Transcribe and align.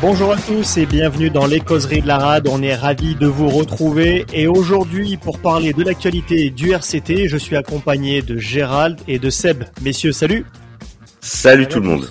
Bonjour 0.00 0.32
à 0.32 0.36
tous 0.36 0.76
et 0.76 0.86
bienvenue 0.86 1.28
dans 1.28 1.46
les 1.46 1.58
causeries 1.58 2.02
de 2.02 2.06
la 2.06 2.18
rade. 2.18 2.46
On 2.48 2.62
est 2.62 2.76
ravis 2.76 3.16
de 3.16 3.26
vous 3.26 3.48
retrouver 3.48 4.24
et 4.32 4.46
aujourd'hui 4.46 5.16
pour 5.16 5.40
parler 5.40 5.72
de 5.72 5.82
l'actualité 5.82 6.50
du 6.50 6.70
RCT, 6.70 7.26
je 7.26 7.36
suis 7.36 7.56
accompagné 7.56 8.22
de 8.22 8.38
Gérald 8.38 9.00
et 9.08 9.18
de 9.18 9.28
Seb. 9.28 9.64
Messieurs, 9.82 10.12
salut. 10.12 10.46
Salut 11.20 11.66
tout 11.66 11.80
le 11.80 11.88
monde. 11.88 12.10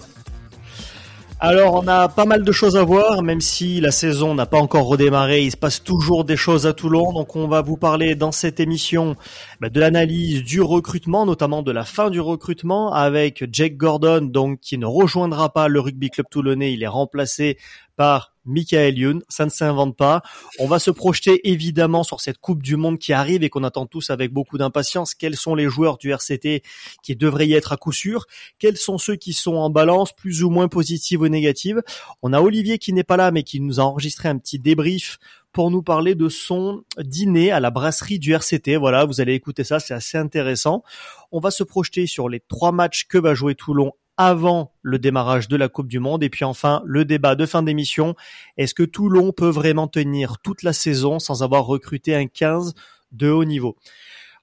Alors, 1.40 1.76
on 1.76 1.88
a 1.88 2.10
pas 2.10 2.26
mal 2.26 2.44
de 2.44 2.52
choses 2.52 2.78
à 2.78 2.84
voir, 2.84 3.22
même 3.22 3.42
si 3.42 3.80
la 3.80 3.92
saison 3.92 4.34
n'a 4.34 4.48
pas 4.48 4.58
encore 4.58 4.88
redémarré. 4.88 5.44
Il 5.44 5.52
se 5.52 5.58
passe 5.58 5.84
toujours 5.84 6.26
des 6.26 6.36
choses 6.36 6.66
à 6.66 6.74
Toulon. 6.74 7.14
Donc, 7.14 7.36
on 7.36 7.48
va 7.48 7.62
vous 7.62 7.78
parler 7.78 8.16
dans 8.16 8.32
cette 8.32 8.60
émission 8.60 9.16
bah, 9.62 9.70
de 9.70 9.80
l'analyse 9.80 10.44
du 10.44 10.62
recrutement, 10.62 11.28
notamment 11.28 11.62
de 11.62 11.72
la 11.72 11.86
fin 11.86 12.10
du 12.10 12.20
recrutement, 12.20 12.92
avec 12.92 13.46
Jake 13.52 13.78
Gordon, 13.78 14.22
donc 14.22 14.62
qui 14.62 14.80
ne 14.80 14.88
rejoindra 14.88 15.54
pas 15.54 15.68
le 15.68 15.80
rugby 15.80 16.10
club 16.10 16.26
toulonnais. 16.32 16.74
Il 16.74 16.82
est 16.82 16.88
remplacé 16.88 17.60
par 17.98 18.34
Michael 18.48 18.98
Youn, 18.98 19.22
ça 19.30 19.46
ne 19.46 19.50
s'invente 19.50 19.96
pas. 19.96 20.24
On 20.60 20.68
va 20.68 20.80
se 20.80 20.90
projeter 20.90 21.48
évidemment 21.50 22.04
sur 22.04 22.22
cette 22.22 22.40
Coupe 22.40 22.64
du 22.64 22.76
Monde 22.76 22.98
qui 22.98 23.14
arrive 23.14 23.44
et 23.44 23.50
qu'on 23.50 23.64
attend 23.64 23.86
tous 23.86 24.10
avec 24.10 24.32
beaucoup 24.32 24.58
d'impatience. 24.58 25.14
Quels 25.14 25.36
sont 25.36 25.54
les 25.54 25.70
joueurs 25.70 25.98
du 25.98 26.12
RCT 26.12 26.64
qui 27.04 27.16
devraient 27.16 27.48
y 27.48 27.54
être 27.54 27.74
à 27.74 27.78
coup 27.78 27.92
sûr? 27.92 28.26
Quels 28.58 28.78
sont 28.78 28.98
ceux 28.98 29.16
qui 29.16 29.34
sont 29.34 29.56
en 29.56 29.70
balance, 29.70 30.14
plus 30.14 30.44
ou 30.44 30.50
moins 30.50 30.68
positives 30.68 31.22
ou 31.22 31.28
négatives 31.28 31.82
On 32.22 32.34
a 32.34 32.42
Olivier 32.42 32.78
qui 32.78 32.94
n'est 32.94 33.04
pas 33.04 33.18
là 33.18 33.32
mais 33.32 33.44
qui 33.44 33.60
nous 33.60 33.80
a 33.80 33.84
enregistré 33.84 34.30
un 34.30 34.38
petit 34.38 34.60
débrief 34.60 35.20
pour 35.52 35.72
nous 35.72 35.82
parler 35.82 36.16
de 36.16 36.30
son 36.30 36.84
dîner 37.00 37.52
à 37.52 37.60
la 37.60 37.72
brasserie 37.72 38.20
du 38.20 38.34
RCT. 38.34 38.78
Voilà, 38.78 39.06
vous 39.06 39.22
allez 39.22 39.34
écouter 39.34 39.64
ça, 39.64 39.80
c'est 39.80 39.94
assez 39.94 40.18
intéressant. 40.18 40.84
On 41.32 41.40
va 41.40 41.52
se 41.52 41.64
projeter 41.64 42.06
sur 42.06 42.30
les 42.30 42.40
trois 42.40 42.72
matchs 42.72 43.06
que 43.08 43.18
va 43.18 43.34
jouer 43.34 43.56
Toulon 43.56 43.94
avant 44.18 44.74
le 44.82 45.00
démarrage 45.00 45.48
de 45.48 45.56
la 45.56 45.70
Coupe 45.70 45.88
du 45.88 46.00
Monde. 46.00 46.24
Et 46.24 46.30
puis 46.30 46.44
enfin, 46.44 46.82
le 46.86 47.06
débat 47.06 47.36
de 47.36 47.46
fin 47.46 47.64
d'émission. 47.64 48.16
Est-ce 48.58 48.74
que 48.74 48.84
Toulon 48.84 49.32
peut 49.32 49.50
vraiment 49.50 49.88
tenir 49.88 50.40
toute 50.40 50.64
la 50.64 50.74
saison 50.74 51.20
sans 51.20 51.44
avoir 51.44 51.66
recruté 51.66 52.16
un 52.16 52.28
15 52.28 52.74
de 53.12 53.30
haut 53.30 53.46
niveau? 53.46 53.78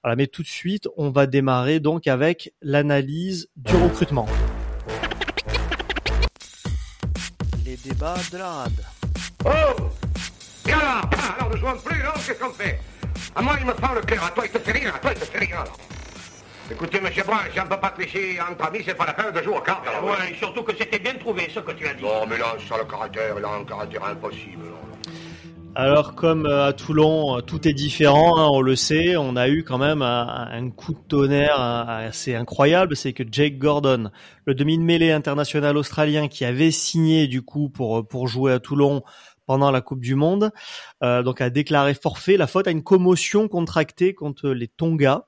Voilà, 0.03 0.15
mais 0.15 0.27
tout 0.27 0.43
de 0.43 0.47
suite, 0.47 0.87
on 0.97 1.09
va 1.09 1.27
démarrer 1.27 1.79
donc 1.79 2.07
avec 2.07 2.53
l'analyse 2.61 3.49
du 3.55 3.75
recrutement. 3.75 4.27
Les 7.65 7.75
débats 7.77 8.15
de 8.31 8.37
la 8.37 8.49
rade. 8.49 8.85
Oh 9.45 9.49
alors 10.67 11.09
Alors 11.37 11.51
ne 11.51 11.57
jouons 11.57 11.77
plus, 11.83 12.03
non 12.03 12.11
Qu'est-ce 12.15 12.39
qu'on 12.39 12.51
fait? 12.51 12.79
À 13.35 13.41
moi, 13.41 13.55
il 13.59 13.65
me 13.65 13.73
prend 13.73 13.93
le 13.93 14.01
cœur. 14.01 14.23
À 14.23 14.31
toi, 14.31 14.45
il 14.45 14.51
te 14.51 14.59
fait 14.59 14.71
rien. 14.71 14.93
À 14.93 14.99
toi, 14.99 15.11
il 15.13 15.19
te 15.19 15.25
fait 15.25 15.39
rien, 15.39 15.57
alors. 15.57 15.77
Écoutez, 16.71 16.99
monsieur 16.99 17.23
Brun, 17.23 17.37
si 17.53 17.59
on 17.59 17.65
ne 17.65 17.69
peut 17.69 17.79
pas 17.79 17.91
tricher 17.91 18.39
entre 18.41 18.65
amis, 18.65 18.79
c'est 18.83 18.95
pas 18.95 19.05
la 19.05 19.13
peine 19.13 19.31
de 19.31 19.41
jouer 19.41 19.55
au 19.57 19.61
cartes. 19.61 19.87
alors. 19.87 20.03
Ouais, 20.03 20.31
et 20.31 20.35
surtout 20.35 20.63
que 20.63 20.75
c'était 20.75 20.97
bien 20.97 21.13
trouvé 21.13 21.47
ce 21.53 21.59
que 21.59 21.71
tu 21.73 21.87
as 21.87 21.93
dit. 21.93 22.03
Non, 22.03 22.25
mais 22.27 22.37
là, 22.37 22.55
ça 22.67 22.77
le 22.77 22.85
caractère, 22.85 23.35
il 23.37 23.45
a 23.45 23.49
un 23.49 23.63
caractère 23.63 24.03
impossible. 24.03 24.65
Alors 25.77 26.15
comme 26.15 26.45
euh, 26.45 26.67
à 26.67 26.73
Toulon, 26.73 27.37
euh, 27.37 27.41
tout 27.41 27.67
est 27.67 27.73
différent, 27.73 28.37
hein, 28.37 28.47
on 28.49 28.61
le 28.61 28.77
sait, 28.77 29.17
on 29.17 29.35
a 29.35 29.49
eu 29.49 29.63
quand 29.65 29.77
même 29.77 30.01
un, 30.01 30.47
un 30.49 30.69
coup 30.69 30.93
de 30.93 30.99
tonnerre 31.07 31.59
euh, 31.59 32.07
assez 32.07 32.33
incroyable, 32.33 32.95
c'est 32.95 33.11
que 33.11 33.23
Jake 33.29 33.57
Gordon, 33.57 34.09
le 34.45 34.55
demi 34.55 34.77
de 34.77 34.83
mêlée 34.83 35.11
international 35.11 35.75
australien 35.75 36.29
qui 36.29 36.45
avait 36.45 36.71
signé 36.71 37.27
du 37.27 37.41
coup 37.41 37.67
pour 37.67 38.07
pour 38.07 38.29
jouer 38.29 38.53
à 38.53 38.59
Toulon 38.59 39.03
pendant 39.45 39.71
la 39.71 39.81
Coupe 39.81 40.01
du 40.01 40.15
Monde, 40.15 40.51
euh, 41.03 41.23
donc 41.23 41.41
a 41.41 41.49
déclaré 41.49 41.93
forfait 41.93 42.37
la 42.37 42.47
faute 42.47 42.67
à 42.67 42.71
une 42.71 42.83
commotion 42.83 43.47
contractée 43.47 44.13
contre 44.13 44.49
les 44.49 44.67
Tonga. 44.67 45.27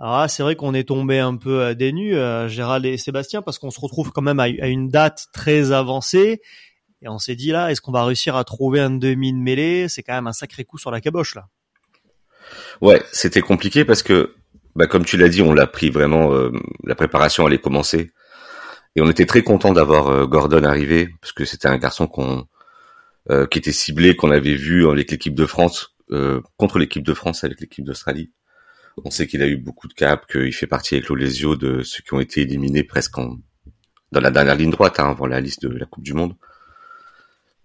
Alors 0.00 0.18
là, 0.18 0.28
c'est 0.28 0.42
vrai 0.42 0.56
qu'on 0.56 0.74
est 0.74 0.88
tombé 0.88 1.18
un 1.18 1.36
peu 1.36 1.62
à 1.62 1.74
des 1.74 1.92
nues, 1.92 2.16
euh, 2.16 2.48
Gérald 2.48 2.84
et 2.84 2.96
Sébastien, 2.96 3.42
parce 3.42 3.58
qu'on 3.58 3.70
se 3.70 3.80
retrouve 3.80 4.10
quand 4.12 4.22
même 4.22 4.40
à, 4.40 4.48
une 4.48 4.88
date 4.88 5.26
très 5.32 5.72
avancée. 5.72 6.40
Et 7.02 7.08
on 7.08 7.18
s'est 7.18 7.36
dit 7.36 7.50
là, 7.50 7.70
est-ce 7.70 7.80
qu'on 7.80 7.92
va 7.92 8.04
réussir 8.04 8.36
à 8.36 8.44
trouver 8.44 8.80
un 8.80 8.90
demi 8.90 9.32
de 9.32 9.38
mêlée? 9.38 9.88
C'est 9.88 10.02
quand 10.02 10.14
même 10.14 10.26
un 10.26 10.32
sacré 10.32 10.64
coup 10.64 10.78
sur 10.78 10.90
la 10.90 11.00
caboche 11.00 11.34
là. 11.34 11.46
Ouais, 12.80 13.02
c'était 13.12 13.40
compliqué 13.40 13.84
parce 13.84 14.02
que, 14.02 14.34
bah, 14.74 14.86
comme 14.86 15.04
tu 15.04 15.16
l'as 15.16 15.28
dit, 15.28 15.42
on 15.42 15.52
l'a 15.52 15.66
pris 15.66 15.90
vraiment. 15.90 16.32
euh, 16.32 16.50
la 16.84 16.94
préparation 16.94 17.46
allait 17.46 17.58
commencer 17.58 18.10
et 18.96 19.00
on 19.00 19.10
était 19.10 19.26
très 19.26 19.42
content 19.42 19.72
d'avoir 19.72 20.08
euh, 20.08 20.26
Gordon 20.26 20.64
arrivé 20.64 21.08
parce 21.20 21.32
que 21.32 21.44
c'était 21.44 21.68
un 21.68 21.78
garçon 21.78 22.06
qu'on 22.06 22.46
euh, 23.30 23.46
qui 23.46 23.58
était 23.58 23.72
ciblé, 23.72 24.16
qu'on 24.16 24.30
avait 24.30 24.54
vu 24.54 24.86
avec 24.86 25.10
l'équipe 25.10 25.34
de 25.34 25.46
France 25.46 25.96
euh, 26.10 26.40
contre 26.56 26.78
l'équipe 26.78 27.02
de 27.02 27.14
France 27.14 27.42
avec 27.42 27.60
l'équipe 27.60 27.84
d'Australie. 27.84 28.30
On 29.02 29.10
sait 29.10 29.26
qu'il 29.26 29.42
a 29.42 29.46
eu 29.46 29.56
beaucoup 29.56 29.88
de 29.88 29.94
caps, 29.94 30.24
qu'il 30.30 30.52
fait 30.52 30.66
partie 30.66 30.94
avec 30.94 31.08
l'Olesio 31.08 31.56
de 31.56 31.82
ceux 31.82 32.02
qui 32.02 32.14
ont 32.14 32.20
été 32.20 32.42
éliminés 32.42 32.84
presque 32.84 33.18
en, 33.18 33.38
dans 34.12 34.20
la 34.20 34.30
dernière 34.30 34.54
ligne 34.54 34.70
droite 34.70 35.00
hein, 35.00 35.10
avant 35.10 35.26
la 35.26 35.40
liste 35.40 35.62
de 35.62 35.76
la 35.76 35.86
Coupe 35.86 36.04
du 36.04 36.14
Monde. 36.14 36.34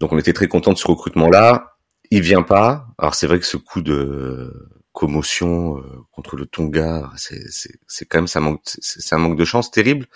Donc 0.00 0.12
on 0.12 0.18
était 0.18 0.32
très 0.32 0.48
content 0.48 0.72
de 0.72 0.78
ce 0.78 0.86
recrutement-là. 0.86 1.76
Il 2.10 2.22
vient 2.22 2.42
pas. 2.42 2.88
Alors 2.98 3.14
c'est 3.14 3.26
vrai 3.26 3.38
que 3.38 3.46
ce 3.46 3.56
coup 3.56 3.82
de 3.82 4.68
commotion 4.92 5.78
euh, 5.78 5.82
contre 6.10 6.36
le 6.36 6.46
Tonga, 6.46 7.10
c'est 7.16 8.04
quand 8.06 8.18
même 8.18 8.26
ça 8.26 8.40
manque 8.40 8.60
c'est 8.64 9.00
c'est 9.00 9.14
un 9.14 9.18
manque 9.18 9.38
de 9.38 9.44
chance 9.44 9.70
terrible. 9.70 10.06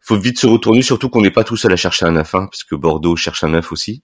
Faut 0.00 0.18
vite 0.18 0.38
se 0.38 0.46
retourner, 0.46 0.82
surtout 0.82 1.08
qu'on 1.10 1.20
n'est 1.20 1.30
pas 1.30 1.44
tout 1.44 1.56
seul 1.56 1.72
à 1.72 1.76
chercher 1.76 2.06
un 2.06 2.12
neuf, 2.12 2.34
hein, 2.34 2.48
puisque 2.50 2.74
Bordeaux 2.74 3.14
cherche 3.14 3.44
un 3.44 3.50
neuf 3.50 3.70
aussi. 3.70 4.02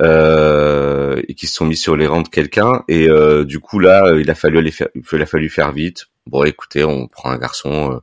Euh, 0.00 1.20
et 1.28 1.34
qui 1.34 1.46
se 1.46 1.54
sont 1.54 1.66
mis 1.66 1.76
sur 1.76 1.96
les 1.96 2.06
rangs 2.06 2.22
de 2.22 2.28
quelqu'un. 2.28 2.84
Et 2.88 3.08
euh, 3.08 3.44
du 3.44 3.60
coup 3.60 3.78
là 3.78 4.06
euh, 4.06 4.20
il 4.20 4.30
a 4.30 4.34
fallu 4.34 4.58
aller 4.58 4.70
faire 4.70 4.88
il 4.94 5.22
a 5.22 5.26
fallu 5.26 5.48
faire 5.50 5.72
vite. 5.72 6.06
Bon 6.26 6.44
écoutez 6.44 6.84
on 6.84 7.06
prend 7.06 7.30
un 7.30 7.38
garçon 7.38 7.92
euh, 7.92 7.98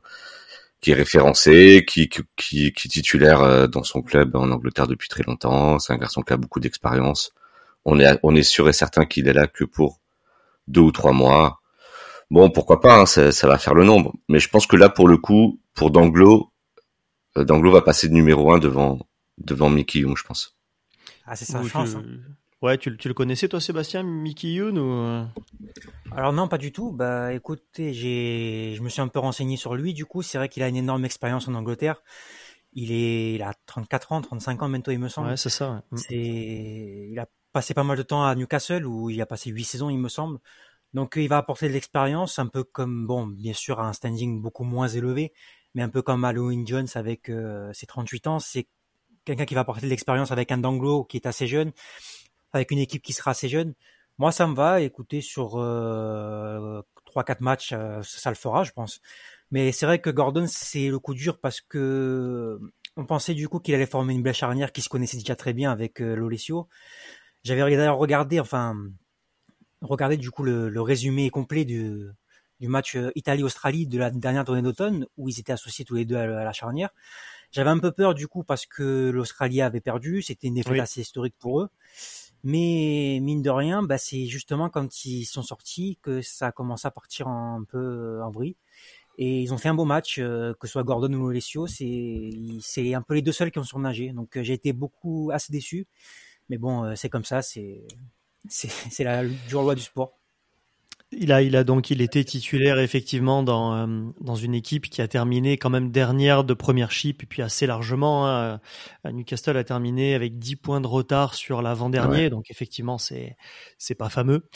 qui 0.80 0.92
est 0.92 0.94
référencé 0.94 1.84
qui 1.86 2.08
qui 2.08 2.22
qui, 2.36 2.66
est 2.66 2.88
titulaire 2.88 3.40
euh, 3.42 3.66
dans 3.66 3.82
son 3.82 4.02
club 4.02 4.36
en 4.36 4.50
Angleterre 4.50 4.86
depuis 4.86 5.08
très 5.08 5.24
longtemps. 5.24 5.78
C'est 5.80 5.92
un 5.92 5.98
garçon 5.98 6.22
qui 6.22 6.32
a 6.32 6.36
beaucoup 6.36 6.60
d'expérience. 6.60 7.32
On 7.84 7.98
est 7.98 8.18
on 8.22 8.34
est 8.36 8.42
sûr 8.44 8.68
et 8.68 8.72
certain 8.72 9.04
qu'il 9.04 9.28
est 9.28 9.32
là 9.32 9.48
que 9.48 9.64
pour 9.64 10.00
deux 10.68 10.82
ou 10.82 10.92
trois 10.92 11.12
mois. 11.12 11.60
Bon 12.30 12.50
pourquoi 12.50 12.80
pas 12.80 13.00
hein, 13.00 13.06
ça, 13.06 13.32
ça 13.32 13.48
va 13.48 13.58
faire 13.58 13.74
le 13.74 13.84
nombre. 13.84 14.14
Mais 14.28 14.38
je 14.38 14.48
pense 14.48 14.66
que 14.66 14.76
là 14.76 14.88
pour 14.88 15.08
le 15.08 15.18
coup 15.18 15.60
pour 15.74 15.90
Danglo 15.90 16.52
euh, 17.36 17.44
Danglo 17.44 17.72
va 17.72 17.82
passer 17.82 18.08
de 18.08 18.14
numéro 18.14 18.52
un 18.52 18.58
devant 18.58 19.00
devant 19.38 19.70
Mickey 19.70 20.00
Young 20.00 20.16
je 20.16 20.24
pense 20.24 20.57
Ah, 21.28 21.36
c'est 21.36 21.44
sa 21.44 21.62
chance. 21.62 21.90
tu- 21.90 21.96
hein. 21.96 22.04
Ouais, 22.60 22.76
tu, 22.78 22.90
le- 22.90 22.96
tu 22.96 23.06
le 23.08 23.14
connaissais 23.14 23.48
toi 23.48 23.60
Sébastien, 23.60 24.02
Mickey 24.02 24.48
Youn 24.48 24.78
ou 24.78 24.92
euh? 24.92 25.24
Alors 26.12 26.32
non, 26.32 26.48
pas 26.48 26.58
du 26.58 26.72
tout. 26.72 26.90
Bah 26.92 27.32
écoutez, 27.32 27.92
j'ai, 27.92 28.74
je 28.76 28.82
me 28.82 28.88
suis 28.88 29.00
un 29.00 29.08
peu 29.08 29.18
renseigné 29.20 29.56
sur 29.56 29.74
lui. 29.74 29.94
Du 29.94 30.06
coup, 30.06 30.22
c'est 30.22 30.38
vrai 30.38 30.48
qu'il 30.48 30.62
a 30.62 30.68
une 30.68 30.76
énorme 30.76 31.04
expérience 31.04 31.46
en 31.48 31.54
Angleterre. 31.54 32.02
Il 32.72 32.92
est, 32.92 33.34
il 33.34 33.42
a 33.42 33.54
34 33.66 34.12
ans, 34.12 34.20
35 34.20 34.62
ans 34.62 34.68
bientôt, 34.68 34.90
il 34.90 34.98
me 34.98 35.08
semble. 35.08 35.28
Ouais, 35.28 35.36
c'est 35.36 35.50
ça. 35.50 35.72
ouais. 35.72 35.78
Mm. 35.92 35.96
C'est, 35.96 37.08
il 37.12 37.18
a 37.18 37.26
passé 37.52 37.74
pas 37.74 37.84
mal 37.84 37.96
de 37.96 38.02
temps 38.02 38.24
à 38.24 38.34
Newcastle 38.34 38.84
où 38.86 39.10
il 39.10 39.20
a 39.22 39.26
passé 39.26 39.50
8 39.50 39.64
saisons, 39.64 39.90
il 39.90 39.98
me 39.98 40.08
semble. 40.08 40.38
Donc 40.94 41.14
il 41.16 41.28
va 41.28 41.38
apporter 41.38 41.68
de 41.68 41.74
l'expérience, 41.74 42.38
un 42.38 42.46
peu 42.46 42.64
comme, 42.64 43.06
bon, 43.06 43.26
bien 43.26 43.52
sûr, 43.52 43.78
à 43.80 43.88
un 43.88 43.92
standing 43.92 44.40
beaucoup 44.42 44.64
moins 44.64 44.88
élevé, 44.88 45.32
mais 45.74 45.82
un 45.82 45.88
peu 45.90 46.02
comme 46.02 46.24
Halloween 46.24 46.66
Jones 46.66 46.88
avec 46.94 47.28
euh, 47.28 47.72
ses 47.72 47.86
38 47.86 48.26
ans. 48.26 48.38
C'est 48.38 48.66
quelqu'un 49.28 49.44
qui 49.44 49.54
va 49.54 49.60
apporter 49.60 49.82
de 49.82 49.90
l'expérience 49.90 50.32
avec 50.32 50.50
un 50.52 50.58
Danglo 50.58 51.04
qui 51.04 51.18
est 51.18 51.26
assez 51.26 51.46
jeune, 51.46 51.72
avec 52.52 52.70
une 52.70 52.78
équipe 52.78 53.02
qui 53.02 53.12
sera 53.12 53.32
assez 53.32 53.48
jeune. 53.48 53.74
Moi, 54.16 54.32
ça 54.32 54.46
me 54.46 54.54
va. 54.54 54.80
Écoutez, 54.80 55.20
sur 55.20 55.58
euh, 55.58 56.82
3-4 57.06 57.36
matchs, 57.40 57.72
euh, 57.72 58.00
ça, 58.02 58.30
le 58.30 58.36
fera, 58.36 58.64
je 58.64 58.72
pense. 58.72 59.00
Mais 59.50 59.70
c'est 59.72 59.86
vrai 59.86 60.00
que 60.00 60.10
Gordon, 60.10 60.46
c'est 60.48 60.88
le 60.88 60.98
coup 60.98 61.14
dur 61.14 61.38
parce 61.38 61.60
que 61.60 62.58
on 62.96 63.06
pensait 63.06 63.34
du 63.34 63.48
coup 63.48 63.60
qu'il 63.60 63.74
allait 63.74 63.86
former 63.86 64.14
une 64.14 64.22
belle 64.22 64.34
charnière 64.34 64.72
qui 64.72 64.82
se 64.82 64.88
connaissait 64.88 65.18
déjà 65.18 65.36
très 65.36 65.52
bien 65.52 65.70
avec 65.70 66.00
euh, 66.00 66.14
Lolesio. 66.16 66.68
J'avais 67.44 67.60
d'ailleurs 67.76 67.98
regardé, 67.98 68.40
enfin, 68.40 68.76
regardé 69.82 70.16
du 70.16 70.30
coup 70.30 70.42
le, 70.42 70.68
le 70.68 70.82
résumé 70.82 71.30
complet 71.30 71.64
du, 71.64 72.08
du 72.60 72.68
match 72.68 72.96
euh, 72.96 73.12
Italie-Australie 73.14 73.86
de 73.86 73.98
la 73.98 74.10
dernière 74.10 74.44
tournée 74.44 74.62
d'automne 74.62 75.06
où 75.16 75.28
ils 75.28 75.38
étaient 75.38 75.52
associés 75.52 75.84
tous 75.84 75.94
les 75.94 76.04
deux 76.04 76.16
à 76.16 76.26
la 76.26 76.52
charnière. 76.52 76.90
J'avais 77.50 77.70
un 77.70 77.78
peu 77.78 77.92
peur 77.92 78.14
du 78.14 78.28
coup 78.28 78.44
parce 78.44 78.66
que 78.66 79.10
l'Australie 79.10 79.62
avait 79.62 79.80
perdu, 79.80 80.22
c'était 80.22 80.48
une 80.48 80.54
défaite 80.54 80.72
Oui. 80.72 80.80
assez 80.80 81.00
historique 81.00 81.34
pour 81.38 81.60
eux. 81.62 81.68
Mais 82.44 83.18
mine 83.22 83.42
de 83.42 83.50
rien, 83.50 83.82
bah, 83.82 83.98
c'est 83.98 84.26
justement 84.26 84.70
quand 84.70 85.04
ils 85.04 85.24
sont 85.24 85.42
sortis 85.42 85.98
que 86.02 86.22
ça 86.22 86.48
a 86.48 86.52
commencé 86.52 86.86
à 86.86 86.90
partir 86.90 87.26
en- 87.28 87.60
un 87.60 87.64
peu 87.64 88.20
en 88.22 88.30
vrille. 88.30 88.56
Et 89.18 89.42
ils 89.42 89.52
ont 89.54 89.58
fait 89.58 89.68
un 89.68 89.74
beau 89.74 89.84
match, 89.84 90.18
euh, 90.18 90.54
que 90.60 90.66
ce 90.68 90.72
soit 90.72 90.84
Gordon 90.84 91.12
ou 91.14 91.28
Alessio, 91.28 91.66
c'est 91.66 92.30
c'est 92.60 92.94
un 92.94 93.02
peu 93.02 93.14
les 93.14 93.22
deux 93.22 93.32
seuls 93.32 93.50
qui 93.50 93.58
ont 93.58 93.64
surnagé. 93.64 94.12
Donc 94.12 94.36
euh, 94.36 94.42
j'ai 94.44 94.54
été 94.54 94.72
beaucoup 94.72 95.30
assez 95.32 95.52
déçu. 95.52 95.86
Mais 96.50 96.58
bon, 96.58 96.84
euh, 96.84 96.94
c'est 96.96 97.08
comme 97.10 97.24
ça, 97.24 97.42
c'est 97.42 97.86
c'est 98.48 98.68
c'est 98.92 99.04
la 99.04 99.24
dure 99.48 99.62
loi 99.62 99.74
du 99.74 99.82
sport. 99.82 100.18
Il 101.10 101.32
a, 101.32 101.40
il 101.40 101.56
a 101.56 101.64
donc, 101.64 101.90
il 101.90 102.02
était 102.02 102.22
titulaire 102.22 102.78
effectivement 102.78 103.42
dans 103.42 103.74
euh, 103.74 104.10
dans 104.20 104.34
une 104.34 104.54
équipe 104.54 104.90
qui 104.90 105.00
a 105.00 105.08
terminé 105.08 105.56
quand 105.56 105.70
même 105.70 105.90
dernière 105.90 106.44
de 106.44 106.52
première 106.52 106.90
chip 106.90 107.22
et 107.22 107.26
puis 107.26 107.40
assez 107.40 107.66
largement. 107.66 108.26
hein. 108.28 108.60
Euh, 109.06 109.12
Newcastle 109.12 109.56
a 109.56 109.64
terminé 109.64 110.14
avec 110.14 110.38
10 110.38 110.56
points 110.56 110.82
de 110.82 110.86
retard 110.86 111.34
sur 111.34 111.62
l'avant-dernier, 111.62 112.28
donc 112.30 112.50
effectivement 112.50 112.98
c'est 112.98 113.36
c'est 113.78 113.94
pas 113.94 114.10
fameux. 114.10 114.48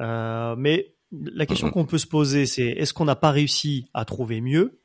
Euh, 0.00 0.54
mais 0.56 0.94
la 1.12 1.44
question 1.44 1.70
qu'on 1.70 1.84
peut 1.84 1.98
se 1.98 2.06
poser, 2.06 2.46
c'est 2.46 2.68
est-ce 2.68 2.94
qu'on 2.94 3.04
n'a 3.04 3.16
pas 3.16 3.30
réussi 3.30 3.90
à 3.92 4.04
trouver 4.06 4.40
mieux 4.40 4.80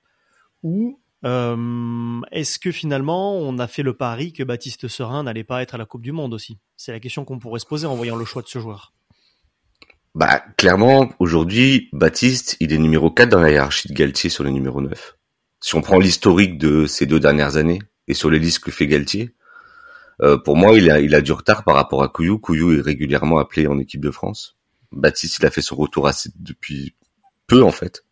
ou 0.61 0.99
Euh, 1.25 2.19
Est-ce 2.33 2.59
que 2.59 2.71
finalement 2.71 3.37
on 3.37 3.57
a 3.59 3.67
fait 3.67 3.83
le 3.83 3.93
pari 3.95 4.33
que 4.33 4.43
Baptiste 4.43 4.89
Serin 4.89 5.23
n'allait 5.23 5.45
pas 5.45 5.61
être 5.61 5.75
à 5.75 5.77
la 5.77 5.85
Coupe 5.85 6.01
du 6.01 6.11
Monde 6.11 6.33
aussi? 6.33 6.59
C'est 6.75 6.91
la 6.91 6.99
question 6.99 7.23
qu'on 7.23 7.39
pourrait 7.39 7.61
se 7.61 7.65
poser 7.65 7.87
en 7.87 7.95
voyant 7.95 8.17
le 8.17 8.25
choix 8.25 8.41
de 8.41 8.47
ce 8.49 8.59
joueur. 8.59 8.93
Bah 10.15 10.43
clairement, 10.57 11.11
aujourd'hui, 11.17 11.89
Baptiste, 11.91 12.55
il 12.59 12.71
est 12.71 12.77
numéro 12.77 13.09
4 13.09 13.29
dans 13.29 13.39
la 13.39 13.49
hiérarchie 13.49 13.87
de 13.87 13.93
Galtier 13.93 14.29
sur 14.29 14.43
le 14.43 14.51
numéro 14.51 14.79
9. 14.79 15.17
Si 15.59 15.73
on 15.75 15.81
prend 15.81 15.97
l'historique 15.97 16.59
de 16.59 16.85
ces 16.85 17.07
deux 17.07 17.19
dernières 17.19 17.57
années 17.57 17.79
et 18.07 18.13
sur 18.13 18.29
les 18.29 18.37
listes 18.37 18.59
que 18.59 18.69
fait 18.69 18.85
Galtier, 18.85 19.33
euh, 20.21 20.37
pour 20.37 20.55
moi, 20.55 20.77
il 20.77 20.91
a, 20.91 21.21
du 21.21 21.31
retard 21.31 21.63
par 21.63 21.73
rapport 21.73 22.03
à 22.03 22.09
Couillou. 22.09 22.37
Couillou 22.37 22.73
est 22.73 22.81
régulièrement 22.81 23.39
appelé 23.39 23.65
en 23.65 23.79
équipe 23.79 24.01
de 24.01 24.11
France. 24.11 24.55
Baptiste, 24.91 25.39
il 25.39 25.45
a 25.47 25.49
fait 25.49 25.63
son 25.63 25.75
retour 25.75 26.07
assez 26.07 26.29
depuis 26.35 26.93
peu 27.47 27.63
en 27.63 27.71
fait. 27.71 28.05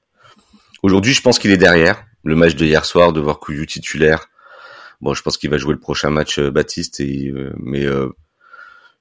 Aujourd'hui, 0.81 1.13
je 1.13 1.21
pense 1.21 1.37
qu'il 1.37 1.51
est 1.51 1.57
derrière. 1.57 2.03
Le 2.23 2.35
match 2.35 2.55
de 2.55 2.65
hier 2.65 2.85
soir, 2.85 3.13
de 3.13 3.21
voir 3.21 3.39
Couillou 3.39 3.67
titulaire. 3.67 4.27
Bon, 5.01 5.13
je 5.13 5.21
pense 5.21 5.37
qu'il 5.37 5.51
va 5.51 5.57
jouer 5.57 5.73
le 5.73 5.79
prochain 5.79 6.09
match 6.09 6.39
euh, 6.39 6.49
Baptiste, 6.49 7.01
euh, 7.01 7.53
mais 7.57 7.85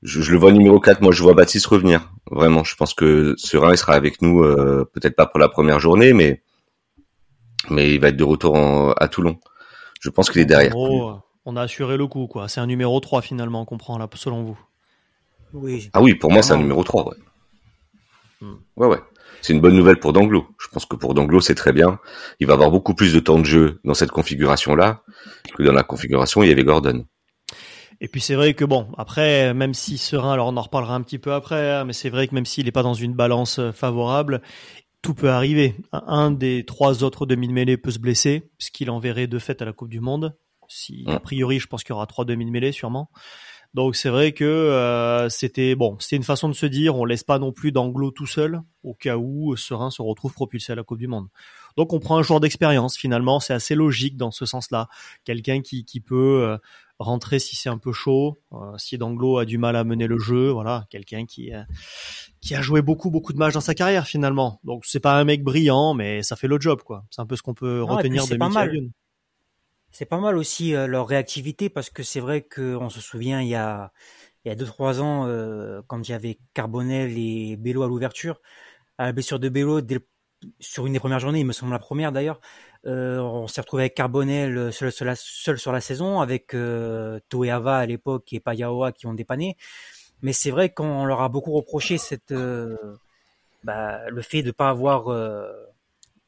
je, 0.02 0.22
je, 0.22 0.32
le 0.32 0.38
vois 0.38 0.52
numéro 0.52 0.80
4. 0.80 1.02
Moi, 1.02 1.12
je 1.12 1.22
vois 1.22 1.34
Baptiste 1.34 1.66
revenir. 1.66 2.12
Vraiment, 2.30 2.64
je 2.64 2.74
pense 2.76 2.94
que 2.94 3.34
Serein, 3.36 3.72
il 3.72 3.78
sera 3.78 3.94
avec 3.94 4.22
nous, 4.22 4.42
euh, 4.42 4.88
peut-être 4.92 5.16
pas 5.16 5.26
pour 5.26 5.38
la 5.38 5.48
première 5.48 5.80
journée, 5.80 6.12
mais 6.12 6.42
mais 7.68 7.92
il 7.94 8.00
va 8.00 8.08
être 8.08 8.16
de 8.16 8.24
retour 8.24 8.54
en, 8.54 8.92
à 8.92 9.08
Toulon. 9.08 9.38
Je 10.00 10.08
pense 10.08 10.30
qu'il 10.30 10.40
est 10.40 10.46
derrière. 10.46 10.70
Gros, 10.70 11.20
on 11.44 11.56
a 11.56 11.62
assuré 11.62 11.96
le 11.96 12.06
coup, 12.06 12.26
quoi. 12.26 12.48
C'est 12.48 12.60
un 12.60 12.66
numéro 12.66 12.98
3 13.00 13.22
finalement, 13.22 13.62
on 13.62 13.64
comprend 13.64 13.98
là, 13.98 14.08
selon 14.14 14.42
vous. 14.42 14.58
Oui. 15.52 15.90
Ah 15.92 16.00
oui, 16.00 16.14
pour 16.14 16.32
moi, 16.32 16.42
c'est 16.42 16.52
un 16.52 16.58
numéro 16.58 16.82
3, 16.82 17.08
ouais. 17.08 17.16
Hmm. 18.40 18.54
Ouais, 18.76 18.86
ouais. 18.86 19.00
C'est 19.42 19.52
une 19.52 19.60
bonne 19.60 19.74
nouvelle 19.74 19.98
pour 19.98 20.12
Danglo. 20.12 20.46
Je 20.58 20.68
pense 20.68 20.86
que 20.86 20.96
pour 20.96 21.14
Danglo, 21.14 21.40
c'est 21.40 21.54
très 21.54 21.72
bien. 21.72 21.98
Il 22.40 22.46
va 22.46 22.54
avoir 22.54 22.70
beaucoup 22.70 22.94
plus 22.94 23.12
de 23.12 23.20
temps 23.20 23.38
de 23.38 23.44
jeu 23.44 23.80
dans 23.84 23.94
cette 23.94 24.10
configuration-là 24.10 25.02
que 25.56 25.62
dans 25.62 25.72
la 25.72 25.82
configuration 25.82 26.40
où 26.40 26.44
il 26.44 26.50
y 26.50 26.52
avait 26.52 26.64
Gordon. 26.64 27.06
Et 28.00 28.08
puis 28.08 28.20
c'est 28.20 28.34
vrai 28.34 28.54
que 28.54 28.64
bon, 28.64 28.88
après, 28.96 29.52
même 29.52 29.74
si 29.74 29.98
Serein, 29.98 30.32
alors 30.32 30.48
on 30.48 30.56
en 30.56 30.62
reparlera 30.62 30.94
un 30.94 31.02
petit 31.02 31.18
peu 31.18 31.32
après, 31.32 31.70
hein, 31.70 31.84
mais 31.84 31.92
c'est 31.92 32.08
vrai 32.08 32.28
que 32.28 32.34
même 32.34 32.46
s'il 32.46 32.64
n'est 32.64 32.72
pas 32.72 32.82
dans 32.82 32.94
une 32.94 33.14
balance 33.14 33.58
euh, 33.58 33.72
favorable, 33.72 34.40
tout 35.02 35.14
peut 35.14 35.30
arriver. 35.30 35.74
Un 35.92 36.30
des 36.30 36.64
trois 36.64 37.04
autres 37.04 37.26
demi-mêlés 37.26 37.76
peut 37.76 37.90
se 37.90 37.98
blesser, 37.98 38.50
ce 38.58 38.70
qu'il 38.70 38.90
enverrait 38.90 39.26
de 39.26 39.38
fait 39.38 39.60
à 39.60 39.64
la 39.64 39.72
Coupe 39.72 39.90
du 39.90 40.00
Monde. 40.00 40.36
Si, 40.68 41.04
a 41.08 41.18
priori, 41.18 41.58
je 41.58 41.66
pense 41.66 41.82
qu'il 41.82 41.92
y 41.92 41.96
aura 41.96 42.06
trois 42.06 42.24
demi-mêlés 42.24 42.72
sûrement. 42.72 43.10
Donc 43.72 43.94
c'est 43.94 44.08
vrai 44.08 44.32
que 44.32 44.44
euh, 44.44 45.28
c'était 45.28 45.76
bon, 45.76 45.96
c'était 46.00 46.16
une 46.16 46.24
façon 46.24 46.48
de 46.48 46.54
se 46.54 46.66
dire, 46.66 46.96
on 46.96 47.04
laisse 47.04 47.22
pas 47.22 47.38
non 47.38 47.52
plus 47.52 47.70
d'anglo 47.70 48.10
tout 48.10 48.26
seul 48.26 48.62
au 48.82 48.94
cas 48.94 49.16
où 49.16 49.54
Serein 49.56 49.90
se 49.90 50.02
retrouve 50.02 50.32
propulsé 50.32 50.72
à 50.72 50.74
la 50.74 50.82
Coupe 50.82 50.98
du 50.98 51.06
Monde. 51.06 51.28
Donc 51.76 51.92
on 51.92 52.00
prend 52.00 52.18
un 52.18 52.22
joueur 52.22 52.40
d'expérience 52.40 52.96
finalement, 52.96 53.38
c'est 53.38 53.54
assez 53.54 53.76
logique 53.76 54.16
dans 54.16 54.32
ce 54.32 54.44
sens-là, 54.44 54.88
quelqu'un 55.24 55.60
qui 55.60 55.84
qui 55.84 56.00
peut 56.00 56.42
euh, 56.42 56.58
rentrer 57.00 57.38
si 57.38 57.56
c'est 57.56 57.68
un 57.68 57.78
peu 57.78 57.92
chaud, 57.92 58.40
euh, 58.52 58.76
si 58.78 58.98
Danglo 58.98 59.38
a 59.38 59.44
du 59.44 59.58
mal 59.58 59.74
à 59.74 59.84
mener 59.84 60.06
le 60.06 60.18
jeu, 60.18 60.50
voilà, 60.50 60.86
quelqu'un 60.90 61.26
qui 61.26 61.52
euh, 61.52 61.62
qui 62.40 62.54
a 62.54 62.62
joué 62.62 62.82
beaucoup 62.82 63.10
beaucoup 63.10 63.32
de 63.32 63.38
matchs 63.38 63.54
dans 63.54 63.60
sa 63.60 63.74
carrière 63.74 64.06
finalement. 64.06 64.60
Donc 64.64 64.84
c'est 64.86 65.00
pas 65.00 65.18
un 65.18 65.24
mec 65.24 65.42
brillant, 65.42 65.94
mais 65.94 66.22
ça 66.22 66.36
fait 66.36 66.48
le 66.48 66.60
job 66.60 66.82
quoi. 66.82 67.04
C'est 67.10 67.20
un 67.22 67.26
peu 67.26 67.36
ce 67.36 67.42
qu'on 67.42 67.54
peut 67.54 67.78
et 67.78 67.80
retenir 67.80 68.26
de 68.26 68.36
Michael. 68.36 68.90
C'est 69.92 70.06
pas 70.06 70.20
mal 70.20 70.36
aussi 70.36 70.74
euh, 70.74 70.86
leur 70.86 71.08
réactivité 71.08 71.68
parce 71.68 71.90
que 71.90 72.02
c'est 72.02 72.20
vrai 72.20 72.42
qu'on 72.42 72.90
se 72.90 73.00
souvient 73.00 73.40
il 73.40 73.48
y 73.48 73.56
a 73.56 73.92
il 74.44 74.48
y 74.48 74.52
a 74.52 74.54
deux 74.54 74.64
trois 74.64 75.02
ans 75.02 75.26
quand 75.86 76.08
il 76.08 76.12
y 76.12 76.14
avait 76.14 76.38
Carbonel 76.54 77.12
et 77.18 77.56
Bello 77.56 77.82
à 77.82 77.88
l'ouverture, 77.88 78.40
à 78.96 79.04
la 79.06 79.12
blessure 79.12 79.38
de 79.38 79.48
Bello 79.50 79.82
dès 79.82 79.96
le- 79.96 80.06
sur 80.60 80.86
une 80.86 80.94
des 80.94 80.98
premières 80.98 81.20
journées, 81.20 81.40
il 81.40 81.46
me 81.46 81.52
semble 81.52 81.72
la 81.72 81.78
première 81.78 82.12
d'ailleurs, 82.12 82.40
on 82.84 83.46
s'est 83.46 83.60
retrouvé 83.60 83.84
avec 83.84 83.94
Carbonel 83.94 84.72
seul, 84.72 84.92
seul, 84.92 85.14
seul 85.16 85.58
sur 85.58 85.72
la 85.72 85.80
saison 85.80 86.20
avec 86.20 86.54
euh, 86.54 87.20
Toeava 87.28 87.78
à 87.78 87.86
l'époque 87.86 88.32
et 88.32 88.40
Payaoa 88.40 88.92
qui 88.92 89.06
ont 89.06 89.14
dépanné. 89.14 89.56
Mais 90.22 90.32
c'est 90.32 90.50
vrai 90.50 90.70
qu'on 90.70 91.04
leur 91.04 91.22
a 91.22 91.28
beaucoup 91.28 91.52
reproché 91.52 91.98
cette 91.98 92.32
euh, 92.32 92.76
bah, 93.64 94.08
le 94.08 94.22
fait 94.22 94.42
de 94.42 94.50
pas 94.50 94.68
avoir 94.70 95.08
euh, 95.08 95.50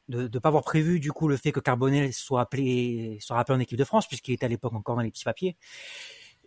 de 0.09 0.23
ne 0.23 0.39
pas 0.39 0.49
avoir 0.49 0.63
prévu 0.63 0.99
du 0.99 1.11
coup 1.11 1.27
le 1.27 1.37
fait 1.37 1.51
que 1.51 1.59
Carbonel 1.59 2.13
soit 2.13 2.41
appelé 2.41 3.17
soit 3.21 3.35
rappelé 3.35 3.57
en 3.57 3.59
équipe 3.59 3.77
de 3.77 3.83
France 3.83 4.07
puisqu'il 4.07 4.33
était 4.33 4.45
à 4.45 4.49
l'époque 4.49 4.73
encore 4.73 4.95
dans 4.95 5.01
les 5.01 5.11
petits 5.11 5.23
papiers. 5.23 5.55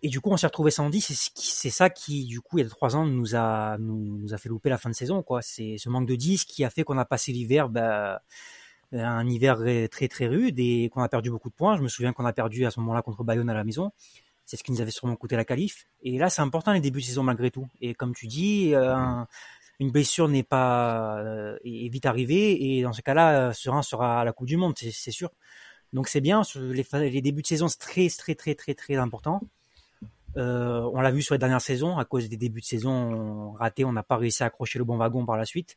Et 0.03 0.09
du 0.09 0.21
coup 0.21 0.31
on 0.31 0.37
s'est 0.37 0.47
retrouvé 0.47 0.71
sans 0.71 0.91
10 0.91 1.01
c'est 1.01 1.31
c'est 1.35 1.71
ça 1.71 1.89
qui 1.89 2.27
du 2.27 2.41
coup 2.41 2.59
il 2.59 2.65
y 2.65 2.67
a 2.67 2.69
trois 2.69 2.97
ans 2.97 3.07
nous 3.07 3.35
a 3.35 3.79
nous, 3.79 4.19
nous 4.19 4.35
a 4.35 4.39
fait 4.39 4.49
louper 4.49 4.69
la 4.69 4.79
fin 4.79 4.91
de 4.91 4.95
saison 4.95 5.23
quoi. 5.23 5.41
C'est 5.43 5.79
ce 5.79 5.89
manque 5.89 6.07
de 6.07 6.17
10 6.17 6.45
qui 6.45 6.65
a 6.65 6.71
fait 6.71 6.85
qu'on 6.85 6.99
a 6.99 7.05
passé 7.05 7.33
l'hiver 7.33 7.69
bah, 7.69 8.23
un 8.93 9.27
hiver 9.29 9.59
très 9.91 10.09
très 10.09 10.27
rude 10.27 10.59
et 10.59 10.91
qu'on 10.93 11.03
a 11.03 11.09
perdu 11.09 11.31
beaucoup 11.31 11.51
de 11.51 11.55
points 11.55 11.77
je 11.77 11.83
me 11.83 11.89
souviens 11.89 12.13
qu'on 12.13 12.25
a 12.25 12.33
perdu 12.33 12.67
à 12.67 12.71
ce 12.71 12.81
moment-là 12.81 13.03
contre 13.03 13.25
Bayonne 13.25 13.51
à 13.51 13.55
la 13.55 13.65
maison 13.65 13.93
c'est 14.45 14.57
ce 14.57 14.63
qui 14.63 14.71
nous 14.73 14.81
avait 14.81 14.91
sûrement 14.93 15.17
coûté 15.17 15.35
la 15.37 15.45
qualif 15.45 15.87
et 16.03 16.19
là 16.19 16.31
c'est 16.31 16.43
important 16.43 16.73
les 16.73 16.81
débuts 16.81 17.01
de 17.01 17.05
saison 17.07 17.23
malgré 17.23 17.51
tout 17.51 17.67
et 17.81 17.95
comme 17.95 18.15
tu 18.15 18.27
dis 18.27 18.75
euh, 18.75 18.95
un- 18.95 19.27
une 19.79 19.91
blessure 19.91 20.29
n'est 20.29 20.43
pas 20.43 21.19
euh, 21.19 21.59
est 21.65 21.89
vite 21.91 22.07
arrivée 22.07 22.79
et 22.79 22.83
dans 22.83 22.95
ce 22.95 23.03
cas-là, 23.03 23.49
euh, 23.49 23.53
Serein 23.53 23.83
sera 23.83 24.23
à 24.23 24.25
la 24.25 24.33
Coupe 24.33 24.47
du 24.47 24.57
Monde, 24.57 24.73
c'est 24.79 25.11
sûr. 25.11 25.31
Donc 25.93 26.09
c'est 26.09 26.23
bien. 26.23 26.41
Les, 26.55 26.83
les 27.11 27.21
débuts 27.21 27.43
de 27.43 27.47
saison 27.47 27.69
c'est 27.69 27.77
très 27.79 28.09
très 28.09 28.35
très 28.35 28.55
très 28.55 28.73
très 28.73 28.97
important. 28.97 29.43
Euh, 30.39 30.81
on 30.93 31.01
l'a 31.03 31.11
vu 31.11 31.21
sur 31.23 31.35
les 31.35 31.39
dernières 31.39 31.61
saisons, 31.61 31.99
à 31.99 32.05
cause 32.07 32.29
des 32.31 32.37
débuts 32.39 32.61
de 32.61 32.67
saison 32.67 33.53
ratés, 33.53 33.85
on 33.85 33.93
n'a 33.93 34.03
pas 34.03 34.17
réussi 34.17 34.43
à 34.43 34.47
accrocher 34.47 34.79
le 34.79 34.85
bon 34.87 34.97
wagon 34.97 35.27
par 35.27 35.37
la 35.37 35.45
suite. 35.45 35.77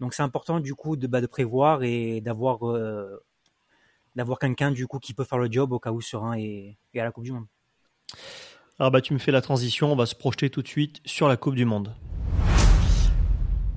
Donc 0.00 0.14
c'est 0.14 0.22
important 0.22 0.60
du 0.60 0.74
coup 0.74 0.96
de, 0.96 1.06
bah, 1.06 1.26
prévoir 1.28 1.82
et 1.82 2.20
d'avoir 2.22 2.66
euh, 2.66 3.22
d'avoir 4.16 4.38
quelqu'un 4.38 4.70
du 4.70 4.86
coup 4.86 4.98
qui 4.98 5.12
peut 5.12 5.24
faire 5.24 5.38
le 5.38 5.52
job 5.52 5.72
au 5.72 5.78
cas 5.78 5.92
où 5.92 6.00
Serein 6.00 6.34
est, 6.38 6.78
est 6.94 7.00
à 7.00 7.04
la 7.04 7.12
Coupe 7.12 7.24
du 7.24 7.32
Monde. 7.32 7.46
Alors 8.78 8.90
bah 8.90 9.02
tu 9.02 9.12
me 9.12 9.18
fais 9.18 9.30
la 9.30 9.42
transition, 9.42 9.92
on 9.92 9.96
va 9.96 10.06
se 10.06 10.14
projeter 10.14 10.48
tout 10.48 10.62
de 10.62 10.68
suite 10.68 11.00
sur 11.04 11.28
la 11.28 11.36
Coupe 11.36 11.54
du 11.54 11.66
Monde. 11.66 11.94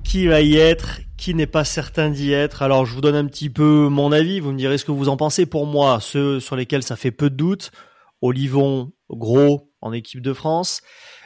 Qui 0.02 0.26
va 0.26 0.40
y 0.40 0.56
être? 0.56 1.00
Qui 1.16 1.34
n'est 1.34 1.46
pas 1.46 1.64
certain 1.64 2.08
d'y 2.08 2.32
être? 2.32 2.62
Alors 2.62 2.86
je 2.86 2.94
vous 2.94 3.02
donne 3.02 3.14
un 3.14 3.26
petit 3.26 3.50
peu 3.50 3.88
mon 3.88 4.10
avis, 4.10 4.40
vous 4.40 4.52
me 4.52 4.58
direz 4.58 4.78
ce 4.78 4.86
que 4.86 4.92
vous 4.92 5.10
en 5.10 5.18
pensez. 5.18 5.44
Pour 5.44 5.66
moi, 5.66 6.00
ceux 6.00 6.40
sur 6.40 6.56
lesquels 6.56 6.82
ça 6.82 6.96
fait 6.96 7.10
peu 7.10 7.28
de 7.28 7.36
doute, 7.36 7.70
Olivon, 8.22 8.92
Gros 9.10 9.70
en 9.82 9.92
équipe 9.92 10.22
de 10.22 10.32
France, 10.32 10.80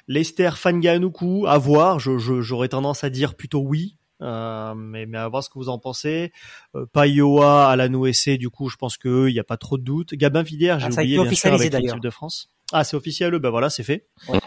Lester 0.08 0.50
Fanganuku, 0.56 1.46
à 1.46 1.56
voir, 1.58 2.00
j'aurais 2.00 2.68
tendance 2.68 3.04
à 3.04 3.10
dire 3.10 3.36
plutôt 3.36 3.60
oui. 3.60 3.96
Euh, 4.20 4.74
mais, 4.74 5.06
mais 5.06 5.18
à 5.18 5.28
voir 5.28 5.44
ce 5.44 5.48
que 5.48 5.54
vous 5.58 5.68
en 5.68 5.78
pensez. 5.78 6.32
Euh, 6.74 6.86
Payoa 6.86 7.68
à 7.70 7.76
la 7.76 7.88
NOSC, 7.88 8.30
du 8.38 8.50
coup, 8.50 8.68
je 8.68 8.76
pense 8.76 8.96
que 8.96 9.28
il 9.28 9.32
n'y 9.32 9.38
a 9.38 9.44
pas 9.44 9.56
trop 9.56 9.78
de 9.78 9.84
doute. 9.84 10.14
Gabin 10.14 10.42
Vidère, 10.42 10.80
j'ai 10.80 10.86
Ah, 10.86 11.00
oublié 11.02 11.18
bien 11.22 11.32
sûr 11.32 11.54
avec 11.54 11.72
l'équipe 11.72 12.00
de 12.00 12.10
France. 12.10 12.50
Ah, 12.72 12.84
c'est 12.84 12.96
officiel, 12.96 13.38
ben 13.38 13.50
voilà, 13.50 13.70
c'est 13.70 13.84
fait. 13.84 14.06
Ouais. 14.28 14.40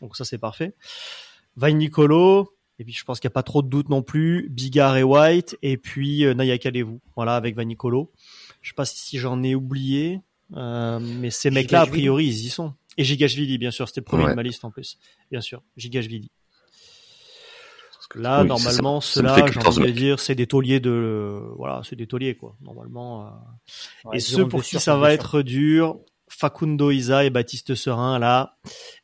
Donc 0.00 0.16
ça 0.16 0.24
c'est 0.24 0.38
parfait. 0.38 0.74
Vain 1.56 1.72
Nicolo, 1.72 2.54
et 2.78 2.84
puis 2.84 2.92
je 2.92 3.04
pense 3.04 3.18
qu'il 3.18 3.26
n'y 3.28 3.32
a 3.32 3.34
pas 3.34 3.42
trop 3.42 3.62
de 3.62 3.68
doute 3.68 3.88
non 3.88 4.02
plus. 4.02 4.48
Bigard 4.50 4.96
et 4.96 5.02
White, 5.02 5.58
et 5.62 5.76
puis 5.76 6.24
euh, 6.24 6.34
Naya 6.34 6.56
Kalevou, 6.58 7.00
voilà, 7.16 7.34
avec 7.34 7.56
Vain 7.56 7.64
Nicolo. 7.64 8.12
Je 8.62 8.68
sais 8.70 8.74
pas 8.74 8.84
si 8.84 9.18
j'en 9.18 9.42
ai 9.42 9.54
oublié, 9.56 10.20
euh, 10.56 11.00
mais 11.00 11.30
ces 11.30 11.50
mecs-là, 11.50 11.80
a 11.82 11.86
priori, 11.86 12.26
ils 12.26 12.46
y 12.46 12.48
sont. 12.48 12.72
Et 12.96 13.04
Gigashvili, 13.04 13.58
bien 13.58 13.70
sûr, 13.70 13.86
c'était 13.88 14.00
le 14.00 14.04
premier 14.04 14.24
Ouais. 14.24 14.30
de 14.30 14.36
ma 14.36 14.42
liste 14.42 14.64
en 14.64 14.70
plus. 14.70 14.98
Bien 15.30 15.40
sûr, 15.40 15.62
Gigashvili. 15.76 16.30
Là, 18.14 18.42
Oui, 18.42 18.48
normalement, 18.48 19.00
fait 19.00 19.20
j'ai 19.20 19.26
14 19.26 19.78
envie 19.78 19.92
de 19.92 19.98
dire, 19.98 20.20
c'est 20.20 20.34
des 20.34 20.46
tauliers 20.46 20.80
de, 20.80 21.40
voilà, 21.56 21.82
c'est 21.84 21.96
des 21.96 22.06
tauliers, 22.06 22.36
quoi. 22.36 22.56
Normalement, 22.62 23.26
euh, 23.26 23.30
Ouais, 24.04 24.16
et 24.16 24.20
ceux 24.20 24.48
pour 24.48 24.62
qui 24.62 24.80
ça 24.80 24.96
va 24.96 25.12
être 25.12 25.42
dur, 25.42 25.98
Facundo 26.28 26.90
Isa 26.90 27.24
et 27.24 27.30
Baptiste 27.30 27.74
Serin, 27.74 28.18
là, 28.18 28.56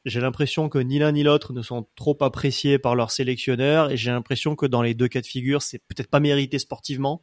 j'ai 0.04 0.20
l'impression 0.20 0.68
que 0.68 0.78
ni 0.78 0.99
l'un 0.99 1.12
ni 1.12 1.23
l'autre 1.23 1.52
ne 1.52 1.62
sont 1.62 1.87
trop 1.96 2.16
appréciés 2.20 2.78
par 2.78 2.94
leur 2.94 3.11
sélectionneur 3.11 3.90
et 3.90 3.96
j'ai 3.96 4.11
l'impression 4.11 4.56
que 4.56 4.66
dans 4.66 4.82
les 4.82 4.94
deux 4.94 5.08
cas 5.08 5.20
de 5.20 5.26
figure, 5.26 5.61
c'est 5.62 5.78
peut-être 5.78 6.08
pas 6.08 6.20
mérité 6.20 6.58
sportivement, 6.58 7.23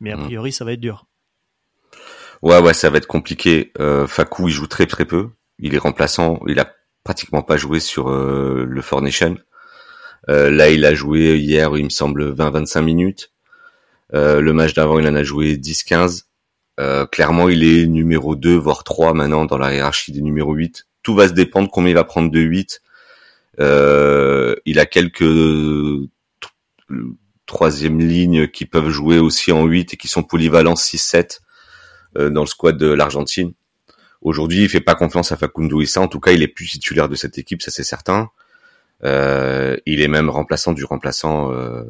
mais 0.00 0.12
a 0.12 0.16
Mhm. 0.16 0.24
priori, 0.24 0.52
ça 0.52 0.64
va 0.64 0.72
être 0.72 0.80
dur. 0.80 1.06
Ouais, 2.42 2.60
ouais, 2.60 2.74
ça 2.74 2.90
va 2.90 2.98
être 2.98 3.06
compliqué. 3.06 3.72
Euh, 3.78 4.06
Fakou, 4.06 4.48
il 4.48 4.52
joue 4.52 4.66
très 4.66 4.86
très 4.86 5.04
peu. 5.04 5.30
Il 5.58 5.74
est 5.74 5.78
remplaçant. 5.78 6.40
Il 6.46 6.58
a 6.60 6.70
pratiquement 7.02 7.42
pas 7.42 7.56
joué 7.56 7.80
sur 7.80 8.08
euh, 8.10 8.64
le 8.68 8.82
Four 8.82 9.02
Nation. 9.02 9.36
Euh, 10.28 10.50
là, 10.50 10.70
il 10.70 10.84
a 10.84 10.94
joué 10.94 11.36
hier, 11.38 11.76
il 11.76 11.84
me 11.84 11.90
semble, 11.90 12.32
20-25 12.32 12.82
minutes. 12.82 13.32
Euh, 14.14 14.40
le 14.40 14.52
match 14.52 14.74
d'avant, 14.74 14.98
il 14.98 15.06
en 15.06 15.14
a 15.14 15.22
joué 15.22 15.56
10-15. 15.56 16.24
Euh, 16.78 17.06
clairement, 17.06 17.48
il 17.48 17.64
est 17.64 17.86
numéro 17.86 18.36
2, 18.36 18.54
voire 18.56 18.84
3 18.84 19.14
maintenant 19.14 19.46
dans 19.46 19.58
la 19.58 19.74
hiérarchie 19.74 20.12
des 20.12 20.20
numéros 20.20 20.54
8. 20.54 20.86
Tout 21.02 21.14
va 21.14 21.28
se 21.28 21.32
dépendre 21.32 21.70
combien 21.70 21.90
il 21.90 21.94
va 21.94 22.04
prendre 22.04 22.30
de 22.30 22.40
8. 22.40 22.82
Euh, 23.60 24.54
il 24.66 24.78
a 24.78 24.86
quelques 24.86 25.24
troisième 27.46 28.00
lignes 28.00 28.48
qui 28.48 28.66
peuvent 28.66 28.90
jouer 28.90 29.18
aussi 29.18 29.52
en 29.52 29.64
8 29.64 29.94
et 29.94 29.96
qui 29.96 30.08
sont 30.08 30.22
polyvalents 30.22 30.74
6-7 30.74 31.40
euh, 32.18 32.28
dans 32.28 32.42
le 32.42 32.46
squad 32.46 32.76
de 32.76 32.88
l'Argentine. 32.88 33.52
Aujourd'hui, 34.20 34.64
il 34.64 34.68
fait 34.68 34.80
pas 34.80 34.94
confiance 34.94 35.32
à 35.32 35.36
Facundo 35.36 35.80
Issa. 35.80 36.00
En 36.00 36.08
tout 36.08 36.20
cas, 36.20 36.32
il 36.32 36.42
est 36.42 36.48
plus 36.48 36.66
titulaire 36.66 37.08
de 37.08 37.14
cette 37.14 37.38
équipe, 37.38 37.62
ça 37.62 37.70
c'est 37.70 37.84
certain. 37.84 38.30
Euh, 39.04 39.76
il 39.84 40.00
est 40.00 40.08
même 40.08 40.30
remplaçant 40.30 40.72
du 40.72 40.84
remplaçant 40.84 41.52
euh, 41.52 41.82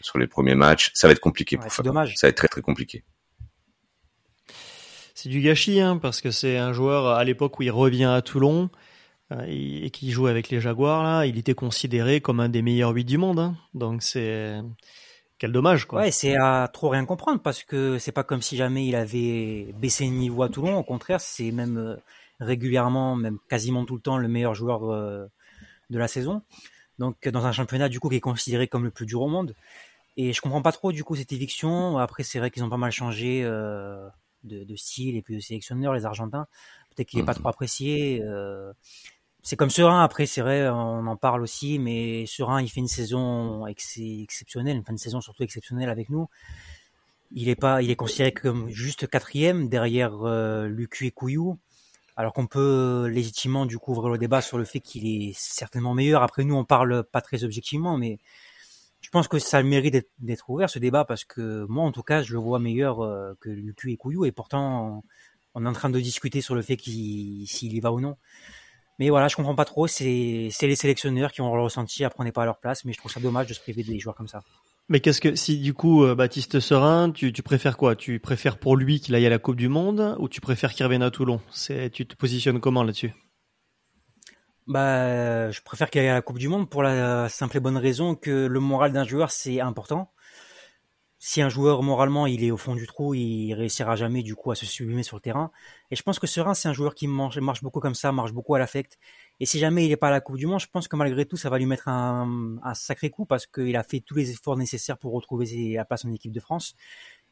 sur 0.00 0.18
les 0.18 0.26
premiers 0.26 0.54
matchs. 0.56 0.90
Ça 0.94 1.06
va 1.06 1.12
être 1.12 1.20
compliqué 1.20 1.56
Ouais, 1.56 1.62
pour 1.62 1.70
c'est 1.70 1.76
Facu. 1.76 1.86
dommage. 1.88 2.14
Ça 2.16 2.26
va 2.26 2.30
être 2.30 2.36
très 2.36 2.48
très 2.48 2.60
compliqué. 2.60 3.04
c'est 5.14 5.28
du 5.28 5.40
gâchis, 5.40 5.80
hein, 5.80 5.96
parce 5.98 6.20
que 6.20 6.30
c'est 6.30 6.56
un 6.56 6.72
joueur 6.72 7.06
à 7.08 7.22
l'époque 7.24 7.58
où 7.58 7.62
il 7.62 7.70
revient 7.70 8.04
à 8.04 8.22
Toulon 8.22 8.70
euh, 9.32 9.44
et 9.46 9.90
qui 9.90 10.10
joue 10.10 10.26
avec 10.26 10.48
les 10.50 10.60
Jaguars. 10.60 11.02
Là, 11.02 11.26
il 11.26 11.38
était 11.38 11.54
considéré 11.54 12.20
comme 12.20 12.40
un 12.40 12.48
des 12.48 12.62
meilleurs 12.62 12.90
8 12.92 13.04
du 13.04 13.18
monde. 13.18 13.38
Hein. 13.38 13.54
Donc 13.74 14.02
c'est 14.02 14.58
quel 15.38 15.52
dommage, 15.52 15.84
quoi. 15.86 16.00
Ouais, 16.00 16.10
c'est 16.10 16.36
à 16.36 16.68
trop 16.72 16.88
rien 16.88 17.04
comprendre 17.04 17.40
parce 17.40 17.62
que 17.62 17.98
c'est 17.98 18.12
pas 18.12 18.24
comme 18.24 18.42
si 18.42 18.56
jamais 18.56 18.86
il 18.86 18.96
avait 18.96 19.72
baissé 19.78 20.04
le 20.04 20.10
niveau 20.12 20.42
à 20.42 20.48
Toulon. 20.48 20.76
Au 20.76 20.82
contraire, 20.82 21.20
c'est 21.20 21.52
même 21.52 21.96
régulièrement, 22.40 23.14
même 23.16 23.38
quasiment 23.48 23.84
tout 23.84 23.94
le 23.94 24.00
temps, 24.00 24.16
le 24.18 24.28
meilleur 24.28 24.54
joueur 24.54 24.90
euh, 24.90 25.26
de 25.90 25.98
la 25.98 26.08
saison. 26.08 26.42
Donc, 26.98 27.28
dans 27.28 27.46
un 27.46 27.52
championnat, 27.52 27.88
du 27.88 28.00
coup, 28.00 28.08
qui 28.08 28.16
est 28.16 28.20
considéré 28.20 28.68
comme 28.68 28.84
le 28.84 28.90
plus 28.90 29.06
dur 29.06 29.22
au 29.22 29.28
monde. 29.28 29.54
Et 30.16 30.32
je 30.32 30.40
comprends 30.40 30.62
pas 30.62 30.72
trop, 30.72 30.92
du 30.92 31.04
coup, 31.04 31.16
cette 31.16 31.32
éviction. 31.32 31.98
Après, 31.98 32.22
c'est 32.22 32.38
vrai 32.38 32.50
qu'ils 32.50 32.64
ont 32.64 32.68
pas 32.68 32.76
mal 32.76 32.92
changé 32.92 33.42
euh, 33.44 34.08
de, 34.44 34.64
de, 34.64 34.76
style 34.76 35.16
et 35.16 35.22
puis 35.22 35.34
de 35.36 35.40
sélectionneur, 35.40 35.94
les 35.94 36.04
Argentins. 36.04 36.46
Peut-être 36.94 37.08
qu'il 37.08 37.20
est 37.20 37.24
pas 37.24 37.32
mmh. 37.32 37.36
trop 37.36 37.48
apprécié. 37.48 38.22
Euh, 38.22 38.72
c'est 39.42 39.56
comme 39.56 39.70
Serein, 39.70 40.02
après, 40.02 40.26
c'est 40.26 40.42
vrai, 40.42 40.68
on 40.68 41.06
en 41.06 41.16
parle 41.16 41.42
aussi, 41.42 41.78
mais 41.78 42.26
Serein, 42.26 42.60
il 42.60 42.68
fait 42.68 42.80
une 42.80 42.88
saison 42.88 43.66
exceptionnelle, 43.66 44.76
une 44.76 44.84
fin 44.84 44.92
de 44.92 44.98
saison 44.98 45.20
surtout 45.20 45.42
exceptionnelle 45.42 45.88
avec 45.88 46.10
nous. 46.10 46.28
Il 47.32 47.48
est 47.48 47.56
pas, 47.56 47.80
il 47.80 47.90
est 47.90 47.96
considéré 47.96 48.32
comme 48.32 48.68
juste 48.68 49.06
quatrième 49.06 49.68
derrière 49.68 50.26
euh, 50.26 50.66
Lucu 50.66 51.06
et 51.06 51.10
Couillou, 51.10 51.58
alors 52.16 52.32
qu'on 52.32 52.46
peut 52.46 53.06
légitimement 53.06 53.66
du 53.66 53.78
coup 53.78 53.92
ouvrir 53.92 54.10
le 54.10 54.18
débat 54.18 54.40
sur 54.40 54.58
le 54.58 54.64
fait 54.64 54.80
qu'il 54.80 55.06
est 55.06 55.32
certainement 55.36 55.94
meilleur. 55.94 56.22
Après, 56.22 56.44
nous, 56.44 56.54
on 56.54 56.64
parle 56.64 57.04
pas 57.04 57.20
très 57.20 57.44
objectivement, 57.44 57.96
mais 57.96 58.18
je 59.00 59.08
pense 59.08 59.28
que 59.28 59.38
ça 59.38 59.62
mérite 59.62 60.06
d'être 60.18 60.50
ouvert 60.50 60.68
ce 60.68 60.78
débat 60.78 61.04
parce 61.04 61.24
que 61.24 61.64
moi, 61.68 61.84
en 61.84 61.92
tout 61.92 62.02
cas, 62.02 62.22
je 62.22 62.32
le 62.32 62.38
vois 62.38 62.58
meilleur 62.58 63.00
euh, 63.00 63.34
que 63.40 63.48
Lucu 63.48 63.92
et 63.92 63.96
Couillou, 63.96 64.24
et 64.24 64.32
pourtant, 64.32 65.04
on 65.54 65.64
est 65.64 65.68
en 65.68 65.72
train 65.72 65.90
de 65.90 66.00
discuter 66.00 66.40
sur 66.40 66.54
le 66.54 66.62
fait 66.62 66.76
qu'il 66.76 67.46
s'il 67.48 67.72
y 67.74 67.80
va 67.80 67.92
ou 67.92 68.00
non. 68.00 68.16
Mais 68.98 69.08
voilà, 69.08 69.28
je 69.28 69.36
comprends 69.36 69.54
pas 69.54 69.64
trop. 69.64 69.86
C'est 69.86 70.04
les 70.04 70.76
sélectionneurs 70.76 71.32
qui 71.32 71.40
ont 71.40 71.54
le 71.54 71.62
ressenti, 71.62 72.04
apprenez 72.04 72.32
pas 72.32 72.42
à 72.42 72.44
leur 72.44 72.58
place. 72.58 72.84
Mais 72.84 72.92
je 72.92 72.98
trouve 72.98 73.10
ça 73.10 73.18
dommage 73.18 73.46
de 73.46 73.54
se 73.54 73.60
priver 73.60 73.82
des 73.82 73.98
joueurs 73.98 74.14
comme 74.14 74.28
ça. 74.28 74.42
Mais 74.90 74.98
qu'est-ce 74.98 75.20
que 75.20 75.36
si 75.36 75.58
du 75.58 75.72
coup 75.72 76.02
euh, 76.04 76.16
Baptiste 76.16 76.58
Serein, 76.58 77.12
tu, 77.12 77.32
préfères 77.44 77.76
quoi? 77.76 77.94
Tu 77.94 78.18
préfères 78.18 78.58
pour 78.58 78.76
lui 78.76 78.98
qu'il 78.98 79.14
aille 79.14 79.24
à 79.24 79.30
la 79.30 79.38
Coupe 79.38 79.54
du 79.54 79.68
Monde 79.68 80.16
ou 80.18 80.28
tu 80.28 80.40
préfères 80.40 80.74
qu'il 80.74 80.84
revienne 80.84 81.04
à 81.04 81.12
Toulon? 81.12 81.40
C'est 81.52 81.90
tu 81.90 82.06
te 82.06 82.16
positionnes 82.16 82.58
comment 82.58 82.82
là-dessus? 82.82 83.14
Bah, 84.66 85.48
je 85.52 85.60
préfère 85.62 85.90
qu'il 85.90 86.00
aille 86.00 86.08
à 86.08 86.14
la 86.14 86.22
Coupe 86.22 86.40
du 86.40 86.48
Monde 86.48 86.68
pour 86.68 86.82
la 86.82 87.28
simple 87.28 87.58
et 87.58 87.60
bonne 87.60 87.76
raison 87.76 88.16
que 88.16 88.46
le 88.46 88.60
moral 88.60 88.92
d'un 88.92 89.04
joueur 89.04 89.30
c'est 89.30 89.60
important 89.60 90.10
si 91.22 91.42
un 91.42 91.50
joueur 91.50 91.82
moralement 91.82 92.26
il 92.26 92.42
est 92.42 92.50
au 92.50 92.56
fond 92.56 92.74
du 92.74 92.86
trou, 92.86 93.12
il 93.14 93.52
réussira 93.52 93.94
jamais 93.94 94.22
du 94.22 94.34
coup 94.34 94.50
à 94.50 94.54
se 94.54 94.64
sublimer 94.64 95.02
sur 95.02 95.18
le 95.18 95.20
terrain. 95.20 95.52
Et 95.90 95.96
je 95.96 96.02
pense 96.02 96.18
que 96.18 96.26
Serein 96.26 96.54
c'est 96.54 96.68
un 96.68 96.72
joueur 96.72 96.94
qui 96.94 97.06
marche, 97.06 97.36
marche 97.38 97.62
beaucoup 97.62 97.78
comme 97.78 97.94
ça, 97.94 98.10
marche 98.10 98.32
beaucoup 98.32 98.54
à 98.54 98.58
l'affect. 98.58 98.98
Et 99.40 99.46
si 99.46 99.58
jamais 99.58 99.86
il 99.86 99.88
n'est 99.88 99.96
pas 99.96 100.08
à 100.08 100.10
la 100.10 100.20
Coupe 100.20 100.36
du 100.36 100.46
Monde, 100.46 100.60
je 100.60 100.66
pense 100.70 100.86
que 100.86 100.96
malgré 100.96 101.24
tout 101.24 101.38
ça 101.38 101.48
va 101.48 101.58
lui 101.58 101.64
mettre 101.64 101.88
un, 101.88 102.60
sacré 102.74 103.08
coup 103.08 103.24
parce 103.24 103.46
qu'il 103.46 103.74
a 103.74 103.82
fait 103.82 104.00
tous 104.00 104.14
les 104.14 104.30
efforts 104.30 104.58
nécessaires 104.58 104.98
pour 104.98 105.12
retrouver 105.12 105.74
sa 105.76 105.84
place 105.86 106.04
en 106.04 106.12
équipe 106.12 106.32
de 106.32 106.40
France. 106.40 106.74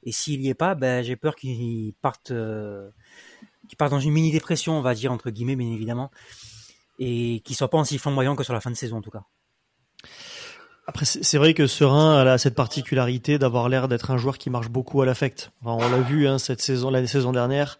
Et 0.05 0.13
s'il 0.13 0.41
y 0.41 0.49
est 0.49 0.55
pas, 0.55 0.75
ben, 0.75 1.05
j'ai 1.05 1.17
peur 1.17 1.37
qu'il 1.37 1.93
parte, 2.01 2.31
euh, 2.31 2.89
qu'il 3.69 3.77
parte 3.77 3.91
dans 3.91 4.01
une 4.01 4.13
mini 4.13 4.33
dépression, 4.33 4.79
on 4.79 4.81
va 4.81 4.95
dire 4.95 5.13
entre 5.13 5.31
guillemets, 5.31 5.57
bien 5.57 5.71
évidemment, 5.71 6.11
et 6.99 7.41
qu'il 7.45 7.57
soit 7.57 7.69
pas 7.69 7.79
aussi 7.79 7.99
flamboyant 7.99 8.37
que 8.37 8.45
sur 8.45 8.55
la 8.55 8.61
fin 8.61 8.71
de 8.71 8.77
saison 8.77 8.99
en 8.99 9.03
tout 9.03 9.11
cas. 9.11 9.25
Après, 10.87 11.05
c'est 11.05 11.37
vrai 11.37 11.53
que 11.53 11.67
Serein 11.67 12.27
a 12.27 12.39
cette 12.39 12.55
particularité 12.55 13.39
d'avoir 13.39 13.69
l'air 13.69 13.89
d'être 13.89 14.11
un 14.11 14.17
joueur 14.17 14.39
qui 14.39 14.49
marche 14.49 14.71
beaucoup 14.71 15.03
à 15.03 15.07
l'affect. 15.07 15.51
on 15.63 15.77
l'a 15.77 16.01
vu 16.01 16.27
hein, 16.27 16.39
cette 16.39 16.63
saison, 16.63 16.89
l'année 16.89 17.07
saison 17.07 17.33
dernière. 17.33 17.79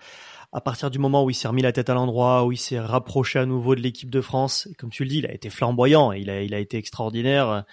À 0.53 0.61
partir 0.61 0.91
du 0.91 0.99
moment 0.99 1.25
où 1.25 1.31
il 1.31 1.35
s'est 1.35 1.49
remis 1.49 1.63
la 1.63 1.73
tête 1.73 1.91
à 1.91 1.95
l'endroit, 1.95 2.45
où 2.45 2.53
il 2.53 2.57
s'est 2.57 2.81
rapproché 2.81 3.39
à 3.39 3.47
nouveau 3.47 3.75
de 3.75 3.81
l'équipe 3.81 4.11
de 4.11 4.21
France, 4.21 4.69
comme 4.79 4.91
tu 4.91 5.03
le 5.05 5.11
dis, 5.11 5.19
il 5.19 5.27
a 5.27 5.33
été 5.33 5.51
flamboyant, 5.51 6.13
il 6.13 6.31
a, 6.31 6.43
il 6.43 6.55
été 6.55 6.79
extraordinaire. 6.79 7.65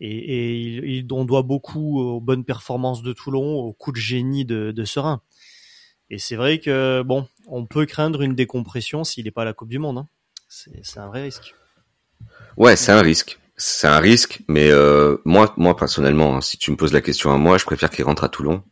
Et, 0.00 0.98
et 0.98 1.06
on 1.12 1.24
doit 1.24 1.42
beaucoup 1.42 2.00
aux 2.00 2.20
bonnes 2.20 2.44
performances 2.44 3.02
de 3.02 3.12
Toulon, 3.12 3.56
au 3.60 3.72
coup 3.72 3.92
de 3.92 3.96
génie 3.96 4.44
de, 4.44 4.70
de 4.70 4.84
Serein. 4.84 5.22
Et 6.10 6.18
c'est 6.18 6.36
vrai 6.36 6.58
que 6.58 7.02
bon, 7.02 7.26
on 7.46 7.66
peut 7.66 7.86
craindre 7.86 8.22
une 8.22 8.34
décompression 8.34 9.04
s'il 9.04 9.24
n'est 9.24 9.30
pas 9.30 9.42
à 9.42 9.46
la 9.46 9.52
Coupe 9.52 9.68
du 9.68 9.78
Monde. 9.78 9.98
Hein. 9.98 10.08
C'est 10.48 10.98
un 10.98 11.06
vrai 11.06 11.22
risque. 11.22 11.54
Ouais, 12.56 12.76
c'est 12.76 12.92
un 12.92 13.00
risque 13.00 13.38
c'est 13.60 13.86
un 13.86 13.98
risque, 13.98 14.40
mais 14.48 14.70
euh, 14.70 15.18
moi, 15.24 15.52
moi 15.58 15.76
personnellement, 15.76 16.36
hein, 16.36 16.40
si 16.40 16.56
tu 16.56 16.70
me 16.70 16.76
poses 16.76 16.94
la 16.94 17.02
question 17.02 17.30
à 17.30 17.36
moi, 17.36 17.58
je 17.58 17.66
préfère 17.66 17.90
qu'il 17.90 18.04
rentre 18.04 18.24
à 18.24 18.28
Toulon 18.28 18.62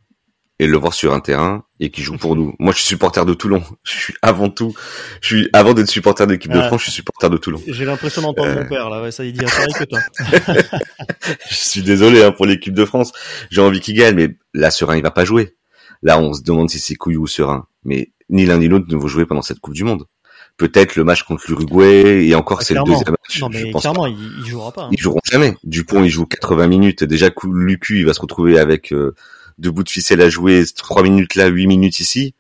et 0.58 0.66
le 0.66 0.76
voir 0.76 0.92
sur 0.92 1.12
un 1.12 1.20
terrain 1.20 1.64
et 1.78 1.90
qu'il 1.90 2.02
joue 2.02 2.16
pour 2.16 2.34
nous. 2.34 2.54
Moi, 2.58 2.72
je 2.72 2.78
suis 2.78 2.88
supporter 2.88 3.24
de 3.24 3.34
Toulon. 3.34 3.62
Je 3.84 3.92
suis 3.92 4.14
avant 4.22 4.50
tout, 4.50 4.74
je 5.20 5.26
suis 5.26 5.48
avant 5.52 5.74
d'être 5.74 5.88
supporter 5.88 6.26
de 6.26 6.32
l'équipe 6.32 6.52
de 6.52 6.60
France, 6.60 6.80
je 6.80 6.84
suis 6.84 6.92
supporter 6.92 7.30
de 7.30 7.36
Toulon. 7.36 7.60
J'ai 7.66 7.84
l'impression 7.84 8.22
d'entendre 8.22 8.54
mon 8.54 8.60
euh. 8.60 8.68
père 8.68 8.90
là. 8.90 9.02
Ouais, 9.02 9.10
ça 9.10 9.24
y 9.24 9.32
dit 9.32 9.44
pareil 9.44 9.72
que 9.72 9.84
toi. 9.84 10.00
je 11.50 11.54
suis 11.54 11.82
désolé 11.82 12.22
hein, 12.22 12.32
pour 12.32 12.46
l'équipe 12.46 12.74
de 12.74 12.84
France. 12.84 13.12
J'ai 13.50 13.60
envie 13.60 13.80
qu'il 13.80 13.96
gagne, 13.96 14.14
mais 14.14 14.36
là, 14.54 14.70
Serein, 14.70 14.96
il 14.96 15.02
va 15.02 15.10
pas 15.10 15.24
jouer. 15.24 15.56
Là, 16.02 16.18
on 16.18 16.32
se 16.32 16.42
demande 16.42 16.70
si 16.70 16.78
c'est 16.78 16.94
Couillou 16.94 17.22
ou 17.22 17.26
Serein. 17.26 17.66
Mais 17.84 18.12
ni 18.28 18.44
l'un 18.44 18.58
ni 18.58 18.68
l'autre 18.68 18.86
ne 18.88 18.96
vont 18.96 19.08
jouer 19.08 19.26
pendant 19.26 19.42
cette 19.42 19.60
Coupe 19.60 19.74
du 19.74 19.84
Monde 19.84 20.04
peut-être 20.56 20.96
le 20.96 21.04
match 21.04 21.22
contre 21.22 21.44
l'Uruguay 21.46 22.26
et 22.26 22.34
encore 22.34 22.58
ah, 22.60 22.64
c'est 22.64 22.74
le 22.74 22.82
deuxième 22.82 23.10
match. 23.10 23.40
Non 23.40 23.48
mais 23.48 23.70
clairement, 23.70 24.06
il, 24.06 24.18
il, 24.40 24.44
jouera 24.44 24.72
pas. 24.72 24.82
Hein. 24.82 24.88
Ils 24.90 24.98
joueront 24.98 25.20
jamais. 25.24 25.56
Dupont, 25.62 26.02
il 26.02 26.10
joue 26.10 26.26
80 26.26 26.66
minutes. 26.66 27.04
Déjà, 27.04 27.30
Lucu, 27.44 28.00
il 28.00 28.06
va 28.06 28.12
se 28.12 28.20
retrouver 28.20 28.58
avec 28.58 28.92
euh, 28.92 29.14
deux 29.58 29.70
bouts 29.70 29.84
de 29.84 29.88
ficelle 29.88 30.20
à 30.20 30.28
jouer, 30.28 30.64
trois 30.74 31.02
minutes 31.02 31.34
là, 31.34 31.46
huit 31.46 31.66
minutes 31.66 32.00
ici. 32.00 32.34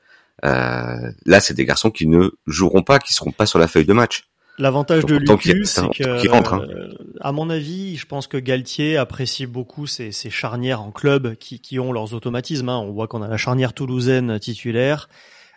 Euh, 0.44 1.10
là, 1.26 1.40
c'est 1.40 1.54
des 1.54 1.64
garçons 1.64 1.90
qui 1.90 2.06
ne 2.06 2.30
joueront 2.46 2.82
pas, 2.82 2.98
qui 2.98 3.12
seront 3.12 3.32
pas 3.32 3.46
sur 3.46 3.58
la 3.58 3.68
feuille 3.68 3.86
de 3.86 3.92
match. 3.92 4.24
L'avantage 4.58 5.04
de 5.04 5.16
Lucu, 5.16 5.64
c'est 5.64 5.88
que, 5.90 6.28
hein. 6.28 6.68
euh, 6.68 6.92
à 7.20 7.30
mon 7.30 7.48
avis, 7.48 7.96
je 7.96 8.06
pense 8.06 8.26
que 8.26 8.36
Galtier 8.36 8.96
apprécie 8.96 9.46
beaucoup 9.46 9.86
ces, 9.86 10.10
ces 10.10 10.30
charnières 10.30 10.82
en 10.82 10.90
club 10.90 11.36
qui, 11.36 11.60
qui 11.60 11.78
ont 11.78 11.92
leurs 11.92 12.12
automatismes. 12.12 12.68
Hein. 12.68 12.78
On 12.78 12.90
voit 12.90 13.06
qu'on 13.06 13.22
a 13.22 13.28
la 13.28 13.36
charnière 13.36 13.72
toulousaine 13.72 14.40
titulaire, 14.40 15.08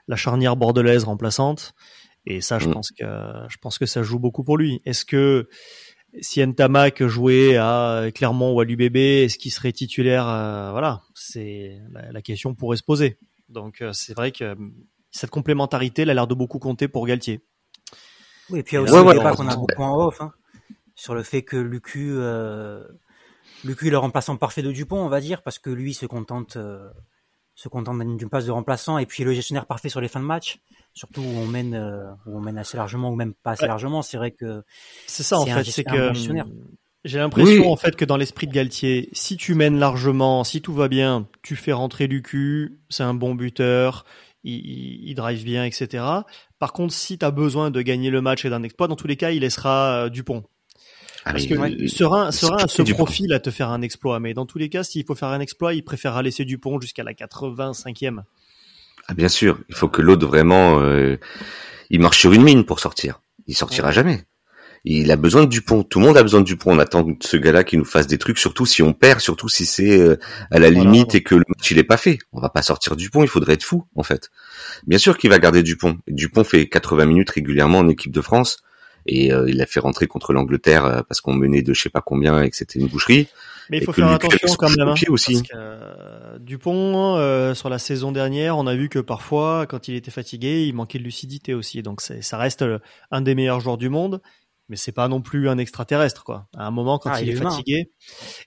la 0.08 0.16
charnière 0.16 0.56
bordelaise 0.56 1.04
remplaçante. 1.04 1.74
Et 2.28 2.42
ça, 2.42 2.60
je 2.60 2.68
mm. 2.68 2.74
pense 2.74 2.92
que 2.92 3.06
je 3.50 3.58
pense 3.60 3.80
que 3.80 3.88
ça 3.88 4.04
joue 4.04 4.20
beaucoup 4.20 4.44
pour 4.44 4.58
lui. 4.58 4.82
Est-ce 4.86 5.04
que 5.04 5.50
si 6.20 6.46
Ntamak 6.46 7.06
jouait 7.06 7.56
à 7.58 8.08
Clermont 8.14 8.54
ou 8.54 8.60
à 8.60 8.66
l'UBB, 8.66 8.98
est-ce 8.98 9.38
qu'il 9.38 9.52
serait 9.52 9.72
titulaire 9.72 10.28
euh, 10.28 10.72
Voilà, 10.72 11.02
c'est 11.14 11.80
la, 11.92 12.22
question 12.22 12.54
pourrait 12.54 12.78
se 12.78 12.84
poser. 12.84 13.18
Donc 13.50 13.82
euh, 13.82 13.94
c'est 13.94 14.14
vrai 14.14 14.32
que 14.32 14.44
euh, 14.44 14.56
cette 15.12 15.30
complémentarité, 15.30 16.04
elle 16.04 16.10
a 16.10 16.14
l'air 16.14 16.28
de 16.28 16.34
beaucoup 16.34 16.60
compter 16.60 16.88
pour 16.88 17.06
Galtier. 17.06 17.42
Oui, 18.50 18.60
et 18.60 18.64
puis 18.64 18.76
il 18.76 18.80
y 18.80 18.80
a 18.80 18.82
aussi 18.82 18.94
le 18.94 19.14
débat 19.14 19.34
qu'on 19.34 19.48
a 19.48 19.56
beaucoup 19.56 19.84
en 19.84 20.08
off 20.08 20.22
hein, 20.22 20.34
sur 20.96 21.16
le 21.16 21.24
fait 21.24 21.44
que 21.44 21.58
Lucu, 21.58 22.12
euh, 22.12 22.84
Lucu 23.64 23.88
est 23.88 23.92
le 23.92 23.98
remplaçant 23.98 24.36
parfait 24.38 24.62
de 24.62 24.72
Dupont, 24.72 25.02
on 25.02 25.10
va 25.10 25.22
dire, 25.22 25.42
parce 25.44 25.60
que 25.60 25.70
lui 25.70 25.94
se 25.94 26.06
contente 26.06 26.58
se 27.62 27.70
contente 27.70 28.00
d'une 28.00 28.30
passe 28.30 28.48
de 28.48 28.52
remplaçant 28.52 28.98
et 28.98 29.06
puis 29.06 29.24
le 29.24 29.34
gestionnaire 29.34 29.68
parfait 29.68 29.90
sur 29.90 30.02
les 30.02 30.08
fins 30.08 30.20
de 30.20 30.26
match 30.26 30.58
surtout 30.94 31.22
où 31.22 31.38
on 31.38 31.46
mène 31.46 31.76
euh, 31.76 32.10
où 32.26 32.38
on 32.38 32.42
mène 32.42 32.58
assez 32.58 32.76
largement 32.76 33.12
ou 33.12 33.16
même 33.16 33.36
pas 33.44 33.52
assez 33.52 33.68
largement 33.68 34.02
c'est 34.02 34.18
vrai 34.18 34.32
que 34.32 34.64
c'est 35.06 35.22
ça 35.22 35.40
en 35.40 35.46
fait 35.46 35.64
c'est 35.66 35.84
que 35.84 36.12
j'ai 37.04 37.20
l'impression 37.20 37.72
en 37.72 37.76
fait 37.76 37.96
que 37.96 38.06
dans 38.06 38.18
l'esprit 38.18 38.48
de 38.48 38.52
Galtier 38.52 39.10
si 39.14 39.38
tu 39.38 39.54
mènes 39.54 39.78
largement 39.78 40.44
si 40.44 40.64
tout 40.64 40.74
va 40.74 40.88
bien 40.88 41.28
tu 41.44 41.56
fais 41.56 41.72
rentrer 41.72 42.08
du 42.08 42.24
cul 42.24 42.80
c'est 42.90 43.04
un 43.04 43.14
bon 43.14 43.36
buteur 43.36 44.06
il, 44.44 45.08
il, 45.08 45.14
drive 45.14 45.44
bien 45.44 45.64
etc 45.64 46.04
par 46.58 46.74
contre 46.74 46.96
si 46.96 47.20
tu 47.20 47.26
as 47.26 47.32
besoin 47.32 47.70
de 47.70 47.84
gagner 47.84 48.10
le 48.10 48.22
match 48.22 48.44
et 48.44 48.50
d'un 48.50 48.64
exploit 48.64 48.88
dans 48.88 48.96
tous 48.96 49.08
les 49.08 49.18
cas 49.18 49.30
il 49.30 49.42
laissera 49.42 50.06
euh, 50.06 50.10
Dupont 50.10 50.44
ah, 51.26 51.34
Parce 51.34 51.46
que 51.46 51.54
ouais, 51.54 51.88
Serein, 51.88 52.32
Serein 52.32 52.58
a 52.58 52.68
ce 52.68 52.82
profil 52.94 53.34
à 53.34 53.40
te 53.40 53.52
faire 53.52 53.70
un 53.70 53.82
exploit, 53.82 54.20
mais 54.20 54.34
dans 54.34 54.46
tous 54.46 54.58
les 54.58 54.70
cas, 54.70 54.84
s'il 54.84 55.06
faut 55.06 55.16
faire 55.16 55.30
un 55.30 55.40
exploit, 55.40 55.74
il 55.74 55.84
préférera 55.84 56.22
laisser 56.24 56.46
Dupont 56.46 56.80
jusqu'à 56.80 57.04
la 57.04 57.14
85e. 57.14 58.22
Ah, 59.08 59.14
bien 59.14 59.30
sûr, 59.30 59.60
il 59.70 59.76
faut 59.76 59.88
que 59.88 60.02
l'autre 60.02 60.26
vraiment, 60.26 60.80
euh, 60.80 61.18
il 61.90 62.00
marche 62.00 62.20
sur 62.20 62.34
une 62.34 62.44
mine 62.44 62.66
pour 62.66 62.80
sortir. 62.80 63.22
Il 63.48 63.56
sortira 63.56 63.92
jamais. 63.92 64.26
Il 64.84 65.12
a 65.12 65.16
besoin 65.16 65.44
de 65.44 65.50
Dupont. 65.50 65.84
Tout 65.84 66.00
le 66.00 66.08
monde 66.08 66.18
a 66.18 66.24
besoin 66.24 66.40
de 66.40 66.46
Dupont. 66.46 66.72
On 66.72 66.80
attend 66.80 67.04
de 67.04 67.16
ce 67.22 67.38
gars-là 67.38 67.64
qui 67.64 67.78
nous 67.78 67.86
fasse 67.86 68.08
des 68.08 68.18
trucs, 68.18 68.40
surtout 68.40 68.66
si 68.66 68.82
on 68.82 68.94
perd, 68.94 69.20
surtout 69.20 69.48
si 69.48 69.66
c'est 69.66 70.00
euh, 70.00 70.18
à 70.50 70.58
la 70.58 70.72
limite 70.72 71.14
et 71.14 71.22
que 71.22 71.36
le 71.36 71.44
match 71.48 71.70
il 71.70 71.78
est 71.78 71.84
pas 71.84 71.98
fait. 71.98 72.18
On 72.32 72.42
va 72.42 72.50
pas 72.50 72.64
sortir 72.64 72.96
Dupont. 72.96 73.22
Il 73.22 73.30
faudrait 73.30 73.54
être 73.54 73.64
fou 73.64 73.86
en 73.96 74.02
fait. 74.02 74.32
Bien 74.88 74.98
sûr 74.98 75.18
qu'il 75.20 75.30
va 75.30 75.38
garder 75.38 75.62
Dupont. 75.62 76.00
Dupont 76.08 76.44
fait 76.44 76.68
80 76.68 77.06
minutes 77.06 77.30
régulièrement 77.30 77.80
en 77.80 77.90
équipe 77.90 78.12
de 78.12 78.22
France 78.22 78.64
et 79.06 79.34
euh, 79.34 79.50
il 79.50 79.62
a 79.62 79.66
fait 79.66 79.80
rentrer 79.80 80.08
contre 80.08 80.34
l'Angleterre 80.34 81.04
parce 81.08 81.22
qu'on 81.22 81.34
menait 81.34 81.62
de 81.62 81.74
je 81.74 81.82
sais 81.82 81.90
pas 81.90 82.02
combien 82.02 82.42
et 82.42 82.50
que 82.50 82.56
c'était 82.56 82.80
une 82.80 82.88
boucherie. 82.88 83.28
Mais 83.72 83.78
il 83.78 83.84
faut 83.86 83.94
faire 83.94 84.10
attention 84.10 84.54
quand 84.58 84.70
même. 84.70 84.90
Hein, 84.90 84.96
aussi. 85.08 85.34
Parce 85.34 85.48
que, 85.48 85.54
euh, 85.56 86.38
Dupont, 86.40 87.16
euh, 87.16 87.54
sur 87.54 87.70
la 87.70 87.80
saison 87.80 88.12
dernière, 88.12 88.58
on 88.58 88.68
a 88.68 88.76
vu 88.76 88.90
que 88.90 89.00
parfois, 89.00 89.66
quand 89.66 89.88
il 89.88 89.96
était 89.96 90.12
fatigué, 90.12 90.66
il 90.66 90.74
manquait 90.76 91.00
de 91.00 91.06
lucidité 91.06 91.54
aussi. 91.54 91.82
Donc 91.82 92.02
ça 92.02 92.38
reste 92.38 92.64
euh, 92.64 92.80
un 93.12 93.22
des 93.22 93.34
meilleurs 93.34 93.62
joueurs 93.62 93.78
du 93.78 93.88
monde, 93.88 94.22
mais 94.68 94.76
c'est 94.76 94.92
pas 94.92 95.08
non 95.08 95.22
plus 95.22 95.48
un 95.48 95.58
extraterrestre 95.58 96.26
quoi. 96.26 96.48
À 96.58 96.68
un 96.68 96.72
moment, 96.72 97.00
quand 97.00 97.12
ah, 97.14 97.22
il, 97.22 97.30
est, 97.30 97.36
fatigué, 97.36 97.92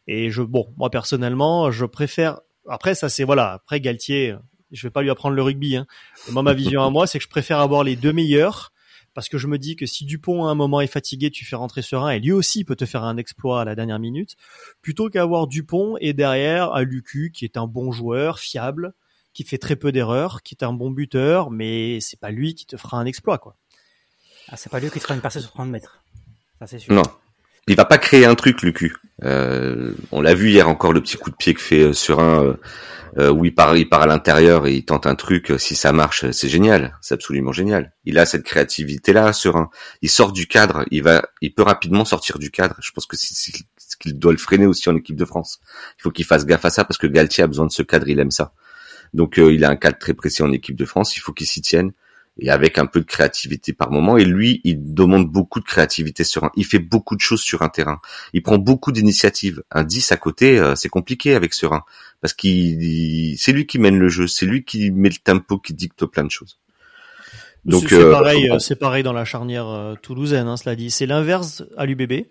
et 0.06 0.30
je, 0.30 0.42
bon, 0.42 0.66
moi 0.76 0.90
personnellement, 0.90 1.70
je 1.70 1.86
préfère. 1.86 2.40
Après, 2.68 2.94
ça 2.94 3.08
c'est 3.08 3.24
voilà. 3.24 3.52
Après 3.52 3.80
Galtier, 3.80 4.36
je 4.72 4.86
vais 4.86 4.90
pas 4.90 5.00
lui 5.00 5.10
apprendre 5.10 5.34
le 5.34 5.42
rugby. 5.42 5.76
Hein. 5.76 5.86
Moi, 6.30 6.42
ma 6.42 6.52
vision 6.52 6.82
à 6.82 6.90
moi, 6.90 7.06
c'est 7.06 7.18
que 7.18 7.24
je 7.24 7.30
préfère 7.30 7.60
avoir 7.60 7.82
les 7.82 7.96
deux 7.96 8.12
meilleurs 8.12 8.73
parce 9.14 9.28
que 9.28 9.38
je 9.38 9.46
me 9.46 9.58
dis 9.58 9.76
que 9.76 9.86
si 9.86 10.04
Dupont 10.04 10.46
à 10.46 10.50
un 10.50 10.54
moment 10.54 10.80
est 10.80 10.88
fatigué, 10.88 11.30
tu 11.30 11.44
fais 11.44 11.56
rentrer 11.56 11.82
Serein 11.82 12.10
et 12.10 12.20
lui 12.20 12.32
aussi 12.32 12.64
peut 12.64 12.76
te 12.76 12.84
faire 12.84 13.04
un 13.04 13.16
exploit 13.16 13.60
à 13.60 13.64
la 13.64 13.74
dernière 13.74 13.98
minute, 13.98 14.36
plutôt 14.82 15.08
qu'avoir 15.08 15.46
Dupont 15.46 15.96
et 16.00 16.12
derrière 16.12 16.74
un 16.74 16.82
Lucu 16.82 17.30
qui 17.32 17.44
est 17.44 17.56
un 17.56 17.66
bon 17.66 17.92
joueur, 17.92 18.38
fiable, 18.38 18.92
qui 19.32 19.44
fait 19.44 19.58
très 19.58 19.76
peu 19.76 19.92
d'erreurs, 19.92 20.42
qui 20.42 20.54
est 20.54 20.64
un 20.64 20.72
bon 20.72 20.90
buteur, 20.90 21.50
mais 21.50 22.00
c'est 22.00 22.18
pas 22.18 22.30
lui 22.30 22.54
qui 22.54 22.66
te 22.66 22.76
fera 22.76 22.98
un 22.98 23.06
exploit 23.06 23.38
quoi. 23.38 23.56
Ah, 24.48 24.56
c'est 24.56 24.70
pas 24.70 24.80
lui 24.80 24.90
qui 24.90 24.98
te 24.98 25.04
fera 25.04 25.14
une 25.14 25.20
percée 25.20 25.40
sur 25.40 25.50
30 25.52 25.70
mètres. 25.70 26.02
Ça 26.58 26.66
c'est 26.66 26.78
sûr. 26.78 26.92
Non. 26.92 27.02
Il 27.66 27.76
va 27.76 27.84
pas 27.84 27.98
créer 27.98 28.26
un 28.26 28.34
truc, 28.34 28.62
Lucu. 28.62 28.94
Euh, 29.22 29.92
on 30.12 30.20
l'a 30.20 30.34
vu 30.34 30.50
hier 30.50 30.68
encore 30.68 30.92
le 30.92 31.00
petit 31.00 31.16
coup 31.16 31.30
de 31.30 31.36
pied 31.36 31.54
que 31.54 31.60
fait 31.60 31.80
euh, 31.80 31.92
Serein 31.92 32.42
euh, 32.42 32.54
euh, 33.16 33.30
où 33.30 33.44
il 33.44 33.54
part, 33.54 33.76
il 33.76 33.88
part 33.88 34.02
à 34.02 34.06
l'intérieur 34.06 34.66
et 34.66 34.74
il 34.74 34.84
tente 34.84 35.06
un 35.06 35.14
truc. 35.14 35.52
Si 35.58 35.74
ça 35.76 35.92
marche, 35.92 36.30
c'est 36.32 36.48
génial, 36.48 36.98
c'est 37.00 37.14
absolument 37.14 37.52
génial. 37.52 37.92
Il 38.04 38.18
a 38.18 38.26
cette 38.26 38.42
créativité 38.42 39.12
là, 39.12 39.32
Serein. 39.32 39.70
Il 40.02 40.10
sort 40.10 40.32
du 40.32 40.46
cadre, 40.46 40.84
il 40.90 41.02
va, 41.02 41.26
il 41.40 41.54
peut 41.54 41.62
rapidement 41.62 42.04
sortir 42.04 42.38
du 42.38 42.50
cadre. 42.50 42.76
Je 42.80 42.90
pense 42.90 43.06
que 43.06 43.16
c'est 43.16 43.34
ce 43.78 43.96
qu'il 43.96 44.18
doit 44.18 44.32
le 44.32 44.38
freiner 44.38 44.66
aussi 44.66 44.88
en 44.88 44.96
équipe 44.96 45.16
de 45.16 45.24
France. 45.24 45.60
Il 45.98 46.02
faut 46.02 46.10
qu'il 46.10 46.24
fasse 46.26 46.44
gaffe 46.44 46.64
à 46.64 46.70
ça 46.70 46.84
parce 46.84 46.98
que 46.98 47.06
Galtier 47.06 47.44
a 47.44 47.46
besoin 47.46 47.66
de 47.66 47.72
ce 47.72 47.82
cadre, 47.82 48.08
il 48.08 48.18
aime 48.18 48.32
ça. 48.32 48.52
Donc 49.14 49.36
il 49.36 49.64
a 49.64 49.70
un 49.70 49.76
cadre 49.76 49.98
très 49.98 50.12
précis 50.12 50.42
en 50.42 50.52
équipe 50.52 50.76
de 50.76 50.84
France, 50.84 51.16
il 51.16 51.20
faut 51.20 51.32
qu'il 51.32 51.46
s'y 51.46 51.62
tienne 51.62 51.92
et 52.38 52.50
avec 52.50 52.78
un 52.78 52.86
peu 52.86 53.00
de 53.00 53.04
créativité 53.04 53.72
par 53.72 53.90
moment. 53.90 54.16
Et 54.16 54.24
lui, 54.24 54.60
il 54.64 54.94
demande 54.94 55.30
beaucoup 55.30 55.60
de 55.60 55.64
créativité 55.64 56.24
sur 56.24 56.44
un. 56.44 56.50
Il 56.56 56.64
fait 56.64 56.78
beaucoup 56.78 57.14
de 57.14 57.20
choses 57.20 57.40
sur 57.40 57.62
un 57.62 57.68
terrain. 57.68 58.00
Il 58.32 58.42
prend 58.42 58.58
beaucoup 58.58 58.92
d'initiatives. 58.92 59.62
Un 59.70 59.84
10 59.84 60.12
à 60.12 60.16
côté, 60.16 60.58
euh, 60.58 60.74
c'est 60.74 60.88
compliqué 60.88 61.34
avec 61.34 61.54
Serein 61.54 61.84
parce 62.20 62.34
qu'il, 62.34 63.36
c'est 63.38 63.52
lui 63.52 63.66
qui 63.66 63.78
mène 63.78 63.98
le 63.98 64.08
jeu, 64.08 64.26
c'est 64.26 64.46
lui 64.46 64.64
qui 64.64 64.90
met 64.90 65.10
le 65.10 65.16
tempo, 65.22 65.58
qui 65.58 65.74
dicte 65.74 66.06
plein 66.06 66.24
de 66.24 66.30
choses. 66.30 66.58
Donc 67.64 67.84
c'est 67.88 67.94
euh, 67.94 68.10
pareil, 68.10 68.50
euh, 68.50 68.58
c'est 68.58 68.76
pareil 68.76 69.02
dans 69.02 69.12
la 69.12 69.24
charnière 69.24 69.96
toulousaine, 70.02 70.48
hein, 70.48 70.56
cela 70.56 70.74
dit. 70.74 70.90
C'est 70.90 71.06
l'inverse 71.06 71.64
à 71.76 71.86
l'UBB. 71.86 72.26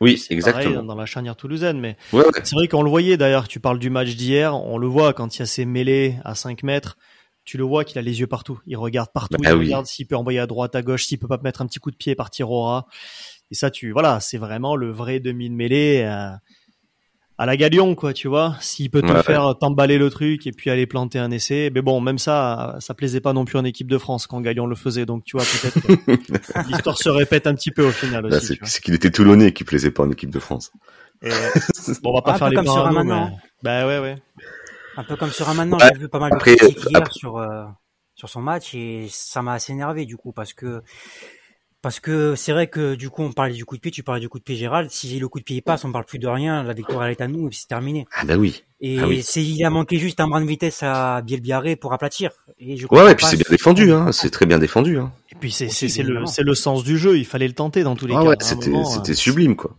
Oui, 0.00 0.22
exactement. 0.28 0.82
dans 0.82 0.94
la 0.94 1.06
charnière 1.06 1.36
toulousaine, 1.36 1.80
mais 1.80 1.96
c'est 2.10 2.54
vrai 2.54 2.68
qu'on 2.68 2.82
le 2.82 2.90
voyait 2.90 3.16
d'ailleurs. 3.16 3.48
Tu 3.48 3.60
parles 3.60 3.78
du 3.78 3.88
match 3.88 4.14
d'hier, 4.14 4.54
on 4.54 4.76
le 4.76 4.86
voit 4.86 5.14
quand 5.14 5.36
il 5.36 5.38
y 5.38 5.42
a 5.42 5.46
ces 5.46 5.64
mêlées 5.64 6.16
à 6.24 6.34
5 6.34 6.62
mètres 6.62 6.98
tu 7.46 7.56
le 7.56 7.64
vois 7.64 7.84
qu'il 7.84 7.98
a 7.98 8.02
les 8.02 8.20
yeux 8.20 8.26
partout. 8.26 8.60
Il 8.66 8.76
regarde 8.76 9.10
partout, 9.14 9.38
bah 9.38 9.50
il 9.50 9.56
regarde 9.56 9.86
s'il 9.86 10.06
peut 10.06 10.16
envoyer 10.16 10.40
à 10.40 10.46
droite, 10.46 10.74
à 10.74 10.82
gauche, 10.82 11.06
s'il 11.06 11.18
peut 11.18 11.28
pas 11.28 11.38
mettre 11.42 11.62
un 11.62 11.66
petit 11.66 11.78
coup 11.78 11.92
de 11.92 11.96
pied 11.96 12.12
et 12.12 12.16
partir 12.16 12.50
au 12.50 12.64
ras. 12.64 12.86
Et 13.52 13.54
ça, 13.54 13.70
tu, 13.70 13.92
voilà, 13.92 14.18
c'est 14.20 14.36
vraiment 14.36 14.74
le 14.74 14.90
vrai 14.90 15.20
demi 15.20 15.48
de 15.48 15.54
mêlée 15.54 16.02
euh, 16.04 16.30
à 17.38 17.46
la 17.46 17.56
Galion, 17.56 17.94
quoi, 17.94 18.12
tu 18.12 18.26
vois. 18.26 18.56
S'il 18.60 18.90
peut 18.90 19.00
te 19.00 19.22
faire 19.22 19.54
t'emballer 19.60 19.96
le 19.96 20.10
truc 20.10 20.48
et 20.48 20.50
puis 20.50 20.70
aller 20.70 20.86
planter 20.86 21.20
un 21.20 21.30
essai. 21.30 21.70
Mais 21.72 21.82
bon, 21.82 22.00
même 22.00 22.18
ça, 22.18 22.76
ça 22.80 22.94
plaisait 22.94 23.20
pas 23.20 23.32
non 23.32 23.44
plus 23.44 23.58
en 23.58 23.64
équipe 23.64 23.88
de 23.88 23.98
France 23.98 24.26
quand 24.26 24.40
Galion 24.40 24.66
le 24.66 24.74
faisait. 24.74 25.06
Donc, 25.06 25.22
tu 25.22 25.36
vois, 25.36 25.46
peut-être 25.46 26.66
l'histoire 26.68 26.98
se 26.98 27.08
répète 27.08 27.46
un 27.46 27.54
petit 27.54 27.70
peu 27.70 27.86
au 27.86 27.92
final 27.92 28.26
aussi. 28.26 28.58
c'est 28.64 28.82
qu'il 28.82 28.94
était 28.94 29.12
toulonnais 29.12 29.52
qui 29.52 29.62
plaisait 29.62 29.92
pas 29.92 30.02
en 30.02 30.10
équipe 30.10 30.30
de 30.30 30.40
France. 30.40 30.72
bon, 31.22 31.30
on 32.10 32.14
va 32.14 32.22
pas 32.22 32.38
faire 32.38 32.50
les 32.50 32.56
parades, 32.56 33.06
mais... 33.06 33.28
Bah 33.62 33.86
ouais, 33.86 34.00
ouais. 34.00 34.16
Un 34.96 35.04
peu 35.04 35.16
comme 35.16 35.30
sur 35.30 35.48
un 35.48 35.54
maintenant, 35.54 35.78
j'ai 35.78 35.98
vu 35.98 36.08
pas 36.08 36.18
mal 36.18 36.32
de 36.32 36.36
critiques 36.36 36.84
hier 36.88 37.12
sur 37.12 37.38
euh, 37.38 37.64
sur 38.14 38.28
son 38.28 38.40
match 38.40 38.74
et 38.74 39.06
ça 39.10 39.42
m'a 39.42 39.52
assez 39.52 39.72
énervé 39.72 40.06
du 40.06 40.16
coup 40.16 40.32
parce 40.32 40.54
que 40.54 40.82
parce 41.82 42.00
que 42.00 42.34
c'est 42.34 42.52
vrai 42.52 42.66
que 42.66 42.94
du 42.94 43.10
coup 43.10 43.22
on 43.22 43.32
parlait 43.32 43.52
du 43.52 43.64
coup 43.64 43.76
de 43.76 43.80
pied, 43.80 43.92
tu 43.92 44.02
parlais 44.02 44.20
du 44.20 44.28
coup 44.28 44.38
de 44.38 44.42
pied 44.42 44.56
Gérald. 44.56 44.90
Si 44.90 45.18
le 45.18 45.28
coup 45.28 45.38
de 45.38 45.44
pied 45.44 45.60
passe, 45.60 45.84
on 45.84 45.92
parle 45.92 46.06
plus 46.06 46.18
de 46.18 46.26
rien. 46.26 46.64
La 46.64 46.72
victoire 46.72 47.04
elle 47.04 47.12
est 47.12 47.20
à 47.20 47.28
nous 47.28 47.46
et 47.46 47.52
c'est 47.52 47.68
terminé. 47.68 48.06
Ah 48.12 48.24
bah 48.24 48.36
oui. 48.36 48.64
Et 48.80 48.98
ah 48.98 49.06
c'est 49.22 49.42
il 49.42 49.62
a 49.64 49.70
manqué 49.70 49.98
juste 49.98 50.18
un 50.18 50.28
brin 50.28 50.40
de 50.40 50.46
vitesse 50.46 50.82
à 50.82 51.20
Bielbiaré 51.22 51.76
pour 51.76 51.92
aplatir. 51.92 52.32
Et 52.58 52.76
je 52.76 52.86
ouais, 52.86 53.02
ouais, 53.02 53.12
et 53.12 53.14
puis 53.14 53.26
c'est 53.26 53.36
bien 53.36 53.46
défendu, 53.50 53.92
hein. 53.92 54.10
C'est 54.12 54.30
très 54.30 54.46
bien 54.46 54.58
défendu, 54.58 54.98
hein. 54.98 55.12
Et 55.30 55.36
puis 55.36 55.52
c'est 55.52 55.68
c'est 55.68 56.02
le 56.02 56.26
c'est 56.26 56.42
le 56.42 56.54
sens 56.54 56.82
du 56.82 56.98
jeu. 56.98 57.18
Il 57.18 57.26
fallait 57.26 57.48
le 57.48 57.54
tenter 57.54 57.82
dans 57.82 57.94
tous 57.96 58.06
les 58.06 58.14
ah 58.14 58.22
cas. 58.22 58.28
Ouais, 58.30 58.36
c'était 58.40 58.72
c'était 58.84 59.12
euh, 59.12 59.14
sublime 59.14 59.56
quoi. 59.56 59.76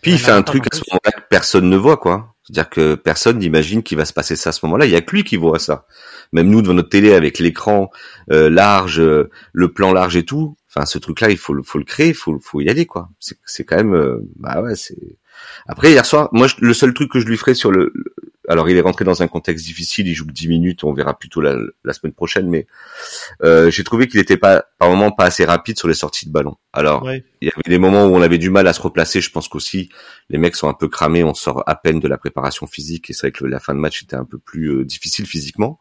Puis 0.00 0.12
il 0.12 0.18
fait 0.18 0.32
un 0.32 0.42
truc 0.42 0.64
à 0.72 0.76
ce 0.76 0.82
moment-là 0.90 1.12
que 1.12 1.22
personne 1.28 1.68
ne 1.68 1.76
voit 1.76 1.96
quoi. 1.96 2.33
C'est-à-dire 2.44 2.68
que 2.68 2.94
personne 2.94 3.38
n'imagine 3.38 3.82
qu'il 3.82 3.96
va 3.96 4.04
se 4.04 4.12
passer 4.12 4.36
ça 4.36 4.50
à 4.50 4.52
ce 4.52 4.64
moment-là. 4.66 4.84
Il 4.84 4.92
y 4.92 4.96
a 4.96 5.00
que 5.00 5.16
lui 5.16 5.24
qui 5.24 5.36
voit 5.36 5.58
ça. 5.58 5.86
Même 6.32 6.48
nous 6.48 6.60
devant 6.60 6.74
notre 6.74 6.90
télé 6.90 7.14
avec 7.14 7.38
l'écran 7.38 7.90
euh, 8.30 8.50
large, 8.50 9.00
euh, 9.00 9.30
le 9.52 9.72
plan 9.72 9.92
large 9.92 10.16
et 10.16 10.24
tout. 10.24 10.56
Enfin, 10.68 10.84
ce 10.84 10.98
truc-là, 10.98 11.30
il 11.30 11.38
faut, 11.38 11.54
faut 11.62 11.78
le 11.78 11.84
créer, 11.84 12.12
faut, 12.12 12.38
faut 12.40 12.60
y 12.60 12.68
aller 12.68 12.84
quoi. 12.84 13.08
C'est 13.18 13.64
quand 13.64 13.76
même, 13.76 13.94
euh, 13.94 14.18
bah 14.36 14.60
ouais, 14.60 14.74
c'est. 14.74 15.18
Après 15.66 15.90
hier 15.90 16.04
soir, 16.04 16.28
moi 16.32 16.46
le 16.58 16.74
seul 16.74 16.94
truc 16.94 17.10
que 17.10 17.20
je 17.20 17.26
lui 17.26 17.36
ferai 17.36 17.54
sur 17.54 17.70
le, 17.70 17.92
alors 18.48 18.68
il 18.68 18.76
est 18.76 18.80
rentré 18.80 19.04
dans 19.04 19.22
un 19.22 19.28
contexte 19.28 19.64
difficile, 19.64 20.06
il 20.08 20.14
joue 20.14 20.26
que 20.26 20.32
10 20.32 20.48
minutes, 20.48 20.84
on 20.84 20.92
verra 20.92 21.18
plutôt 21.18 21.40
la, 21.40 21.56
la 21.84 21.92
semaine 21.92 22.12
prochaine, 22.12 22.48
mais 22.48 22.66
euh, 23.42 23.70
j'ai 23.70 23.84
trouvé 23.84 24.06
qu'il 24.06 24.20
était 24.20 24.36
pas 24.36 24.64
par 24.78 24.90
moment 24.90 25.10
pas 25.10 25.24
assez 25.24 25.44
rapide 25.44 25.78
sur 25.78 25.88
les 25.88 25.94
sorties 25.94 26.26
de 26.26 26.32
ballon. 26.32 26.56
Alors 26.72 27.10
il 27.10 27.22
y 27.40 27.48
avait 27.48 27.62
des 27.68 27.78
moments 27.78 28.06
où 28.06 28.14
on 28.14 28.22
avait 28.22 28.38
du 28.38 28.50
mal 28.50 28.66
à 28.66 28.72
se 28.72 28.82
replacer, 28.82 29.20
je 29.20 29.30
pense 29.30 29.48
qu'aussi 29.48 29.88
les 30.28 30.38
mecs 30.38 30.56
sont 30.56 30.68
un 30.68 30.74
peu 30.74 30.88
cramés, 30.88 31.24
on 31.24 31.34
sort 31.34 31.62
à 31.66 31.74
peine 31.74 32.00
de 32.00 32.08
la 32.08 32.18
préparation 32.18 32.66
physique 32.66 33.10
et 33.10 33.12
c'est 33.12 33.28
vrai 33.28 33.32
que 33.32 33.44
la 33.44 33.60
fin 33.60 33.74
de 33.74 33.80
match 33.80 34.02
était 34.02 34.16
un 34.16 34.24
peu 34.24 34.38
plus 34.38 34.68
euh, 34.68 34.84
difficile 34.84 35.26
physiquement 35.26 35.78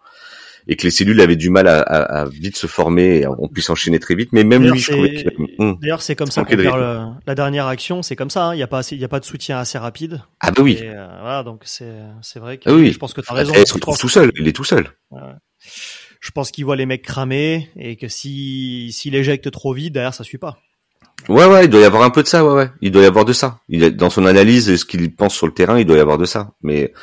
et 0.67 0.76
que 0.76 0.84
les 0.84 0.91
cellules 0.91 1.19
avaient 1.21 1.36
du 1.36 1.49
mal 1.49 1.67
à, 1.67 1.80
à, 1.80 2.21
à 2.21 2.26
vite 2.26 2.58
se 2.58 2.67
former, 2.67 3.19
et 3.19 3.28
on 3.28 3.47
puisse 3.47 3.69
enchaîner 3.69 3.99
très 3.99 4.15
vite. 4.15 4.30
Mais 4.32 4.43
même 4.43 4.63
lui, 4.63 4.80
je 4.80 4.91
trouvais 4.91 5.26
hum, 5.60 5.78
D'ailleurs, 5.82 6.02
c'est 6.02 6.15
comme 6.15 6.32
ça 6.32 6.43
qu'on 6.43 6.56
perd 6.56 7.15
la 7.26 7.36
dernière 7.36 7.67
action. 7.67 8.02
C'est 8.02 8.15
comme 8.15 8.30
ça. 8.30 8.45
Hein. 8.45 8.54
Il 8.54 8.58
n'y 8.58 8.63
a 8.63 8.67
pas 8.67 8.80
assez, 8.80 8.95
il 8.95 9.02
y 9.02 9.06
a 9.06 9.10
pas 9.10 9.19
de 9.19 9.26
soutien 9.26 9.58
assez 9.58 9.78
rapide. 9.78 10.21
Ah 10.39 10.52
bah 10.52 10.62
oui. 10.62 10.80
Et, 10.82 10.89
euh, 10.89 11.08
voilà, 11.21 11.43
donc 11.43 11.62
c'est 11.65 12.39
vrai 12.39 12.58
que 12.58 12.69
ah 12.69 12.73
oui. 12.73 12.91
je 12.91 12.97
pense 12.97 13.13
que 13.13 13.21
tu 13.21 13.32
as 13.32 13.34
raison. 13.34 13.54
Il 13.56 13.67
se 13.67 13.73
retrouve 13.73 13.97
tout 13.97 14.10
seul. 14.10 14.32
Il 14.38 14.47
est 14.47 14.54
tout 14.54 14.63
seul. 14.63 14.89
Ouais. 15.12 15.21
Je 16.19 16.32
pense 16.32 16.52
qu'il 16.52 16.63
voit 16.63 16.78
les 16.78 16.86
mecs 16.86 17.02
cramer 17.02 17.69
et 17.76 17.97
que 17.97 18.08
si 18.08 18.91
s'il 18.93 19.15
éjecte 19.15 19.52
trop 19.52 19.73
vite, 19.73 19.93
derrière 19.93 20.13
ça 20.13 20.23
suit 20.23 20.38
pas. 20.38 20.58
Ouais, 21.30 21.45
ouais, 21.45 21.65
il 21.65 21.69
doit 21.69 21.82
y 21.82 21.86
avoir 21.86 22.04
un 22.04 22.10
peu 22.10 22.23
de 22.23 22.28
ça, 22.28 22.45
ouais, 22.45 22.54
ouais. 22.54 22.69
Il 22.82 22.91
doit 22.91 23.04
y 23.04 23.06
avoir 23.06 23.26
de 23.26 23.34
ça. 23.34 23.60
Il 23.69 23.95
dans 23.95 24.10
son 24.10 24.26
analyse 24.26 24.69
et 24.69 24.78
ce 24.78 24.86
qu'il 24.86 25.13
pense 25.13 25.36
sur 25.36 25.47
le 25.47 25.54
terrain, 25.54 25.80
il 25.80 25.86
doit 25.86 25.97
y 25.97 26.02
avoir 26.02 26.17
de 26.17 26.26
ça. 26.26 26.52
Mais 26.62 26.93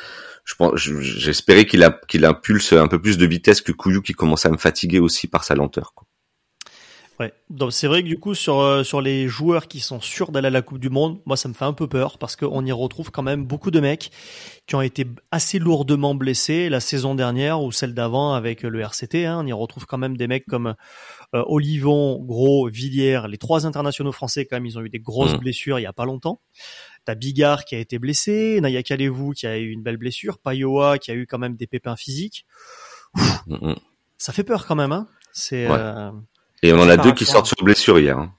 je 0.43 0.55
pense, 0.55 0.75
j'espérais 0.75 1.65
qu'il 1.65 1.83
a, 1.83 1.99
qu'il 2.07 2.25
impulse 2.25 2.73
un 2.73 2.87
peu 2.87 3.01
plus 3.01 3.17
de 3.17 3.25
vitesse 3.25 3.61
que 3.61 3.71
Couillou 3.71 4.01
qui 4.01 4.13
commençait 4.13 4.47
à 4.47 4.51
me 4.51 4.57
fatiguer 4.57 4.99
aussi 4.99 5.27
par 5.27 5.43
sa 5.43 5.55
lenteur. 5.55 5.93
Quoi. 5.95 6.07
Ouais. 7.21 7.33
Donc 7.51 7.71
c'est 7.71 7.85
vrai 7.85 8.01
que 8.01 8.07
du 8.07 8.17
coup 8.17 8.33
sur 8.33 8.61
euh, 8.61 8.83
sur 8.83 8.99
les 8.99 9.27
joueurs 9.27 9.67
qui 9.67 9.79
sont 9.79 10.01
sûrs 10.01 10.31
d'aller 10.31 10.47
à 10.47 10.49
la 10.49 10.63
Coupe 10.63 10.79
du 10.79 10.89
Monde, 10.89 11.21
moi 11.25 11.37
ça 11.37 11.47
me 11.49 11.53
fait 11.53 11.65
un 11.65 11.73
peu 11.73 11.87
peur 11.87 12.17
parce 12.17 12.35
qu'on 12.35 12.65
y 12.65 12.71
retrouve 12.71 13.11
quand 13.11 13.21
même 13.21 13.45
beaucoup 13.45 13.69
de 13.69 13.79
mecs 13.79 14.09
qui 14.65 14.73
ont 14.73 14.81
été 14.81 15.05
assez 15.29 15.59
lourdement 15.59 16.15
blessés 16.15 16.67
la 16.67 16.79
saison 16.79 17.13
dernière 17.13 17.61
ou 17.61 17.71
celle 17.71 17.93
d'avant 17.93 18.33
avec 18.33 18.63
le 18.63 18.79
RCT. 18.79 19.27
Hein. 19.27 19.41
On 19.43 19.45
y 19.45 19.53
retrouve 19.53 19.85
quand 19.85 19.99
même 19.99 20.17
des 20.17 20.27
mecs 20.27 20.47
comme 20.47 20.73
euh, 21.35 21.43
Olivon, 21.45 22.17
Gros, 22.23 22.67
Villiers, 22.69 23.21
les 23.29 23.37
trois 23.37 23.67
internationaux 23.67 24.11
français 24.11 24.45
quand 24.45 24.55
même, 24.55 24.65
ils 24.65 24.79
ont 24.79 24.81
eu 24.81 24.89
des 24.89 24.99
grosses 24.99 25.35
mmh. 25.35 25.39
blessures 25.39 25.77
il 25.77 25.83
y 25.83 25.87
a 25.87 25.93
pas 25.93 26.05
longtemps. 26.05 26.41
T'as 27.05 27.15
Bigard 27.15 27.65
qui 27.65 27.75
a 27.75 27.79
été 27.79 27.97
blessé, 27.97 28.59
Naya 28.61 28.83
Kalevou 28.83 29.31
qui 29.31 29.47
a 29.47 29.57
eu 29.57 29.69
une 29.69 29.81
belle 29.81 29.97
blessure, 29.97 30.37
Payoa 30.37 30.99
qui 30.99 31.11
a 31.11 31.15
eu 31.15 31.25
quand 31.25 31.39
même 31.39 31.55
des 31.55 31.67
pépins 31.67 31.95
physiques. 31.95 32.45
Mm, 33.47 33.71
mm. 33.71 33.75
Ça 34.17 34.33
fait 34.33 34.43
peur 34.43 34.67
quand 34.67 34.75
même, 34.75 34.91
hein. 34.91 35.07
C'est. 35.33 35.67
Euh, 35.69 36.11
et 36.61 36.73
on 36.73 36.79
en 36.79 36.89
a 36.89 36.97
deux 36.97 37.13
qui 37.13 37.25
sortent 37.25 37.47
sur 37.47 37.63
blessure 37.63 37.99
hier. 37.99 38.19
Hein. 38.19 38.33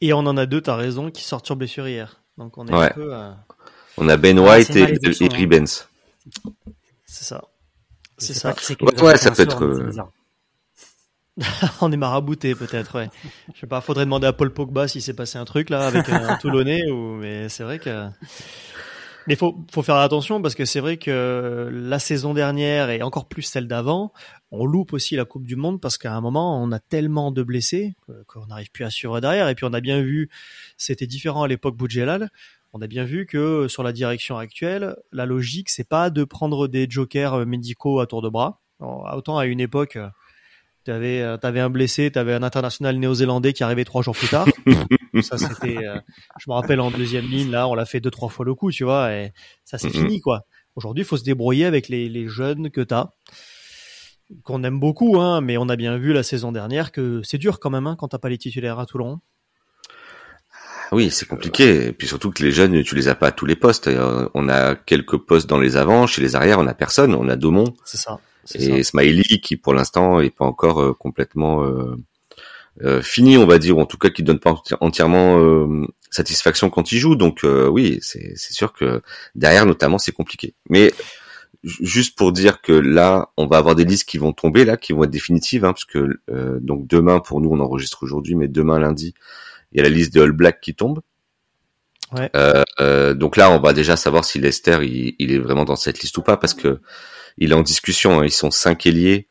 Et 0.00 0.12
on 0.12 0.20
en 0.20 0.36
a 0.36 0.46
deux, 0.46 0.60
t'as 0.60 0.76
raison, 0.76 1.10
qui 1.10 1.22
sortent 1.22 1.46
sur 1.46 1.56
blessure 1.56 1.86
hier. 1.86 2.22
Donc 2.38 2.56
on 2.58 2.66
est 2.66 2.72
un 2.72 2.88
peu. 2.90 3.14
Euh, 3.14 3.30
on 3.98 4.08
a 4.08 4.16
Ben 4.16 4.38
White 4.38 4.74
et, 4.74 4.80
et 4.82 5.28
Ribbens. 5.28 5.86
C'est 7.04 7.24
ça. 7.24 7.44
C'est 8.16 8.34
ça. 8.34 8.54
Ouais, 9.02 9.18
ça 9.18 9.30
peut 9.30 9.42
être. 9.42 9.92
Euh, 11.40 11.44
on 11.80 11.90
est 11.92 11.96
marabouté 11.96 12.54
peut-être, 12.54 12.96
ouais. 12.96 13.08
Je 13.54 13.60
sais 13.60 13.66
pas, 13.66 13.80
faudrait 13.80 14.04
demander 14.04 14.26
à 14.26 14.32
Paul 14.32 14.52
Pogba 14.52 14.88
s'il 14.88 15.02
s'est 15.02 15.14
passé 15.14 15.38
un 15.38 15.44
truc 15.44 15.70
là 15.70 15.86
avec 15.86 16.08
un 16.08 16.36
Toulonnais 16.40 16.90
ou 16.90 17.16
mais 17.16 17.48
c'est 17.48 17.64
vrai 17.64 17.78
que 17.78 18.08
mais 19.28 19.36
faut 19.36 19.56
faut 19.72 19.82
faire 19.82 19.96
attention 19.96 20.42
parce 20.42 20.54
que 20.54 20.64
c'est 20.64 20.80
vrai 20.80 20.96
que 20.96 21.70
la 21.72 21.98
saison 21.98 22.34
dernière 22.34 22.90
et 22.90 23.02
encore 23.02 23.28
plus 23.28 23.42
celle 23.42 23.68
d'avant, 23.68 24.12
on 24.50 24.66
loupe 24.66 24.92
aussi 24.92 25.14
la 25.16 25.24
Coupe 25.24 25.46
du 25.46 25.56
monde 25.56 25.80
parce 25.80 25.96
qu'à 25.96 26.12
un 26.14 26.20
moment 26.20 26.60
on 26.62 26.72
a 26.72 26.80
tellement 26.80 27.30
de 27.30 27.42
blessés 27.42 27.94
qu'on 28.26 28.46
n'arrive 28.46 28.70
plus 28.70 28.84
à 28.84 28.90
suivre 28.90 29.20
derrière 29.20 29.48
et 29.48 29.54
puis 29.54 29.64
on 29.64 29.72
a 29.72 29.80
bien 29.80 30.02
vu 30.02 30.28
c'était 30.76 31.06
différent 31.06 31.44
à 31.44 31.48
l'époque 31.48 31.76
Boudjelal. 31.76 32.30
On 32.74 32.80
a 32.80 32.86
bien 32.86 33.04
vu 33.04 33.26
que 33.26 33.68
sur 33.68 33.82
la 33.82 33.92
direction 33.92 34.38
actuelle, 34.38 34.96
la 35.12 35.26
logique 35.26 35.70
c'est 35.70 35.88
pas 35.88 36.10
de 36.10 36.24
prendre 36.24 36.68
des 36.68 36.86
jokers 36.88 37.46
médicaux 37.46 38.00
à 38.00 38.06
tour 38.06 38.22
de 38.22 38.28
bras. 38.28 38.60
autant 38.80 39.38
à 39.38 39.46
une 39.46 39.60
époque 39.60 39.98
T'avais 40.84 41.20
euh, 41.20 41.36
avais 41.42 41.60
un 41.60 41.70
blessé, 41.70 42.10
t'avais 42.10 42.34
un 42.34 42.42
international 42.42 42.96
néo-zélandais 42.96 43.52
qui 43.52 43.62
arrivait 43.62 43.84
trois 43.84 44.02
jours 44.02 44.16
plus 44.16 44.28
tard. 44.28 44.46
ça 45.22 45.38
c'était, 45.38 45.78
euh, 45.86 46.00
je 46.38 46.50
me 46.50 46.54
rappelle 46.54 46.80
en 46.80 46.90
deuxième 46.90 47.26
ligne 47.26 47.50
là, 47.50 47.68
on 47.68 47.74
l'a 47.74 47.84
fait 47.84 48.00
deux 48.00 48.10
trois 48.10 48.28
fois 48.28 48.44
le 48.44 48.54
coup, 48.54 48.72
tu 48.72 48.84
vois, 48.84 49.12
et 49.12 49.32
ça 49.64 49.78
c'est 49.78 49.90
fini 49.90 50.20
quoi. 50.20 50.42
Aujourd'hui, 50.74 51.02
il 51.02 51.06
faut 51.06 51.18
se 51.18 51.24
débrouiller 51.24 51.66
avec 51.66 51.88
les, 51.88 52.08
les 52.08 52.28
jeunes 52.28 52.70
que 52.70 52.80
t'as, 52.80 53.10
qu'on 54.42 54.64
aime 54.64 54.80
beaucoup, 54.80 55.20
hein, 55.20 55.40
mais 55.40 55.56
on 55.58 55.68
a 55.68 55.76
bien 55.76 55.98
vu 55.98 56.12
la 56.12 56.22
saison 56.22 56.50
dernière 56.50 56.90
que 56.90 57.20
c'est 57.22 57.38
dur 57.38 57.60
quand 57.60 57.70
même 57.70 57.86
hein, 57.86 57.96
quand 57.98 58.08
t'as 58.08 58.18
pas 58.18 58.30
les 58.30 58.38
titulaires 58.38 58.78
à 58.78 58.86
Toulon. 58.86 59.20
Oui, 60.92 61.10
c'est 61.10 61.26
compliqué. 61.26 61.86
Et 61.86 61.92
puis 61.92 62.06
surtout 62.06 62.30
que 62.30 62.42
les 62.42 62.52
jeunes, 62.52 62.82
tu 62.82 62.94
les 62.94 63.08
as 63.08 63.14
pas 63.14 63.28
à 63.28 63.32
tous 63.32 63.46
les 63.46 63.56
postes. 63.56 63.88
Euh, 63.88 64.28
on 64.34 64.48
a 64.48 64.74
quelques 64.74 65.16
postes 65.16 65.48
dans 65.48 65.58
les 65.58 65.76
avants, 65.76 66.06
chez 66.06 66.20
les 66.20 66.36
arrières, 66.36 66.58
on 66.58 66.66
a 66.66 66.74
personne. 66.74 67.14
On 67.14 67.28
a 67.28 67.36
Daumont. 67.36 67.72
C'est 67.84 67.96
ça 67.96 68.20
et 68.54 68.82
Smiley 68.82 69.22
qui 69.42 69.56
pour 69.56 69.74
l'instant 69.74 70.20
est 70.20 70.30
pas 70.30 70.44
encore 70.44 70.80
euh, 70.80 70.92
complètement 70.92 71.64
euh, 72.82 73.02
fini, 73.02 73.36
on 73.36 73.46
va 73.46 73.58
dire, 73.58 73.78
ou 73.78 73.80
en 73.80 73.86
tout 73.86 73.98
cas 73.98 74.10
qui 74.10 74.22
donne 74.22 74.40
pas 74.40 74.54
entièrement 74.80 75.38
satisfaction 76.10 76.70
quand 76.70 76.90
il 76.92 76.98
joue. 76.98 77.16
Donc 77.16 77.44
oui, 77.44 77.98
c'est 78.00 78.36
sûr 78.36 78.72
que 78.72 79.02
derrière 79.34 79.66
notamment 79.66 79.98
c'est 79.98 80.12
compliqué. 80.12 80.54
Mais 80.68 80.92
juste 81.62 82.16
pour 82.16 82.32
dire 82.32 82.60
que 82.62 82.72
là, 82.72 83.28
on 83.36 83.46
va 83.46 83.58
avoir 83.58 83.74
des 83.74 83.84
listes 83.84 84.08
qui 84.08 84.18
vont 84.18 84.32
tomber 84.32 84.64
là, 84.64 84.76
qui 84.76 84.92
vont 84.92 85.04
être 85.04 85.10
définitives, 85.10 85.64
hein, 85.64 85.72
parce 85.72 85.84
que 85.84 86.20
donc 86.60 86.86
demain 86.86 87.20
pour 87.20 87.40
nous 87.40 87.50
on 87.50 87.60
enregistre 87.60 88.02
aujourd'hui, 88.02 88.34
mais 88.34 88.48
demain 88.48 88.78
lundi 88.78 89.14
il 89.72 89.78
y 89.78 89.80
a 89.80 89.84
la 89.84 89.90
liste 89.90 90.12
des 90.12 90.20
All 90.20 90.32
Black 90.32 90.60
qui 90.60 90.74
tombe. 90.74 91.00
Ouais. 92.12 92.30
Euh, 92.36 92.62
euh, 92.80 93.14
donc 93.14 93.36
là, 93.36 93.50
on 93.50 93.60
va 93.60 93.72
déjà 93.72 93.96
savoir 93.96 94.24
si 94.24 94.38
Lester 94.38 94.78
il, 94.82 95.14
il, 95.18 95.32
est 95.32 95.38
vraiment 95.38 95.64
dans 95.64 95.76
cette 95.76 96.00
liste 96.00 96.16
ou 96.18 96.22
pas 96.22 96.36
parce 96.36 96.54
que 96.54 96.80
il 97.38 97.52
est 97.52 97.54
en 97.54 97.62
discussion. 97.62 98.20
Hein. 98.20 98.24
Ils 98.24 98.32
sont 98.32 98.50
cinq 98.50 98.86
ailiers, 98.86 99.28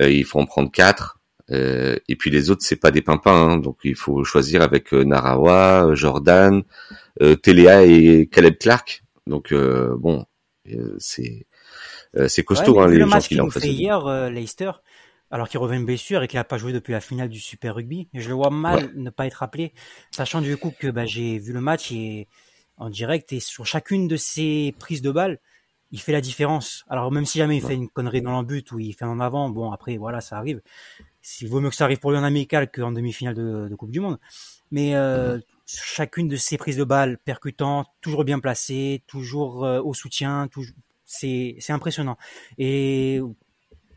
euh, 0.00 0.10
il 0.10 0.24
faut 0.24 0.38
en 0.38 0.46
prendre 0.46 0.70
quatre. 0.70 1.18
Euh, 1.50 1.96
et 2.08 2.16
puis 2.16 2.30
les 2.30 2.50
autres, 2.50 2.62
c'est 2.62 2.76
pas 2.76 2.90
des 2.90 3.00
pimpins, 3.00 3.50
hein. 3.50 3.56
donc 3.56 3.78
il 3.82 3.94
faut 3.94 4.22
choisir 4.22 4.60
avec 4.60 4.92
euh, 4.92 5.02
Narawa, 5.02 5.94
Jordan, 5.94 6.62
Téléa 7.42 7.84
et 7.84 8.28
Caleb 8.30 8.58
Clark. 8.58 9.02
Donc 9.26 9.52
bon, 9.52 10.24
c'est 10.98 11.46
c'est 12.26 12.44
costaud 12.44 12.80
hein, 12.80 12.88
les 12.88 13.00
gens 13.00 13.18
qui 13.18 13.34
l'ont 13.34 13.50
fait. 13.50 13.66
hier, 13.66 14.30
Leicester, 14.30 14.70
alors 15.30 15.48
qu'il 15.48 15.58
revient 15.58 15.82
blessure 15.82 16.22
et 16.22 16.28
qu'il 16.28 16.38
n'a 16.38 16.44
pas 16.44 16.58
joué 16.58 16.72
depuis 16.72 16.92
la 16.92 17.00
finale 17.00 17.28
du 17.28 17.40
Super 17.40 17.74
Rugby. 17.74 18.08
Je 18.14 18.28
le 18.28 18.34
vois 18.34 18.50
mal 18.50 18.92
ne 18.94 19.10
pas 19.10 19.26
être 19.26 19.42
appelé, 19.42 19.72
sachant 20.10 20.40
du 20.40 20.56
coup 20.56 20.72
que 20.78 20.88
bah, 20.88 21.06
j'ai 21.06 21.38
vu 21.38 21.52
le 21.52 21.60
match 21.60 21.90
et, 21.92 22.28
en 22.78 22.90
direct 22.90 23.32
et 23.32 23.40
sur 23.40 23.66
chacune 23.66 24.08
de 24.08 24.16
ses 24.16 24.74
prises 24.78 25.02
de 25.02 25.10
balles, 25.10 25.40
il 25.90 26.00
fait 26.00 26.12
la 26.12 26.20
différence. 26.20 26.84
Alors 26.88 27.10
même 27.10 27.24
si 27.24 27.38
jamais 27.38 27.56
il 27.56 27.62
fait 27.62 27.74
une 27.74 27.88
connerie 27.88 28.22
dans 28.22 28.30
l'embut 28.30 28.70
ou 28.72 28.78
il 28.78 28.92
fait 28.92 29.04
en 29.04 29.20
avant, 29.20 29.48
bon 29.48 29.72
après 29.72 29.96
voilà 29.96 30.20
ça 30.20 30.36
arrive. 30.36 30.60
Il 31.40 31.48
vaut 31.48 31.60
mieux 31.60 31.70
que 31.70 31.76
ça 31.76 31.84
arrive 31.84 31.98
pour 31.98 32.10
lui 32.10 32.18
en 32.18 32.24
amical 32.24 32.70
qu'en 32.70 32.92
demi-finale 32.92 33.34
de, 33.34 33.74
Coupe 33.76 33.90
du 33.90 34.00
Monde. 34.00 34.18
Mais 34.70 34.94
euh, 34.94 35.38
chacune 35.66 36.28
de 36.28 36.36
ses 36.36 36.56
prises 36.56 36.76
de 36.76 36.84
balles 36.84 37.18
percutantes, 37.18 37.88
toujours 38.00 38.24
bien 38.24 38.38
placées, 38.38 39.02
toujours 39.06 39.64
euh, 39.64 39.80
au 39.80 39.94
soutien, 39.94 40.48
toujours 40.48 40.74
c'est 41.04 41.56
c'est 41.58 41.72
impressionnant. 41.72 42.18
Et 42.58 43.20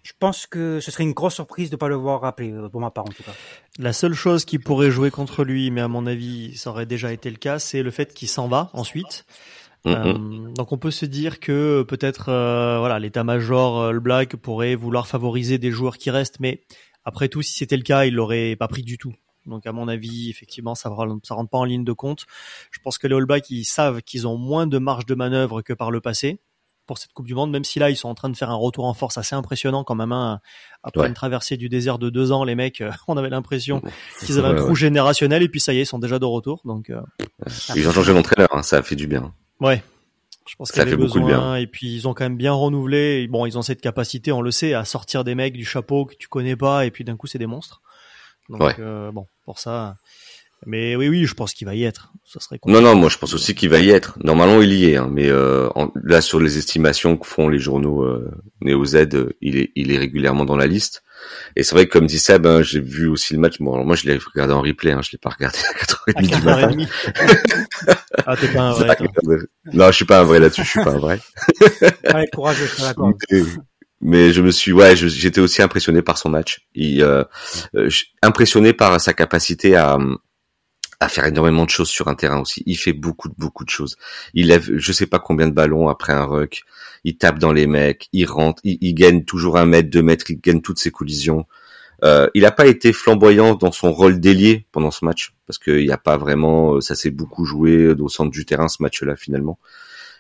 je 0.04 0.14
pense 0.18 0.48
que 0.48 0.80
ce 0.80 0.92
serait 0.92 1.04
une 1.04 1.12
grosse 1.12 1.36
surprise 1.36 1.70
de 1.70 1.76
ne 1.76 1.80
pas 1.80 1.88
le 1.88 1.96
voir 1.96 2.22
rappeler, 2.22 2.52
euh, 2.52 2.70
pour 2.70 2.82
ma 2.82 2.90
part 2.90 3.06
en 3.06 3.12
tout 3.12 3.24
cas. 3.24 3.34
La 3.78 3.94
seule 3.94 4.14
chose 4.14 4.46
qui 4.46 4.60
pourrait 4.60 4.92
jouer 4.92 5.12
contre 5.12 5.44
lui, 5.44 5.72
mais 5.72 5.82
à 5.82 5.88
mon 5.88 6.08
avis 6.08 6.58
ça 6.58 6.70
aurait 6.70 6.86
déjà 6.86 7.12
été 7.14 7.30
le 7.30 7.38
cas, 7.38 7.60
c'est 7.60 7.84
le 7.84 7.92
fait 7.92 8.14
qu'il 8.14 8.30
s'en 8.30 8.48
va 8.48 8.70
ensuite. 8.74 9.26
Euh, 9.88 10.14
donc 10.54 10.72
on 10.72 10.78
peut 10.78 10.92
se 10.92 11.06
dire 11.06 11.40
que 11.40 11.84
peut-être 11.84 12.30
euh, 12.30 12.78
voilà 12.78 13.00
l'état-major 13.00 13.92
le 13.92 14.00
Black 14.00 14.36
pourrait 14.36 14.76
vouloir 14.76 15.08
favoriser 15.08 15.58
des 15.58 15.72
joueurs 15.72 15.98
qui 15.98 16.12
restent, 16.12 16.40
mais 16.40 16.62
après 17.04 17.30
tout 17.30 17.42
si 17.42 17.54
c'était 17.54 17.78
le 17.78 17.84
cas 17.84 18.06
il 18.06 18.14
l'aurait 18.14 18.56
pas 18.56 18.68
pris 18.68 18.84
du 18.84 18.98
tout. 18.98 19.14
Donc 19.48 19.66
à 19.66 19.72
mon 19.72 19.88
avis 19.88 20.30
effectivement 20.30 20.76
ça 20.76 20.92
ça 21.24 21.34
rentre 21.34 21.50
pas 21.50 21.58
en 21.58 21.66
ligne 21.66 21.84
de 21.84 21.94
compte. 21.94 22.26
Je 22.70 22.80
pense 22.84 22.98
que 22.98 23.08
les 23.08 23.16
All 23.16 23.26
Blacks 23.26 23.50
ils 23.50 23.66
savent 23.66 24.02
qu'ils 24.04 24.28
ont 24.28 24.38
moins 24.38 24.68
de 24.68 24.78
marge 24.78 25.06
de 25.08 25.16
manœuvre 25.16 25.62
que 25.64 25.74
par 25.74 25.90
le 25.90 26.00
passé 26.00 26.40
pour 26.92 26.98
cette 26.98 27.14
Coupe 27.14 27.26
du 27.26 27.36
Monde, 27.36 27.52
même 27.52 27.64
si 27.64 27.80
là 27.80 27.90
ils 27.90 27.96
sont 27.96 28.10
en 28.10 28.16
train 28.16 28.30
de 28.30 28.36
faire 28.36 28.50
un 28.50 28.56
retour 28.56 28.86
en 28.86 28.94
force 28.94 29.18
assez 29.18 29.34
impressionnant 29.34 29.84
quand 29.84 29.96
même. 29.96 30.12
Hein. 30.12 30.42
Après 30.84 31.08
une 31.08 31.14
traversée 31.14 31.56
du 31.56 31.70
désert 31.70 32.00
de 32.00 32.10
deux 32.10 32.32
ans, 32.32 32.44
les 32.44 32.56
mecs, 32.56 32.82
euh, 32.82 32.92
on 33.08 33.16
avait 33.18 33.30
l'impression 33.30 33.82
qu'ils 34.20 34.40
avaient 34.40 34.50
un 34.50 34.56
trou 34.56 34.76
générationnel 34.76 35.42
et 35.42 35.50
puis 35.50 35.60
ça 35.60 35.74
y 35.74 35.78
est, 35.78 35.84
ils 35.84 35.86
sont 35.86 36.00
déjà 36.00 36.20
de 36.20 36.26
retour. 36.26 36.62
Donc 36.66 36.90
euh... 36.90 37.02
ils 37.76 37.88
ont 37.88 37.92
changé 37.92 38.14
d'entraîneur, 38.14 38.50
hein, 38.52 38.62
ça 38.62 38.78
a 38.78 38.82
fait 38.82 38.96
du 38.96 39.08
bien. 39.08 39.34
Ouais. 39.62 39.84
Je 40.48 40.56
pense 40.56 40.72
beaucoup 40.72 41.20
de 41.20 41.26
bien. 41.26 41.56
Et 41.56 41.68
puis 41.68 41.94
ils 41.94 42.08
ont 42.08 42.14
quand 42.14 42.26
même 42.26 42.38
bien 42.38 42.52
renouvelé. 42.52 43.28
Bon, 43.28 43.46
ils 43.46 43.58
ont 43.58 43.62
cette 43.62 43.80
capacité, 43.80 44.32
on 44.32 44.42
le 44.42 44.52
sait, 44.52 44.74
à 44.74 44.84
sortir 44.84 45.24
des 45.24 45.36
mecs 45.36 45.54
du 45.54 45.64
chapeau 45.64 46.06
que 46.06 46.16
tu 46.16 46.28
connais 46.28 46.56
pas 46.56 46.86
et 46.86 46.92
puis 46.92 47.04
d'un 47.04 47.16
coup 47.16 47.28
c'est 47.28 47.38
des 47.38 47.46
monstres. 47.46 47.82
Donc 48.50 48.80
euh, 48.80 49.12
bon, 49.12 49.28
pour 49.46 49.60
ça, 49.60 49.96
mais 50.66 50.96
oui, 50.96 51.10
oui, 51.10 51.26
je 51.26 51.34
pense 51.34 51.54
qu'il 51.54 51.66
va 51.66 51.76
y 51.76 51.84
être. 51.84 52.12
Ça 52.26 52.40
serait 52.40 52.60
non, 52.66 52.82
non, 52.82 52.96
moi 52.96 53.10
je 53.10 53.18
pense 53.18 53.34
aussi 53.34 53.56
qu'il 53.56 53.70
va 53.70 53.80
y 53.80 53.90
être. 53.90 54.18
Normalement, 54.24 54.62
il 54.62 54.74
y 54.74 54.86
est, 54.86 54.98
hein, 54.98 55.10
mais 55.12 55.28
euh, 55.28 55.70
là 56.04 56.22
sur 56.22 56.40
les 56.40 56.58
estimations 56.58 57.18
que 57.18 57.26
font 57.26 57.50
les 57.50 57.60
journaux 57.60 58.04
euh, 58.04 58.32
Néo 58.62 58.86
Z, 58.86 59.08
il 59.42 59.58
est, 59.58 59.72
il 59.76 59.92
est 59.92 59.98
régulièrement 59.98 60.46
dans 60.46 60.58
la 60.58 60.68
liste. 60.68 61.04
Et 61.56 61.64
c'est 61.64 61.76
vrai 61.76 61.88
que 61.88 61.92
comme 61.92 62.08
dit 62.08 62.20
Seb, 62.20 62.46
hein, 62.46 62.62
j'ai 62.62 62.80
vu 62.80 63.08
aussi 63.08 63.34
le 63.34 63.40
match. 63.40 63.60
Bon, 63.60 63.84
moi 63.84 63.96
je 63.96 64.08
l'ai 64.08 64.18
regardé 64.18 64.54
en 64.54 64.62
replay, 64.62 64.92
hein, 64.92 65.02
je 65.02 65.12
l'ai 65.12 65.18
pas 65.18 65.30
regardé 65.30 65.58
à 65.58 65.84
4h30 65.84 66.28
du 66.28 66.46
matin. 66.46 67.96
ah, 68.26 68.36
t'es 68.38 68.48
pas 68.48 68.62
un 68.62 68.74
vrai. 68.74 68.98
non, 69.74 69.88
je 69.88 69.96
suis 69.96 70.06
pas 70.06 70.20
un 70.22 70.24
vrai 70.24 70.40
là-dessus, 70.40 70.64
je 70.64 70.70
suis 70.70 70.84
pas 70.84 70.92
un 70.92 71.00
vrai. 71.00 71.20
ouais, 72.14 72.28
courageux, 72.34 72.66
je. 72.66 73.46
Mais, 74.04 74.34
je 74.34 74.42
me 74.42 74.50
suis, 74.50 74.72
ouais, 74.72 74.96
j'étais 74.96 75.42
aussi 75.42 75.62
impressionné 75.62 76.02
par 76.02 76.18
son 76.18 76.30
match. 76.30 76.62
Il, 76.74 77.04
euh, 77.04 77.24
euh 77.76 77.88
impressionné 78.24 78.74
par 78.74 79.00
sa 79.00 79.14
capacité 79.14 79.76
à 79.76 80.00
à 81.02 81.10
faire 81.10 81.26
énormément 81.26 81.66
de 81.66 81.70
choses 81.70 81.90
sur 81.90 82.08
un 82.08 82.16
terrain 82.16 82.40
aussi. 82.40 82.64
Il 82.68 82.78
fait 82.78 82.94
beaucoup 82.94 83.30
beaucoup 83.38 83.66
de 83.66 83.70
choses. 83.70 83.98
Il 84.34 84.48
lève 84.48 84.70
je 84.78 84.92
sais 84.92 85.08
pas 85.08 85.20
combien 85.20 85.48
de 85.48 85.54
ballons 85.54 85.90
après 85.90 86.14
un 86.14 86.26
ruck. 86.26 86.62
Il 87.04 87.18
tape 87.18 87.40
dans 87.40 87.52
les 87.52 87.68
mecs, 87.68 88.10
il 88.14 88.26
rentre, 88.26 88.62
il, 88.64 88.94
gagne 88.94 89.24
toujours 89.24 89.58
un 89.58 89.66
mètre, 89.66 89.90
deux 89.90 90.04
mètres, 90.04 90.30
il 90.30 90.40
gagne 90.40 90.62
toutes 90.62 90.80
ses 90.80 90.92
collisions. 90.92 91.46
Euh, 92.04 92.28
il 92.34 92.44
n'a 92.44 92.52
pas 92.52 92.68
été 92.68 92.94
flamboyant 92.94 93.56
dans 93.56 93.72
son 93.72 93.92
rôle 93.92 94.20
d'ailier 94.20 94.66
pendant 94.72 94.92
ce 94.92 95.06
match 95.06 95.34
parce 95.52 95.60
qu'il 95.60 95.86
n'y 95.86 95.92
a 95.92 95.98
pas 95.98 96.16
vraiment, 96.16 96.76
euh, 96.76 96.82
ça 96.82 96.96
s'est 96.96 97.10
beaucoup 97.12 97.44
joué 97.44 97.90
au 97.90 98.08
centre 98.08 98.32
du 98.32 98.46
terrain 98.46 98.70
ce 98.70 98.82
match-là 98.82 99.18
finalement. 99.18 99.60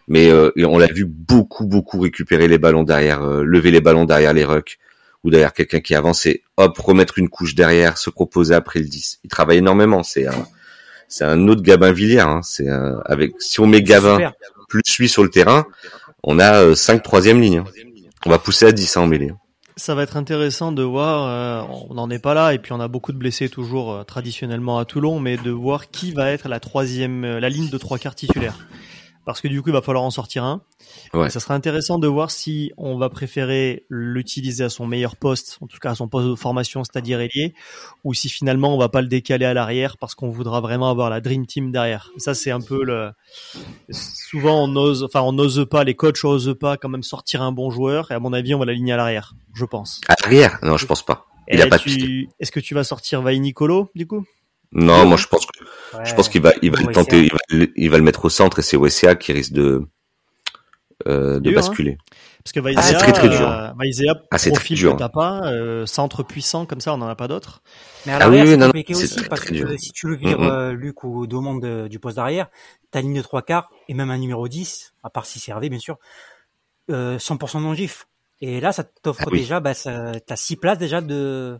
Mais 0.09 0.29
euh, 0.29 0.51
on 0.57 0.77
l'a 0.77 0.91
vu 0.91 1.05
beaucoup 1.05 1.65
beaucoup 1.65 2.01
récupérer 2.01 2.49
les 2.49 2.57
ballons 2.57 2.83
derrière, 2.83 3.21
euh, 3.21 3.43
lever 3.43 3.71
les 3.71 3.79
ballons 3.79 4.03
derrière 4.03 4.33
les 4.33 4.43
rucks 4.43 4.77
ou 5.23 5.29
derrière 5.29 5.53
quelqu'un 5.53 5.79
qui 5.79 5.95
avance 5.95 6.25
et 6.25 6.43
hop 6.57 6.77
remettre 6.77 7.17
une 7.17 7.29
couche 7.29 7.55
derrière, 7.55 7.97
se 7.97 8.09
proposer 8.09 8.53
après 8.53 8.79
le 8.79 8.87
10. 8.87 9.21
Il 9.23 9.29
travaille 9.29 9.59
énormément, 9.59 10.03
c'est 10.03 10.27
un 10.27 10.47
c'est 11.07 11.23
un 11.23 11.47
autre 11.47 11.61
Gabin 11.61 11.93
Villiers. 11.93 12.19
Hein. 12.19 12.41
C'est 12.43 12.67
avec 13.05 13.35
si 13.39 13.61
on 13.61 13.67
met 13.67 13.81
Gabin 13.81 14.33
plus 14.67 14.97
lui 14.97 15.07
sur 15.07 15.23
le 15.23 15.29
terrain, 15.29 15.65
on 16.23 16.39
a 16.39 16.61
euh, 16.61 16.75
5 16.75 17.03
troisième 17.03 17.41
lignes. 17.41 17.59
Hein. 17.59 17.65
On 18.25 18.29
va 18.29 18.39
pousser 18.39 18.65
à 18.65 18.71
10 18.71 18.97
hein, 18.97 19.01
en 19.01 19.07
mêlée. 19.07 19.31
Ça 19.77 19.95
va 19.95 20.03
être 20.03 20.17
intéressant 20.17 20.71
de 20.71 20.83
voir, 20.83 21.27
euh, 21.27 21.75
on 21.89 21.93
n'en 21.95 22.09
est 22.09 22.19
pas 22.19 22.33
là, 22.33 22.53
et 22.53 22.59
puis 22.59 22.73
on 22.73 22.79
a 22.79 22.87
beaucoup 22.87 23.13
de 23.13 23.17
blessés 23.17 23.49
toujours 23.49 23.91
euh, 23.91 24.03
traditionnellement 24.03 24.77
à 24.77 24.85
Toulon, 24.85 25.19
mais 25.19 25.37
de 25.37 25.49
voir 25.49 25.89
qui 25.89 26.11
va 26.11 26.29
être 26.29 26.49
la 26.49 26.59
troisième, 26.59 27.25
la 27.25 27.49
ligne 27.49 27.69
de 27.69 27.77
trois 27.77 27.97
quarts 27.97 28.15
titulaire 28.15 28.55
parce 29.25 29.41
que 29.41 29.47
du 29.47 29.61
coup 29.61 29.69
il 29.69 29.73
va 29.73 29.81
falloir 29.81 30.03
en 30.03 30.11
sortir 30.11 30.43
un. 30.43 30.61
Ouais. 31.13 31.29
ça 31.29 31.39
sera 31.39 31.53
intéressant 31.53 31.99
de 31.99 32.07
voir 32.07 32.31
si 32.31 32.71
on 32.77 32.97
va 32.97 33.09
préférer 33.09 33.85
l'utiliser 33.89 34.63
à 34.63 34.69
son 34.69 34.87
meilleur 34.87 35.15
poste, 35.15 35.57
en 35.61 35.67
tout 35.67 35.77
cas 35.77 35.91
à 35.91 35.95
son 35.95 36.07
poste 36.07 36.27
de 36.27 36.35
formation, 36.35 36.83
c'est-à-dire 36.83 37.19
ailier, 37.19 37.53
ou 38.03 38.13
si 38.13 38.29
finalement 38.29 38.73
on 38.73 38.77
va 38.77 38.89
pas 38.89 39.01
le 39.01 39.07
décaler 39.07 39.45
à 39.45 39.53
l'arrière 39.53 39.97
parce 39.97 40.15
qu'on 40.15 40.29
voudra 40.29 40.61
vraiment 40.61 40.89
avoir 40.89 41.09
la 41.09 41.21
dream 41.21 41.45
team 41.45 41.71
derrière. 41.71 42.11
ça 42.17 42.33
c'est 42.33 42.51
un 42.51 42.61
peu 42.61 42.83
le. 42.83 43.11
Souvent 43.89 44.63
on 44.63 44.75
ose, 44.75 45.03
enfin 45.03 45.21
on 45.21 45.33
n'ose 45.33 45.67
pas, 45.69 45.83
les 45.83 45.95
coachs 45.95 46.23
osent 46.23 46.55
pas 46.59 46.77
quand 46.77 46.89
même 46.89 47.03
sortir 47.03 47.41
un 47.41 47.51
bon 47.51 47.69
joueur 47.71 48.11
et 48.11 48.15
à 48.15 48.19
mon 48.19 48.33
avis 48.33 48.53
on 48.55 48.59
va 48.59 48.65
l'aligner 48.65 48.93
à 48.93 48.97
l'arrière, 48.97 49.33
je 49.53 49.65
pense. 49.65 50.01
À 50.07 50.15
l'arrière 50.23 50.59
Non, 50.63 50.77
je 50.77 50.85
pense 50.85 51.03
pas. 51.03 51.27
Il 51.51 51.61
a 51.61 51.67
pas 51.67 51.77
Est-ce 52.39 52.51
que 52.51 52.59
tu 52.59 52.73
vas 52.73 52.83
sortir 52.83 53.21
Vai 53.21 53.37
Nicolo 53.37 53.91
du 53.95 54.07
coup? 54.07 54.25
Non, 54.73 55.05
moi 55.05 55.17
je 55.17 55.27
pense 55.27 55.45
que 55.45 55.65
je 56.05 56.13
pense 56.13 56.29
qu'il 56.29 56.41
va 56.41 56.53
il 56.61 56.71
va 56.71 56.81
le 56.81 56.93
tenter, 56.93 57.23
il 57.23 57.31
va, 57.31 57.65
il 57.75 57.89
va, 57.89 57.97
le 57.97 58.03
mettre 58.03 58.25
au 58.25 58.29
centre 58.29 58.59
et 58.59 58.61
c'est 58.61 58.77
Wessia 58.77 59.15
qui 59.15 59.33
risque 59.33 59.53
de 59.53 59.87
euh, 61.07 61.39
de 61.39 61.49
hein. 61.49 61.53
basculer. 61.53 61.97
Parce 62.43 62.53
que 62.53 62.59
Vaizea, 62.59 62.81
ah, 62.83 62.93
très, 62.93 63.11
très 63.11 63.29
dur. 63.29 63.47
Euh, 63.47 63.71
Vaizea 63.77 64.13
ah, 64.31 64.37
profil 64.37 64.77
dur. 64.77 64.93
que 64.93 64.99
t'as 64.99 65.09
pas, 65.09 65.41
euh, 65.51 65.85
centre 65.85 66.23
puissant 66.23 66.65
comme 66.65 66.81
ça, 66.81 66.93
on 66.93 67.01
en 67.01 67.07
a 67.07 67.15
pas 67.15 67.27
d'autres. 67.27 67.61
Mais 68.05 68.13
à 68.13 68.19
ah 68.21 68.29
oui, 68.29 68.41
c'est 68.45 68.57
compliqué 68.57 68.95
aussi 68.95 69.15
très, 69.15 69.27
parce 69.27 69.41
très 69.41 69.59
que 69.59 69.77
si 69.77 69.91
tu 69.91 70.07
le 70.07 70.15
vires 70.15 70.39
mm 70.39 70.43
-hmm. 70.43 70.51
euh, 70.51 70.73
Luc 70.73 71.03
ou 71.03 71.27
demande 71.27 71.87
du 71.87 71.99
poste 71.99 72.17
d'arrière, 72.17 72.47
ta 72.89 73.01
ligne 73.01 73.17
de 73.17 73.21
trois 73.21 73.41
quarts 73.41 73.69
et 73.87 73.93
même 73.93 74.09
un 74.09 74.17
numéro 74.17 74.47
10, 74.47 74.93
à 75.03 75.09
part 75.09 75.25
si 75.25 75.39
c'est 75.39 75.51
Hervé 75.51 75.69
bien 75.69 75.79
sûr, 75.79 75.97
euh, 76.89 77.17
100% 77.17 77.61
non 77.61 77.73
gif. 77.73 78.07
Et 78.43 78.59
là, 78.59 78.71
ça 78.71 78.83
t'offre 78.83 79.25
ah, 79.27 79.29
oui. 79.31 79.39
déjà, 79.41 79.59
bah, 79.59 79.73
t'as 79.75 80.35
six 80.35 80.55
places 80.55 80.79
déjà 80.79 81.01
de 81.01 81.59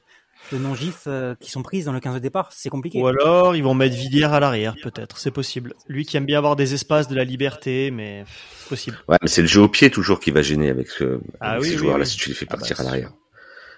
de 0.52 0.58
non-gifs 0.58 1.04
euh, 1.08 1.36
qui 1.40 1.52
sont 1.52 1.64
prises 1.64 1.86
dans 1.86 1.94
le 1.94 2.00
15 2.00 2.16
de 2.16 2.20
départ, 2.20 2.50
c'est 2.52 2.70
compliqué. 2.70 3.00
Ou 3.00 3.08
alors 3.08 3.56
ils 3.56 3.64
vont 3.64 3.74
mettre 3.74 3.96
Villiers 3.96 4.26
à 4.26 4.40
l'arrière, 4.40 4.76
peut-être, 4.82 5.18
c'est 5.18 5.32
possible. 5.32 5.74
Lui 5.88 6.06
qui 6.06 6.18
aime 6.18 6.26
bien 6.26 6.38
avoir 6.38 6.56
des 6.56 6.74
espaces, 6.74 7.08
de 7.08 7.16
la 7.16 7.24
liberté, 7.24 7.92
mais 7.92 8.26
possible. 8.70 8.98
Ouais, 9.08 9.18
mais 9.22 9.28
c'est 9.28 9.42
le 9.42 9.48
jeu 9.48 9.62
au 9.62 9.70
pied 9.70 9.90
toujours 9.90 10.20
qui 10.20 10.32
va 10.32 10.42
gêner 10.42 10.70
avec, 10.70 10.90
ce, 10.90 11.20
ah, 11.40 11.60
oui, 11.60 11.70
ces 11.70 11.78
joueurs-là 11.78 12.06
si 12.06 12.18
tu 12.18 12.30
les 12.30 12.36
fais 12.36 12.46
ah 12.50 12.56
partir 12.56 12.78
bah, 12.78 12.84
à 12.84 12.86
l'arrière. 12.86 13.12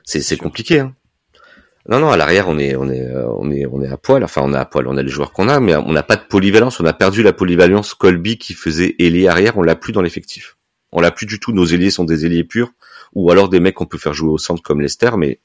C'est 0.04 0.22
c'est 0.22 0.38
compliqué. 0.38 0.80
Hein. 0.80 0.96
Non, 1.90 2.00
non, 2.00 2.12
à 2.12 2.18
l'arrière, 2.18 2.48
on 2.48 2.58
est, 2.58 2.76
on 2.78 2.90
est, 2.90 3.02
euh, 3.02 3.28
on 3.28 3.52
est, 3.52 3.66
on 3.66 3.82
est 3.82 3.90
à 3.90 3.98
poil. 3.98 4.24
Enfin, 4.24 4.42
on 4.44 4.54
est 4.54 4.58
à 4.58 4.66
poil. 4.66 4.88
On 4.88 4.96
a 4.96 5.04
les 5.04 5.10
joueurs 5.10 5.34
qu'on 5.34 5.50
a, 5.50 5.60
mais 5.60 5.76
on 5.76 5.92
n'a 5.92 6.04
pas 6.04 6.16
de 6.16 6.24
polyvalence. 6.24 6.80
On 6.80 6.86
a 6.86 6.94
perdu 6.94 7.24
la 7.24 7.34
polyvalence 7.34 7.94
Colby 7.94 8.38
qui 8.38 8.54
faisait 8.54 8.96
ailier 9.00 9.28
arrière. 9.28 9.58
On 9.58 9.64
l'a 9.64 9.76
plus 9.76 9.92
dans 9.92 10.02
l'effectif. 10.02 10.58
On 10.94 11.02
l'a 11.02 11.12
plus 11.12 11.26
du 11.26 11.40
tout. 11.40 11.52
Nos 11.52 11.66
ailiers 11.66 11.90
sont 11.90 12.06
des 12.06 12.26
ailiers 12.26 12.46
purs, 12.46 12.72
ou 13.14 13.32
alors 13.32 13.50
des 13.50 13.60
mecs 13.60 13.76
qu'on 13.76 13.86
peut 13.86 13.98
faire 13.98 14.14
jouer 14.14 14.30
au 14.30 14.38
centre 14.38 14.62
comme 14.62 14.80
Lester, 14.80 15.12
mais 15.18 15.42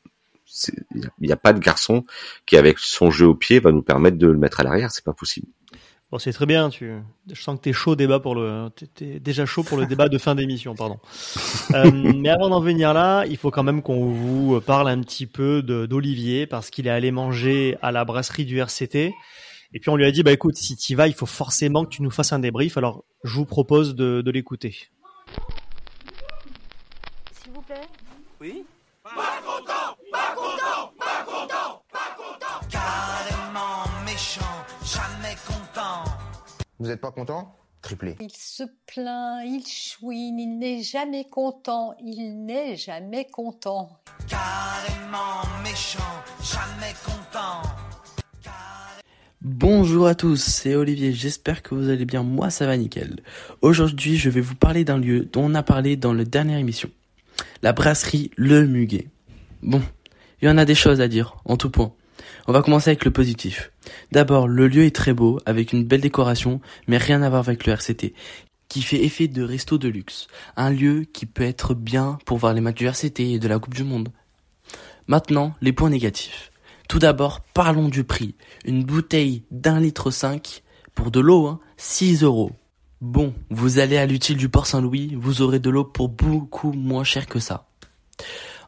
il 0.94 1.10
n'y 1.20 1.32
a, 1.32 1.36
pas 1.36 1.52
de 1.52 1.58
garçon 1.58 2.04
qui 2.46 2.56
avec 2.56 2.78
son 2.78 3.10
jeu 3.10 3.26
au 3.26 3.34
pied 3.34 3.60
va 3.60 3.72
nous 3.72 3.82
permettre 3.82 4.18
de 4.18 4.26
le 4.26 4.38
mettre 4.38 4.60
à 4.60 4.62
l'arrière, 4.64 4.90
c'est 4.90 5.04
pas 5.04 5.12
possible. 5.12 5.48
Bon, 6.10 6.18
c'est 6.18 6.32
très 6.32 6.46
bien. 6.46 6.70
Tu, 6.70 6.90
je 7.30 7.42
sens 7.42 7.58
que 7.58 7.64
t'es 7.64 7.74
chaud 7.74 7.94
débat 7.94 8.18
pour 8.18 8.34
le, 8.34 8.70
t'es 8.94 9.20
déjà 9.20 9.44
chaud 9.44 9.62
pour 9.62 9.76
le 9.76 9.84
débat 9.86 10.08
de 10.08 10.16
fin 10.16 10.34
d'émission, 10.34 10.74
pardon. 10.74 10.98
Euh, 11.74 11.90
mais 11.92 12.30
avant 12.30 12.48
d'en 12.48 12.60
venir 12.60 12.94
là, 12.94 13.26
il 13.26 13.36
faut 13.36 13.50
quand 13.50 13.62
même 13.62 13.82
qu'on 13.82 14.06
vous 14.06 14.60
parle 14.62 14.88
un 14.88 15.00
petit 15.02 15.26
peu 15.26 15.62
d'Olivier 15.62 16.46
parce 16.46 16.70
qu'il 16.70 16.86
est 16.86 16.90
allé 16.90 17.10
manger 17.10 17.76
à 17.82 17.92
la 17.92 18.06
brasserie 18.06 18.46
du 18.46 18.58
RCT. 18.58 19.12
Et 19.74 19.80
puis 19.80 19.90
on 19.90 19.96
lui 19.96 20.06
a 20.06 20.10
dit, 20.10 20.22
bah 20.22 20.32
écoute, 20.32 20.56
si 20.56 20.76
tu 20.76 20.94
vas, 20.94 21.08
il 21.08 21.14
faut 21.14 21.26
forcément 21.26 21.84
que 21.84 21.90
tu 21.90 22.02
nous 22.02 22.10
fasses 22.10 22.32
un 22.32 22.38
débrief. 22.38 22.78
Alors 22.78 23.04
je 23.22 23.34
vous 23.34 23.44
propose 23.44 23.94
de, 23.94 24.22
de 24.22 24.30
l'écouter. 24.30 24.88
S'il 27.32 27.52
vous 27.52 27.60
plaît. 27.60 27.86
Oui 28.40 28.64
Pas 29.04 29.10
content, 29.44 29.77
Vous 36.80 36.86
n'êtes 36.86 37.00
pas 37.00 37.10
content? 37.10 37.56
Triplé. 37.82 38.14
Il 38.20 38.30
se 38.30 38.62
plaint, 38.86 39.44
il 39.44 39.66
chouine, 39.66 40.38
il 40.38 40.58
n'est 40.58 40.80
jamais 40.80 41.24
content, 41.24 41.92
il 42.00 42.44
n'est 42.44 42.76
jamais 42.76 43.24
content. 43.24 43.98
Carrément 44.28 45.42
méchant, 45.64 45.98
jamais 46.40 46.94
content. 47.04 47.68
Bonjour 49.40 50.06
à 50.06 50.14
tous, 50.14 50.36
c'est 50.36 50.76
Olivier, 50.76 51.12
j'espère 51.12 51.64
que 51.64 51.74
vous 51.74 51.88
allez 51.88 52.04
bien, 52.04 52.22
moi 52.22 52.48
ça 52.48 52.66
va 52.66 52.76
nickel. 52.76 53.24
Aujourd'hui 53.60 54.16
je 54.16 54.30
vais 54.30 54.40
vous 54.40 54.54
parler 54.54 54.84
d'un 54.84 54.98
lieu 54.98 55.24
dont 55.24 55.46
on 55.46 55.54
a 55.56 55.64
parlé 55.64 55.96
dans 55.96 56.12
la 56.12 56.24
dernière 56.24 56.58
émission, 56.58 56.90
la 57.62 57.72
brasserie 57.72 58.30
Le 58.36 58.68
Muguet. 58.68 59.08
Bon, 59.62 59.82
il 60.40 60.46
y 60.46 60.48
en 60.48 60.58
a 60.58 60.64
des 60.64 60.76
choses 60.76 61.00
à 61.00 61.08
dire, 61.08 61.38
en 61.44 61.56
tout 61.56 61.70
point. 61.70 61.92
On 62.50 62.52
va 62.52 62.62
commencer 62.62 62.88
avec 62.88 63.04
le 63.04 63.10
positif. 63.10 63.72
D'abord, 64.10 64.48
le 64.48 64.68
lieu 64.68 64.84
est 64.86 64.96
très 64.96 65.12
beau, 65.12 65.38
avec 65.44 65.74
une 65.74 65.84
belle 65.84 66.00
décoration, 66.00 66.62
mais 66.86 66.96
rien 66.96 67.20
à 67.20 67.28
voir 67.28 67.40
avec 67.46 67.66
le 67.66 67.74
RCT, 67.74 68.14
qui 68.70 68.80
fait 68.80 69.04
effet 69.04 69.28
de 69.28 69.42
resto 69.42 69.76
de 69.76 69.86
luxe. 69.86 70.28
Un 70.56 70.70
lieu 70.70 71.04
qui 71.12 71.26
peut 71.26 71.42
être 71.42 71.74
bien 71.74 72.16
pour 72.24 72.38
voir 72.38 72.54
les 72.54 72.62
matchs 72.62 72.78
du 72.78 72.86
RCT 72.86 73.34
et 73.34 73.38
de 73.38 73.48
la 73.48 73.58
Coupe 73.58 73.74
du 73.74 73.84
Monde. 73.84 74.08
Maintenant, 75.08 75.52
les 75.60 75.74
points 75.74 75.90
négatifs. 75.90 76.50
Tout 76.88 76.98
d'abord, 76.98 77.40
parlons 77.52 77.90
du 77.90 78.02
prix. 78.02 78.34
Une 78.64 78.82
bouteille 78.82 79.44
d'un 79.50 79.78
litre 79.78 80.10
cinq 80.10 80.62
pour 80.94 81.10
de 81.10 81.20
l'eau, 81.20 81.48
hein, 81.48 81.60
6 81.76 82.22
euros. 82.22 82.52
Bon, 83.02 83.34
vous 83.50 83.78
allez 83.78 83.98
à 83.98 84.06
l'utile 84.06 84.38
du 84.38 84.48
Port 84.48 84.66
Saint-Louis, 84.66 85.14
vous 85.20 85.42
aurez 85.42 85.58
de 85.58 85.68
l'eau 85.68 85.84
pour 85.84 86.08
beaucoup 86.08 86.72
moins 86.72 87.04
cher 87.04 87.26
que 87.26 87.40
ça. 87.40 87.68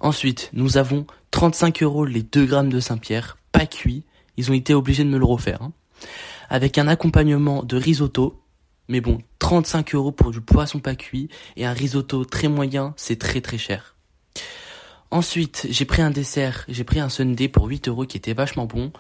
Ensuite, 0.01 0.51
nous 0.53 0.77
avons 0.77 1.07
35 1.31 1.83
euros 1.83 2.05
les 2.05 2.23
2 2.23 2.45
grammes 2.45 2.69
de 2.69 2.79
Saint-Pierre, 2.81 3.39
pas 3.53 3.67
cuit. 3.67 4.05
Ils 4.37 4.51
ont 4.51 4.55
été 4.55 4.75
obligés 4.75 5.05
de 5.05 5.11
me 5.11 5.19
le 5.19 5.25
refaire. 5.25 5.63
Hein. 5.63 5.73
Avec 6.49 6.79
un 6.79 6.89
accompagnement 6.89 7.63
de 7.63 7.77
risotto. 7.77 8.43
Mais 8.89 9.01
bon, 9.01 9.19
35 9.39 9.95
euros 9.95 10.13
pour 10.13 10.33
du 10.33 10.41
poisson 10.41 10.81
pas 10.81 10.97
cuit 10.97 11.29
et 11.57 11.65
un 11.65 11.73
risotto 11.73 12.25
très 12.25 12.49
moyen, 12.49 12.93
c'est 12.97 13.19
très 13.19 13.41
très 13.41 13.59
cher. 13.59 13.95
Ensuite, 15.13 15.67
j'ai 15.71 15.85
pris 15.85 16.03
un 16.03 16.11
dessert, 16.11 16.65
j'ai 16.69 16.85
pris 16.85 17.01
un 17.01 17.09
sundae 17.09 17.49
pour 17.49 17.67
8 17.67 17.89
euros 17.89 18.07
qui 18.07 18.17
était 18.17 18.33
vachement 18.33 18.67
bon. 18.67 18.93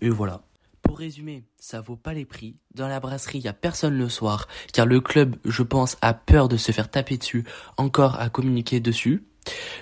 Et 0.00 0.08
voilà. 0.08 0.42
Pour 0.82 0.98
résumer, 0.98 1.44
ça 1.58 1.80
vaut 1.80 1.96
pas 1.96 2.14
les 2.14 2.24
prix. 2.24 2.56
Dans 2.74 2.88
la 2.88 3.00
brasserie, 3.00 3.38
il 3.38 3.48
a 3.48 3.52
personne 3.52 3.96
le 3.96 4.08
soir, 4.08 4.48
car 4.72 4.86
le 4.86 5.00
club, 5.00 5.36
je 5.44 5.62
pense, 5.62 5.98
a 6.00 6.14
peur 6.14 6.48
de 6.48 6.56
se 6.56 6.72
faire 6.72 6.90
taper 6.90 7.18
dessus, 7.18 7.44
encore 7.76 8.18
à 8.18 8.30
communiquer 8.30 8.80
dessus. 8.80 9.24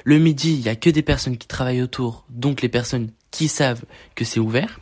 Le 0.05 0.19
midi, 0.19 0.55
il 0.55 0.61
y 0.61 0.69
a 0.69 0.77
que 0.77 0.91
des 0.91 1.03
personnes 1.03 1.39
qui 1.39 1.47
travaillent 1.47 1.83
autour, 1.83 2.27
donc 2.29 2.61
les 2.61 2.69
personnes 2.69 3.13
qui 3.31 3.49
savent 3.49 3.85
que 4.15 4.25
c'est 4.25 4.41
ouvert? 4.41 4.81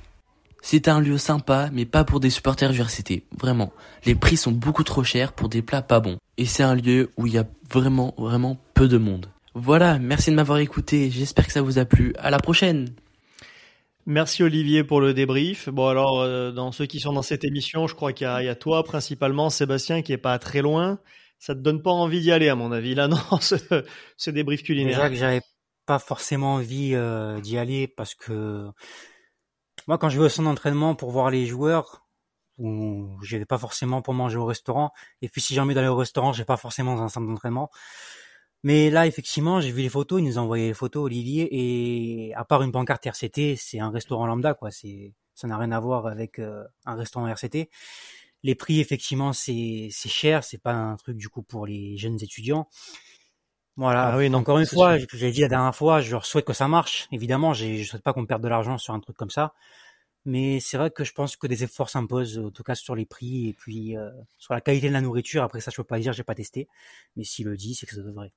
C'est 0.62 0.88
un 0.88 1.00
lieu 1.00 1.16
sympa, 1.16 1.70
mais 1.72 1.84
pas 1.84 2.02
pour 2.02 2.18
des 2.18 2.30
supporters 2.30 2.72
du 2.72 2.80
RCT. 2.80 3.22
Vraiment. 3.38 3.72
Les 4.04 4.16
prix 4.16 4.36
sont 4.36 4.50
beaucoup 4.50 4.82
trop 4.82 5.04
chers 5.04 5.32
pour 5.32 5.48
des 5.48 5.62
plats 5.62 5.82
pas 5.82 6.00
bons. 6.00 6.18
Et 6.38 6.44
c'est 6.44 6.64
un 6.64 6.74
lieu 6.74 7.10
où 7.16 7.26
il 7.26 7.34
y 7.34 7.38
a 7.38 7.46
vraiment, 7.70 8.14
vraiment 8.18 8.56
peu 8.74 8.88
de 8.88 8.98
monde. 8.98 9.26
Voilà, 9.54 9.98
merci 9.98 10.30
de 10.30 10.34
m'avoir 10.34 10.58
écouté, 10.58 11.10
j'espère 11.10 11.46
que 11.46 11.52
ça 11.52 11.62
vous 11.62 11.78
a 11.78 11.84
plu. 11.84 12.14
À 12.18 12.30
la 12.30 12.38
prochaine 12.38 12.88
Merci 14.08 14.44
Olivier 14.44 14.84
pour 14.84 15.00
le 15.00 15.14
débrief. 15.14 15.68
Bon 15.68 15.88
alors, 15.88 16.20
euh, 16.20 16.52
dans 16.52 16.70
ceux 16.70 16.86
qui 16.86 17.00
sont 17.00 17.12
dans 17.12 17.22
cette 17.22 17.42
émission, 17.42 17.88
je 17.88 17.94
crois 17.94 18.12
qu'il 18.12 18.26
y, 18.26 18.44
y, 18.44 18.48
a 18.48 18.54
toi 18.54 18.84
principalement, 18.84 19.50
Sébastien, 19.50 20.02
qui 20.02 20.12
est 20.12 20.18
pas 20.18 20.38
très 20.38 20.62
loin. 20.62 21.00
Ça 21.38 21.54
te 21.54 21.60
donne 21.60 21.82
pas 21.82 21.90
envie 21.90 22.20
d'y 22.20 22.32
aller, 22.32 22.48
à 22.48 22.54
mon 22.54 22.70
avis, 22.70 22.94
là, 22.94 23.08
non, 23.08 23.18
ce, 23.40 23.56
ce 24.16 24.30
débrief 24.30 24.62
culinaire. 24.62 24.96
Déjà 24.96 25.10
que 25.10 25.16
j'avais 25.16 25.40
pas 25.86 25.98
forcément 25.98 26.54
envie 26.54 26.94
euh, 26.94 27.40
d'y 27.40 27.58
aller 27.58 27.88
parce 27.88 28.14
que 28.14 28.70
moi, 29.86 29.98
quand 29.98 30.08
je 30.08 30.18
vais 30.18 30.26
au 30.26 30.28
centre 30.28 30.48
d'entraînement 30.48 30.94
pour 30.94 31.10
voir 31.10 31.30
les 31.30 31.46
joueurs, 31.46 32.06
ou 32.58 33.18
j'y 33.22 33.38
vais 33.38 33.44
pas 33.44 33.58
forcément 33.58 34.02
pour 34.02 34.14
manger 34.14 34.38
au 34.38 34.46
restaurant. 34.46 34.92
Et 35.22 35.28
puis 35.28 35.40
si 35.40 35.54
j'ai 35.54 35.60
envie 35.60 35.74
d'aller 35.74 35.88
au 35.88 35.96
restaurant, 35.96 36.32
j'ai 36.32 36.44
pas 36.44 36.56
forcément 36.56 36.96
dans 36.96 37.02
un 37.02 37.08
centre 37.08 37.26
d'entraînement. 37.26 37.70
Mais 38.62 38.90
là, 38.90 39.06
effectivement, 39.06 39.60
j'ai 39.60 39.70
vu 39.70 39.82
les 39.82 39.88
photos, 39.88 40.20
il 40.20 40.24
nous 40.24 40.38
a 40.38 40.42
envoyé 40.42 40.68
les 40.68 40.74
photos, 40.74 41.04
Olivier, 41.04 41.48
et 41.52 42.34
à 42.34 42.44
part 42.44 42.62
une 42.62 42.72
pancarte 42.72 43.06
RCT, 43.06 43.56
c'est 43.56 43.78
un 43.78 43.90
restaurant 43.90 44.26
lambda, 44.26 44.54
quoi. 44.54 44.70
C'est, 44.70 45.14
ça 45.34 45.46
n'a 45.46 45.58
rien 45.58 45.70
à 45.70 45.78
voir 45.78 46.06
avec 46.06 46.38
euh, 46.38 46.64
un 46.86 46.96
restaurant 46.96 47.28
RCT. 47.28 47.70
Les 48.42 48.54
prix, 48.54 48.80
effectivement, 48.80 49.32
c'est, 49.32 49.88
c'est 49.92 50.08
cher, 50.08 50.42
c'est 50.42 50.58
pas 50.58 50.72
un 50.72 50.96
truc 50.96 51.16
du 51.16 51.28
coup 51.28 51.42
pour 51.42 51.66
les 51.66 51.96
jeunes 51.96 52.20
étudiants. 52.22 52.68
Voilà. 53.76 54.08
Ah 54.08 54.16
oui, 54.16 54.34
encore 54.34 54.58
une 54.58 54.66
fois, 54.66 54.96
je 54.98 55.06
l'ai 55.18 55.32
dit 55.32 55.42
la 55.42 55.48
dernière 55.48 55.74
fois, 55.74 56.00
je 56.00 56.16
souhaite 56.22 56.46
que 56.46 56.54
ça 56.54 56.66
marche. 56.66 57.08
Évidemment, 57.12 57.52
je 57.52 57.82
souhaite 57.84 58.02
pas 58.02 58.12
qu'on 58.14 58.24
perde 58.24 58.42
de 58.42 58.48
l'argent 58.48 58.78
sur 58.78 58.94
un 58.94 59.00
truc 59.00 59.16
comme 59.16 59.30
ça. 59.30 59.52
Mais 60.24 60.60
c'est 60.60 60.76
vrai 60.78 60.90
que 60.90 61.04
je 61.04 61.12
pense 61.12 61.36
que 61.36 61.46
des 61.46 61.62
efforts 61.62 61.90
s'imposent, 61.90 62.38
en 62.38 62.50
tout 62.50 62.64
cas 62.64 62.74
sur 62.74 62.96
les 62.96 63.06
prix 63.06 63.48
et 63.48 63.52
puis 63.52 63.96
euh, 63.96 64.10
sur 64.38 64.54
la 64.54 64.60
qualité 64.60 64.88
de 64.88 64.92
la 64.92 65.00
nourriture. 65.00 65.42
Après 65.44 65.60
ça, 65.60 65.70
je 65.70 65.76
peux 65.76 65.84
pas 65.84 66.00
dire, 66.00 66.12
j'ai 66.12 66.24
pas 66.24 66.34
testé. 66.34 66.68
Mais 67.16 67.24
s'il 67.24 67.46
le 67.46 67.56
dit, 67.56 67.74
c'est 67.74 67.86
que 67.86 67.94
ça 67.94 68.02
devrait. 68.02 68.32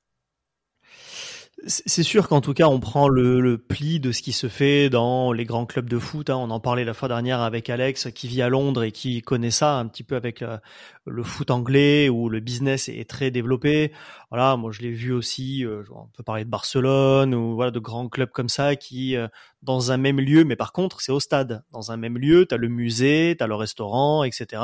C'est 1.65 2.03
sûr 2.03 2.29
qu'en 2.29 2.39
tout 2.39 2.53
cas, 2.53 2.67
on 2.67 2.79
prend 2.79 3.09
le, 3.09 3.41
le, 3.41 3.57
pli 3.57 3.99
de 3.99 4.13
ce 4.13 4.21
qui 4.21 4.31
se 4.31 4.47
fait 4.47 4.89
dans 4.89 5.33
les 5.33 5.43
grands 5.43 5.65
clubs 5.65 5.89
de 5.89 5.99
foot. 5.99 6.29
Hein. 6.29 6.37
On 6.37 6.51
en 6.51 6.59
parlait 6.61 6.85
la 6.85 6.93
fois 6.93 7.09
dernière 7.09 7.41
avec 7.41 7.69
Alex, 7.69 8.09
qui 8.15 8.29
vit 8.29 8.41
à 8.41 8.47
Londres 8.47 8.83
et 8.83 8.93
qui 8.93 9.21
connaît 9.21 9.51
ça 9.51 9.77
un 9.77 9.87
petit 9.87 10.03
peu 10.03 10.15
avec 10.15 10.41
euh, 10.41 10.57
le 11.05 11.21
foot 11.21 11.51
anglais 11.51 12.07
où 12.07 12.29
le 12.29 12.39
business 12.39 12.87
est 12.87 13.09
très 13.09 13.29
développé. 13.29 13.91
Voilà, 14.29 14.55
moi 14.55 14.71
je 14.71 14.81
l'ai 14.81 14.91
vu 14.91 15.11
aussi. 15.11 15.65
Euh, 15.65 15.83
on 15.93 16.07
peut 16.15 16.23
parler 16.23 16.45
de 16.45 16.49
Barcelone 16.49 17.35
ou 17.35 17.55
voilà 17.55 17.71
de 17.71 17.79
grands 17.79 18.07
clubs 18.07 18.31
comme 18.31 18.49
ça 18.49 18.77
qui, 18.77 19.17
euh, 19.17 19.27
dans 19.61 19.91
un 19.91 19.97
même 19.97 20.21
lieu, 20.21 20.45
mais 20.45 20.55
par 20.55 20.71
contre 20.71 21.01
c'est 21.01 21.11
au 21.11 21.19
stade. 21.19 21.63
Dans 21.73 21.91
un 21.91 21.97
même 21.97 22.17
lieu, 22.17 22.45
t'as 22.45 22.57
le 22.57 22.69
musée, 22.69 23.35
t'as 23.37 23.47
le 23.47 23.55
restaurant, 23.55 24.23
etc 24.23 24.61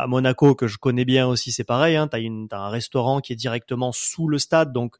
à 0.00 0.06
Monaco 0.06 0.54
que 0.54 0.68
je 0.68 0.78
connais 0.78 1.04
bien 1.04 1.26
aussi, 1.26 1.50
c'est 1.50 1.64
pareil. 1.64 1.96
Hein, 1.96 2.06
t'as, 2.06 2.18
t'as 2.48 2.58
un 2.58 2.68
restaurant 2.68 3.20
qui 3.20 3.32
est 3.32 3.36
directement 3.36 3.90
sous 3.90 4.28
le 4.28 4.38
stade, 4.38 4.72
donc 4.72 4.94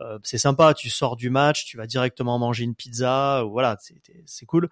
euh, 0.00 0.18
c'est 0.22 0.38
sympa. 0.38 0.74
Tu 0.74 0.88
sors 0.88 1.16
du 1.16 1.30
match, 1.30 1.64
tu 1.64 1.76
vas 1.76 1.86
directement 1.86 2.38
manger 2.38 2.64
une 2.64 2.74
pizza, 2.74 3.44
voilà, 3.48 3.76
c'est, 4.26 4.46
cool. 4.46 4.68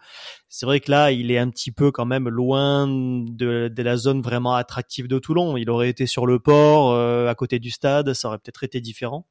C'est 0.49 0.67
vrai 0.67 0.81
que 0.81 0.91
là, 0.91 1.13
il 1.13 1.31
est 1.31 1.39
un 1.39 1.51
petit 1.51 1.73
peu 1.73 1.91
quand 1.91 2.07
même 2.07 2.29
loin 2.29 2.87
de, 2.89 3.69
de 3.69 3.83
la 3.83 3.97
zone 3.97 4.23
vraiment 4.23 4.55
attractive 4.55 5.09
de 5.09 5.19
Toulon. 5.19 5.57
Il 5.57 5.71
aurait 5.71 5.91
été 5.91 6.07
sur 6.07 6.27
le 6.27 6.39
port, 6.39 6.93
euh, 6.93 7.29
à 7.29 7.35
côté 7.35 7.59
du 7.59 7.71
stade, 7.71 8.13
ça 8.15 8.29
aurait 8.29 8.39
peut-être 8.39 8.65
été 8.65 8.81
différent. 8.81 9.27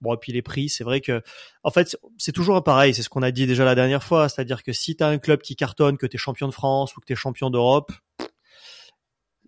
Bon, 0.00 0.14
et 0.14 0.16
puis 0.16 0.32
les 0.32 0.42
prix, 0.42 0.68
c'est 0.68 0.82
vrai 0.82 1.00
que, 1.00 1.22
en 1.62 1.70
fait, 1.70 1.96
c'est 2.18 2.32
toujours 2.32 2.62
pareil, 2.64 2.92
c'est 2.92 3.02
ce 3.02 3.08
qu'on 3.08 3.22
a 3.22 3.30
dit 3.30 3.46
déjà 3.46 3.64
la 3.64 3.76
dernière 3.76 4.02
fois, 4.02 4.28
c'est-à-dire 4.28 4.64
que 4.64 4.72
si 4.72 4.96
tu 4.96 5.04
as 5.04 5.06
un 5.06 5.18
club 5.18 5.42
qui 5.42 5.54
cartonne, 5.54 5.96
que 5.96 6.06
tu 6.06 6.16
es 6.16 6.18
champion 6.18 6.48
de 6.48 6.52
France 6.52 6.96
ou 6.96 7.00
que 7.00 7.06
tu 7.06 7.12
es 7.12 7.16
champion 7.16 7.50
d'Europe, 7.50 7.92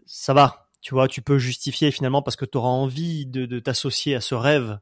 ça 0.07 0.33
va. 0.33 0.69
Tu 0.81 0.95
vois, 0.95 1.09
tu 1.09 1.23
peux 1.23 1.39
justifier 1.39 1.91
finalement 1.91 2.23
parce 2.23 2.37
que 2.37 2.45
tu 2.45 2.59
auras 2.59 2.69
envie 2.69 3.27
de, 3.27 3.47
de 3.47 3.59
t'associer 3.59 4.15
à 4.15 4.21
ce 4.21 4.35
rêve. 4.35 4.79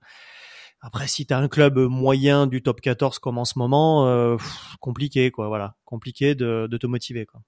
Après, 0.83 1.07
si 1.07 1.27
tu 1.27 1.33
as 1.33 1.39
un 1.39 1.49
club 1.49 1.79
moyen 1.79 2.47
du 2.47 2.61
top 2.63 2.81
14 2.81 3.19
comme 3.21 3.39
en 3.39 3.45
ce 3.45 3.59
moment, 3.59 4.07
euh, 4.09 4.37
compliqué, 4.81 5.31
quoi. 5.31 5.47
Voilà, 5.49 5.77
compliqué 5.85 6.35
de, 6.35 6.67
de 6.71 6.77
te 6.77 6.87
motiver, 6.87 7.25
quoi. 7.25 7.41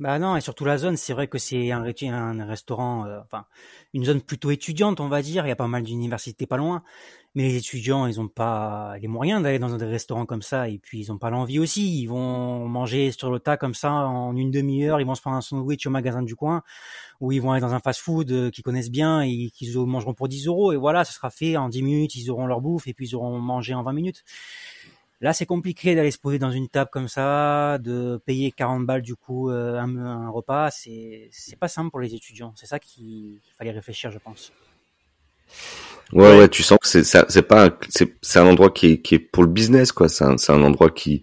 Bah 0.00 0.18
non, 0.18 0.36
et 0.36 0.40
surtout 0.40 0.64
la 0.64 0.76
zone, 0.76 0.96
c'est 0.96 1.12
vrai 1.12 1.28
que 1.28 1.38
c'est 1.38 1.70
un, 1.70 1.82
restaurant, 2.46 3.06
euh, 3.06 3.20
enfin 3.20 3.46
une 3.92 4.04
zone 4.04 4.20
plutôt 4.22 4.50
étudiante, 4.50 4.98
on 4.98 5.06
va 5.08 5.22
dire. 5.22 5.46
Il 5.46 5.48
y 5.48 5.52
a 5.52 5.56
pas 5.56 5.68
mal 5.68 5.84
d'universités 5.84 6.48
pas 6.48 6.56
loin, 6.56 6.82
mais 7.36 7.44
les 7.44 7.56
étudiants, 7.58 8.06
ils 8.08 8.20
ont 8.20 8.26
pas 8.26 8.96
les 9.00 9.06
moyens 9.06 9.40
d'aller 9.40 9.60
dans 9.60 9.76
des 9.76 9.84
restaurants 9.84 10.26
comme 10.26 10.42
ça, 10.42 10.68
et 10.68 10.78
puis 10.78 10.98
ils 10.98 11.12
ont 11.12 11.18
pas 11.18 11.30
l'envie 11.30 11.60
aussi. 11.60 12.00
Ils 12.02 12.06
vont 12.06 12.66
manger 12.68 13.12
sur 13.12 13.30
le 13.30 13.38
tas 13.38 13.56
comme 13.56 13.74
ça 13.74 13.92
en 13.92 14.36
une 14.36 14.50
demi-heure. 14.50 15.00
Ils 15.00 15.06
vont 15.06 15.14
se 15.14 15.20
prendre 15.20 15.36
un 15.36 15.40
sandwich 15.40 15.86
au 15.86 15.90
magasin 15.90 16.22
du 16.22 16.34
coin, 16.34 16.62
ou 17.20 17.30
ils 17.30 17.40
vont 17.40 17.52
aller 17.52 17.60
dans 17.60 17.74
un 17.74 17.80
fast-food 17.80 18.32
euh, 18.32 18.50
qu'ils 18.50 18.64
connaissent 18.64 18.90
bien 18.90 19.22
et 19.22 19.50
qu'ils 19.54 19.78
mangeront 19.78 20.14
pour 20.14 20.26
10 20.28 20.46
euros. 20.48 20.72
Et 20.72 20.76
voilà, 20.76 21.04
ça 21.04 21.12
sera 21.12 21.30
fait 21.30 21.56
en 21.56 21.68
10 21.68 21.82
minutes. 21.84 22.16
Ils 22.16 22.30
auront 22.30 22.46
leur 22.46 22.60
bouffe 22.60 22.88
et 22.88 22.94
puis 22.94 23.08
ils 23.10 23.14
auront 23.16 23.38
mangé 23.38 23.74
en 23.74 23.82
20 23.82 23.92
minutes. 23.92 24.24
Là, 25.24 25.32
c'est 25.32 25.46
compliqué 25.46 25.94
d'aller 25.94 26.10
se 26.10 26.18
poser 26.18 26.38
dans 26.38 26.50
une 26.50 26.68
table 26.68 26.90
comme 26.92 27.08
ça, 27.08 27.78
de 27.78 28.20
payer 28.26 28.52
40 28.52 28.84
balles 28.84 29.00
du 29.00 29.16
coup 29.16 29.48
euh, 29.48 29.78
un, 29.78 29.96
un, 29.96 30.28
repas. 30.28 30.70
C'est 30.70 31.30
c'est 31.32 31.58
pas 31.58 31.66
simple 31.66 31.90
pour 31.90 32.00
les 32.00 32.14
étudiants. 32.14 32.52
C'est 32.56 32.66
ça 32.66 32.78
qu'il 32.78 33.40
fallait 33.56 33.70
réfléchir, 33.70 34.10
je 34.10 34.18
pense. 34.18 34.52
Ouais, 36.12 36.36
ouais, 36.38 36.48
tu 36.50 36.62
sens 36.62 36.78
que 36.78 36.86
c'est 36.86 37.42
pas, 37.48 37.68
un- 37.68 37.78
c'est 37.88 38.14
c'est 38.20 38.38
un 38.38 38.44
endroit 38.46 38.68
qui 38.70 38.88
est 38.88 38.98
qui 39.00 39.14
est 39.14 39.18
pour 39.18 39.44
le 39.44 39.48
business 39.48 39.92
quoi. 39.92 40.10
C'est 40.10 40.24
un, 40.24 40.36
c'est 40.36 40.52
un 40.52 40.62
endroit 40.62 40.90
qui 40.90 41.22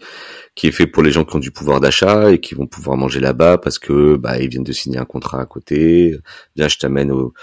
qui 0.55 0.65
est 0.65 0.71
fait 0.71 0.87
pour 0.87 1.03
les 1.03 1.11
gens 1.11 1.23
qui 1.23 1.35
ont 1.35 1.39
du 1.39 1.51
pouvoir 1.51 1.79
d'achat 1.79 2.31
et 2.31 2.39
qui 2.39 2.55
vont 2.55 2.65
pouvoir 2.65 2.97
manger 2.97 3.19
là-bas 3.19 3.59
parce 3.59 3.77
que 3.77 4.15
bah 4.15 4.39
ils 4.39 4.49
viennent 4.49 4.63
de 4.63 4.73
signer 4.73 4.97
un 4.97 5.05
contrat 5.05 5.41
à 5.41 5.45
côté. 5.45 6.17
Viens, 6.55 6.67
je 6.67 6.79
t'amène 6.79 7.11
au, 7.11 7.35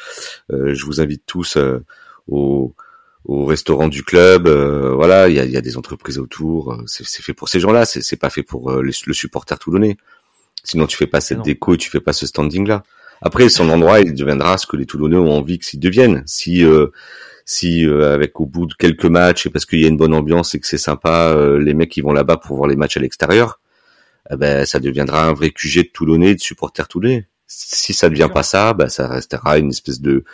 euh, 0.50 0.74
je 0.74 0.84
vous 0.84 1.00
invite 1.00 1.22
tous 1.24 1.56
euh, 1.56 1.84
au 2.26 2.74
au 3.24 3.44
restaurant 3.44 3.88
du 3.88 4.02
club. 4.04 4.46
euh, 4.46 4.94
voilà, 4.94 5.28
il 5.28 5.34
y 5.36 5.40
a, 5.40 5.44
y 5.44 5.56
a 5.56 5.60
des 5.60 5.76
entreprises 5.76 6.18
autour. 6.18 6.72
euh, 6.72 6.82
C'est 6.86 7.04
fait 7.22 7.34
pour 7.34 7.48
ces 7.48 7.60
gens-là. 7.60 7.84
C'est 7.84 8.16
pas 8.16 8.30
fait 8.30 8.42
pour 8.42 8.70
euh, 8.70 8.82
les- 8.82 8.92
le 9.06 9.12
supporter 9.14 9.58
toulonnais. 9.58 9.96
Sinon, 10.64 10.86
tu 10.86 10.96
fais 10.96 11.06
pas 11.06 11.20
cette 11.20 11.38
non. 11.38 11.44
déco 11.44 11.74
et 11.74 11.78
tu 11.78 11.90
fais 11.90 12.00
pas 12.00 12.12
ce 12.12 12.26
standing-là. 12.26 12.82
Après, 13.20 13.48
son 13.48 13.68
endroit, 13.70 14.00
il 14.00 14.14
deviendra 14.14 14.58
ce 14.58 14.66
que 14.66 14.76
les 14.76 14.86
Toulonnais 14.86 15.16
ont 15.16 15.32
envie 15.32 15.58
qu'il 15.58 15.80
devienne. 15.80 16.22
Si 16.26 16.64
euh, 16.64 16.88
si 17.44 17.84
euh, 17.86 18.14
avec 18.14 18.40
au 18.40 18.46
bout 18.46 18.66
de 18.66 18.74
quelques 18.74 19.06
matchs 19.06 19.46
et 19.46 19.50
parce 19.50 19.64
qu'il 19.66 19.80
y 19.80 19.84
a 19.84 19.88
une 19.88 19.96
bonne 19.96 20.14
ambiance 20.14 20.54
et 20.54 20.60
que 20.60 20.66
c'est 20.66 20.78
sympa, 20.78 21.32
euh, 21.34 21.58
les 21.58 21.74
mecs 21.74 21.90
qui 21.90 22.00
vont 22.00 22.12
là-bas 22.12 22.36
pour 22.36 22.56
voir 22.56 22.68
les 22.68 22.76
matchs 22.76 22.96
à 22.96 23.00
l'extérieur, 23.00 23.60
eh 24.30 24.36
ben 24.36 24.66
ça 24.66 24.78
deviendra 24.80 25.24
un 25.26 25.32
vrai 25.32 25.50
QG 25.50 25.84
de 25.84 25.88
Toulonnais, 25.92 26.34
de 26.34 26.40
supporters 26.40 26.86
toulonnais. 26.88 27.26
Si 27.48 27.94
ça 27.94 28.08
devient 28.10 28.28
pas 28.32 28.42
ça, 28.44 28.74
ben 28.74 28.88
ça 28.88 29.08
restera 29.08 29.58
une 29.58 29.70
espèce 29.70 30.00
de 30.00 30.24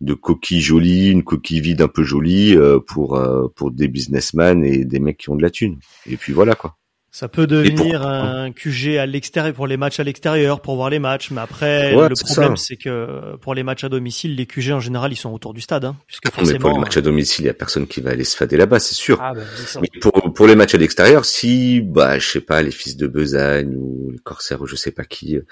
de 0.00 0.14
coquille 0.14 0.60
jolie, 0.60 1.10
une 1.10 1.22
coquille 1.22 1.60
vide 1.60 1.82
un 1.82 1.88
peu 1.88 2.02
jolie 2.02 2.56
euh, 2.56 2.78
pour 2.80 3.16
euh, 3.16 3.48
pour 3.54 3.70
des 3.70 3.88
businessmen 3.88 4.64
et 4.64 4.84
des 4.84 5.00
mecs 5.00 5.18
qui 5.18 5.30
ont 5.30 5.36
de 5.36 5.42
la 5.42 5.50
thune. 5.50 5.78
Et 6.06 6.16
puis 6.16 6.32
voilà 6.32 6.54
quoi. 6.54 6.76
Ça 7.14 7.28
peut 7.28 7.46
devenir 7.46 8.04
un 8.04 8.50
QG 8.50 8.96
à 8.98 9.06
l'extérieur 9.06 9.54
pour 9.54 9.68
les 9.68 9.76
matchs 9.76 10.00
à 10.00 10.02
l'extérieur 10.02 10.60
pour 10.60 10.74
voir 10.74 10.90
les 10.90 10.98
matchs, 10.98 11.30
mais 11.30 11.42
après 11.42 11.94
Ouais, 11.94 12.08
le 12.08 12.16
problème 12.16 12.56
c'est 12.56 12.74
que 12.74 13.36
pour 13.36 13.54
les 13.54 13.62
matchs 13.62 13.84
à 13.84 13.88
domicile, 13.88 14.34
les 14.34 14.46
QG 14.46 14.72
en 14.72 14.80
général 14.80 15.12
ils 15.12 15.16
sont 15.16 15.30
autour 15.30 15.54
du 15.54 15.60
stade, 15.60 15.84
hein, 15.84 15.94
puisque 16.08 16.24
Mais 16.44 16.58
pour 16.58 16.72
les 16.72 16.78
matchs 16.80 16.96
à 16.96 17.02
domicile, 17.02 17.44
il 17.44 17.46
y 17.46 17.50
a 17.50 17.54
personne 17.54 17.86
qui 17.86 18.00
va 18.00 18.10
aller 18.10 18.24
se 18.24 18.36
fader 18.36 18.56
là-bas, 18.56 18.80
c'est 18.80 18.96
sûr. 18.96 19.20
Ah, 19.22 19.32
c'est 19.54 19.68
ça. 19.68 19.80
Mais 19.80 19.88
pour, 20.00 20.34
pour 20.34 20.48
les 20.48 20.56
matchs 20.56 20.74
à 20.74 20.78
l'extérieur, 20.78 21.24
si, 21.24 21.80
bah, 21.82 22.18
je 22.18 22.28
sais 22.28 22.40
pas, 22.40 22.60
les 22.62 22.72
fils 22.72 22.96
de 22.96 23.06
Besagne 23.06 23.76
ou 23.76 24.10
les 24.10 24.18
Corsaires 24.18 24.60
ou 24.62 24.66
je 24.66 24.74
sais 24.74 24.90
pas 24.90 25.04
qui 25.04 25.36
euh, 25.36 25.46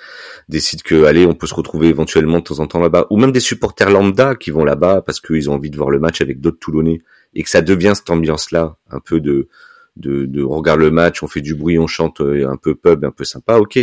décident 0.48 0.82
que, 0.84 1.04
allez, 1.04 1.26
on 1.26 1.34
peut 1.34 1.46
se 1.46 1.54
retrouver 1.54 1.86
éventuellement 1.86 2.38
de 2.38 2.42
temps 2.42 2.58
en 2.58 2.66
temps 2.66 2.80
là-bas, 2.80 3.06
ou 3.10 3.18
même 3.18 3.30
des 3.30 3.38
supporters 3.38 3.88
lambda 3.88 4.34
qui 4.34 4.50
vont 4.50 4.64
là-bas 4.64 5.02
parce 5.02 5.20
qu'ils 5.20 5.48
ont 5.48 5.54
envie 5.54 5.70
de 5.70 5.76
voir 5.76 5.90
le 5.90 6.00
match 6.00 6.22
avec 6.22 6.40
d'autres 6.40 6.58
Toulonnais 6.58 7.02
et 7.34 7.44
que 7.44 7.48
ça 7.48 7.62
devient 7.62 7.92
cette 7.94 8.10
ambiance-là, 8.10 8.78
un 8.90 8.98
peu 8.98 9.20
de, 9.20 9.48
de, 9.96 10.26
de, 10.26 10.42
on 10.42 10.56
regarde 10.56 10.80
le 10.80 10.90
match, 10.90 11.22
on 11.22 11.28
fait 11.28 11.40
du 11.40 11.54
bruit, 11.54 11.78
on 11.78 11.86
chante 11.86 12.20
euh, 12.20 12.48
un 12.50 12.56
peu 12.56 12.74
pub, 12.74 13.04
un 13.04 13.10
peu 13.10 13.24
sympa, 13.24 13.56
ok. 13.58 13.78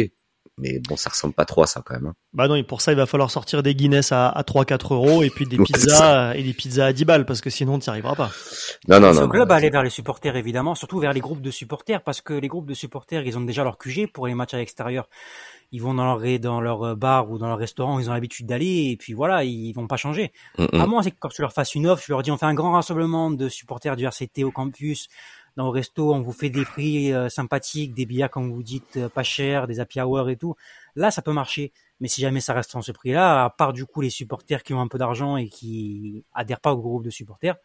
Mais 0.61 0.79
bon, 0.89 0.97
ça 0.97 1.09
ressemble 1.09 1.33
pas 1.33 1.45
trop 1.45 1.63
à 1.63 1.67
ça 1.67 1.81
quand 1.85 1.93
même. 1.93 2.07
hein. 2.07 2.13
Bah 2.33 2.49
non, 2.49 2.55
et 2.55 2.63
pour 2.63 2.81
ça 2.81 2.91
il 2.91 2.97
va 2.97 3.05
falloir 3.05 3.31
sortir 3.31 3.63
des 3.63 3.73
Guinness 3.73 4.11
à, 4.11 4.27
à 4.27 4.41
3-4 4.43 4.93
euros 4.93 5.23
et 5.23 5.29
puis 5.29 5.45
des 5.45 5.57
pizzas 5.63 6.35
et 6.35 6.43
des 6.43 6.53
pizzas 6.53 6.87
à 6.87 6.93
10 6.93 7.05
balles 7.05 7.25
parce 7.25 7.39
que 7.39 7.49
sinon 7.49 7.79
tu 7.79 7.89
n'y 7.89 7.91
arriveras 7.91 8.15
pas. 8.15 8.29
Non, 8.89 8.99
non, 8.99 9.13
non. 9.13 9.23
au 9.23 9.27
club 9.29 9.47
non. 9.49 9.55
aller 9.55 9.69
vers 9.69 9.83
les 9.83 9.89
supporters 9.89 10.35
évidemment, 10.35 10.75
surtout 10.75 10.99
vers 10.99 11.13
les 11.13 11.21
groupes 11.21 11.41
de 11.41 11.49
supporters 11.49 12.03
parce 12.03 12.19
que 12.19 12.33
les 12.33 12.49
groupes 12.49 12.67
de 12.67 12.73
supporters 12.73 13.25
ils 13.25 13.37
ont 13.37 13.41
déjà 13.41 13.63
leur 13.63 13.77
QG 13.77 14.11
pour 14.11 14.27
les 14.27 14.33
matchs 14.35 14.53
à 14.53 14.57
l'extérieur. 14.57 15.07
Ils 15.71 15.81
vont 15.81 15.93
dans 15.93 16.03
leur 16.03 16.39
dans 16.39 16.59
leur 16.61 16.83
euh, 16.83 16.95
bar 16.95 17.29
ou 17.29 17.37
dans 17.37 17.47
leur 17.47 17.59
restaurant, 17.59 17.95
où 17.97 17.99
ils 17.99 18.09
ont 18.09 18.13
l'habitude 18.13 18.47
d'aller 18.47 18.89
et 18.91 18.97
puis 18.97 19.13
voilà, 19.13 19.43
ils 19.43 19.71
vont 19.71 19.87
pas 19.87 19.97
changer. 19.97 20.31
Mm, 20.57 20.65
mm. 20.73 20.81
À 20.81 20.87
moins 20.87 21.03
c'est 21.03 21.11
que 21.11 21.17
quand 21.19 21.29
tu 21.29 21.41
leur 21.41 21.53
fasses 21.53 21.73
une 21.75 21.87
offre, 21.87 22.03
tu 22.03 22.11
leur 22.11 22.21
dis 22.21 22.31
on 22.31 22.37
fait 22.37 22.47
un 22.47 22.55
grand 22.55 22.73
rassemblement 22.73 23.31
de 23.31 23.47
supporters 23.47 23.95
du 23.95 24.05
RCT 24.05 24.43
au 24.43 24.51
campus, 24.51 25.07
dans 25.59 25.65
le 25.65 25.71
resto, 25.71 26.13
on 26.13 26.21
vous 26.21 26.31
fait 26.31 26.49
des 26.49 26.63
prix 26.63 27.11
euh, 27.11 27.27
sympathiques, 27.27 27.93
des 27.93 28.05
billets 28.05 28.29
comme 28.29 28.49
vous 28.49 28.63
dites 28.63 28.95
euh, 28.95 29.09
pas 29.09 29.23
cher, 29.23 29.67
des 29.67 29.81
happy 29.81 29.99
hour 29.99 30.29
et 30.29 30.37
tout. 30.37 30.55
Là, 30.95 31.11
ça 31.11 31.21
peut 31.21 31.33
marcher. 31.33 31.73
Mais 31.99 32.07
si 32.07 32.21
jamais 32.21 32.39
ça 32.39 32.53
reste 32.53 32.73
en 32.77 32.81
ce 32.81 32.93
prix-là, 32.93 33.43
à 33.43 33.49
part 33.49 33.73
du 33.73 33.85
coup 33.85 33.99
les 33.99 34.09
supporters 34.09 34.63
qui 34.63 34.73
ont 34.73 34.79
un 34.79 34.87
peu 34.87 34.97
d'argent 34.97 35.35
et 35.35 35.49
qui 35.49 36.23
adhèrent 36.33 36.61
pas 36.61 36.71
au 36.71 36.77
groupe 36.77 37.03
de 37.03 37.09
supporters, 37.09 37.57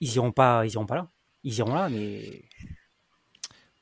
ils 0.00 0.14
iront 0.14 0.30
pas, 0.30 0.64
ils 0.64 0.74
iront 0.74 0.86
pas 0.86 0.94
là. 0.94 1.08
Ils 1.42 1.58
iront 1.58 1.74
là, 1.74 1.88
mais 1.88 2.44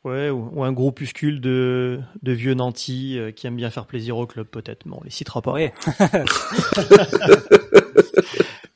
Ouais, 0.03 0.31
ou, 0.31 0.49
ou 0.55 0.64
un 0.64 0.72
groupuscule 0.72 1.42
de, 1.42 2.01
de 2.22 2.33
vieux 2.33 2.55
nantis 2.55 3.18
euh, 3.18 3.33
qui 3.33 3.46
aiment 3.46 3.57
bien 3.57 3.70
faire 3.70 3.85
plaisir 3.85 4.16
au 4.16 4.27
club 4.27 4.46
peut-être, 4.46 4.87
mais 4.87 4.96
on 4.99 5.05
les 5.05 5.11
citera 5.11 5.42
pas. 5.42 5.53
ouais. 5.53 5.75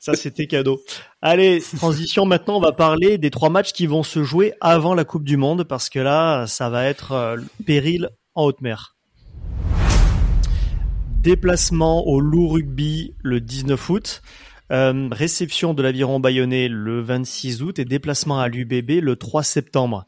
Ça, 0.03 0.15
c'était 0.15 0.47
cadeau. 0.47 0.81
Allez, 1.21 1.61
transition. 1.77 2.25
Maintenant, 2.25 2.57
on 2.57 2.59
va 2.59 2.71
parler 2.71 3.19
des 3.19 3.29
trois 3.29 3.51
matchs 3.51 3.71
qui 3.71 3.85
vont 3.85 4.01
se 4.01 4.23
jouer 4.23 4.53
avant 4.59 4.95
la 4.95 5.05
Coupe 5.05 5.23
du 5.23 5.37
Monde, 5.37 5.63
parce 5.63 5.89
que 5.91 5.99
là, 5.99 6.47
ça 6.47 6.71
va 6.71 6.85
être 6.85 7.11
euh, 7.11 7.37
péril 7.67 8.09
en 8.33 8.45
haute 8.45 8.61
mer. 8.61 8.95
Déplacement 11.21 12.07
au 12.07 12.19
Loup 12.19 12.47
Rugby 12.47 13.13
le 13.21 13.39
19 13.39 13.89
août. 13.91 14.21
Euh, 14.71 15.07
réception 15.11 15.75
de 15.75 15.83
l'aviron 15.83 16.19
bayonnais 16.19 16.67
le 16.67 16.99
26 17.01 17.61
août 17.61 17.77
et 17.77 17.85
déplacement 17.85 18.39
à 18.39 18.47
l'UBB 18.47 19.01
le 19.03 19.15
3 19.17 19.43
septembre. 19.43 20.07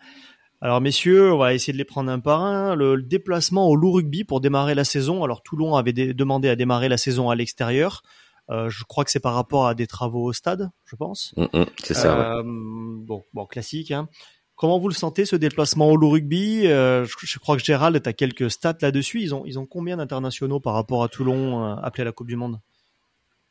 Alors 0.60 0.82
messieurs, 0.82 1.34
on 1.34 1.38
va 1.38 1.53
essayer 1.53 1.71
de 1.73 1.77
les 1.77 1.84
prendre 1.84 2.10
un 2.10 2.19
par 2.19 2.41
un. 2.43 2.73
Le, 2.73 2.95
le 2.95 3.03
déplacement 3.03 3.67
au 3.67 3.75
Loup 3.75 3.91
Rugby 3.91 4.23
pour 4.23 4.41
démarrer 4.41 4.73
la 4.73 4.86
saison. 4.86 5.23
Alors 5.23 5.43
Toulon 5.43 5.75
avait 5.75 5.93
dé- 5.93 6.13
demandé 6.15 6.49
à 6.49 6.56
démarrer 6.56 6.89
la 6.89 6.97
saison 6.97 7.29
à 7.29 7.36
l'extérieur. 7.36 8.01
Euh, 8.49 8.69
je 8.69 8.84
crois 8.84 9.03
que 9.03 9.12
c'est 9.12 9.19
par 9.19 9.34
rapport 9.34 9.67
à 9.67 9.73
des 9.73 9.88
travaux 9.88 10.25
au 10.25 10.34
stade, 10.34 10.69
je 10.86 10.95
pense. 10.95 11.34
Mm, 11.38 11.45
mm, 11.53 11.65
c'est 11.84 11.93
ça. 11.93 12.17
ouais. 12.17 12.25
Euh, 12.25 12.43
bon, 12.45 13.23
bon, 13.34 13.45
classique. 13.45 13.91
Hein. 13.91 14.10
Comment 14.56 14.79
vous 14.79 14.89
le 14.89 14.93
sentez 14.93 15.25
ce 15.25 15.36
déplacement 15.36 15.89
au 15.89 15.97
Rugby? 15.97 16.67
Euh, 16.67 17.06
je, 17.06 17.13
je 17.21 17.39
crois 17.39 17.58
que 17.58 17.63
Gérald, 17.63 18.06
as 18.06 18.13
quelques 18.13 18.51
stats 18.51 18.77
là-dessus. 18.82 19.21
Ils 19.21 19.34
ont, 19.34 19.43
ils 19.45 19.58
ont 19.60 19.65
combien 19.65 19.97
d'internationaux 19.97 20.60
par 20.60 20.73
rapport 20.73 21.03
à 21.03 21.08
Toulon 21.08 21.63
appelés 21.77 22.01
à 22.01 22.06
la 22.06 22.12
Coupe 22.12 22.27
du 22.27 22.36
Monde? 22.36 22.60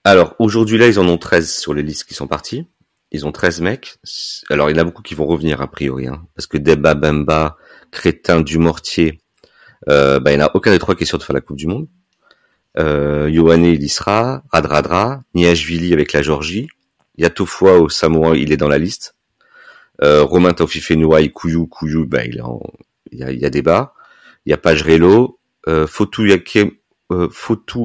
Alors 0.04 0.34
aujourd'hui 0.38 0.78
là, 0.78 0.88
ils 0.88 0.98
en 0.98 1.08
ont 1.08 1.18
13 1.18 1.54
sur 1.54 1.74
les 1.74 1.82
listes 1.82 2.04
qui 2.04 2.14
sont 2.14 2.26
partis. 2.26 2.66
Ils 3.12 3.26
ont 3.26 3.32
13 3.32 3.60
mecs. 3.60 3.98
Alors 4.50 4.70
il 4.70 4.76
y 4.76 4.78
en 4.78 4.82
a 4.82 4.84
beaucoup 4.84 5.02
qui 5.02 5.14
vont 5.14 5.26
revenir 5.26 5.60
a 5.60 5.70
priori, 5.70 6.08
hein, 6.08 6.26
parce 6.34 6.46
que 6.46 6.58
Deba, 6.58 6.94
Bemba, 6.94 7.56
Crétin, 7.90 8.40
Dumortier, 8.40 9.20
euh, 9.88 10.18
bah, 10.18 10.32
il 10.32 10.38
n'y 10.38 10.42
en 10.42 10.46
a 10.46 10.50
aucun 10.54 10.70
des 10.70 10.78
trois 10.78 10.94
qui 10.94 11.04
est 11.04 11.06
sûr 11.06 11.18
de 11.18 11.22
faire 11.22 11.34
la 11.34 11.40
Coupe 11.40 11.56
du 11.58 11.66
Monde. 11.66 11.88
Euh, 12.78 13.30
y 13.30 13.88
sera. 13.88 14.42
Radradra, 14.52 15.22
Niashvili 15.34 15.92
avec 15.92 16.12
la 16.12 16.22
Georgie. 16.22 16.68
Yatofua 17.18 17.78
au 17.78 17.88
Samoa, 17.88 18.36
il 18.36 18.52
est 18.52 18.56
dans 18.56 18.68
la 18.68 18.78
liste. 18.78 19.14
Euh, 20.02 20.22
Romain 20.24 20.52
Taufifenua 20.54 21.20
et 21.20 21.30
Kouyou, 21.30 21.66
Kouyou, 21.66 22.06
bah, 22.06 22.24
il, 22.24 22.38
est 22.38 22.40
en- 22.40 22.62
il 23.10 23.18
y 23.18 23.22
a, 23.24 23.30
il 23.30 23.38
y 23.38 23.44
a 23.44 23.50
débat. 23.50 23.92
Il 24.46 24.50
y 24.50 24.52
a 24.52 24.56
Pajrelo, 24.56 25.38
euh, 25.68 25.86
Fotu 25.86 26.30
Yake, 26.30 26.72
euh, 27.12 27.28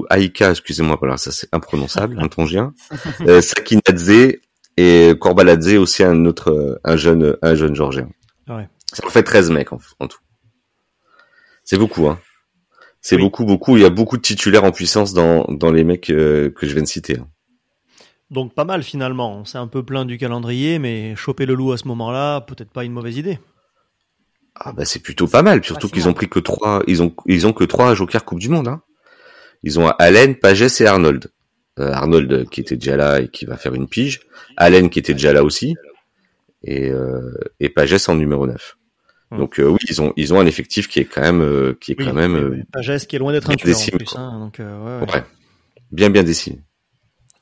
Aika, 0.09 0.51
excusez-moi, 0.51 0.95
voilà, 0.99 1.17
ça 1.17 1.31
c'est 1.31 1.49
imprononçable, 1.51 2.17
un 2.21 2.27
tongien. 2.29 2.73
Euh, 3.21 3.41
Sakinadze 3.41 4.37
et 4.77 5.13
Korbaladze 5.19 5.75
aussi 5.75 6.03
un 6.03 6.25
autre, 6.25 6.79
un 6.83 6.95
jeune, 6.95 7.35
un 7.41 7.55
jeune 7.55 7.75
Georgien. 7.75 8.09
Ouais. 8.47 8.67
Ça 8.93 9.05
en 9.05 9.09
fait 9.09 9.23
13 9.23 9.51
mecs 9.51 9.73
en, 9.73 9.79
en 9.99 10.07
tout. 10.07 10.19
C'est 11.65 11.77
beaucoup, 11.77 12.07
hein. 12.07 12.17
C'est 13.01 13.15
Oui. 13.15 13.21
beaucoup, 13.21 13.45
beaucoup. 13.45 13.77
Il 13.77 13.83
y 13.83 13.85
a 13.85 13.89
beaucoup 13.89 14.17
de 14.17 14.21
titulaires 14.21 14.63
en 14.63 14.71
puissance 14.71 15.13
dans, 15.13 15.45
dans 15.49 15.71
les 15.71 15.83
mecs 15.83 16.09
euh, 16.09 16.49
que 16.49 16.67
je 16.67 16.73
viens 16.73 16.83
de 16.83 16.87
citer. 16.87 17.17
hein. 17.19 17.27
Donc 18.29 18.53
pas 18.53 18.65
mal 18.65 18.83
finalement. 18.83 19.37
On 19.37 19.45
s'est 19.45 19.57
un 19.57 19.67
peu 19.67 19.83
plein 19.83 20.03
du 20.05 20.17
calendrier, 20.17 20.79
mais 20.79 21.15
choper 21.15 21.45
le 21.45 21.53
loup 21.53 21.71
à 21.71 21.77
ce 21.77 21.87
moment-là, 21.87 22.41
peut-être 22.41 22.71
pas 22.71 22.83
une 22.83 22.91
mauvaise 22.91 23.17
idée. 23.17 23.39
Ah 24.55 24.73
bah 24.73 24.85
c'est 24.85 24.99
plutôt 25.01 25.27
pas 25.27 25.43
mal, 25.43 25.63
surtout 25.63 25.87
qu'ils 25.87 26.09
ont 26.09 26.13
pris 26.13 26.27
que 26.27 26.39
trois, 26.39 26.81
ils 26.87 27.01
ont 27.03 27.13
ils 27.27 27.45
ont 27.45 27.53
que 27.53 27.63
trois 27.63 27.93
jokers 27.93 28.25
Coupe 28.25 28.39
du 28.39 28.49
Monde. 28.49 28.67
Hein. 28.67 28.81
Ils 29.63 29.79
ont 29.79 29.87
Allen, 29.87 30.35
Pagès 30.35 30.81
et 30.81 30.85
Arnold. 30.87 31.31
Euh, 31.79 31.91
Arnold 31.93 32.31
euh, 32.33 32.45
qui 32.45 32.59
était 32.61 32.75
déjà 32.75 32.97
là 32.97 33.21
et 33.21 33.27
qui 33.29 33.45
va 33.45 33.55
faire 33.55 33.75
une 33.75 33.87
pige. 33.87 34.21
Allen 34.57 34.89
qui 34.89 34.99
était 34.99 35.13
déjà 35.13 35.31
là 35.31 35.43
aussi. 35.43 35.75
Et 36.63 36.89
euh, 36.89 37.31
et 37.59 37.69
Pagès 37.69 38.09
en 38.09 38.15
numéro 38.15 38.45
9. 38.47 38.77
Hmm. 39.31 39.37
Donc 39.39 39.59
euh, 39.59 39.65
oui, 39.67 39.79
ils 39.89 40.01
ont 40.01 40.13
ils 40.15 40.33
ont 40.33 40.39
un 40.39 40.45
effectif 40.45 40.87
qui 40.87 40.99
est 40.99 41.05
quand 41.05 41.21
même 41.21 41.41
euh, 41.41 41.77
qui 41.81 41.91
est 41.91 41.95
Oui, 41.99 42.05
quand 42.05 42.13
même 42.13 42.35
euh. 42.35 42.63
Pagès 42.71 43.05
qui 43.07 43.15
est 43.15 43.19
loin 43.19 43.33
d'être 43.33 43.49
un 43.49 43.55
bien 43.55 43.73
tueur 43.73 43.79
en 43.79 43.97
plus. 43.97 44.15
hein, 44.15 44.39
donc, 44.39 44.59
euh, 44.59 45.01
ouais, 45.01 45.05
ouais. 45.05 45.13
ouais, 45.15 45.23
bien 45.91 46.09
bien 46.09 46.23
dessiné. 46.23 46.59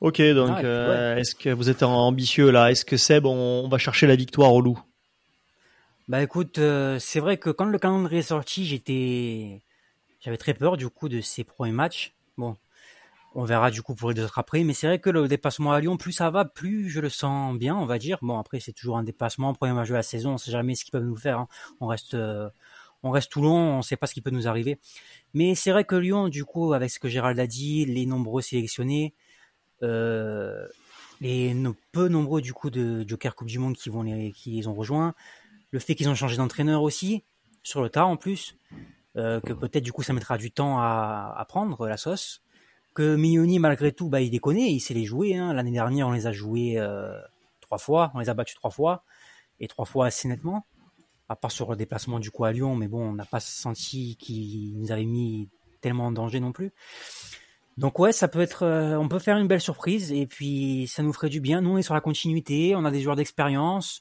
Ok, 0.00 0.20
donc 0.20 0.50
Ah, 0.62 1.14
est-ce 1.18 1.34
que 1.34 1.48
vous 1.50 1.70
êtes 1.70 1.82
ambitieux 1.82 2.50
là? 2.50 2.70
Est-ce 2.70 2.84
que 2.84 2.96
Seb, 2.96 3.24
on, 3.24 3.62
on 3.64 3.68
va 3.68 3.78
chercher 3.78 4.06
la 4.06 4.16
victoire 4.16 4.52
au 4.52 4.60
loup? 4.60 4.78
Bah 6.08 6.22
écoute, 6.22 6.58
euh, 6.58 6.98
c'est 7.00 7.18
vrai 7.20 7.36
que 7.36 7.50
quand 7.50 7.64
le 7.64 7.78
calendrier 7.78 8.20
est 8.20 8.22
sorti, 8.22 8.64
j'étais, 8.64 9.62
j'avais 10.20 10.36
très 10.36 10.54
peur 10.54 10.76
du 10.76 10.88
coup 10.88 11.08
de 11.08 11.20
ces 11.20 11.44
premiers 11.44 11.72
matchs. 11.72 12.14
Bon, 12.36 12.56
on 13.36 13.44
verra 13.44 13.70
du 13.70 13.82
coup 13.82 13.94
pour 13.94 14.10
les 14.10 14.20
autres 14.22 14.38
après, 14.38 14.64
mais 14.64 14.72
c'est 14.74 14.86
vrai 14.86 14.98
que 14.98 15.10
le 15.10 15.28
déplacement 15.28 15.72
à 15.72 15.80
Lyon, 15.80 15.96
plus 15.98 16.12
ça 16.12 16.30
va, 16.30 16.44
plus 16.46 16.88
je 16.90 17.00
le 17.00 17.10
sens 17.10 17.56
bien, 17.58 17.76
on 17.76 17.86
va 17.86 17.98
dire. 17.98 18.18
Bon 18.22 18.38
après 18.38 18.60
c'est 18.60 18.72
toujours 18.72 18.96
un 18.98 19.04
déplacement, 19.04 19.52
premier 19.54 19.72
match 19.74 19.88
de 19.90 19.94
la 19.94 20.02
saison, 20.02 20.32
on 20.34 20.38
sait 20.38 20.50
jamais 20.50 20.74
ce 20.74 20.84
qu'ils 20.84 20.92
peuvent 20.92 21.04
nous 21.04 21.16
faire. 21.16 21.38
hein. 21.40 21.48
On 21.80 21.86
reste, 21.86 22.14
euh, 22.14 22.48
on 23.02 23.10
reste 23.10 23.30
Toulon, 23.30 23.78
on 23.78 23.82
sait 23.82 23.96
pas 23.96 24.06
ce 24.06 24.14
qui 24.14 24.22
peut 24.22 24.30
nous 24.30 24.48
arriver. 24.48 24.78
Mais 25.34 25.54
c'est 25.54 25.70
vrai 25.70 25.84
que 25.84 25.96
Lyon, 25.96 26.28
du 26.28 26.44
coup, 26.44 26.72
avec 26.72 26.90
ce 26.90 26.98
que 26.98 27.08
Gérald 27.08 27.38
a 27.38 27.46
dit, 27.46 27.84
les 27.86 28.06
nombreux 28.06 28.42
sélectionnés, 28.42 29.14
euh, 29.82 30.66
les 31.20 31.54
no- 31.54 31.76
peu 31.92 32.08
nombreux 32.08 32.40
du 32.42 32.52
coup 32.54 32.70
de 32.70 33.04
Joker 33.08 33.34
Coupe 33.34 33.48
du 33.48 33.58
Monde 33.58 33.76
qui 33.76 33.90
vont 33.90 34.02
les, 34.02 34.32
qui 34.32 34.50
les 34.52 34.68
ont 34.68 34.74
rejoints, 34.74 35.14
le 35.72 35.78
fait 35.80 35.94
qu'ils 35.94 36.08
ont 36.08 36.14
changé 36.14 36.36
d'entraîneur 36.38 36.82
aussi 36.82 37.24
sur 37.62 37.82
le 37.82 37.90
tas 37.90 38.06
en 38.06 38.16
plus, 38.16 38.56
euh, 39.16 39.40
que 39.40 39.52
peut-être 39.52 39.84
du 39.84 39.92
coup 39.92 40.02
ça 40.02 40.12
mettra 40.14 40.38
du 40.38 40.50
temps 40.52 40.78
à 40.80 41.44
prendre 41.48 41.86
la 41.88 41.96
sauce. 41.98 42.42
Que 42.96 43.14
Mignoni, 43.14 43.58
malgré 43.58 43.92
tout, 43.92 44.08
bah, 44.08 44.22
il 44.22 44.30
déconne, 44.30 44.56
il 44.56 44.80
sait 44.80 44.94
les 44.94 45.04
jouer. 45.04 45.36
Hein. 45.36 45.52
L'année 45.52 45.70
dernière, 45.70 46.08
on 46.08 46.12
les 46.12 46.26
a 46.26 46.32
joués 46.32 46.78
euh, 46.78 47.12
trois 47.60 47.76
fois, 47.76 48.10
on 48.14 48.20
les 48.20 48.30
a 48.30 48.34
battus 48.34 48.56
trois 48.56 48.70
fois, 48.70 49.04
et 49.60 49.68
trois 49.68 49.84
fois 49.84 50.06
assez 50.06 50.26
nettement. 50.28 50.64
À 51.28 51.36
part 51.36 51.50
sur 51.50 51.70
le 51.70 51.76
déplacement 51.76 52.20
du 52.20 52.30
coup 52.30 52.44
à 52.44 52.52
Lyon, 52.52 52.74
mais 52.74 52.88
bon, 52.88 53.10
on 53.10 53.12
n'a 53.12 53.24
pas 53.24 53.40
senti 53.40 54.16
qu'il 54.16 54.78
nous 54.78 54.92
avait 54.92 55.04
mis 55.04 55.50
tellement 55.80 56.06
en 56.06 56.12
danger 56.12 56.40
non 56.40 56.52
plus. 56.52 56.72
Donc 57.76 57.98
ouais, 57.98 58.12
ça 58.12 58.28
peut 58.28 58.40
être, 58.40 58.62
euh, 58.62 58.96
on 58.96 59.08
peut 59.08 59.18
faire 59.18 59.36
une 59.36 59.48
belle 59.48 59.60
surprise 59.60 60.10
et 60.12 60.26
puis 60.26 60.86
ça 60.88 61.02
nous 61.02 61.12
ferait 61.12 61.28
du 61.28 61.40
bien. 61.40 61.60
Nous, 61.60 61.70
on 61.70 61.78
est 61.78 61.82
sur 61.82 61.94
la 61.94 62.00
continuité, 62.00 62.74
on 62.74 62.84
a 62.86 62.90
des 62.90 63.02
joueurs 63.02 63.16
d'expérience. 63.16 64.00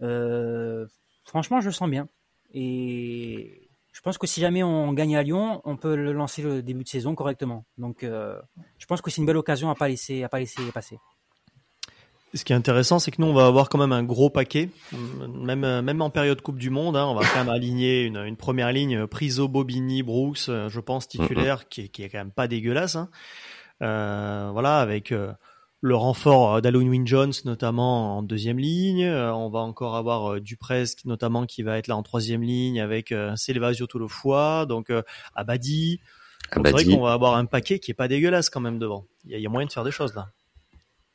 Euh, 0.00 0.86
franchement, 1.24 1.60
je 1.60 1.66
le 1.66 1.72
sens 1.72 1.90
bien. 1.90 2.08
Et 2.54 3.69
je 3.92 4.00
pense 4.00 4.18
que 4.18 4.26
si 4.26 4.40
jamais 4.40 4.62
on 4.62 4.92
gagne 4.92 5.16
à 5.16 5.22
Lyon, 5.22 5.60
on 5.64 5.76
peut 5.76 5.96
le 5.96 6.12
lancer 6.12 6.42
le 6.42 6.62
début 6.62 6.84
de 6.84 6.88
saison 6.88 7.14
correctement. 7.14 7.64
Donc, 7.78 8.02
euh, 8.02 8.40
je 8.78 8.86
pense 8.86 9.00
que 9.00 9.10
c'est 9.10 9.20
une 9.20 9.26
belle 9.26 9.36
occasion 9.36 9.70
à 9.70 9.74
pas 9.74 9.88
laisser, 9.88 10.22
à 10.22 10.28
pas 10.28 10.38
laisser 10.38 10.62
passer. 10.72 10.98
Ce 12.32 12.44
qui 12.44 12.52
est 12.52 12.56
intéressant, 12.56 13.00
c'est 13.00 13.10
que 13.10 13.20
nous, 13.20 13.26
on 13.26 13.34
va 13.34 13.46
avoir 13.46 13.68
quand 13.68 13.78
même 13.78 13.90
un 13.90 14.04
gros 14.04 14.30
paquet, 14.30 14.70
même 15.28 15.80
même 15.80 16.00
en 16.00 16.10
période 16.10 16.40
Coupe 16.42 16.58
du 16.58 16.70
Monde. 16.70 16.96
Hein, 16.96 17.06
on 17.06 17.14
va 17.14 17.26
quand 17.26 17.40
même 17.40 17.48
aligner 17.48 18.04
une, 18.04 18.18
une 18.18 18.36
première 18.36 18.70
ligne 18.72 19.08
Priso, 19.08 19.48
Bobigny, 19.48 20.04
Brooks, 20.04 20.48
euh, 20.48 20.68
je 20.68 20.78
pense 20.78 21.08
titulaire, 21.08 21.68
qui, 21.68 21.88
qui 21.88 22.04
est 22.04 22.08
quand 22.08 22.18
même 22.18 22.30
pas 22.30 22.46
dégueulasse. 22.46 22.94
Hein. 22.94 23.08
Euh, 23.82 24.50
voilà, 24.52 24.78
avec 24.78 25.10
euh, 25.10 25.32
le 25.82 25.96
renfort 25.96 26.60
d'Alun 26.60 26.88
Win 26.88 27.06
Jones 27.06 27.32
notamment 27.44 28.18
en 28.18 28.22
deuxième 28.22 28.58
ligne. 28.58 29.06
on 29.06 29.48
va 29.48 29.60
encore 29.60 29.96
avoir 29.96 30.40
Duprez 30.40 30.84
notamment 31.04 31.46
qui 31.46 31.62
va 31.62 31.78
être 31.78 31.88
là 31.88 31.96
en 31.96 32.02
troisième 32.02 32.42
ligne 32.42 32.80
avec 32.80 33.12
euh, 33.12 33.34
Selvasio 33.36 33.86
fois 34.08 34.66
donc 34.66 34.92
Abadi. 35.34 36.00
C'est 36.52 36.70
vrai 36.70 36.84
qu'on 36.84 37.02
va 37.02 37.12
avoir 37.12 37.36
un 37.36 37.44
paquet 37.44 37.78
qui 37.78 37.90
est 37.90 37.94
pas 37.94 38.08
dégueulasse 38.08 38.50
quand 38.50 38.60
même 38.60 38.78
devant. 38.78 39.06
Il 39.24 39.38
y, 39.38 39.40
y 39.40 39.46
a 39.46 39.48
moyen 39.48 39.66
de 39.66 39.72
faire 39.72 39.84
des 39.84 39.90
choses 39.90 40.14
là. 40.14 40.28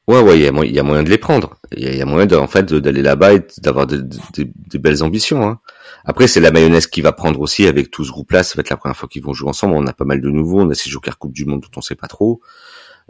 Ouais, 0.07 0.22
ouais, 0.22 0.38
il 0.38 0.43
y, 0.43 0.47
a, 0.47 0.66
y 0.66 0.80
a 0.80 0.84
moyen 0.84 1.01
de 1.01 1.09
les 1.09 1.18
prendre. 1.18 1.55
Il 1.76 1.95
y, 1.95 1.99
a 1.99 2.05
moyen 2.05 2.28
de, 2.28 2.36
en 2.36 2.45
fait, 2.45 2.72
d'aller 2.72 3.01
là-bas 3.01 3.34
et 3.34 3.47
d'avoir 3.57 3.88
des 3.88 3.97
de, 4.03 4.78
belles 4.78 5.01
ambitions. 5.01 5.47
Hein. 5.47 5.59
Après, 6.03 6.28
c'est 6.28 6.39
la 6.39 6.51
mayonnaise 6.51 6.86
qui 6.86 7.01
va 7.01 7.11
prendre 7.11 7.39
aussi 7.39 7.66
avec 7.66 7.89
tout 7.89 8.05
ce 8.05 8.11
groupe-là. 8.11 8.43
Ça 8.43 8.53
va 8.55 8.61
être 8.61 8.70
la 8.70 8.78
première 8.78 8.95
fois 8.95 9.09
qu'ils 9.09 9.24
vont 9.24 9.34
jouer 9.34 9.49
ensemble. 9.49 9.74
On 9.74 9.88
a 9.88 9.93
pas 9.93 10.05
mal 10.05 10.22
de 10.22 10.30
nouveaux. 10.30 10.61
On 10.61 10.70
a 10.70 10.76
ces 10.76 10.91
Jokers 10.91 11.18
Coupe 11.18 11.34
du 11.34 11.45
Monde 11.45 11.61
dont 11.61 11.72
on 11.78 11.82
sait 11.82 11.95
pas 11.95 12.07
trop. 12.07 12.39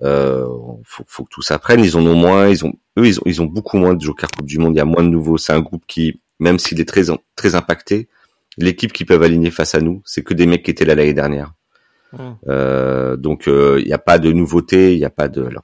Euh, 0.04 0.46
faut, 0.84 1.04
faut 1.08 1.24
que 1.24 1.30
tout 1.30 1.42
ça 1.42 1.60
prenne. 1.60 1.84
Ils 1.84 1.98
en 1.98 2.06
ont 2.06 2.16
moins. 2.16 2.48
Ils 2.48 2.66
ont, 2.66 2.74
eux, 2.98 3.08
ils 3.08 3.20
ont, 3.20 3.24
ils 3.26 3.42
ont 3.42 3.46
beaucoup 3.46 3.78
moins 3.78 3.94
de 3.94 4.02
Jokers 4.02 4.30
Coupe 4.32 4.46
du 4.46 4.58
Monde. 4.58 4.76
Il 4.76 4.78
y 4.78 4.82
a 4.82 4.86
moins 4.86 5.04
de 5.04 5.10
nouveaux. 5.10 5.38
C'est 5.38 5.54
un 5.54 5.62
groupe 5.62 5.84
qui, 5.88 6.22
même 6.40 6.60
s'il 6.60 6.80
est 6.80 6.88
très, 6.88 7.04
très 7.36 7.56
impacté, 7.56 8.08
l'équipe 8.58 8.94
qui 8.94 9.06
peuvent 9.06 9.24
aligner 9.24 9.52
face 9.52 9.76
à 9.76 9.82
nous, 9.82 10.02
c'est 10.06 10.24
que 10.24 10.34
des 10.34 10.46
mecs 10.46 10.64
qui 10.64 10.72
étaient 10.72 10.86
là 10.86 10.96
l'année 10.96 11.14
dernière. 11.14 11.54
Euh, 12.48 13.18
donc, 13.18 13.48
euh, 13.48 13.80
il 13.82 13.88
n'y 13.88 13.94
a 13.94 13.98
pas 13.98 14.20
de 14.20 14.32
nouveauté. 14.32 14.94
Il 14.94 15.00
n'y 15.00 15.06
a 15.06 15.10
pas 15.10 15.28
de. 15.28 15.44
Alors, 15.44 15.64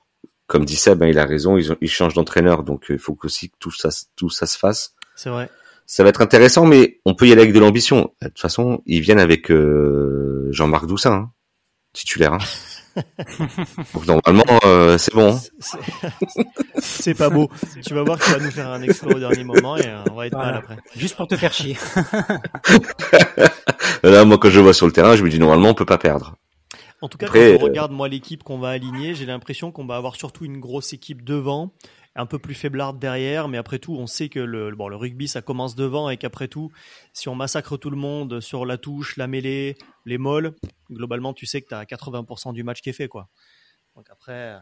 comme 0.51 0.65
dit 0.65 0.75
Seb, 0.75 0.99
ben, 0.99 1.07
il 1.07 1.17
a 1.17 1.23
raison, 1.23 1.57
ils, 1.57 1.71
ont, 1.71 1.77
ils 1.79 1.89
changent 1.89 2.13
d'entraîneur, 2.13 2.63
donc 2.63 2.91
euh, 2.91 2.95
il 2.95 2.99
faut 2.99 3.17
aussi 3.23 3.49
que 3.49 3.55
tout 3.57 3.71
ça, 3.71 3.87
tout 4.17 4.29
ça 4.29 4.45
se 4.45 4.57
fasse. 4.57 4.95
C'est 5.15 5.29
vrai. 5.29 5.49
Ça 5.85 6.03
va 6.03 6.09
être 6.09 6.21
intéressant, 6.21 6.65
mais 6.65 6.99
on 7.05 7.15
peut 7.15 7.25
y 7.25 7.31
aller 7.31 7.41
avec 7.41 7.53
de 7.53 7.59
l'ambition. 7.59 8.11
De 8.21 8.27
toute 8.27 8.39
façon, 8.39 8.81
ils 8.85 8.99
viennent 8.99 9.19
avec 9.19 9.49
euh, 9.49 10.49
Jean-Marc 10.51 10.87
Doussin, 10.87 11.13
hein, 11.13 11.31
titulaire. 11.93 12.33
Hein. 12.33 12.39
donc 13.93 14.07
normalement, 14.07 14.59
euh, 14.65 14.97
c'est 14.97 15.13
bon. 15.13 15.35
Hein. 15.35 15.39
C'est 16.79 17.13
pas 17.13 17.29
beau. 17.29 17.49
tu 17.85 17.93
vas 17.93 18.03
voir 18.03 18.19
qu'il 18.19 18.33
va 18.33 18.39
nous 18.39 18.51
faire 18.51 18.69
un 18.69 18.81
exploit 18.81 19.15
au 19.15 19.19
dernier 19.19 19.43
moment 19.43 19.77
et 19.77 19.87
on 20.09 20.15
va 20.15 20.27
être 20.27 20.37
mal 20.37 20.55
après. 20.55 20.77
Juste 20.95 21.15
pour 21.15 21.27
te 21.27 21.35
faire 21.35 21.53
chier. 21.53 21.77
Là, 24.03 24.25
moi, 24.25 24.37
quand 24.37 24.49
je 24.49 24.59
vois 24.59 24.73
sur 24.73 24.87
le 24.87 24.91
terrain, 24.91 25.15
je 25.15 25.23
me 25.23 25.29
dis 25.29 25.39
normalement, 25.39 25.69
on 25.69 25.73
peut 25.73 25.85
pas 25.85 25.97
perdre. 25.97 26.35
En 27.01 27.09
tout 27.09 27.17
cas, 27.17 27.27
quand 27.27 27.33
je 27.33 27.39
euh, 27.39 27.57
regarde 27.57 27.91
moi 27.91 28.07
l'équipe 28.07 28.43
qu'on 28.43 28.59
va 28.59 28.69
aligner, 28.69 29.15
j'ai 29.15 29.25
l'impression 29.25 29.71
qu'on 29.71 29.85
va 29.85 29.95
avoir 29.95 30.15
surtout 30.15 30.45
une 30.45 30.59
grosse 30.59 30.93
équipe 30.93 31.23
devant, 31.23 31.73
un 32.15 32.25
peu 32.25 32.39
plus 32.39 32.55
faiblarde 32.55 32.99
derrière, 32.99 33.47
mais 33.47 33.57
après 33.57 33.79
tout, 33.79 33.95
on 33.95 34.07
sait 34.07 34.29
que 34.29 34.39
le, 34.39 34.71
bon, 34.75 34.89
le 34.89 34.95
rugby, 34.95 35.27
ça 35.27 35.41
commence 35.41 35.75
devant 35.75 36.09
et 36.09 36.17
qu'après 36.17 36.47
tout, 36.47 36.71
si 37.13 37.29
on 37.29 37.35
massacre 37.35 37.77
tout 37.77 37.89
le 37.89 37.97
monde 37.97 38.41
sur 38.41 38.65
la 38.65 38.77
touche, 38.77 39.15
la 39.17 39.27
mêlée, 39.27 39.77
les 40.05 40.17
molles, 40.17 40.53
globalement, 40.91 41.33
tu 41.33 41.45
sais 41.45 41.61
que 41.61 41.69
tu 41.69 41.73
as 41.73 41.83
80% 41.85 42.53
du 42.53 42.63
match 42.63 42.81
qui 42.81 42.89
est 42.89 42.93
fait, 42.93 43.07
quoi. 43.07 43.29
Donc 43.95 44.07
après, 44.09 44.57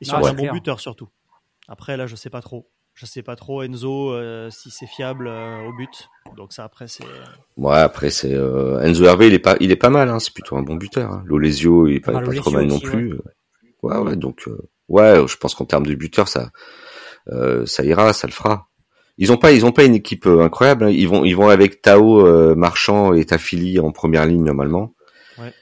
et 0.00 0.04
sur 0.04 0.16
un 0.16 0.32
bon 0.32 0.52
buteur 0.52 0.80
surtout. 0.80 1.08
Après, 1.68 1.96
là, 1.96 2.06
je 2.06 2.16
sais 2.16 2.30
pas 2.30 2.40
trop. 2.40 2.68
Je 2.94 3.04
sais 3.04 3.22
pas 3.22 3.36
trop 3.36 3.62
Enzo 3.62 4.12
euh, 4.14 4.48
si 4.50 4.70
c'est 4.70 4.86
fiable 4.86 5.28
euh, 5.28 5.68
au 5.68 5.72
but. 5.74 6.08
Donc 6.34 6.54
ça 6.54 6.64
après 6.64 6.88
c'est. 6.88 7.04
Ouais 7.58 7.76
après 7.76 8.08
c'est 8.08 8.32
euh, 8.32 8.80
Enzo 8.80 9.04
Hervé 9.04 9.26
il 9.26 9.34
est 9.34 9.38
pas 9.38 9.54
il 9.60 9.70
est 9.70 9.76
pas 9.76 9.90
mal 9.90 10.08
hein. 10.08 10.18
c'est 10.18 10.32
plutôt 10.32 10.56
un 10.56 10.62
bon 10.62 10.76
buteur. 10.76 11.12
Hein. 11.12 11.22
Lolesio 11.26 11.88
il 11.88 11.96
est 11.96 12.00
pas, 12.00 12.12
pas 12.12 12.34
trop 12.34 12.50
mal 12.50 12.64
non 12.66 12.80
plus. 12.80 13.14
Ouais 13.82 13.98
ouais, 13.98 14.16
donc 14.16 14.48
ouais 14.88 15.26
je 15.26 15.36
pense 15.36 15.54
qu'en 15.54 15.64
termes 15.64 15.86
de 15.86 15.94
buteur 15.94 16.28
ça 16.28 16.50
ça 17.64 17.84
ira 17.84 18.12
ça 18.12 18.26
le 18.26 18.32
fera. 18.32 18.68
Ils 19.18 19.32
ont 19.32 19.36
pas 19.36 19.52
ils 19.52 19.64
ont 19.64 19.72
pas 19.72 19.84
une 19.84 19.94
équipe 19.94 20.26
incroyable. 20.26 20.84
Hein. 20.84 20.90
Ils 20.90 21.08
vont 21.08 21.24
ils 21.24 21.34
vont 21.34 21.48
avec 21.48 21.82
Tao 21.82 22.54
Marchand 22.54 23.14
et 23.14 23.24
Tafili 23.24 23.80
en 23.80 23.90
première 23.90 24.26
ligne 24.26 24.44
normalement. 24.44 24.94
Ouais. 25.38 25.52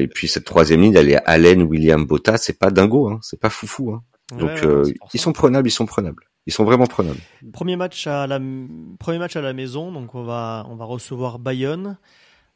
et 0.00 0.08
puis 0.08 0.26
cette 0.26 0.44
troisième 0.44 0.80
ligne 0.80 0.94
elle 0.94 1.10
est 1.10 1.22
Allen 1.24 1.62
William 1.62 2.04
Botta 2.04 2.36
c'est 2.36 2.58
pas 2.58 2.70
dingo 2.70 3.08
hein. 3.08 3.18
c'est 3.22 3.38
pas 3.38 3.50
foufou 3.50 3.92
hein. 3.92 4.02
Donc 4.36 4.50
ils 5.12 5.20
sont 5.20 5.32
prenables 5.32 5.68
ils 5.68 5.72
sont 5.72 5.86
prenables. 5.86 6.24
Ils 6.46 6.52
sont 6.52 6.64
vraiment 6.64 6.86
prenables. 6.86 7.20
Premier 7.52 7.76
match 7.76 8.06
à 8.06 8.26
la 8.26 8.40
premier 8.98 9.18
match 9.18 9.36
à 9.36 9.42
la 9.42 9.52
maison, 9.52 9.92
donc 9.92 10.14
on 10.14 10.24
va 10.24 10.66
on 10.68 10.76
va 10.76 10.84
recevoir 10.84 11.38
Bayonne. 11.38 11.98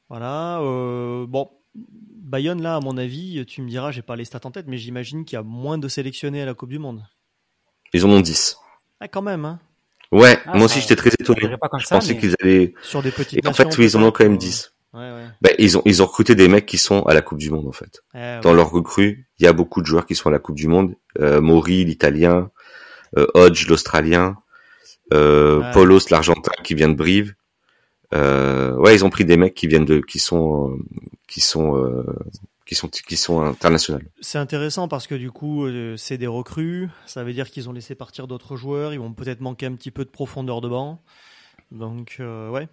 Voilà. 0.09 0.61
Euh, 0.61 1.27
bon, 1.29 1.51
Bayonne 1.75 2.63
là, 2.63 2.77
à 2.77 2.81
mon 2.81 2.97
avis, 2.97 3.45
tu 3.47 3.63
me 3.63 3.69
diras, 3.69 3.91
j'ai 3.91 4.03
pas 4.03 4.17
les 4.17 4.25
stats 4.25 4.41
en 4.45 4.51
tête, 4.51 4.67
mais 4.67 4.79
j'imagine 4.79 5.25
qu'il 5.25 5.37
y 5.37 5.39
a 5.39 5.43
moins 5.43 5.79
de 5.79 5.89
sélectionnés 5.89 6.43
à 6.43 6.47
la 6.47 6.55
Coupe 6.55 6.71
du 6.71 6.79
Monde. 6.79 7.05
Ils 7.93 8.05
en 8.05 8.11
ont 8.11 8.21
10. 8.21 8.59
Ah, 9.01 9.09
quand 9.09 9.23
même, 9.23 9.45
hein. 9.45 9.61
Ouais, 10.13 10.39
ah, 10.47 10.57
moi 10.57 10.67
aussi 10.67 10.81
j'étais 10.81 10.97
très 10.97 11.11
étonné. 11.11 11.41
Je 11.43 11.89
pensais 11.89 12.17
qu'ils 12.17 12.35
allaient. 12.41 12.75
Sur 12.83 13.03
des 13.03 13.11
petites. 13.11 13.45
Et 13.45 13.49
en 13.49 13.53
fait, 13.53 13.77
oui, 13.79 13.87
ils 13.87 13.97
en 13.97 14.03
ont 14.03 14.13
quand 14.13 14.25
même 14.25 14.37
10. 14.37 14.75
Ouais, 14.93 15.01
ouais. 15.01 15.27
Ben, 15.43 15.53
ils 15.59 15.77
ont 15.77 15.83
ils 15.85 16.03
ont 16.03 16.07
recruté 16.07 16.37
des 16.37 16.47
mecs 16.47 16.67
qui 16.67 16.79
sont 16.79 17.03
à 17.03 17.15
la 17.15 17.23
Coupe 17.23 17.39
du 17.39 17.51
Monde 17.51 17.67
en 17.67 17.73
fait. 17.73 18.03
Eh 18.15 18.39
Dans 18.43 18.53
leur 18.53 18.71
recrue, 18.71 19.27
il 19.39 19.45
y 19.45 19.49
a 19.49 19.53
beaucoup 19.53 19.81
de 19.81 19.87
joueurs 19.87 20.07
qui 20.07 20.15
sont 20.15 20.29
à 20.29 20.33
la 20.33 20.39
Coupe 20.39 20.55
du 20.55 20.69
Monde. 20.69 20.95
Euh, 21.19 21.41
Maury, 21.41 21.85
l'Italien, 21.85 22.51
euh, 23.19 23.27
Hodge, 23.35 23.67
l'Australien, 23.67 24.37
euh, 25.13 25.73
Polos, 25.73 26.11
l'Argentin, 26.11 26.53
qui 26.63 26.75
vient 26.75 26.89
de 26.89 26.95
Brive. 26.95 27.35
Euh, 28.15 28.75
ouais, 28.77 28.95
ils 28.95 29.05
ont 29.05 29.11
pris 29.11 29.25
des 29.25 29.37
mecs 29.37 29.55
qui 29.55 29.67
viennent 29.67 29.85
de, 29.85 30.01
qui 30.01 30.19
sont, 30.19 30.79
qui 31.27 31.41
sont, 31.41 32.05
qui 32.67 32.75
sont, 32.75 32.89
qui 32.89 33.17
sont 33.17 33.43
internationaux. 33.43 34.01
C'est 34.21 34.39
intéressant 34.39 34.89
parce 34.89 35.07
que 35.07 35.15
du 35.15 35.31
coup, 35.31 35.67
c'est 35.97 36.19
des 36.19 36.27
recrues. 36.27 36.89
Ça 37.07 37.25
veut 37.25 37.33
dire 37.33 37.51
qu'ils 37.51 37.69
ont 37.69 37.73
laissé 37.73 37.95
partir 37.95 38.27
d'autres 38.27 38.57
joueurs. 38.57 38.93
Ils 38.93 39.01
vont 39.01 39.13
peut-être 39.13 39.41
manquer 39.41 39.67
un 39.67 39.75
petit 39.75 39.91
peu 39.91 40.05
de 40.05 40.11
profondeur 40.11 40.61
de 40.61 40.69
banc. 40.69 41.03
Donc, 41.73 42.17
ouais, 42.21 42.69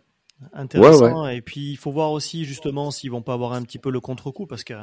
intéressant. 0.53 1.27
Et 1.27 1.41
puis, 1.41 1.71
il 1.71 1.77
faut 1.77 1.91
voir 1.91 2.11
aussi 2.11 2.45
justement 2.45 2.91
s'ils 2.91 3.11
vont 3.11 3.23
pas 3.23 3.33
avoir 3.33 3.53
un 3.53 3.63
petit 3.63 3.79
peu 3.79 3.89
le 3.89 3.99
contre-coup 3.99 4.45
parce 4.45 4.63
que 4.63 4.73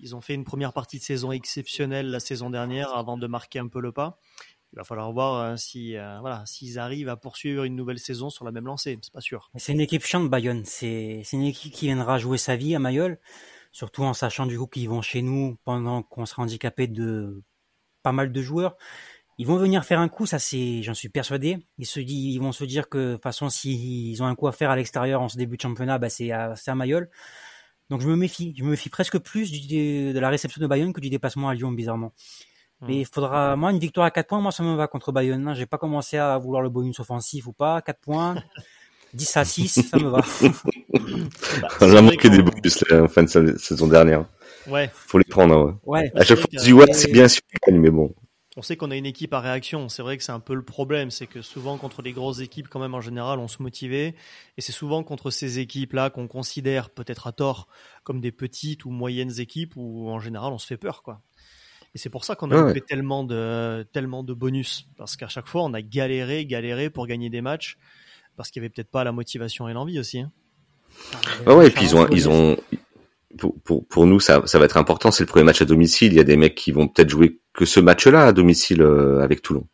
ils 0.00 0.16
ont 0.16 0.20
fait 0.20 0.34
une 0.34 0.44
première 0.44 0.72
partie 0.72 0.98
de 0.98 1.04
saison 1.04 1.32
exceptionnelle 1.32 2.10
la 2.10 2.20
saison 2.20 2.50
dernière 2.50 2.94
avant 2.94 3.16
de 3.16 3.26
marquer 3.26 3.60
un 3.60 3.68
peu 3.68 3.80
le 3.80 3.92
pas 3.92 4.18
il 4.74 4.78
va 4.78 4.84
falloir 4.84 5.12
voir 5.12 5.40
euh, 5.40 5.56
si 5.56 5.96
euh, 5.96 6.18
voilà 6.20 6.42
s'ils 6.46 6.80
arrivent 6.80 7.08
à 7.08 7.16
poursuivre 7.16 7.62
une 7.62 7.76
nouvelle 7.76 8.00
saison 8.00 8.28
sur 8.28 8.44
la 8.44 8.50
même 8.50 8.66
lancée. 8.66 8.98
C'est 9.02 9.12
pas 9.12 9.20
sûr. 9.20 9.48
C'est 9.54 9.72
une 9.72 9.80
équipe 9.80 10.04
chiante 10.04 10.28
Bayonne. 10.28 10.64
C'est 10.64 11.22
une 11.32 11.44
équipe 11.44 11.72
qui 11.72 11.86
viendra 11.86 12.18
jouer 12.18 12.38
sa 12.38 12.56
vie 12.56 12.74
à 12.74 12.80
Mayol, 12.80 13.20
surtout 13.70 14.02
en 14.02 14.14
sachant 14.14 14.46
du 14.46 14.58
coup 14.58 14.66
qu'ils 14.66 14.88
vont 14.88 15.00
chez 15.00 15.22
nous 15.22 15.56
pendant 15.64 16.02
qu'on 16.02 16.26
sera 16.26 16.42
handicapé 16.42 16.88
de 16.88 17.40
pas 18.02 18.10
mal 18.10 18.32
de 18.32 18.42
joueurs. 18.42 18.76
Ils 19.38 19.46
vont 19.46 19.56
venir 19.56 19.84
faire 19.84 20.00
un 20.00 20.08
coup, 20.08 20.26
ça 20.26 20.40
c'est, 20.40 20.82
j'en 20.82 20.94
suis 20.94 21.08
persuadé. 21.08 21.58
Ils 21.78 21.86
se 21.86 22.00
disent, 22.00 22.34
ils 22.34 22.40
vont 22.40 22.52
se 22.52 22.64
dire 22.64 22.88
que 22.88 22.98
de 22.98 23.12
toute 23.14 23.22
façon, 23.22 23.50
s'ils 23.50 24.20
ont 24.22 24.26
un 24.26 24.34
coup 24.34 24.48
à 24.48 24.52
faire 24.52 24.70
à 24.70 24.76
l'extérieur 24.76 25.22
en 25.22 25.28
ce 25.28 25.36
début 25.36 25.56
de 25.56 25.62
championnat, 25.62 25.98
bah 25.98 26.08
c'est 26.08 26.32
à, 26.32 26.54
à 26.66 26.74
Mayol. 26.74 27.10
Donc 27.90 28.00
je 28.00 28.08
me 28.08 28.16
méfie, 28.16 28.54
je 28.56 28.64
me 28.64 28.70
méfie 28.70 28.90
presque 28.90 29.18
plus 29.18 29.52
du, 29.52 30.12
de 30.12 30.18
la 30.18 30.30
réception 30.30 30.60
de 30.60 30.66
Bayonne 30.66 30.92
que 30.92 31.00
du 31.00 31.10
déplacement 31.10 31.48
à 31.48 31.54
Lyon, 31.54 31.70
bizarrement. 31.70 32.12
Mais 32.82 33.00
il 33.00 33.06
faudra, 33.06 33.56
moi, 33.56 33.70
une 33.70 33.78
victoire 33.78 34.06
à 34.06 34.10
4 34.10 34.26
points, 34.26 34.40
moi, 34.40 34.52
ça 34.52 34.62
me 34.62 34.74
va 34.74 34.86
contre 34.86 35.12
Bayonne. 35.12 35.48
Hein. 35.48 35.54
J'ai 35.54 35.66
pas 35.66 35.78
commencé 35.78 36.18
à 36.18 36.36
vouloir 36.38 36.62
le 36.62 36.68
bonus 36.68 37.00
offensif 37.00 37.46
ou 37.46 37.52
pas. 37.52 37.80
4 37.80 37.98
points, 38.00 38.34
10 39.14 39.36
à 39.36 39.44
6, 39.44 39.88
ça 39.88 39.98
me 39.98 40.08
va. 40.08 40.20
bah, 40.20 41.68
on 41.80 41.96
a 41.96 42.02
manqué 42.02 42.28
des 42.28 42.42
bonus 42.42 42.84
en 42.92 43.08
fin 43.08 43.22
de 43.22 43.56
saison 43.56 43.86
dernière. 43.86 44.26
Ouais. 44.66 44.90
Faut 44.92 45.18
les 45.18 45.24
prendre, 45.24 45.54
hein, 45.54 45.80
ouais. 45.84 46.02
ouais. 46.02 46.12
À 46.14 46.24
chaque 46.24 46.38
fois, 46.38 46.48
on 46.52 46.58
se 46.58 46.64
dit, 46.64 46.72
ouais, 46.72 46.92
c'est 46.92 47.10
bien 47.10 47.26
gagne, 47.66 47.80
mais 47.80 47.90
bon. 47.90 48.14
On 48.56 48.62
sait 48.62 48.76
qu'on 48.76 48.92
a 48.92 48.96
une 48.96 49.06
équipe 49.06 49.34
à 49.34 49.40
réaction. 49.40 49.88
C'est 49.88 50.02
vrai 50.02 50.16
que 50.16 50.22
c'est 50.22 50.32
un 50.32 50.40
peu 50.40 50.54
le 50.54 50.64
problème. 50.64 51.10
C'est 51.10 51.26
que 51.26 51.42
souvent, 51.42 51.76
contre 51.76 52.02
les 52.02 52.12
grosses 52.12 52.38
équipes, 52.38 52.68
quand 52.68 52.78
même, 52.78 52.94
en 52.94 53.00
général, 53.00 53.40
on 53.40 53.48
se 53.48 53.60
motivait. 53.60 54.14
Et 54.56 54.60
c'est 54.60 54.72
souvent 54.72 55.02
contre 55.02 55.30
ces 55.30 55.58
équipes-là 55.58 56.10
qu'on 56.10 56.28
considère, 56.28 56.90
peut-être 56.90 57.26
à 57.26 57.32
tort, 57.32 57.66
comme 58.04 58.20
des 58.20 58.30
petites 58.30 58.84
ou 58.84 58.90
moyennes 58.90 59.40
équipes 59.40 59.72
où, 59.74 60.08
en 60.08 60.20
général, 60.20 60.52
on 60.52 60.58
se 60.58 60.66
fait 60.66 60.76
peur, 60.76 61.02
quoi. 61.02 61.20
Et 61.94 61.98
c'est 61.98 62.10
pour 62.10 62.24
ça 62.24 62.34
qu'on 62.34 62.50
a 62.50 62.72
fait 62.72 62.80
tellement 62.80 63.22
de 63.22 63.86
tellement 63.92 64.24
de 64.24 64.34
bonus 64.34 64.88
parce 64.96 65.16
qu'à 65.16 65.28
chaque 65.28 65.46
fois 65.46 65.62
on 65.62 65.74
a 65.74 65.82
galéré, 65.82 66.44
galéré 66.44 66.90
pour 66.90 67.06
gagner 67.06 67.30
des 67.30 67.40
matchs 67.40 67.78
parce 68.36 68.50
qu'il 68.50 68.60
y 68.60 68.64
avait 68.64 68.70
peut-être 68.70 68.90
pas 68.90 69.04
la 69.04 69.12
motivation 69.12 69.68
et 69.68 69.72
l'envie 69.72 70.00
aussi. 70.00 70.20
Hein. 70.20 70.32
ouais, 71.46 71.68
et 71.68 71.70
puis 71.70 71.84
ils 71.84 71.96
ont 71.96 72.08
ils 72.08 72.28
ont 72.28 72.56
pour, 73.38 73.60
pour, 73.60 73.86
pour 73.86 74.06
nous, 74.06 74.20
ça, 74.20 74.42
ça 74.46 74.58
va 74.58 74.64
être 74.64 74.76
important. 74.76 75.10
C'est 75.10 75.24
le 75.24 75.28
premier 75.28 75.44
match 75.44 75.62
à 75.62 75.64
domicile. 75.64 76.12
Il 76.12 76.16
y 76.16 76.20
a 76.20 76.24
des 76.24 76.36
mecs 76.36 76.54
qui 76.54 76.72
vont 76.72 76.88
peut-être 76.88 77.10
jouer 77.10 77.40
que 77.52 77.64
ce 77.64 77.80
match-là 77.80 78.26
à 78.26 78.32
domicile 78.32 78.82
euh, 78.82 79.20
avec 79.22 79.42
Toulon, 79.42 79.66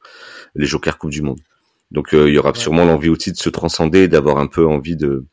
les 0.54 0.66
Jokers 0.66 0.98
Coupe 0.98 1.10
du 1.10 1.22
Monde. 1.22 1.40
Donc 1.90 2.14
euh, 2.14 2.28
il 2.28 2.34
y 2.34 2.38
aura 2.38 2.54
sûrement 2.54 2.84
l'envie 2.84 3.08
aussi 3.08 3.32
de 3.32 3.36
se 3.36 3.48
transcender, 3.48 4.08
d'avoir 4.08 4.38
un 4.38 4.46
peu 4.46 4.66
envie 4.66 4.96
de 4.96 5.06
euh, 5.06 5.26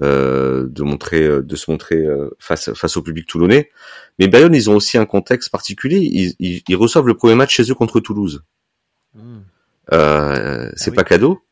de 0.00 0.82
montrer, 0.82 1.22
euh, 1.22 1.42
de 1.42 1.56
se 1.56 1.70
montrer 1.70 2.04
face 2.38 2.72
face 2.74 2.96
au 2.96 3.02
public 3.02 3.26
toulonnais. 3.26 3.70
Mais 4.18 4.28
Bayonne, 4.28 4.54
ils 4.54 4.70
ont 4.70 4.76
aussi 4.76 4.98
un 4.98 5.06
contexte 5.06 5.50
particulier. 5.50 5.98
Ils, 5.98 6.34
ils, 6.38 6.62
ils 6.68 6.76
reçoivent 6.76 7.06
le 7.06 7.16
premier 7.16 7.34
match 7.34 7.54
chez 7.54 7.70
eux 7.70 7.74
contre 7.74 8.00
Toulouse. 8.00 8.44
Mmh. 9.14 9.40
Euh, 9.92 10.70
c'est 10.76 10.92
ah 10.92 10.94
pas 10.94 11.04
cadeau. 11.04 11.42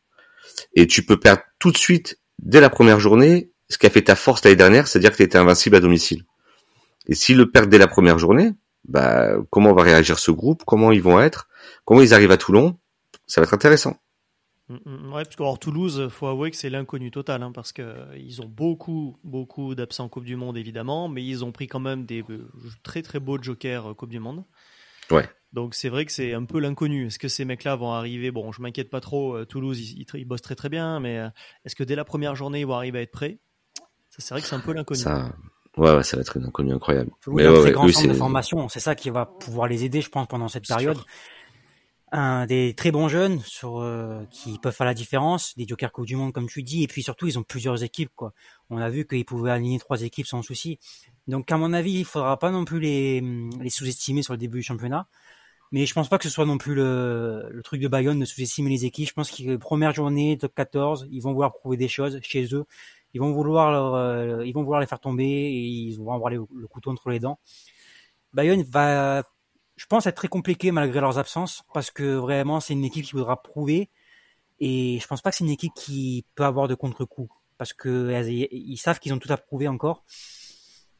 Et 0.74 0.86
tu 0.86 1.04
peux 1.04 1.18
perdre 1.18 1.42
tout 1.58 1.70
de 1.70 1.76
suite 1.76 2.18
dès 2.38 2.60
la 2.60 2.70
première 2.70 3.00
journée 3.00 3.50
ce 3.68 3.78
qui 3.78 3.86
a 3.86 3.90
fait 3.90 4.02
ta 4.02 4.16
force 4.16 4.44
l'année 4.44 4.56
dernière, 4.56 4.86
c'est-à-dire 4.86 5.12
que 5.12 5.16
tu 5.16 5.22
étais 5.22 5.38
invincible 5.38 5.76
à 5.76 5.80
domicile. 5.80 6.24
Et 7.06 7.14
s'ils 7.14 7.38
le 7.38 7.50
perdent 7.50 7.70
dès 7.70 7.78
la 7.78 7.88
première 7.88 8.18
journée, 8.18 8.52
bah, 8.84 9.32
comment 9.50 9.72
va 9.72 9.82
réagir 9.82 10.18
ce 10.18 10.30
groupe? 10.30 10.62
Comment 10.66 10.92
ils 10.92 11.02
vont 11.02 11.20
être? 11.20 11.48
Comment 11.86 12.02
ils 12.02 12.12
arrivent 12.12 12.32
à 12.32 12.36
Toulon? 12.36 12.78
Ça 13.26 13.40
va 13.40 13.46
être 13.46 13.54
intéressant. 13.54 13.96
Mm, 14.68 14.76
mm, 14.84 15.12
ouais, 15.12 15.24
parce 15.24 15.36
qu'en 15.36 15.56
Toulouse, 15.56 16.08
faut 16.08 16.26
avouer 16.26 16.50
que 16.50 16.56
c'est 16.56 16.70
l'inconnu 16.70 17.10
total, 17.10 17.42
hein, 17.42 17.52
parce 17.52 17.72
que 17.72 17.96
ils 18.16 18.40
ont 18.42 18.48
beaucoup, 18.48 19.18
beaucoup 19.24 19.74
d'absents 19.74 20.08
Coupe 20.08 20.24
du 20.24 20.36
Monde 20.36 20.56
évidemment, 20.56 21.08
mais 21.08 21.24
ils 21.24 21.44
ont 21.44 21.52
pris 21.52 21.66
quand 21.66 21.80
même 21.80 22.04
des 22.04 22.22
euh, 22.30 22.48
très 22.82 23.02
très 23.02 23.20
beaux 23.20 23.42
jokers 23.42 23.90
euh, 23.90 23.94
Coupe 23.94 24.10
du 24.10 24.20
Monde. 24.20 24.44
Ouais. 25.10 25.28
Donc 25.52 25.74
c'est 25.74 25.88
vrai 25.88 26.06
que 26.06 26.12
c'est 26.12 26.32
un 26.32 26.44
peu 26.44 26.58
l'inconnu. 26.60 27.08
Est-ce 27.08 27.18
que 27.18 27.28
ces 27.28 27.44
mecs-là 27.44 27.76
vont 27.76 27.92
arriver 27.92 28.30
Bon, 28.30 28.52
je 28.52 28.62
m'inquiète 28.62 28.88
pas 28.88 29.00
trop. 29.00 29.36
Euh, 29.36 29.44
Toulouse, 29.44 29.78
ils, 29.80 30.06
ils, 30.14 30.24
bossent 30.24 30.42
très 30.42 30.54
très 30.54 30.68
bien, 30.68 31.00
mais 31.00 31.20
est-ce 31.64 31.76
que 31.76 31.84
dès 31.84 31.96
la 31.96 32.04
première 32.04 32.36
journée 32.36 32.60
ils 32.60 32.66
vont 32.66 32.74
arriver 32.74 33.00
à 33.00 33.02
être 33.02 33.10
prêts? 33.10 33.38
C'est 34.10 34.30
vrai 34.30 34.42
que 34.42 34.46
c'est 34.46 34.54
un 34.54 34.60
peu 34.60 34.72
l'inconnu. 34.72 35.00
Ça... 35.00 35.34
Ouais, 35.76 35.94
ouais, 35.94 36.02
ça 36.02 36.16
va 36.16 36.20
être 36.20 36.36
une 36.36 36.44
inconnue 36.44 36.72
incroyable. 36.72 37.10
Oui, 37.26 37.42
mais 37.42 37.46
un 37.46 37.60
très 37.60 37.72
grand 37.72 37.88
centre 37.88 38.08
de 38.08 38.14
formation, 38.14 38.68
c'est 38.68 38.80
ça 38.80 38.94
qui 38.94 39.08
va 39.08 39.24
pouvoir 39.24 39.68
les 39.68 39.84
aider, 39.84 40.02
je 40.02 40.10
pense, 40.10 40.26
pendant 40.26 40.48
cette 40.48 40.66
période. 40.66 40.98
Un 42.12 42.44
des 42.46 42.74
très 42.74 42.90
bons 42.90 43.08
jeunes 43.08 43.40
sur 43.40 43.80
euh, 43.80 44.24
qui 44.30 44.58
peuvent 44.58 44.74
faire 44.74 44.86
la 44.86 44.94
différence, 44.94 45.56
des 45.56 45.66
Joker 45.66 45.90
Coupe 45.92 46.06
du 46.06 46.14
Monde 46.14 46.32
comme 46.32 46.46
tu 46.46 46.62
dis, 46.62 46.82
et 46.82 46.86
puis 46.86 47.02
surtout 47.02 47.26
ils 47.26 47.38
ont 47.38 47.42
plusieurs 47.42 47.82
équipes 47.82 48.10
quoi. 48.14 48.34
On 48.68 48.78
a 48.78 48.90
vu 48.90 49.06
qu'ils 49.06 49.24
pouvaient 49.24 49.50
aligner 49.50 49.78
trois 49.78 50.02
équipes 50.02 50.26
sans 50.26 50.42
souci. 50.42 50.78
Donc 51.26 51.50
à 51.50 51.56
mon 51.56 51.72
avis, 51.72 52.00
il 52.00 52.04
faudra 52.04 52.38
pas 52.38 52.50
non 52.50 52.64
plus 52.64 52.80
les, 52.80 53.22
les 53.60 53.70
sous-estimer 53.70 54.22
sur 54.22 54.34
le 54.34 54.38
début 54.38 54.58
du 54.58 54.62
championnat. 54.62 55.08
Mais 55.72 55.86
je 55.86 55.94
pense 55.94 56.10
pas 56.10 56.18
que 56.18 56.24
ce 56.24 56.30
soit 56.30 56.44
non 56.44 56.58
plus 56.58 56.74
le, 56.74 57.48
le 57.50 57.62
truc 57.62 57.80
de 57.80 57.88
Bayonne 57.88 58.20
de 58.20 58.26
sous-estimer 58.26 58.68
les 58.68 58.84
équipes. 58.84 59.08
Je 59.08 59.14
pense 59.14 59.30
que 59.30 59.56
première 59.56 59.94
journée, 59.94 60.36
top 60.38 60.54
14, 60.54 61.08
ils 61.10 61.20
vont 61.22 61.32
vouloir 61.32 61.52
prouver 61.54 61.78
des 61.78 61.88
choses 61.88 62.20
chez 62.22 62.54
eux 62.54 62.66
ils 63.14 63.20
vont 63.20 63.32
vouloir 63.32 63.94
euh, 63.94 64.44
ils 64.44 64.52
vont 64.52 64.62
vouloir 64.62 64.80
les 64.80 64.86
faire 64.86 65.00
tomber 65.00 65.24
et 65.24 65.60
ils 65.60 65.96
vont 65.98 66.12
avoir 66.12 66.30
le, 66.30 66.44
couteau 66.68 66.90
entre 66.90 67.10
les 67.10 67.18
dents. 67.18 67.38
Bayonne 68.32 68.62
va, 68.62 69.22
je 69.82 69.86
pense, 69.88 70.06
être 70.06 70.14
très 70.14 70.28
compliqué 70.28 70.70
malgré 70.70 71.00
leurs 71.00 71.18
absences 71.18 71.64
parce 71.74 71.90
que 71.90 72.14
vraiment 72.14 72.60
c'est 72.60 72.72
une 72.72 72.84
équipe 72.84 73.04
qui 73.04 73.12
voudra 73.14 73.42
prouver 73.42 73.90
et 74.60 75.00
je 75.02 75.06
pense 75.08 75.20
pas 75.22 75.30
que 75.30 75.36
c'est 75.36 75.42
une 75.42 75.50
équipe 75.50 75.72
qui 75.74 76.24
peut 76.36 76.44
avoir 76.44 76.68
de 76.68 76.76
contre-coup 76.76 77.28
parce 77.58 77.72
que 77.72 78.48
ils 78.52 78.76
savent 78.76 79.00
qu'ils 79.00 79.12
ont 79.12 79.18
tout 79.18 79.32
à 79.32 79.36
prouver 79.36 79.66
encore. 79.66 80.04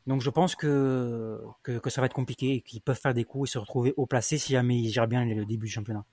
Donc 0.09 0.20
je 0.20 0.30
pense 0.30 0.57
que, 0.57 1.41
que, 1.62 1.78
que 1.78 1.91
ça 1.91 2.01
va 2.01 2.07
être 2.07 2.12
compliqué 2.12 2.55
et 2.55 2.61
qu'ils 2.61 2.80
peuvent 2.80 2.99
faire 2.99 3.14
des 3.14 3.22
coups 3.22 3.51
et 3.51 3.53
se 3.53 3.59
retrouver 3.59 3.95
haut 3.97 4.07
placé 4.07 4.37
si 4.37 4.53
jamais 4.53 4.76
ils 4.76 4.91
gèrent 4.91 5.07
bien 5.07 5.24
le 5.24 5.47
début 5.47 5.66
du 5.66 5.72
championnat. 5.72 6.05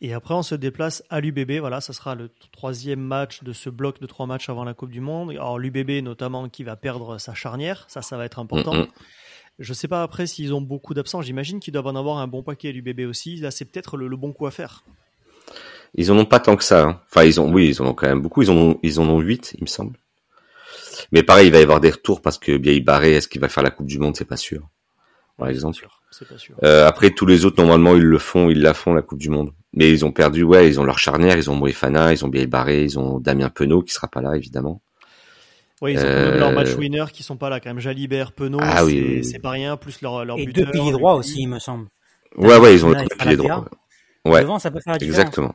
Et 0.00 0.14
après, 0.14 0.34
on 0.34 0.42
se 0.42 0.54
déplace 0.54 1.02
à 1.10 1.20
l'UBB. 1.20 1.58
Voilà, 1.58 1.80
ça 1.80 1.92
sera 1.92 2.14
le 2.14 2.30
troisième 2.52 3.00
match 3.00 3.42
de 3.42 3.52
ce 3.52 3.70
bloc 3.70 4.00
de 4.00 4.06
trois 4.06 4.26
matchs 4.26 4.48
avant 4.48 4.62
la 4.62 4.74
Coupe 4.74 4.92
du 4.92 5.00
Monde. 5.00 5.30
Alors 5.30 5.58
l'UBB 5.58 6.04
notamment 6.04 6.48
qui 6.48 6.62
va 6.62 6.76
perdre 6.76 7.18
sa 7.18 7.34
charnière, 7.34 7.86
ça, 7.88 8.02
ça 8.02 8.16
va 8.16 8.24
être 8.24 8.38
important. 8.38 8.86
Je 9.58 9.72
sais 9.72 9.88
pas 9.88 10.02
après 10.02 10.26
s'ils 10.26 10.52
ont 10.52 10.60
beaucoup 10.60 10.92
d'absents. 10.92 11.22
J'imagine 11.22 11.60
qu'ils 11.60 11.72
doivent 11.72 11.86
en 11.86 11.96
avoir 11.96 12.18
un 12.18 12.26
bon 12.26 12.42
paquet 12.42 12.68
à 12.68 12.72
l'UBB 12.72 13.08
aussi. 13.08 13.36
Là, 13.36 13.50
c'est 13.50 13.64
peut-être 13.64 13.96
le, 13.96 14.14
bon 14.16 14.32
coup 14.32 14.46
à 14.46 14.50
faire. 14.50 14.84
Ils 15.94 16.12
en 16.12 16.18
ont 16.18 16.26
pas 16.26 16.40
tant 16.40 16.56
que 16.56 16.64
ça. 16.64 16.84
Hein. 16.84 17.00
Enfin, 17.08 17.24
ils 17.24 17.40
ont, 17.40 17.50
oui, 17.50 17.68
ils 17.68 17.80
en 17.80 17.86
ont 17.86 17.94
quand 17.94 18.06
même 18.06 18.20
beaucoup. 18.20 18.42
Ils 18.42 18.50
en 18.50 18.56
ont, 18.56 18.78
ils 18.82 19.00
en 19.00 19.08
ont 19.08 19.20
huit, 19.20 19.54
il 19.56 19.62
me 19.62 19.68
semble. 19.68 19.98
Mais 21.12 21.22
pareil, 21.22 21.46
il 21.46 21.52
va 21.52 21.58
y 21.58 21.62
avoir 21.62 21.80
des 21.80 21.90
retours 21.90 22.20
parce 22.20 22.38
que 22.38 22.56
bien 22.56 22.78
Barré, 22.80 23.12
est-ce 23.12 23.28
qu'il 23.28 23.40
va 23.40 23.48
faire 23.48 23.62
la 23.62 23.70
Coupe 23.70 23.86
du 23.86 23.98
Monde, 23.98 24.16
c'est 24.16 24.26
pas 24.26 24.36
sûr. 24.36 24.68
Par 25.38 25.48
exemple. 25.48 25.86
Pas 26.28 26.38
sûr. 26.38 26.56
Euh, 26.64 26.86
après, 26.86 27.10
tous 27.10 27.26
les 27.26 27.44
autres, 27.44 27.62
normalement, 27.62 27.94
ils 27.94 28.02
le 28.02 28.18
font, 28.18 28.48
ils 28.48 28.60
la 28.60 28.74
font, 28.74 28.94
la 28.94 29.02
Coupe 29.02 29.18
du 29.18 29.28
Monde. 29.28 29.52
Mais 29.72 29.90
ils 29.90 30.04
ont 30.04 30.12
perdu, 30.12 30.42
ouais, 30.42 30.68
ils 30.68 30.80
ont 30.80 30.84
leur 30.84 30.98
charnière, 30.98 31.36
ils 31.36 31.50
ont 31.50 31.56
Moefana, 31.56 32.12
ils 32.12 32.24
ont 32.24 32.28
Biel 32.28 32.46
Barré, 32.46 32.82
ils 32.84 32.98
ont 32.98 33.20
Damien 33.20 33.50
Penaud 33.50 33.82
qui 33.82 33.92
sera 33.92 34.08
pas 34.08 34.22
là 34.22 34.34
évidemment. 34.34 34.80
Oui, 35.82 35.92
ils 35.92 35.98
ont 35.98 36.04
euh... 36.04 36.38
leur 36.38 36.52
match 36.52 36.74
winner 36.74 37.04
qui 37.12 37.22
sont 37.22 37.36
pas 37.36 37.50
là 37.50 37.60
quand 37.60 37.70
même. 37.70 37.80
Jalibert, 37.80 38.32
Penaud, 38.32 38.58
ah, 38.62 38.84
oui, 38.84 39.22
c'est 39.24 39.38
pas 39.38 39.50
rien, 39.50 39.76
plus 39.76 40.00
leur, 40.00 40.24
leur 40.24 40.38
Et 40.38 40.46
deux 40.46 40.66
piliers 40.70 40.92
droits 40.92 41.14
aussi, 41.14 41.42
il 41.42 41.48
me 41.48 41.58
semble. 41.58 41.88
Ouais, 42.36 42.56
ouais, 42.58 42.74
ils 42.74 42.84
ont 42.84 42.92
deux 42.92 43.06
piliers 43.18 43.36
droits. 43.36 43.66
Ouais. 44.24 44.42
Devant, 44.42 44.58
ça 44.58 44.70
peut 44.70 44.80
faire 44.80 44.94
la 44.94 44.98
différence. 44.98 45.20
Exactement. 45.20 45.54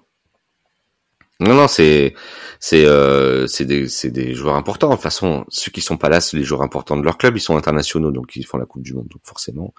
Non, 1.41 1.55
non, 1.55 1.67
c'est 1.67 2.13
c'est 2.59 2.85
euh, 2.85 3.47
c'est 3.47 3.65
des 3.65 3.87
c'est 3.87 4.11
des 4.11 4.35
joueurs 4.35 4.55
importants. 4.55 4.89
De 4.89 4.93
toute 4.93 5.01
façon, 5.01 5.43
ceux 5.49 5.71
qui 5.71 5.81
sont 5.81 5.97
pas 5.97 6.07
là, 6.07 6.21
c'est 6.21 6.37
les 6.37 6.43
joueurs 6.43 6.61
importants 6.61 6.97
de 6.97 7.03
leur 7.03 7.17
club. 7.17 7.35
Ils 7.35 7.41
sont 7.41 7.57
internationaux, 7.57 8.11
donc 8.11 8.35
ils 8.35 8.45
font 8.45 8.59
la 8.59 8.67
Coupe 8.67 8.83
du 8.83 8.93
Monde. 8.93 9.07
Donc 9.07 9.21
forcément, 9.25 9.73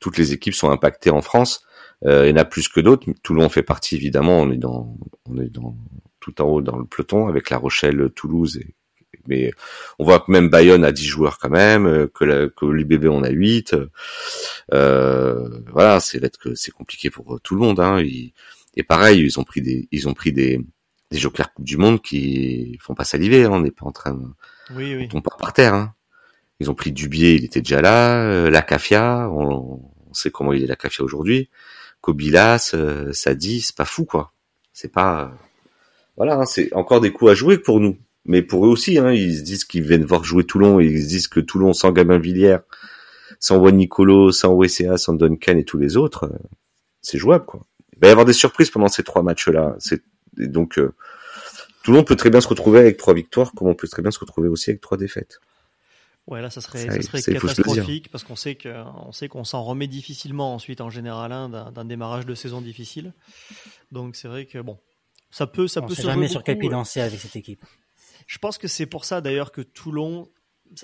toutes 0.00 0.18
les 0.18 0.32
équipes 0.32 0.54
sont 0.54 0.70
impactées 0.70 1.10
en 1.10 1.22
France. 1.22 1.64
Euh, 2.04 2.26
il 2.26 2.30
y 2.30 2.32
en 2.32 2.36
a 2.36 2.44
plus 2.44 2.68
que 2.68 2.80
d'autres. 2.80 3.06
Toulon 3.22 3.48
fait 3.48 3.62
partie 3.62 3.94
évidemment. 3.94 4.40
On 4.40 4.50
est 4.50 4.56
dans, 4.56 4.96
on 5.30 5.38
est 5.38 5.50
dans 5.50 5.76
tout 6.18 6.42
en 6.42 6.46
haut 6.46 6.60
dans 6.60 6.76
le 6.76 6.84
peloton 6.84 7.28
avec 7.28 7.48
La 7.48 7.58
Rochelle, 7.58 8.10
Toulouse. 8.16 8.56
Et, 8.56 8.74
mais 9.26 9.52
on 9.98 10.04
voit 10.04 10.20
que 10.20 10.30
même 10.30 10.48
Bayonne 10.48 10.84
a 10.84 10.92
10 10.92 11.04
joueurs 11.04 11.38
quand 11.38 11.50
même, 11.50 11.86
euh, 11.86 12.06
que, 12.06 12.24
la, 12.24 12.48
que 12.48 12.66
l'UBB 12.66 13.06
on 13.06 13.22
a 13.22 13.30
8. 13.30 13.76
Euh, 14.72 15.48
voilà, 15.72 16.00
c'est 16.00 16.20
que 16.38 16.54
c'est 16.54 16.70
compliqué 16.70 17.10
pour 17.10 17.40
tout 17.42 17.54
le 17.54 17.60
monde. 17.60 17.80
Hein. 17.80 18.02
et 18.76 18.82
pareil, 18.82 19.20
ils 19.20 19.38
ont 19.40 19.44
pris 19.44 19.60
des, 19.60 19.88
ils 19.90 20.08
ont 20.08 20.14
pris 20.14 20.32
des, 20.32 20.60
des 21.10 21.18
jokers 21.18 21.52
Coupe 21.52 21.64
du 21.64 21.76
Monde 21.76 22.02
qui 22.02 22.78
font 22.80 22.94
pas 22.94 23.04
saliver. 23.04 23.44
Hein. 23.44 23.50
On 23.52 23.60
n'est 23.60 23.70
pas 23.70 23.86
en 23.86 23.92
train 23.92 24.14
de, 24.14 24.24
oui, 24.74 24.94
oui. 24.94 25.04
on 25.04 25.08
tombe 25.08 25.22
pas 25.22 25.36
par 25.38 25.52
terre. 25.52 25.74
Hein. 25.74 25.94
Ils 26.60 26.70
ont 26.70 26.74
pris 26.74 26.92
Dubier, 26.92 27.34
il 27.34 27.44
était 27.44 27.60
déjà 27.60 27.80
là. 27.80 28.22
Euh, 28.22 28.50
la 28.50 28.62
Cafia, 28.62 29.28
on, 29.30 29.80
on, 30.08 30.14
sait 30.14 30.30
comment 30.30 30.52
il 30.52 30.62
est 30.62 30.66
la 30.68 30.76
Cafia 30.76 31.04
aujourd'hui. 31.04 31.50
Kobilas, 32.00 32.72
euh, 32.74 33.12
Sadi, 33.12 33.60
c'est 33.60 33.76
pas 33.76 33.84
fou 33.84 34.04
quoi. 34.04 34.32
C'est 34.72 34.92
pas 34.92 35.32
voilà, 36.16 36.36
hein, 36.36 36.46
c'est 36.46 36.72
encore 36.74 37.00
des 37.00 37.12
coups 37.12 37.32
à 37.32 37.34
jouer 37.34 37.58
pour 37.58 37.80
nous, 37.80 37.98
mais 38.24 38.42
pour 38.42 38.66
eux 38.66 38.68
aussi. 38.68 38.98
Hein, 38.98 39.12
ils 39.12 39.38
se 39.38 39.42
disent 39.42 39.64
qu'ils 39.64 39.82
viennent 39.82 40.04
voir 40.04 40.24
jouer 40.24 40.44
Toulon, 40.44 40.80
ils 40.80 41.02
se 41.02 41.08
disent 41.08 41.28
que 41.28 41.40
Toulon 41.40 41.72
sans 41.72 41.92
Gabin 41.92 42.18
Villiers, 42.18 42.58
sans 43.38 43.56
Juan 43.56 43.76
Nicolo, 43.76 44.32
sans 44.32 44.54
WCA, 44.54 44.96
sans 44.96 45.14
Duncan 45.14 45.56
et 45.56 45.64
tous 45.64 45.78
les 45.78 45.96
autres, 45.96 46.24
euh, 46.24 46.38
c'est 47.02 47.18
jouable 47.18 47.44
quoi. 47.44 47.60
Il 47.94 48.00
va 48.00 48.08
y 48.08 48.10
avoir 48.10 48.26
des 48.26 48.32
surprises 48.32 48.70
pendant 48.70 48.88
ces 48.88 49.04
trois 49.04 49.22
matchs-là. 49.22 49.76
C'est 49.78 50.02
donc 50.36 50.78
euh, 50.78 50.94
Toulon 51.84 52.02
peut 52.02 52.16
très 52.16 52.30
bien 52.30 52.40
se 52.40 52.48
retrouver 52.48 52.80
avec 52.80 52.96
trois 52.96 53.14
victoires, 53.14 53.52
comme 53.52 53.68
on 53.68 53.74
peut 53.74 53.86
très 53.86 54.02
bien 54.02 54.10
se 54.10 54.18
retrouver 54.18 54.48
aussi 54.48 54.70
avec 54.70 54.80
trois 54.80 54.98
défaites. 54.98 55.38
Ouais, 56.26 56.40
là, 56.40 56.48
ça 56.48 56.62
serait, 56.62 56.86
ça, 56.86 57.02
serait 57.02 57.20
catastrophique 57.20 58.10
parce 58.10 58.24
qu'on 58.24 58.36
sait 58.36 58.56
qu'on 58.56 59.12
sait 59.12 59.28
qu'on 59.28 59.44
s'en 59.44 59.62
remet 59.62 59.86
difficilement 59.86 60.54
ensuite 60.54 60.80
en 60.80 60.88
général 60.88 61.32
hein, 61.32 61.70
d'un 61.70 61.84
démarrage 61.84 62.24
de 62.24 62.34
saison 62.34 62.62
difficile. 62.62 63.12
Donc 63.92 64.16
c'est 64.16 64.28
vrai 64.28 64.46
que 64.46 64.58
bon, 64.58 64.78
ça 65.30 65.46
peut, 65.46 65.68
ça 65.68 65.82
on 65.82 65.86
peut 65.86 65.94
se 65.94 66.00
jamais 66.00 66.28
sur 66.28 66.42
quel 66.42 66.58
pied 66.58 66.70
danser 66.70 67.02
avec 67.02 67.20
cette 67.20 67.36
équipe. 67.36 67.62
Je 68.26 68.38
pense 68.38 68.58
que 68.58 68.68
c'est 68.68 68.86
pour 68.86 69.04
ça 69.04 69.20
d'ailleurs 69.20 69.52
que 69.52 69.60
Toulon 69.60 70.28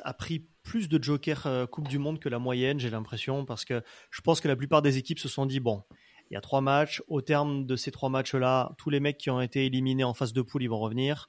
a 0.05 0.14
pris 0.14 0.47
plus 0.62 0.88
de 0.88 1.03
jokers 1.03 1.47
euh, 1.47 1.66
Coupe 1.66 1.88
du 1.88 1.99
Monde 1.99 2.18
que 2.18 2.28
la 2.28 2.38
moyenne, 2.38 2.78
j'ai 2.78 2.91
l'impression, 2.91 3.45
parce 3.45 3.64
que 3.64 3.82
je 4.11 4.20
pense 4.20 4.41
que 4.41 4.49
la 4.49 4.57
plupart 4.57 4.82
des 4.82 4.99
équipes 4.99 5.18
se 5.18 5.28
sont 5.28 5.47
dit 5.47 5.61
bon, 5.61 5.82
il 6.30 6.34
y 6.34 6.36
a 6.36 6.41
trois 6.41 6.61
matchs. 6.61 7.03
Au 7.09 7.22
terme 7.22 7.66
de 7.66 7.76
ces 7.76 7.91
trois 7.91 8.09
matchs-là, 8.09 8.72
tous 8.78 8.88
les 8.91 9.01
mecs 9.01 9.18
qui 9.18 9.30
ont 9.30 9.41
été 9.41 9.66
éliminés 9.66 10.05
en 10.05 10.14
phase 10.14 10.32
de 10.32 10.43
poule, 10.43 10.62
ils 10.62 10.68
vont 10.68 10.78
revenir. 10.78 11.28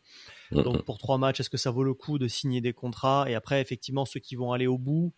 Donc 0.51 0.83
pour 0.83 0.99
trois 0.99 1.17
matchs, 1.17 1.39
est-ce 1.39 1.49
que 1.49 1.57
ça 1.57 1.71
vaut 1.71 1.83
le 1.83 1.93
coup 1.93 2.19
de 2.19 2.27
signer 2.27 2.61
des 2.61 2.73
contrats? 2.73 3.25
Et 3.27 3.33
après, 3.33 3.61
effectivement, 3.61 4.05
ceux 4.05 4.19
qui 4.19 4.35
vont 4.35 4.53
aller 4.53 4.67
au 4.67 4.77
bout 4.77 5.13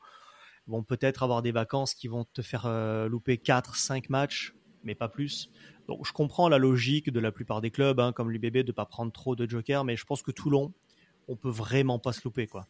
vont 0.68 0.84
peut-être 0.84 1.24
avoir 1.24 1.42
des 1.42 1.52
vacances 1.52 1.94
qui 1.94 2.08
vont 2.08 2.24
te 2.24 2.42
faire 2.42 2.66
euh, 2.66 3.10
louper 3.10 3.38
quatre, 3.38 3.76
cinq 3.76 4.10
matchs, 4.10 4.54
mais 4.84 4.96
pas 4.96 5.10
plus. 5.10 5.50
Donc 5.88 6.06
je 6.06 6.14
comprends 6.14 6.50
la 6.50 6.58
logique 6.58 7.12
de 7.12 7.20
la 7.20 7.32
plupart 7.32 7.62
des 7.62 7.72
clubs, 7.72 8.00
hein, 8.00 8.12
comme 8.12 8.32
l'UBB, 8.32 8.58
de 8.60 8.72
pas 8.72 8.86
prendre 8.86 9.12
trop 9.12 9.36
de 9.36 9.50
jokers, 9.50 9.84
mais 9.84 9.96
je 9.96 10.06
pense 10.06 10.22
que 10.22 10.32
Toulon, 10.32 10.74
on 11.28 11.36
peut 11.36 11.50
vraiment 11.50 12.00
pas 12.00 12.14
se 12.14 12.22
louper, 12.24 12.48
quoi. 12.48 12.68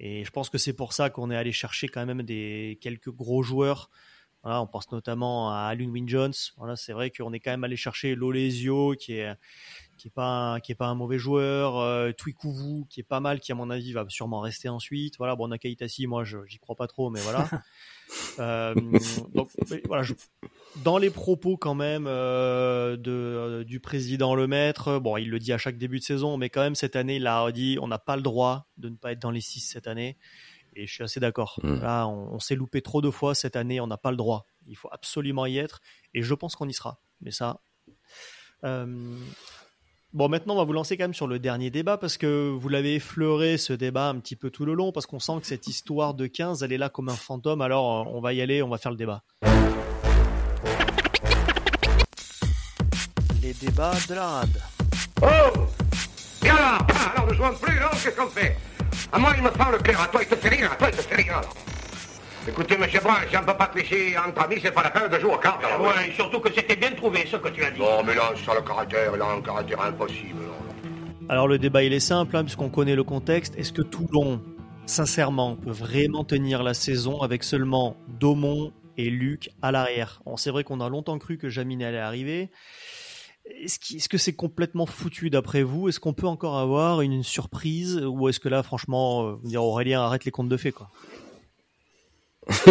Et 0.00 0.24
je 0.24 0.30
pense 0.30 0.50
que 0.50 0.58
c'est 0.58 0.72
pour 0.72 0.92
ça 0.92 1.10
qu'on 1.10 1.30
est 1.30 1.36
allé 1.36 1.52
chercher 1.52 1.88
quand 1.88 2.04
même 2.04 2.22
des 2.22 2.78
quelques 2.80 3.10
gros 3.10 3.42
joueurs 3.42 3.90
on 4.44 4.66
pense 4.66 4.90
notamment 4.92 5.50
à 5.50 5.68
Alun 5.68 5.90
Win 5.90 6.08
Jones. 6.08 6.34
Voilà, 6.56 6.76
c'est 6.76 6.92
vrai 6.92 7.10
qu'on 7.10 7.32
est 7.32 7.40
quand 7.40 7.50
même 7.50 7.64
allé 7.64 7.76
chercher 7.76 8.14
Lolesio, 8.14 8.94
qui 8.98 9.14
est 9.14 9.34
qui 9.96 10.08
est 10.08 10.10
pas 10.10 10.58
qui 10.60 10.72
est 10.72 10.74
pas 10.74 10.86
un 10.86 10.94
mauvais 10.94 11.18
joueur, 11.18 11.78
euh, 11.78 12.12
Twikuvu, 12.12 12.84
qui 12.88 13.00
est 13.00 13.04
pas 13.04 13.20
mal, 13.20 13.40
qui 13.40 13.52
à 13.52 13.54
mon 13.54 13.70
avis 13.70 13.92
va 13.92 14.04
sûrement 14.08 14.40
rester 14.40 14.68
ensuite. 14.68 15.16
Voilà, 15.18 15.36
bon 15.36 15.48
Nakaitasi, 15.48 16.06
moi 16.06 16.24
je 16.24 16.38
j'y 16.46 16.58
crois 16.58 16.76
pas 16.76 16.86
trop, 16.86 17.10
mais 17.10 17.20
voilà. 17.20 17.48
euh, 18.38 18.74
donc 19.34 19.50
voilà, 19.86 20.04
dans 20.82 20.98
les 20.98 21.10
propos 21.10 21.56
quand 21.56 21.74
même 21.74 22.06
euh, 22.06 22.96
de 22.96 23.10
euh, 23.10 23.64
du 23.64 23.80
président 23.80 24.34
Le 24.34 24.46
Maître, 24.46 24.98
bon, 24.98 25.16
il 25.16 25.30
le 25.30 25.38
dit 25.38 25.52
à 25.52 25.58
chaque 25.58 25.78
début 25.78 26.00
de 26.00 26.04
saison, 26.04 26.36
mais 26.36 26.50
quand 26.50 26.62
même 26.62 26.74
cette 26.74 26.96
année 26.96 27.16
il 27.16 27.26
a 27.26 27.50
dit 27.52 27.78
on 27.80 27.88
n'a 27.88 27.98
pas 27.98 28.16
le 28.16 28.22
droit 28.22 28.66
de 28.76 28.88
ne 28.88 28.96
pas 28.96 29.12
être 29.12 29.22
dans 29.22 29.30
les 29.30 29.40
six 29.40 29.60
cette 29.60 29.86
année 29.86 30.16
Et 30.76 30.86
je 30.86 30.92
suis 30.92 31.04
assez 31.04 31.20
d'accord. 31.20 31.58
Mm. 31.62 31.80
Là, 31.80 32.06
on, 32.06 32.34
on 32.34 32.38
s'est 32.40 32.54
loupé 32.56 32.82
trop 32.82 33.00
de 33.00 33.10
fois 33.10 33.34
cette 33.34 33.56
année, 33.56 33.80
on 33.80 33.86
n'a 33.86 33.96
pas 33.96 34.10
le 34.10 34.16
droit. 34.16 34.46
Il 34.66 34.76
faut 34.76 34.88
absolument 34.92 35.46
y 35.46 35.58
être, 35.58 35.80
et 36.14 36.22
je 36.22 36.34
pense 36.34 36.56
qu'on 36.56 36.68
y 36.68 36.74
sera. 36.74 37.00
Mais 37.20 37.30
ça. 37.30 37.60
euh, 38.64 39.16
Bon, 40.12 40.28
maintenant, 40.28 40.54
on 40.54 40.58
va 40.58 40.64
vous 40.64 40.72
lancer 40.72 40.96
quand 40.96 41.02
même 41.04 41.12
sur 41.14 41.26
le 41.26 41.40
dernier 41.40 41.70
débat 41.70 41.98
parce 41.98 42.16
que 42.18 42.48
vous 42.48 42.68
l'avez 42.68 42.94
effleuré 42.94 43.58
ce 43.58 43.72
débat 43.72 44.08
un 44.10 44.20
petit 44.20 44.36
peu 44.36 44.48
tout 44.48 44.64
le 44.64 44.72
long 44.72 44.92
parce 44.92 45.06
qu'on 45.06 45.18
sent 45.18 45.40
que 45.40 45.46
cette 45.48 45.66
histoire 45.66 46.14
de 46.14 46.28
15, 46.28 46.62
elle 46.62 46.72
est 46.72 46.78
là 46.78 46.88
comme 46.88 47.08
un 47.08 47.16
fantôme. 47.16 47.60
Alors, 47.60 47.84
on 48.14 48.20
va 48.20 48.32
y 48.32 48.40
aller, 48.40 48.62
on 48.62 48.68
va 48.68 48.78
faire 48.78 48.92
le 48.92 48.96
débat. 48.96 49.24
Les 53.42 53.54
débats 53.54 53.94
de 54.08 54.14
la 54.14 54.26
rade. 54.26 54.62
Oh 55.20 55.26
Et 56.44 56.48
alors 56.48 56.86
Ah, 56.94 57.12
Alors 57.16 57.26
ne 57.32 57.56
plus, 57.58 57.78
qu'est-ce 58.02 58.16
qu'on 58.16 58.28
fait 58.28 58.56
À 59.14 59.18
moi, 59.18 59.30
il 59.36 59.42
me 59.44 59.50
prend 59.50 59.70
le 59.70 59.78
cœur, 59.78 60.00
à 60.00 60.08
toi, 60.08 60.20
il 60.22 60.28
te 60.28 60.34
fait 60.34 60.48
rien, 60.48 60.66
à 60.72 60.74
toi, 60.74 60.88
il 60.90 60.96
te 60.96 61.02
fait 61.02 61.14
rien, 61.14 61.34
alors. 61.34 61.54
Écoutez, 62.48 62.76
monsieur 62.76 62.98
Brun, 63.00 63.14
si 63.30 63.36
on 63.36 63.42
ne 63.42 63.46
peut 63.46 63.56
pas 63.56 63.68
tricher 63.68 64.18
entre 64.18 64.42
amis, 64.42 64.56
c'est 64.60 64.72
pas 64.72 64.82
la 64.82 64.90
peine 64.90 65.08
de 65.08 65.18
jouer 65.20 65.34
aux 65.34 65.38
cartes, 65.38 65.64
alors. 65.64 65.80
Ouais, 65.86 66.12
surtout 66.16 66.40
que 66.40 66.52
c'était 66.52 66.74
bien 66.74 66.90
trouvé 66.90 67.24
ce 67.30 67.36
que 67.36 67.48
tu 67.48 67.62
as 67.64 67.70
dit. 67.70 67.78
Non, 67.78 68.02
mais 68.04 68.16
là, 68.16 68.32
sur 68.34 68.52
le 68.52 68.60
caractère, 68.62 69.12
il 69.14 69.22
a 69.22 69.26
un 69.26 69.40
caractère 69.40 69.80
impossible. 69.82 70.40
alors. 70.42 70.56
Alors, 71.28 71.46
le 71.46 71.58
débat, 71.60 71.84
il 71.84 71.92
est 71.92 72.00
simple, 72.00 72.36
hein, 72.36 72.42
puisqu'on 72.42 72.68
connaît 72.70 72.96
le 72.96 73.04
contexte. 73.04 73.56
Est-ce 73.56 73.72
que 73.72 73.82
Toulon, 73.82 74.42
sincèrement, 74.86 75.54
peut 75.54 75.70
vraiment 75.70 76.24
tenir 76.24 76.64
la 76.64 76.74
saison 76.74 77.22
avec 77.22 77.44
seulement 77.44 77.96
Daumont 78.08 78.72
et 78.98 79.10
Luc 79.10 79.50
à 79.62 79.70
l'arrière? 79.70 80.20
Bon, 80.26 80.36
C'est 80.36 80.50
vrai 80.50 80.64
qu'on 80.64 80.80
a 80.80 80.88
longtemps 80.88 81.18
cru 81.20 81.38
que 81.38 81.48
Jaminet 81.48 81.84
allait 81.84 81.98
arriver. 81.98 82.50
Est-ce 83.46 84.08
que 84.08 84.18
c'est 84.18 84.32
complètement 84.32 84.86
foutu 84.86 85.28
d'après 85.28 85.62
vous? 85.62 85.88
Est-ce 85.88 86.00
qu'on 86.00 86.14
peut 86.14 86.26
encore 86.26 86.58
avoir 86.58 87.02
une 87.02 87.22
surprise 87.22 88.02
Ou 88.02 88.28
est-ce 88.28 88.40
que 88.40 88.48
là, 88.48 88.62
franchement, 88.62 89.28
euh, 89.28 89.36
dire 89.44 89.62
Aurélien, 89.62 90.00
arrête 90.00 90.24
les 90.24 90.30
contes 90.30 90.48
de 90.48 90.56
fées, 90.56 90.72
quoi? 90.72 90.90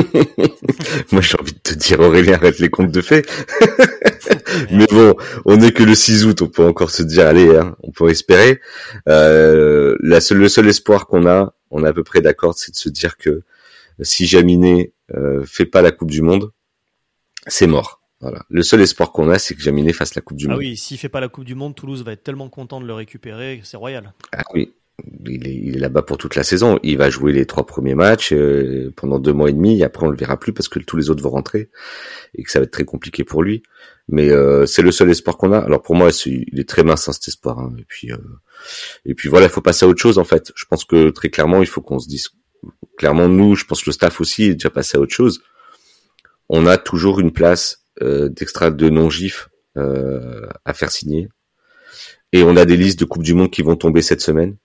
Moi, 1.11 1.21
j'ai 1.21 1.39
envie 1.39 1.53
de 1.53 1.59
te 1.59 1.74
dire, 1.74 1.99
Aurélien, 1.99 2.36
arrête 2.36 2.59
les 2.59 2.69
comptes 2.69 2.91
de 2.91 3.01
fait. 3.01 3.28
Mais 4.71 4.86
bon, 4.89 5.15
on 5.45 5.57
n'est 5.57 5.71
que 5.71 5.84
le 5.84 5.95
6 5.95 6.26
août, 6.26 6.41
on 6.41 6.47
peut 6.47 6.65
encore 6.65 6.91
se 6.91 7.03
dire, 7.03 7.28
allez, 7.28 7.55
hein, 7.55 7.76
on 7.82 7.91
peut 7.91 8.09
espérer. 8.09 8.61
Euh, 9.09 9.95
la 9.99 10.21
seule, 10.21 10.38
le 10.39 10.49
seul 10.49 10.67
espoir 10.67 11.07
qu'on 11.07 11.26
a, 11.28 11.53
on 11.71 11.84
est 11.86 11.88
à 11.88 11.93
peu 11.93 12.03
près 12.03 12.21
d'accord, 12.21 12.53
c'est 12.55 12.71
de 12.71 12.78
se 12.78 12.89
dire 12.89 13.17
que 13.17 13.43
si 14.01 14.26
Jaminet 14.26 14.93
euh, 15.15 15.43
fait 15.45 15.65
pas 15.65 15.82
la 15.82 15.91
Coupe 15.91 16.11
du 16.11 16.21
Monde, 16.21 16.51
c'est 17.47 17.67
mort. 17.67 18.03
Voilà. 18.24 18.45
Le 18.49 18.63
seul 18.63 18.82
espoir 18.82 19.11
qu'on 19.11 19.30
a, 19.30 19.38
c'est 19.38 19.53
que 19.53 19.61
Jaminet 19.61 19.93
fasse 19.93 20.15
la 20.15 20.21
Coupe 20.21 20.38
du 20.38 20.45
Ah 20.47 20.51
Monde. 20.51 20.59
oui, 20.59 20.76
s'il 20.78 20.97
fait 20.97 21.09
pas 21.09 21.19
la 21.19 21.28
Coupe 21.30 21.43
du 21.45 21.55
Monde, 21.55 21.76
Toulouse 21.76 22.03
va 22.03 22.13
être 22.13 22.24
tellement 22.24 22.49
content 22.49 22.82
de 22.82 22.88
le 22.88 22.93
récupérer, 22.93 23.59
c'est 23.63 23.78
royal. 23.78 24.13
Ah 24.32 24.43
oui, 24.53 24.74
il 25.26 25.47
est, 25.47 25.53
il 25.55 25.76
est 25.76 25.80
là-bas 25.80 26.01
pour 26.03 26.17
toute 26.17 26.36
la 26.36 26.43
saison. 26.43 26.80
Il 26.84 26.97
va 26.97 27.09
jouer 27.09 27.34
les 27.34 27.45
trois 27.45 27.65
premiers 27.65 27.95
matchs 27.95 28.32
euh, 28.34 28.91
pendant 28.95 29.19
deux 29.19 29.34
mois 29.34 29.49
et 29.49 29.53
demi. 29.53 29.80
Et 29.80 29.84
après, 29.84 30.05
on 30.07 30.09
le 30.09 30.15
verra 30.17 30.39
plus 30.39 30.53
parce 30.53 30.69
que 30.69 30.80
tous 30.80 30.95
les 30.97 31.09
autres 31.09 31.21
vont 31.24 31.32
rentrer 31.32 31.69
et 32.36 32.43
que 32.43 32.49
ça 32.51 32.59
va 32.59 32.63
être 32.63 32.71
très 32.71 32.86
compliqué 32.86 33.24
pour 33.24 33.43
lui. 33.43 33.61
Mais 34.07 34.30
euh, 34.32 34.65
c'est 34.65 34.82
le 34.82 34.91
seul 34.91 35.09
espoir 35.09 35.38
qu'on 35.38 35.51
a. 35.51 35.59
Alors 35.59 35.82
pour 35.82 35.95
moi, 35.95 36.09
il 36.26 36.59
est 36.59 36.67
très 36.69 36.84
mince 36.84 37.07
hein, 37.09 37.13
cet 37.13 37.28
espoir. 37.28 37.59
hein. 37.59 37.74
Et 37.80 37.86
puis, 37.88 38.11
euh, 38.11 38.17
et 39.05 39.15
puis 39.15 39.30
voilà, 39.30 39.47
il 39.47 39.51
faut 39.51 39.61
passer 39.61 39.86
à 39.86 39.89
autre 39.89 40.01
chose 40.01 40.17
en 40.17 40.24
fait. 40.26 40.51
Je 40.55 40.65
pense 40.65 40.86
que 40.86 41.09
très 41.09 41.30
clairement, 41.30 41.61
il 41.61 41.67
faut 41.67 41.82
qu'on 41.82 41.99
se 41.99 42.07
dise 42.07 42.30
clairement 42.97 43.28
nous. 43.28 43.55
Je 43.55 43.65
pense 43.65 43.82
que 43.82 43.89
le 43.89 43.93
staff 43.93 44.21
aussi 44.21 44.43
est 44.43 44.53
déjà 44.53 44.69
passé 44.69 44.97
à 44.97 45.01
autre 45.01 45.13
chose. 45.13 45.41
On 46.49 46.67
a 46.67 46.78
toujours 46.78 47.19
une 47.19 47.32
place 47.32 47.83
euh, 48.02 48.30
d'extra 48.30 48.72
de 48.72 48.89
non 48.89 49.10
gif 49.10 49.50
euh, 49.78 50.48
à 50.66 50.74
faire 50.74 50.91
signer. 50.91 51.30
Et 52.32 52.44
on 52.44 52.58
a 52.58 52.66
des 52.66 52.78
listes 52.78 53.00
de 53.00 53.06
Coupe 53.06 53.24
du 53.24 53.34
Monde 53.34 53.52
qui 53.52 53.62
vont 53.62 53.76
tomber 53.76 54.02
cette 54.02 54.22
semaine 54.22 54.58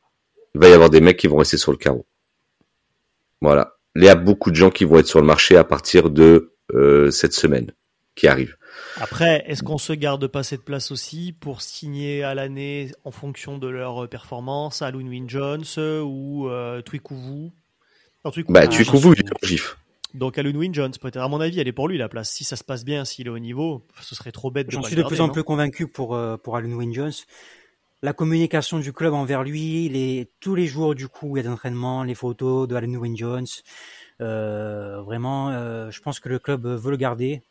il 0.54 0.60
va 0.60 0.68
y 0.68 0.72
avoir 0.72 0.90
des 0.90 1.00
mecs 1.00 1.16
qui 1.16 1.26
vont 1.26 1.36
rester 1.36 1.56
sur 1.56 1.72
le 1.72 1.78
carreau. 1.78 2.06
Voilà. 3.40 3.74
Il 3.94 4.04
y 4.04 4.08
a 4.08 4.14
beaucoup 4.16 4.50
de 4.50 4.56
gens 4.56 4.70
qui 4.70 4.84
vont 4.84 4.98
être 4.98 5.06
sur 5.06 5.20
le 5.20 5.26
marché 5.26 5.56
à 5.56 5.64
partir 5.64 6.10
de 6.10 6.54
euh, 6.72 7.10
cette 7.10 7.32
semaine 7.32 7.72
qui 8.14 8.26
arrive. 8.26 8.56
Après, 8.96 9.44
est-ce 9.46 9.62
qu'on 9.62 9.78
se 9.78 9.92
garde 9.92 10.26
pas 10.26 10.42
cette 10.42 10.64
place 10.64 10.90
aussi 10.90 11.32
pour 11.32 11.62
signer 11.62 12.24
à 12.24 12.34
l'année 12.34 12.90
en 13.04 13.10
fonction 13.10 13.58
de 13.58 13.68
leur 13.68 14.08
performance 14.08 14.82
à 14.82 14.90
Win 14.90 15.28
Jones 15.28 15.64
ou 16.04 16.48
euh, 16.48 16.76
Non, 16.76 16.82
Twikuvu, 16.82 17.50
Bah, 18.48 18.62
ah, 18.66 18.70
suis- 18.70 18.84
il 18.84 19.20
est 19.20 19.32
en 19.32 19.46
Donc 20.18 20.36
Win 20.36 20.74
Jones, 20.74 20.92
peut-être. 21.00 21.18
À 21.18 21.28
mon 21.28 21.40
avis, 21.40 21.60
elle 21.60 21.68
est 21.68 21.72
pour 21.72 21.88
lui 21.88 21.96
la 21.96 22.08
place. 22.08 22.30
Si 22.30 22.44
ça 22.44 22.56
se 22.56 22.64
passe 22.64 22.84
bien, 22.84 23.04
s'il 23.04 23.26
est 23.26 23.30
au 23.30 23.38
niveau, 23.38 23.86
ce 24.00 24.14
serait 24.14 24.32
trop 24.32 24.50
bête 24.50 24.66
de 24.66 24.72
J'en 24.72 24.82
suis 24.82 24.96
de 24.96 25.02
plus 25.02 25.20
en 25.20 25.28
plus 25.28 25.44
convaincu 25.44 25.86
pour, 25.86 26.14
euh, 26.14 26.36
pour 26.36 26.56
Alun 26.56 26.74
Wayne 26.74 26.92
Jones. 26.92 27.12
La 28.02 28.12
communication 28.12 28.78
du 28.78 28.92
club 28.92 29.12
envers 29.14 29.42
lui, 29.42 29.88
les, 29.88 30.30
tous 30.40 30.54
les 30.54 30.66
jours 30.66 30.94
du 30.94 31.08
coup, 31.08 31.36
il 31.36 31.38
y 31.38 31.40
a 31.40 31.42
des 31.44 31.48
entraînements, 31.48 32.04
les 32.04 32.14
photos 32.14 32.68
de 32.68 32.74
Alun 32.76 32.96
Wayne 32.96 33.16
Jones. 33.16 33.46
Euh, 34.20 35.00
vraiment, 35.02 35.50
euh, 35.50 35.90
je 35.90 36.00
pense 36.00 36.20
que 36.20 36.28
le 36.28 36.38
club 36.38 36.66
veut 36.66 36.90
le 36.90 36.96
garder. 36.96 37.42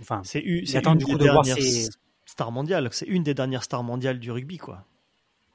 Enfin, 0.00 0.22
C'est 0.24 0.42
il 0.44 0.76
attend 0.76 0.94
du 0.94 1.04
des 1.04 1.12
coup 1.12 1.18
de 1.18 1.24
voir 1.28 1.42
dernières 1.42 1.62
ses, 1.62 1.88
stars 2.24 2.50
mondiales. 2.50 2.88
C'est 2.92 3.06
une 3.06 3.22
des 3.22 3.34
dernières 3.34 3.62
stars 3.62 3.84
mondiales 3.84 4.18
du 4.18 4.30
rugby, 4.30 4.58
quoi. 4.58 4.84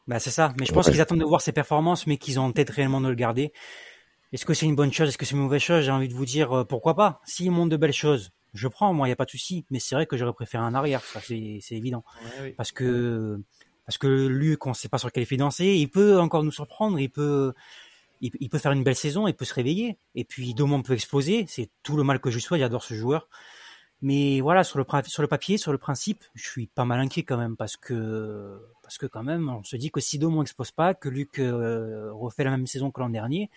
Bah, 0.07 0.19
c'est 0.19 0.29
ça. 0.29 0.53
Mais 0.59 0.65
je 0.65 0.71
pense 0.71 0.85
Ouais. 0.85 0.93
qu'ils 0.93 1.01
attendent 1.01 1.19
de 1.19 1.25
voir 1.25 1.41
ses 1.41 1.51
performances, 1.51 2.07
mais 2.07 2.17
qu'ils 2.17 2.39
ont 2.39 2.43
en 2.43 2.51
tête 2.53 2.69
réellement 2.69 3.01
de 3.01 3.09
le 3.09 3.15
garder. 3.15 3.51
Est-ce 4.33 4.45
que 4.45 4.53
c'est 4.53 4.65
une 4.65 4.75
bonne 4.75 4.91
chose? 4.91 5.09
Est-ce 5.09 5.17
que 5.17 5.25
c'est 5.25 5.35
une 5.35 5.41
mauvaise 5.41 5.61
chose? 5.61 5.85
J'ai 5.85 5.91
envie 5.91 6.09
de 6.09 6.13
vous 6.13 6.25
dire 6.25 6.51
euh, 6.51 6.63
pourquoi 6.65 6.95
pas? 6.95 7.21
S'il 7.25 7.51
montre 7.51 7.69
de 7.69 7.77
belles 7.77 7.93
choses, 7.93 8.31
je 8.53 8.67
prends. 8.67 8.93
Moi, 8.93 9.07
il 9.07 9.09
n'y 9.09 9.13
a 9.13 9.15
pas 9.15 9.25
de 9.25 9.29
souci. 9.29 9.65
Mais 9.69 9.79
c'est 9.79 9.95
vrai 9.95 10.05
que 10.05 10.17
j'aurais 10.17 10.33
préféré 10.33 10.63
un 10.63 10.73
arrière. 10.73 11.01
Ça, 11.01 11.21
c'est 11.21 11.59
c'est 11.61 11.75
évident. 11.75 12.03
Parce 12.57 12.71
que 12.71 13.39
parce 13.85 13.97
que 13.97 14.27
Luc, 14.27 14.65
on 14.65 14.71
ne 14.71 14.75
sait 14.75 14.89
pas 14.89 14.97
sur 14.97 15.11
quel 15.11 15.23
effet 15.23 15.37
danser. 15.37 15.75
Il 15.75 15.89
peut 15.89 16.19
encore 16.19 16.43
nous 16.43 16.51
surprendre. 16.51 16.99
Il 16.99 17.09
peut 17.09 17.53
il, 18.21 18.31
il 18.39 18.49
peut 18.49 18.57
faire 18.57 18.73
une 18.73 18.83
belle 18.83 18.95
saison. 18.95 19.27
Il 19.27 19.33
peut 19.33 19.45
se 19.45 19.53
réveiller. 19.53 19.97
Et 20.15 20.25
puis 20.25 20.53
Domon 20.53 20.81
peut 20.81 20.93
exploser. 20.93 21.45
C'est 21.47 21.69
tout 21.83 21.95
le 21.95 22.03
mal 22.03 22.19
que 22.19 22.29
je 22.29 22.35
lui 22.35 22.41
souhaite. 22.41 22.61
J'adore 22.61 22.83
ce 22.83 22.95
joueur. 22.95 23.29
Mais 24.01 24.41
voilà, 24.41 24.63
sur 24.63 24.77
le, 24.77 24.85
sur 25.07 25.21
le 25.23 25.27
papier, 25.27 25.57
sur 25.57 25.71
le 25.71 25.79
principe, 25.79 26.23
je 26.35 26.47
suis 26.47 26.67
pas 26.67 26.85
mal 26.85 26.99
inquiet 26.99 27.23
quand 27.23 27.37
même 27.37 27.57
parce 27.57 27.77
que 27.77 28.61
parce 28.83 28.97
que 28.99 29.07
quand 29.07 29.23
même, 29.23 29.49
on 29.49 29.63
se 29.63 29.75
dit 29.75 29.89
que 29.89 29.99
si 29.99 30.19
Domon 30.19 30.43
expose 30.43 30.71
pas, 30.71 30.93
que 30.93 31.09
Luc 31.09 31.39
euh, 31.39 32.11
refait 32.13 32.43
la 32.43 32.51
même 32.51 32.67
saison 32.67 32.91
que 32.91 33.01
l'an 33.01 33.09
dernier, 33.09 33.49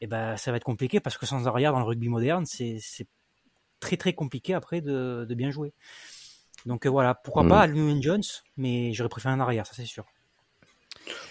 eh 0.00 0.06
ben 0.06 0.36
ça 0.36 0.50
va 0.50 0.56
être 0.58 0.64
compliqué 0.64 1.00
parce 1.00 1.16
que 1.18 1.26
sans 1.26 1.46
arrière 1.46 1.72
dans 1.72 1.78
le 1.80 1.84
rugby 1.84 2.08
moderne, 2.08 2.44
c'est 2.46 2.78
très 3.80 3.96
très 3.96 4.12
compliqué 4.14 4.54
après 4.54 4.80
de, 4.80 5.26
de 5.28 5.34
bien 5.34 5.50
jouer. 5.50 5.72
Donc 6.64 6.86
euh, 6.86 6.90
voilà, 6.90 7.14
pourquoi 7.14 7.44
Mm. 7.44 7.48
pas 7.48 7.60
Alun 7.60 8.00
Jones, 8.02 8.22
mais 8.56 8.92
j'aurais 8.92 9.08
préféré 9.08 9.34
un 9.34 9.40
arrière, 9.40 9.66
ça 9.66 9.72
c'est 9.76 9.84
sûr. 9.86 10.04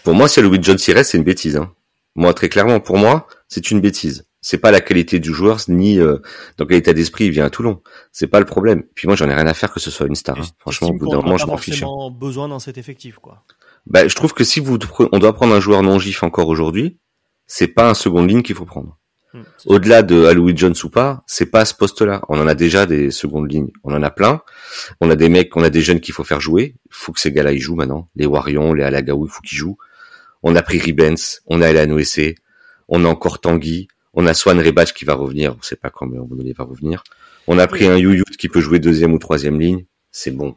Pour 0.04 0.14
moi, 0.14 0.28
si 0.28 0.40
Louis 0.40 0.58
Jones 0.62 0.78
y 0.86 0.92
reste, 0.92 1.10
c'est 1.12 1.18
une 1.18 1.24
bêtise. 1.24 1.56
Hein. 1.56 1.72
Moi, 2.14 2.32
très 2.32 2.48
clairement, 2.48 2.80
pour 2.80 2.96
moi, 2.96 3.26
c'est 3.48 3.70
une 3.70 3.80
bêtise. 3.80 4.26
C'est 4.40 4.58
pas 4.58 4.70
la 4.70 4.80
qualité 4.80 5.18
du 5.18 5.34
joueur, 5.34 5.58
ni 5.68 5.98
euh, 5.98 6.18
dans 6.56 6.64
quel 6.66 6.76
état 6.78 6.92
d'esprit 6.92 7.24
il 7.26 7.30
vient 7.32 7.44
à 7.44 7.50
Toulon. 7.50 7.82
C'est 8.12 8.28
pas 8.28 8.38
le 8.38 8.46
problème. 8.46 8.84
Puis 8.94 9.08
moi, 9.08 9.16
j'en 9.16 9.28
ai 9.28 9.34
rien 9.34 9.46
à 9.48 9.54
faire 9.54 9.72
que 9.72 9.80
ce 9.80 9.90
soit 9.90 10.06
une 10.06 10.14
star. 10.14 10.38
hein. 10.38 10.44
Franchement, 10.60 10.88
au 10.88 10.92
bout 10.94 11.08
d'un 11.08 11.16
moment, 11.20 11.36
je 11.36 11.46
m'en 11.46 11.56
fiche. 11.56 11.82
hein. 11.82 12.10
besoin 12.12 12.48
dans 12.48 12.60
cet 12.60 12.78
effectif, 12.78 13.16
quoi? 13.16 13.42
Bah, 13.86 14.06
je 14.06 14.14
trouve 14.14 14.32
que 14.32 14.44
si 14.44 14.60
vous, 14.60 14.78
on 15.12 15.18
doit 15.18 15.34
prendre 15.34 15.54
un 15.54 15.60
joueur 15.60 15.82
non 15.82 15.98
gif 15.98 16.22
encore 16.22 16.48
aujourd'hui, 16.48 16.98
c'est 17.46 17.68
pas 17.68 17.88
un 17.88 17.94
seconde 17.94 18.28
ligne 18.28 18.42
qu'il 18.42 18.54
faut 18.54 18.64
prendre. 18.64 18.98
Hmm. 19.34 19.42
Au-delà 19.66 20.02
de 20.02 20.24
Alois 20.24 20.52
Jones 20.54 20.74
ou 20.84 20.88
pas, 20.88 21.22
c'est 21.26 21.46
pas 21.46 21.60
à 21.60 21.64
ce 21.64 21.74
poste-là. 21.74 22.22
On 22.28 22.40
en 22.40 22.46
a 22.46 22.54
déjà 22.54 22.86
des 22.86 23.10
secondes 23.10 23.50
lignes. 23.50 23.70
On 23.84 23.92
en 23.94 24.02
a 24.02 24.10
plein. 24.10 24.40
On 25.00 25.10
a 25.10 25.16
des 25.16 25.28
mecs, 25.28 25.56
on 25.56 25.62
a 25.62 25.70
des 25.70 25.82
jeunes 25.82 26.00
qu'il 26.00 26.14
faut 26.14 26.24
faire 26.24 26.40
jouer. 26.40 26.74
Il 26.86 26.94
faut 26.94 27.12
que 27.12 27.20
ces 27.20 27.32
gars-là, 27.32 27.52
ils 27.52 27.60
jouent 27.60 27.74
maintenant. 27.76 28.08
Les 28.16 28.26
Warion, 28.26 28.72
les 28.72 28.84
Alagaou, 28.84 29.26
il 29.26 29.30
faut 29.30 29.42
qu'ils 29.42 29.58
jouent. 29.58 29.76
On 30.42 30.54
a 30.56 30.62
pris 30.62 30.78
Ribens, 30.78 31.40
on 31.46 31.60
a 31.60 31.68
Elan 31.70 31.92
OSC, 31.92 32.36
on 32.88 33.04
a 33.04 33.08
encore 33.08 33.40
Tanguy, 33.40 33.88
on 34.14 34.26
a 34.26 34.34
Swan 34.34 34.60
Rebach 34.60 34.92
qui 34.94 35.04
va 35.04 35.14
revenir. 35.14 35.56
On 35.58 35.62
sait 35.62 35.76
pas 35.76 35.90
quand, 35.90 36.06
mais 36.06 36.18
on 36.18 36.26
va 36.26 36.64
revenir. 36.64 37.02
On 37.48 37.58
a 37.58 37.66
pris 37.66 37.86
un 37.86 37.96
Youyut 37.96 38.24
qui 38.38 38.48
peut 38.48 38.60
jouer 38.60 38.78
deuxième 38.78 39.12
ou 39.12 39.18
troisième 39.18 39.60
ligne. 39.60 39.84
C'est 40.10 40.30
bon. 40.30 40.56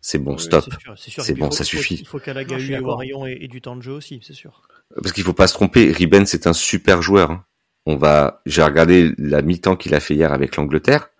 C'est 0.00 0.18
bon, 0.18 0.38
stop. 0.38 0.64
C'est 0.96 1.30
Et 1.30 1.34
bon, 1.34 1.46
faut- 1.46 1.52
ça 1.52 1.64
suffit. 1.64 1.96
Il 1.96 2.06
faut 2.06 2.20
et 2.20 2.32
d'accord. 2.32 2.58
Warion 2.58 3.26
aient, 3.26 3.38
aient 3.42 3.48
du 3.48 3.60
temps 3.60 3.76
de 3.76 3.82
jeu 3.82 3.92
aussi, 3.92 4.20
c'est 4.22 4.32
sûr. 4.34 4.62
Parce 4.94 5.12
qu'il 5.12 5.24
faut 5.24 5.32
pas 5.32 5.46
se 5.46 5.54
tromper, 5.54 5.92
Ribben 5.92 6.26
c'est 6.26 6.46
un 6.46 6.52
super 6.52 7.02
joueur. 7.02 7.30
hein. 7.30 7.44
On 7.86 7.96
va, 7.96 8.42
j'ai 8.46 8.62
regardé 8.62 9.12
la 9.18 9.42
mi-temps 9.42 9.76
qu'il 9.76 9.94
a 9.94 10.00
fait 10.00 10.14
hier 10.14 10.32
avec 10.32 10.56
l'Angleterre. 10.56 11.10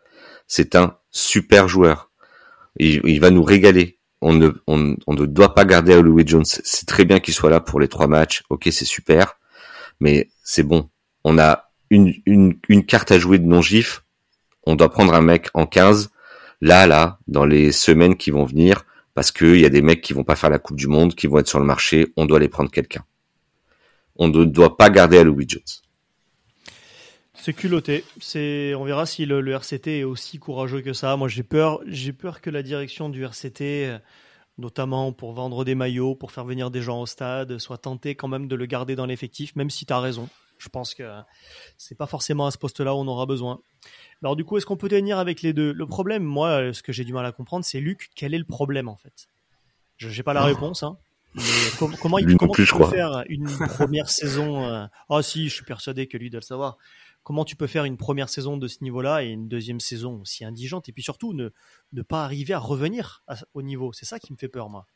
C'est 0.46 0.74
un 0.74 0.96
super 1.10 1.68
joueur. 1.68 2.10
Il, 2.76 3.20
va 3.20 3.30
nous 3.30 3.42
régaler. 3.42 3.98
On 4.20 4.32
ne, 4.34 5.26
doit 5.26 5.54
pas 5.54 5.64
garder 5.64 6.00
Louis 6.00 6.24
Jones. 6.26 6.44
C'est 6.44 6.86
très 6.86 7.04
bien 7.04 7.20
qu'il 7.20 7.34
soit 7.34 7.50
là 7.50 7.60
pour 7.60 7.80
les 7.80 7.88
trois 7.88 8.06
matchs. 8.06 8.42
Ok, 8.50 8.68
c'est 8.70 8.84
super, 8.84 9.38
mais 10.00 10.30
c'est 10.42 10.62
bon. 10.62 10.90
On 11.24 11.38
a 11.38 11.70
une, 11.88 12.14
une, 12.26 12.58
une 12.68 12.84
carte 12.84 13.10
à 13.10 13.18
jouer 13.18 13.38
de 13.38 13.46
non-gif. 13.46 14.04
On 14.64 14.76
doit 14.76 14.90
prendre 14.90 15.14
un 15.14 15.22
mec 15.22 15.48
en 15.54 15.66
15. 15.66 16.10
Là, 16.60 16.86
là, 16.86 17.18
dans 17.26 17.46
les 17.46 17.72
semaines 17.72 18.16
qui 18.16 18.30
vont 18.30 18.44
venir, 18.44 18.84
parce 19.14 19.32
qu'il 19.32 19.58
y 19.58 19.64
a 19.64 19.70
des 19.70 19.82
mecs 19.82 20.02
qui 20.02 20.12
vont 20.12 20.24
pas 20.24 20.36
faire 20.36 20.50
la 20.50 20.58
Coupe 20.58 20.76
du 20.76 20.86
Monde, 20.86 21.14
qui 21.14 21.26
vont 21.26 21.38
être 21.38 21.48
sur 21.48 21.58
le 21.58 21.64
marché. 21.64 22.12
On 22.16 22.26
doit 22.26 22.38
les 22.38 22.48
prendre 22.48 22.70
quelqu'un. 22.70 23.04
On 24.22 24.28
ne 24.28 24.44
doit 24.44 24.76
pas 24.76 24.90
garder 24.90 25.24
Louis 25.24 25.46
Jones. 25.48 25.62
C'est 27.32 27.54
culotté. 27.54 28.04
C'est, 28.20 28.74
on 28.74 28.84
verra 28.84 29.06
si 29.06 29.24
le, 29.24 29.40
le 29.40 29.52
RCT 29.52 30.00
est 30.00 30.04
aussi 30.04 30.38
courageux 30.38 30.82
que 30.82 30.92
ça. 30.92 31.16
Moi, 31.16 31.28
j'ai 31.28 31.42
peur, 31.42 31.80
j'ai 31.86 32.12
peur 32.12 32.42
que 32.42 32.50
la 32.50 32.62
direction 32.62 33.08
du 33.08 33.24
RCT, 33.24 33.62
euh, 33.62 33.98
notamment 34.58 35.14
pour 35.14 35.32
vendre 35.32 35.64
des 35.64 35.74
maillots, 35.74 36.14
pour 36.14 36.32
faire 36.32 36.44
venir 36.44 36.70
des 36.70 36.82
gens 36.82 37.00
au 37.00 37.06
stade, 37.06 37.56
soit 37.56 37.78
tentée 37.78 38.14
quand 38.14 38.28
même 38.28 38.46
de 38.46 38.54
le 38.56 38.66
garder 38.66 38.94
dans 38.94 39.06
l'effectif, 39.06 39.56
même 39.56 39.70
si 39.70 39.86
tu 39.86 39.92
as 39.94 40.00
raison. 40.00 40.28
Je 40.58 40.68
pense 40.68 40.92
que 40.92 41.10
c'est 41.78 41.96
pas 41.96 42.06
forcément 42.06 42.44
à 42.44 42.50
ce 42.50 42.58
poste-là 42.58 42.94
où 42.94 42.98
on 42.98 43.08
aura 43.08 43.24
besoin. 43.24 43.60
Alors 44.22 44.36
du 44.36 44.44
coup, 44.44 44.58
est-ce 44.58 44.66
qu'on 44.66 44.76
peut 44.76 44.90
tenir 44.90 45.18
avec 45.18 45.40
les 45.40 45.54
deux? 45.54 45.72
Le 45.72 45.86
problème, 45.86 46.24
moi, 46.24 46.74
ce 46.74 46.82
que 46.82 46.92
j'ai 46.92 47.04
du 47.04 47.14
mal 47.14 47.24
à 47.24 47.32
comprendre, 47.32 47.64
c'est 47.64 47.80
Luc, 47.80 48.10
quel 48.14 48.34
est 48.34 48.38
le 48.38 48.44
problème 48.44 48.86
en 48.86 48.96
fait? 48.96 49.28
Je 49.96 50.14
n'ai 50.14 50.22
pas 50.22 50.34
la 50.34 50.44
réponse, 50.44 50.82
hein. 50.82 50.98
Mais 51.35 51.43
com- 51.78 51.95
comment 52.01 52.18
il 52.18 52.37
comment 52.37 52.53
plus, 52.53 52.64
tu 52.64 52.66
je 52.66 52.72
peux 52.72 52.78
crois. 52.85 52.91
faire 52.91 53.22
une 53.28 53.47
première 53.47 54.11
saison 54.11 54.64
euh, 54.68 54.87
Ah 55.09 55.22
si, 55.22 55.49
je 55.49 55.55
suis 55.55 55.64
persuadé 55.64 56.07
que 56.07 56.16
lui 56.16 56.31
doit 56.31 56.41
le 56.41 56.45
savoir. 56.45 56.76
Comment 57.22 57.45
tu 57.45 57.55
peux 57.55 57.66
faire 57.66 57.85
une 57.85 57.97
première 57.99 58.28
saison 58.28 58.57
de 58.57 58.66
ce 58.66 58.83
niveau-là 58.83 59.22
et 59.22 59.28
une 59.28 59.47
deuxième 59.47 59.78
saison 59.78 60.20
aussi 60.22 60.45
indigente 60.45 60.89
et 60.89 60.93
puis 60.93 61.03
surtout 61.03 61.33
ne 61.35 61.51
ne 61.93 62.03
pas 62.03 62.24
arriver 62.24 62.55
à 62.55 62.59
revenir 62.59 63.22
à- 63.28 63.37
au 63.55 63.62
niveau? 63.62 63.93
C'est 63.93 64.07
ça 64.07 64.18
qui 64.18 64.33
me 64.33 64.39
fait 64.39 64.49
peur, 64.49 64.68
moi. 64.70 64.87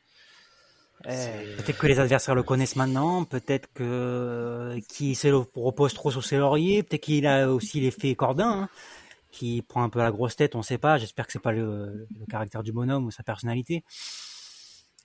Euh, 1.07 1.57
Peut-être 1.59 1.79
que 1.79 1.87
les 1.87 2.01
adversaires 2.01 2.35
le 2.35 2.43
connaissent 2.43 2.77
maintenant, 2.77 3.25
peut-être 3.25 3.69
que 3.75 4.79
qu'il 4.89 5.15
se 5.17 5.29
repose 5.29 5.93
trop 5.93 6.11
sur 6.11 6.25
ses 6.25 6.39
lauriers, 6.39 6.83
peut-être 6.83 7.03
qu'il 7.03 7.27
a 7.27 7.51
aussi 7.53 7.81
l'effet 7.81 8.15
Cordin, 8.15 8.63
hein, 8.63 8.69
qui 9.31 9.61
prend 9.63 9.83
un 9.83 9.89
peu 9.91 9.99
la 9.99 10.11
grosse 10.13 10.37
tête, 10.37 10.55
on 10.55 10.63
sait 10.63 10.79
pas. 10.79 10.97
J'espère 10.97 11.27
que 11.27 11.33
c'est 11.33 11.41
pas 11.43 11.53
le, 11.53 12.07
le 12.19 12.27
caractère 12.27 12.63
du 12.63 12.73
bonhomme 12.73 13.05
ou 13.07 13.11
sa 13.11 13.23
personnalité. 13.23 13.85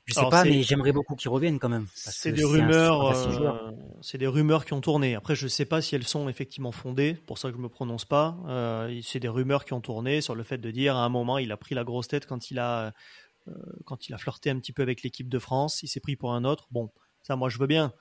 Je 0.09 0.13
sais 0.15 0.19
Alors, 0.21 0.31
pas, 0.31 0.43
mais 0.43 0.63
j'aimerais 0.63 0.91
beaucoup 0.91 1.15
qu'il 1.15 1.29
revienne 1.29 1.59
quand 1.59 1.69
même. 1.69 1.85
C'est 1.93 2.31
des 2.31 2.43
rumeurs, 2.43 3.05
euh, 3.05 3.71
c'est 4.01 4.17
des 4.17 4.25
rumeurs 4.25 4.65
qui 4.65 4.73
ont 4.73 4.81
tourné. 4.81 5.13
Après, 5.13 5.35
je 5.35 5.47
sais 5.47 5.65
pas 5.65 5.83
si 5.83 5.93
elles 5.95 6.07
sont 6.07 6.27
effectivement 6.29 6.71
fondées. 6.71 7.13
Pour 7.13 7.37
ça 7.37 7.51
que 7.51 7.57
je 7.57 7.61
me 7.61 7.69
prononce 7.69 8.05
pas. 8.05 8.35
Euh, 8.47 8.99
c'est 9.03 9.19
des 9.19 9.27
rumeurs 9.27 9.65
qui 9.65 9.73
ont 9.73 9.81
tourné 9.81 10.21
sur 10.21 10.33
le 10.33 10.41
fait 10.41 10.57
de 10.57 10.71
dire 10.71 10.95
à 10.95 11.05
un 11.05 11.09
moment 11.09 11.37
il 11.37 11.51
a 11.51 11.57
pris 11.57 11.75
la 11.75 11.83
grosse 11.83 12.07
tête 12.07 12.25
quand 12.25 12.49
il 12.49 12.57
a 12.57 12.91
euh, 13.47 13.51
quand 13.85 14.07
il 14.09 14.13
a 14.15 14.17
flirté 14.17 14.49
un 14.49 14.57
petit 14.57 14.73
peu 14.73 14.81
avec 14.81 15.03
l'équipe 15.03 15.29
de 15.29 15.37
France. 15.37 15.83
Il 15.83 15.87
s'est 15.87 15.99
pris 15.99 16.15
pour 16.15 16.33
un 16.33 16.43
autre. 16.43 16.67
Bon, 16.71 16.89
ça, 17.21 17.35
moi, 17.35 17.49
je 17.49 17.59
veux 17.59 17.67
bien. 17.67 17.93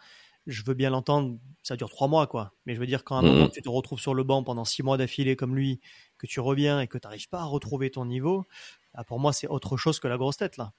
Je 0.46 0.62
veux 0.64 0.72
bien 0.72 0.88
l'entendre. 0.88 1.36
Ça 1.62 1.76
dure 1.76 1.90
trois 1.90 2.08
mois, 2.08 2.26
quoi. 2.26 2.52
Mais 2.64 2.74
je 2.74 2.80
veux 2.80 2.86
dire, 2.86 3.04
quand 3.04 3.16
à 3.16 3.18
un 3.18 3.22
Mhm. 3.22 3.28
moment 3.34 3.48
tu 3.50 3.60
te 3.60 3.68
retrouves 3.68 4.00
sur 4.00 4.14
le 4.14 4.22
banc 4.24 4.42
pendant 4.42 4.64
six 4.64 4.82
mois 4.82 4.96
d'affilée 4.96 5.36
comme 5.36 5.54
lui, 5.54 5.78
que 6.16 6.26
tu 6.26 6.40
reviens 6.40 6.80
et 6.80 6.86
que 6.86 6.96
tu 6.96 7.06
n'arrives 7.06 7.28
pas 7.28 7.40
à 7.40 7.44
retrouver 7.44 7.90
ton 7.90 8.06
niveau, 8.06 8.46
là, 8.94 9.04
pour 9.04 9.20
moi, 9.20 9.34
c'est 9.34 9.46
autre 9.46 9.76
chose 9.76 10.00
que 10.00 10.08
la 10.08 10.16
grosse 10.16 10.38
tête, 10.38 10.56
là. 10.56 10.72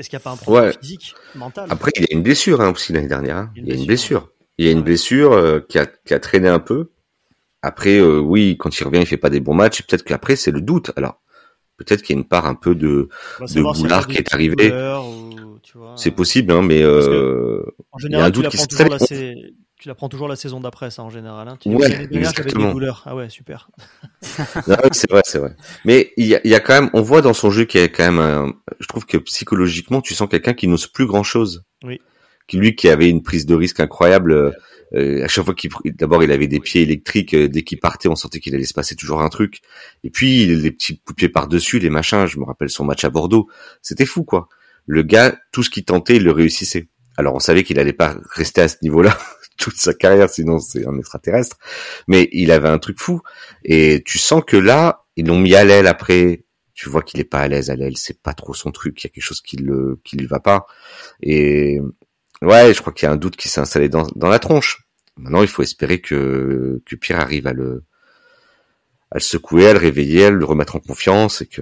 Est-ce 0.00 0.08
qu'il 0.08 0.16
n'y 0.16 0.22
a 0.22 0.24
pas 0.24 0.30
un 0.32 0.36
problème 0.36 0.64
Ouais. 0.64 0.74
physique, 0.80 1.14
mental? 1.34 1.66
Après, 1.70 1.92
il 1.96 2.02
y 2.02 2.04
a 2.04 2.08
une 2.16 2.22
blessure 2.22 2.60
hein, 2.62 2.72
aussi 2.72 2.92
l'année 2.94 3.06
dernière. 3.06 3.36
hein. 3.36 3.52
Il 3.54 3.68
y 3.68 3.72
a 3.72 3.74
une 3.74 3.84
blessure. 3.86 4.30
Il 4.56 4.64
y 4.64 4.68
a 4.68 4.72
une 4.72 4.82
blessure 4.82 5.32
euh, 5.34 5.60
qui, 5.60 5.78
a, 5.78 5.84
qui 5.86 6.14
a 6.14 6.18
traîné 6.18 6.48
un 6.48 6.58
peu. 6.58 6.90
Après, 7.62 7.98
euh, 7.98 8.18
oui, 8.18 8.56
quand 8.58 8.78
il 8.80 8.84
revient, 8.84 9.00
il 9.00 9.06
fait 9.06 9.18
pas 9.18 9.28
des 9.28 9.40
bons 9.40 9.52
matchs. 9.54 9.82
Peut-être 9.82 10.02
qu'après, 10.02 10.36
c'est 10.36 10.50
le 10.50 10.62
doute. 10.62 10.90
Alors, 10.96 11.20
peut-être 11.76 12.00
qu'il 12.02 12.16
y 12.16 12.18
a 12.18 12.22
une 12.22 12.26
part 12.28 12.46
un 12.46 12.54
peu 12.54 12.74
de, 12.74 13.10
de 13.40 13.62
boulard 13.62 14.08
qui 14.08 14.16
est 14.16 14.32
arrivé. 14.34 14.72
C'est 15.96 16.10
possible, 16.10 16.52
hein, 16.52 16.62
mais 16.62 16.82
euh, 16.82 17.62
En 17.92 17.98
il 17.98 18.10
y 18.10 18.14
a 18.14 18.24
un 18.24 18.30
doute 18.30 18.48
qui 18.48 18.56
se 18.56 18.66
tu 19.80 19.88
la 19.88 19.94
prends 19.94 20.10
toujours 20.10 20.28
la 20.28 20.36
saison 20.36 20.60
d'après, 20.60 20.90
ça 20.90 21.02
en 21.02 21.08
général. 21.08 21.48
Hein. 21.48 21.56
Tu 21.58 21.70
Ouais, 21.70 21.88
j'avais 21.88 22.52
des 22.52 22.70
douleurs. 22.70 23.02
Ah 23.06 23.16
ouais, 23.16 23.30
super. 23.30 23.70
Oui, 24.68 24.90
c'est 24.92 25.10
vrai, 25.10 25.22
c'est 25.24 25.38
vrai. 25.38 25.56
Mais 25.86 26.12
il 26.18 26.26
y 26.26 26.34
a, 26.34 26.40
il 26.44 26.50
y 26.50 26.54
a 26.54 26.60
quand 26.60 26.74
même, 26.74 26.90
on 26.92 27.00
voit 27.00 27.22
dans 27.22 27.32
son 27.32 27.50
jeu 27.50 27.64
qu'il 27.64 27.80
y 27.80 27.84
a 27.84 27.88
quand 27.88 28.04
même 28.04 28.18
un, 28.18 28.52
je 28.78 28.86
trouve 28.86 29.06
que 29.06 29.16
psychologiquement, 29.16 30.02
tu 30.02 30.14
sens 30.14 30.28
quelqu'un 30.28 30.52
qui 30.52 30.68
n'ose 30.68 30.86
plus 30.86 31.06
grand 31.06 31.22
chose. 31.22 31.64
Oui. 31.82 31.98
Qui 32.46 32.58
lui, 32.58 32.76
qui 32.76 32.90
avait 32.90 33.08
une 33.08 33.22
prise 33.22 33.46
de 33.46 33.54
risque 33.54 33.80
incroyable, 33.80 34.54
euh, 34.94 35.24
à 35.24 35.28
chaque 35.28 35.46
fois 35.46 35.54
qu'il, 35.54 35.70
d'abord, 35.94 36.22
il 36.22 36.30
avait 36.30 36.48
des 36.48 36.60
pieds 36.60 36.82
électriques, 36.82 37.32
euh, 37.32 37.48
dès 37.48 37.62
qu'il 37.62 37.80
partait, 37.80 38.08
on 38.08 38.16
sentait 38.16 38.40
qu'il 38.40 38.54
allait 38.54 38.64
se 38.64 38.74
passer 38.74 38.96
toujours 38.96 39.22
un 39.22 39.30
truc. 39.30 39.60
Et 40.04 40.10
puis, 40.10 40.44
les 40.46 40.72
petits 40.72 40.98
coups 40.98 41.14
de 41.14 41.16
pied 41.16 41.28
par-dessus, 41.30 41.78
les 41.78 41.90
machins, 41.90 42.26
je 42.26 42.38
me 42.38 42.44
rappelle 42.44 42.68
son 42.68 42.84
match 42.84 43.04
à 43.04 43.10
Bordeaux. 43.10 43.48
C'était 43.80 44.06
fou, 44.06 44.24
quoi. 44.24 44.48
Le 44.86 45.02
gars, 45.02 45.38
tout 45.52 45.62
ce 45.62 45.70
qu'il 45.70 45.84
tentait, 45.84 46.16
il 46.16 46.24
le 46.24 46.32
réussissait. 46.32 46.88
Alors, 47.16 47.34
on 47.34 47.38
savait 47.38 47.62
qu'il 47.62 47.78
allait 47.78 47.92
pas 47.92 48.16
rester 48.34 48.62
à 48.62 48.68
ce 48.68 48.76
niveau-là 48.82 49.16
toute 49.60 49.76
sa 49.76 49.94
carrière, 49.94 50.28
sinon 50.30 50.58
c'est 50.58 50.86
un 50.86 50.98
extraterrestre. 50.98 51.56
Mais 52.08 52.28
il 52.32 52.50
avait 52.50 52.68
un 52.68 52.78
truc 52.78 52.98
fou. 52.98 53.20
Et 53.64 54.02
tu 54.04 54.18
sens 54.18 54.42
que 54.46 54.56
là, 54.56 55.04
ils 55.16 55.26
l'ont 55.26 55.38
mis 55.38 55.54
à 55.54 55.64
l'aile 55.64 55.86
après. 55.86 56.44
Tu 56.74 56.88
vois 56.88 57.02
qu'il 57.02 57.20
est 57.20 57.24
pas 57.24 57.40
à 57.40 57.48
l'aise 57.48 57.68
à 57.70 57.76
l'aile, 57.76 57.96
c'est 57.98 58.22
pas 58.22 58.32
trop 58.32 58.54
son 58.54 58.70
truc. 58.70 59.02
Il 59.02 59.06
y 59.06 59.08
a 59.08 59.10
quelque 59.10 59.22
chose 59.22 59.42
qui 59.42 59.56
le, 59.56 60.00
qui 60.02 60.16
lui 60.16 60.26
va 60.26 60.40
pas. 60.40 60.66
Et 61.22 61.78
ouais, 62.42 62.72
je 62.72 62.80
crois 62.80 62.92
qu'il 62.94 63.06
y 63.06 63.08
a 63.08 63.12
un 63.12 63.16
doute 63.18 63.36
qui 63.36 63.48
s'est 63.50 63.60
installé 63.60 63.88
dans, 63.90 64.06
dans 64.16 64.28
la 64.28 64.38
tronche. 64.38 64.86
Maintenant, 65.18 65.42
il 65.42 65.48
faut 65.48 65.62
espérer 65.62 66.00
que, 66.00 66.80
que 66.86 66.96
Pierre 66.96 67.20
arrive 67.20 67.46
à 67.46 67.52
le, 67.52 67.84
à 69.10 69.16
le 69.16 69.20
secouer, 69.20 69.68
à 69.68 69.72
le 69.74 69.78
réveiller, 69.78 70.26
à 70.26 70.30
le 70.30 70.44
remettre 70.44 70.76
en 70.76 70.80
confiance 70.80 71.42
et 71.42 71.46
que 71.46 71.60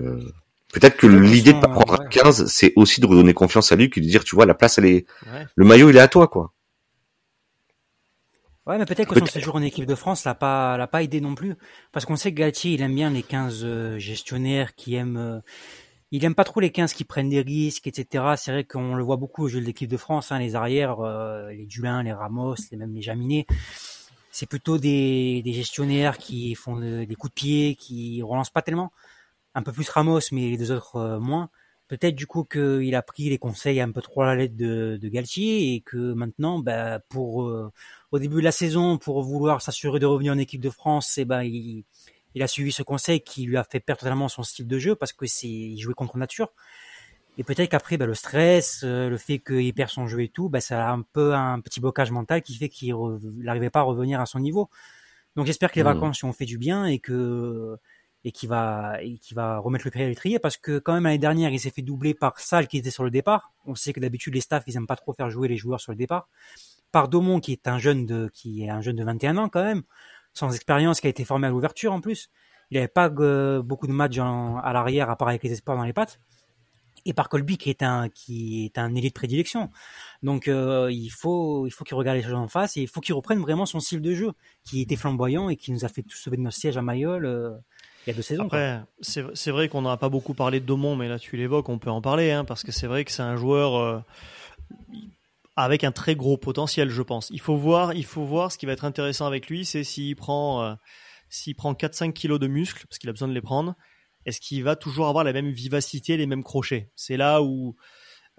peut-être 0.73 0.97
que 0.97 1.07
l'idée 1.09 1.55
de 1.55 1.61
pas 1.61 1.67
prendre 1.69 2.01
un 2.01 2.07
15, 2.07 2.47
c'est 2.47 2.73
aussi 2.77 3.01
de 3.01 3.07
redonner 3.07 3.35
confiance 3.35 3.73
à 3.73 3.77
lui, 3.77 3.91
que 3.91 3.99
de 3.99 4.05
dire, 4.07 4.23
tu 4.23 4.37
vois, 4.37 4.47
la 4.47 4.55
place, 4.55 4.79
elle 4.79 4.85
est, 4.87 5.07
Ouais. 5.27 5.47
le 5.57 5.65
maillot, 5.65 5.91
il 5.91 5.97
est 5.97 6.01
à 6.01 6.07
toi, 6.09 6.29
quoi. 6.29 6.53
Ouais, 8.69 8.77
mais 8.77 8.85
peut-être 8.85 9.09
que 9.09 9.19
son 9.19 9.25
séjour 9.25 9.55
en 9.57 9.63
équipe 9.63 9.87
de 9.87 9.95
France 9.95 10.25
l'a 10.25 10.35
pas, 10.35 10.77
l'a 10.77 10.87
pas 10.87 11.03
aidé 11.03 11.23
non 11.23 11.35
plus. 11.35 11.55
Parce 11.91 12.05
qu'on 12.05 12.17
sait 12.17 12.33
que 12.33 12.37
Galtier, 12.37 12.73
il 12.75 12.83
aime 12.83 12.95
bien 12.95 13.09
les 13.09 13.23
15 13.23 13.65
euh, 13.65 13.99
gestionnaires 13.99 14.75
qui 14.75 14.95
aiment, 14.95 15.17
euh, 15.17 15.41
il 16.11 16.23
aime 16.27 16.35
pas 16.35 16.45
trop 16.45 16.61
les 16.61 16.71
15 16.71 16.93
qui 16.93 17.05
prennent 17.05 17.31
des 17.31 17.41
risques, 17.41 17.87
etc. 17.87 18.35
C'est 18.37 18.53
vrai 18.53 18.65
qu'on 18.65 18.95
le 18.95 19.03
voit 19.03 19.17
beaucoup 19.17 19.45
au 19.45 19.49
jeu 19.49 19.59
de 19.61 19.65
l'équipe 19.65 19.89
de 19.89 19.97
France, 19.97 20.33
hein, 20.33 20.39
les 20.39 20.55
arrières, 20.55 21.01
euh, 21.01 21.51
les 21.51 21.65
Dulin, 21.65 22.03
les 22.03 22.13
Ramos, 22.13 22.57
les, 22.71 22.77
même 22.77 22.93
les 22.95 23.01
Jaminet. 23.01 23.47
C'est 24.31 24.47
plutôt 24.47 24.77
des, 24.77 25.41
des 25.43 25.53
gestionnaires 25.55 26.19
qui 26.19 26.55
font 26.55 26.77
de- 26.77 27.05
des 27.05 27.15
coups 27.15 27.31
de 27.33 27.35
pied, 27.35 27.75
qui 27.75 28.23
relancent 28.23 28.51
pas 28.51 28.63
tellement. 28.63 28.93
Un 29.55 29.63
peu 29.63 29.73
plus 29.73 29.89
Ramos, 29.89 30.21
mais 30.31 30.51
les 30.51 30.59
deux 30.59 30.73
autres 30.73 30.97
euh, 30.97 31.19
moins. 31.19 31.49
Peut-être 31.89 32.15
du 32.15 32.27
coup 32.27 32.45
qu'il 32.45 32.95
a 32.95 33.03
pris 33.03 33.31
les 33.31 33.39
conseils 33.39 33.81
un 33.81 33.91
peu 33.91 34.03
trop 34.03 34.23
à 34.23 34.27
la 34.27 34.37
lettre 34.37 34.57
de, 34.57 34.99
de 35.01 35.09
Galtier 35.09 35.75
et 35.75 35.81
que 35.81 36.13
maintenant, 36.13 36.59
bah, 36.59 37.01
pour 37.09 37.45
euh, 37.49 37.73
au 38.13 38.19
début 38.19 38.37
de 38.37 38.41
la 38.45 38.53
saison, 38.53 38.99
pour 38.99 39.23
vouloir 39.23 39.63
s'assurer 39.63 39.99
de 39.99 40.07
revenir 40.07 40.35
en 40.35 40.39
équipe 40.39 40.61
de 40.61 40.71
France, 40.71 41.17
eh 41.19 41.25
ben, 41.25 41.43
il, 41.43 41.85
il 42.35 42.43
a 42.43 42.47
suivi 42.47 42.73
ce 42.73 42.83
conseil 42.83 43.21
qui 43.23 43.45
lui 43.45 43.57
a 43.57 43.65
fait 43.65 43.81
perdre 43.81 44.01
totalement 44.01 44.29
son 44.29 44.43
style 44.43 44.67
de 44.69 44.79
jeu 44.79 44.97
parce 44.97 45.13
que 45.15 45.27
c'est 45.27 45.49
il 45.49 45.79
jouait 45.81 45.95
contre 45.95 46.19
nature. 46.19 46.53
Et 47.37 47.45
peut-être 47.45 47.71
qu'après, 47.71 47.97
bah, 47.97 48.07
le 48.07 48.15
stress, 48.15 48.83
euh, 48.85 49.09
le 49.09 49.17
fait 49.17 49.39
qu'il 49.39 49.73
perd 49.73 49.91
son 49.91 50.09
jeu 50.09 50.23
et 50.23 50.29
tout, 50.29 50.49
bah, 50.49 50.61
ça 50.61 50.89
a 50.89 50.93
un 50.93 51.03
peu 51.03 51.35
un 51.35 51.61
petit 51.61 51.81
blocage 51.81 52.11
mental 52.11 52.43
qui 52.43 52.55
fait 52.57 52.69
qu'il 52.69 52.95
n'arrivait 53.39 53.71
pas 53.71 53.81
à 53.81 53.83
revenir 53.85 54.21
à 54.21 54.27
son 54.27 54.41
niveau. 54.41 54.69
Donc 55.37 55.47
j'espère 55.47 55.71
que 55.73 55.77
les 55.77 55.85
Mhm. 55.85 55.85
vacances 55.85 56.25
ont 56.25 56.33
fait 56.33 56.47
du 56.47 56.59
bien 56.59 56.87
et 56.87 56.99
que 56.99 57.77
et 58.25 58.33
qui 58.33 58.47
va 58.47 58.99
qui 59.21 59.35
va 59.35 59.59
remettre 59.59 59.87
le 59.87 59.91
pied 59.91 60.05
à 60.05 60.09
l'étrier 60.09 60.39
parce 60.39 60.57
que 60.57 60.79
quand 60.79 60.93
même 60.93 61.05
l'année 61.05 61.19
dernière 61.19 61.51
il 61.51 61.61
s'est 61.61 61.71
fait 61.71 61.83
doubler 61.83 62.15
par 62.15 62.39
Salle 62.41 62.67
qui 62.67 62.79
était 62.79 62.91
sur 62.91 63.05
le 63.05 63.11
départ. 63.11 63.53
On 63.67 63.75
sait 63.75 63.93
que 63.93 64.01
d'habitude 64.01 64.35
les 64.35 64.41
staffs 64.41 64.65
ils 64.67 64.77
aiment 64.77 64.87
pas 64.87 64.97
trop 64.97 65.13
faire 65.13 65.31
jouer 65.31 65.49
les 65.49 65.57
joueurs 65.57 65.81
sur 65.81 65.93
le 65.93 65.99
départ. 65.99 66.29
Par 66.91 67.09
Daumont 67.09 67.41
qui 67.41 67.53
est 67.53 67.69
un 67.69 67.79
jeune 67.79 68.07
de 68.07 68.31
qui 68.33 68.65
est 68.65 68.71
un 68.71 68.81
jeune 68.81 68.97
de 68.97 69.05
21 69.05 69.37
ans 69.37 69.49
quand 69.49 69.63
même, 69.63 69.83
sans 70.35 70.55
expérience 70.55 71.01
qui 71.01 71.07
a 71.07 71.11
été 71.11 71.25
formé 71.25 71.47
à 71.47 71.51
l'ouverture 71.51 71.93
en 71.93 72.01
plus. 72.01 72.31
Il 72.71 72.75
n'avait 72.75 72.89
pas 72.89 73.09
beaucoup 73.09 73.87
de 73.87 73.93
matchs 73.93 74.19
à 74.19 74.73
l'arrière 74.73 75.11
à 75.11 75.17
part 75.17 75.29
avec 75.29 75.43
les 75.43 75.53
espoirs 75.53 75.77
dans 75.77 75.85
les 75.85 75.93
pattes. 75.93 76.21
Et 77.05 77.15
par 77.15 77.29
Colby 77.29 77.57
qui 77.57 77.71
est 77.71 77.83
un 77.83 78.09
qui 78.09 78.65
est 78.65 78.77
un 78.77 78.95
élite 78.95 79.15
de 79.15 79.19
prédilection. 79.19 79.71
Donc 80.23 80.49
euh, 80.49 80.91
il 80.91 81.09
faut 81.11 81.67
il 81.67 81.71
faut 81.71 81.85
qu'il 81.85 81.97
regarde 81.97 82.19
les 82.19 82.25
choses 82.25 82.35
en 82.35 82.49
face 82.49 82.77
et 82.77 82.83
il 82.83 82.89
faut 82.89 83.01
qu'il 83.01 83.15
reprenne 83.15 83.39
vraiment 83.39 83.65
son 83.65 83.81
style 83.81 84.03
de 84.03 84.13
jeu 84.13 84.33
qui 84.65 84.83
était 84.83 84.97
flamboyant 84.97 85.49
et 85.49 85.57
qui 85.57 85.71
nous 85.73 85.85
a 85.85 85.89
fait 85.89 86.03
tous 86.03 86.17
sauver 86.17 86.37
de 86.37 86.43
nos 86.43 86.51
sièges 86.51 86.77
à 86.77 86.83
Mayol 86.83 87.25
euh, 87.25 87.57
il 88.09 88.13
y 88.13 88.15
a 88.15 88.17
deux 88.17 88.23
saisons. 88.23 88.45
Après, 88.45 88.81
c'est 89.03 89.23
c'est 89.35 89.51
vrai 89.51 89.69
qu'on 89.69 89.83
n'en 89.83 89.91
a 89.91 89.99
pas 89.99 90.09
beaucoup 90.09 90.33
parlé 90.33 90.61
de 90.61 90.65
Daumont, 90.65 90.97
mais 90.97 91.09
là 91.09 91.19
tu 91.19 91.37
l'évoques, 91.37 91.69
on 91.69 91.79
peut 91.79 91.91
en 91.91 92.01
parler, 92.01 92.31
hein, 92.31 92.45
parce 92.47 92.63
que 92.63 92.73
c'est 92.73 92.87
vrai 92.87 93.05
que 93.05 93.13
c'est 93.13 93.23
un 93.23 93.37
joueur 93.37 93.77
euh, 93.77 94.01
avec 95.57 95.85
un 95.85 95.93
très 95.93 96.17
gros 96.17 96.39
potentiel, 96.39 96.89
je 96.89 97.03
pense. 97.03 97.29
Il 97.31 97.41
faut 97.41 97.57
voir, 97.57 97.93
il 97.93 98.07
faut 98.07 98.25
voir 98.25 98.51
ce 98.51 98.57
qui 98.57 98.65
va 98.65 98.73
être 98.73 98.87
intéressant 98.87 99.27
avec 99.27 99.49
lui, 99.51 99.67
c'est 99.67 99.85
s'il 99.85 100.17
prend, 100.17 100.63
euh, 100.63 100.75
s'il 101.29 101.55
prend 101.55 101.75
4-5 101.75 102.15
kilos 102.15 102.41
de 102.41 102.47
muscles, 102.47 102.87
parce 102.89 102.99
qu'il 102.99 103.11
a 103.11 103.13
besoin 103.13 103.29
de 103.29 103.35
les 103.35 103.43
prendre, 103.43 103.75
est-ce 104.25 104.41
qu'il 104.41 104.65
va 104.65 104.75
toujours 104.75 105.09
avoir 105.09 105.23
la 105.23 105.35
même 105.35 105.51
vivacité, 105.51 106.17
les 106.17 106.27
mêmes 106.27 106.45
crochets? 106.45 106.91
C'est 106.97 107.19
là 107.19 107.43
où 107.43 107.77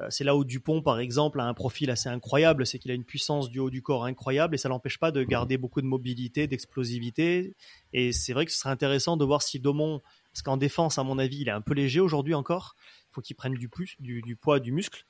c'est 0.10 0.24
là 0.24 0.36
où 0.36 0.45
Dupont, 0.45 0.82
par 0.82 1.00
exemple, 1.00 1.39
a 1.41 1.45
un 1.45 1.54
profil 1.54 1.89
assez 1.89 2.08
incroyable, 2.10 2.66
c'est 2.66 2.80
qu'il 2.80 2.91
a 2.91 2.93
une 2.93 3.04
puissance 3.04 3.50
du 3.50 3.60
haut 3.60 3.70
du 3.70 3.82
corps 3.82 4.06
incroyable 4.06 4.56
et 4.56 4.58
ça 4.58 4.70
l'empêche 4.70 4.97
pas 4.97 5.12
de 5.12 5.24
garder 5.24 5.58
beaucoup 5.58 5.82
de 5.82 5.86
mobilité, 5.88 6.47
d'explosivité. 6.47 7.54
Et 7.91 8.12
c'est 8.14 8.34
vrai 8.34 8.45
que 8.45 8.52
ce 8.52 8.60
serait 8.60 8.70
intéressant 8.70 9.18
de 9.18 9.26
voir 9.26 9.41
si 9.41 9.60
Daumont, 9.60 10.02
parce 10.32 10.41
qu'en 10.41 10.58
défense, 10.58 10.97
à 10.97 11.04
mon 11.04 11.20
avis, 11.20 11.39
il 11.41 11.47
est 11.50 11.52
un 11.52 11.62
peu 11.62 11.74
léger 11.74 12.00
aujourd'hui 12.00 12.34
encore. 12.34 12.76
Il 13.12 13.14
faut 13.16 13.22
qu'il 13.22 13.36
prenne 13.36 13.56
du 13.56 13.68
plus, 13.68 13.95
du, 14.00 14.22
du 14.22 14.36
poids, 14.36 14.60
du 14.60 14.72
muscle. 14.72 15.06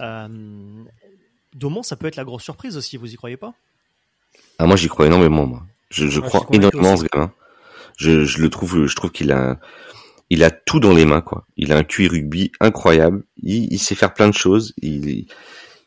Euh, 0.00 0.84
Daumont, 1.54 1.82
ça 1.82 1.96
peut 1.96 2.06
être 2.06 2.16
la 2.16 2.24
grosse 2.24 2.42
surprise 2.42 2.76
aussi, 2.76 2.96
vous 2.96 3.12
y 3.12 3.16
croyez 3.16 3.36
pas? 3.36 3.54
Ah, 4.58 4.66
moi, 4.66 4.76
j'y 4.76 4.88
crois 4.88 5.06
énormément, 5.06 5.46
moi. 5.46 5.62
Je, 5.90 6.08
je 6.08 6.20
Ouais, 6.20 6.26
crois 6.26 6.46
énormément 6.52 6.92
en 6.92 6.96
ce 6.96 7.04
gamin. 7.04 7.32
Je, 7.96 8.24
je 8.24 8.42
le 8.42 8.50
trouve, 8.50 8.86
je 8.86 8.96
trouve 8.96 9.12
qu'il 9.12 9.30
a, 9.30 9.50
un- 9.50 9.58
il 10.30 10.42
a 10.44 10.50
tout 10.50 10.80
dans 10.80 10.92
les 10.94 11.04
mains, 11.04 11.20
quoi. 11.20 11.46
Il 11.56 11.72
a 11.72 11.76
un 11.76 11.84
QI 11.84 12.08
rugby 12.08 12.50
incroyable. 12.60 13.24
Il, 13.42 13.72
il 13.72 13.78
sait 13.78 13.94
faire 13.94 14.14
plein 14.14 14.28
de 14.28 14.34
choses. 14.34 14.72
Il, 14.82 15.26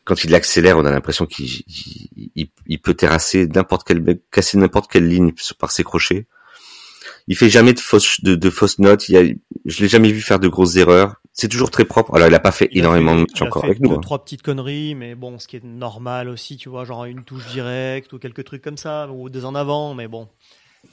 quand 0.04 0.24
il 0.24 0.34
accélère, 0.34 0.78
on 0.78 0.84
a 0.84 0.90
l'impression 0.90 1.26
qu'il 1.26 1.46
il, 1.46 2.30
il- 2.34 2.50
il 2.66 2.80
peut 2.80 2.94
terrasser 2.94 3.46
n'importe 3.46 3.86
quel 3.86 4.00
mec, 4.00 4.20
casser 4.30 4.56
n'importe 4.58 4.90
quelle 4.90 5.06
ligne 5.08 5.32
par 5.58 5.70
ses 5.70 5.84
crochets. 5.84 6.26
Il 7.26 7.36
fait 7.36 7.50
jamais 7.50 7.74
de 7.74 7.80
fausses 7.80 8.22
de, 8.22 8.34
de 8.34 8.50
fausses 8.50 8.78
notes. 8.78 9.08
Il 9.08 9.12
y 9.14 9.18
a, 9.18 9.22
je 9.66 9.82
l'ai 9.82 9.88
jamais 9.88 10.10
vu 10.10 10.22
faire 10.22 10.38
de 10.38 10.48
grosses 10.48 10.76
erreurs. 10.76 11.16
C'est 11.34 11.48
toujours 11.48 11.70
très 11.70 11.84
propre. 11.84 12.14
Alors 12.14 12.28
il 12.28 12.34
a 12.34 12.40
pas 12.40 12.52
fait 12.52 12.68
énormément 12.72 13.14
de 13.14 13.20
matchs 13.20 13.42
encore 13.42 13.62
fait 13.62 13.68
avec 13.68 13.80
nous. 13.80 13.90
deux, 13.90 13.94
hein. 13.96 14.00
trois 14.00 14.24
petites 14.24 14.42
conneries, 14.42 14.94
mais 14.94 15.14
bon, 15.14 15.38
ce 15.38 15.46
qui 15.46 15.56
est 15.56 15.64
normal 15.64 16.28
aussi, 16.28 16.56
tu 16.56 16.68
vois, 16.68 16.84
genre 16.84 17.04
une 17.04 17.22
touche 17.24 17.46
directe 17.48 18.12
ou 18.14 18.18
quelques 18.18 18.44
trucs 18.44 18.62
comme 18.62 18.78
ça, 18.78 19.08
ou 19.10 19.28
des 19.28 19.44
en 19.44 19.54
avant, 19.54 19.94
mais 19.94 20.08
bon. 20.08 20.28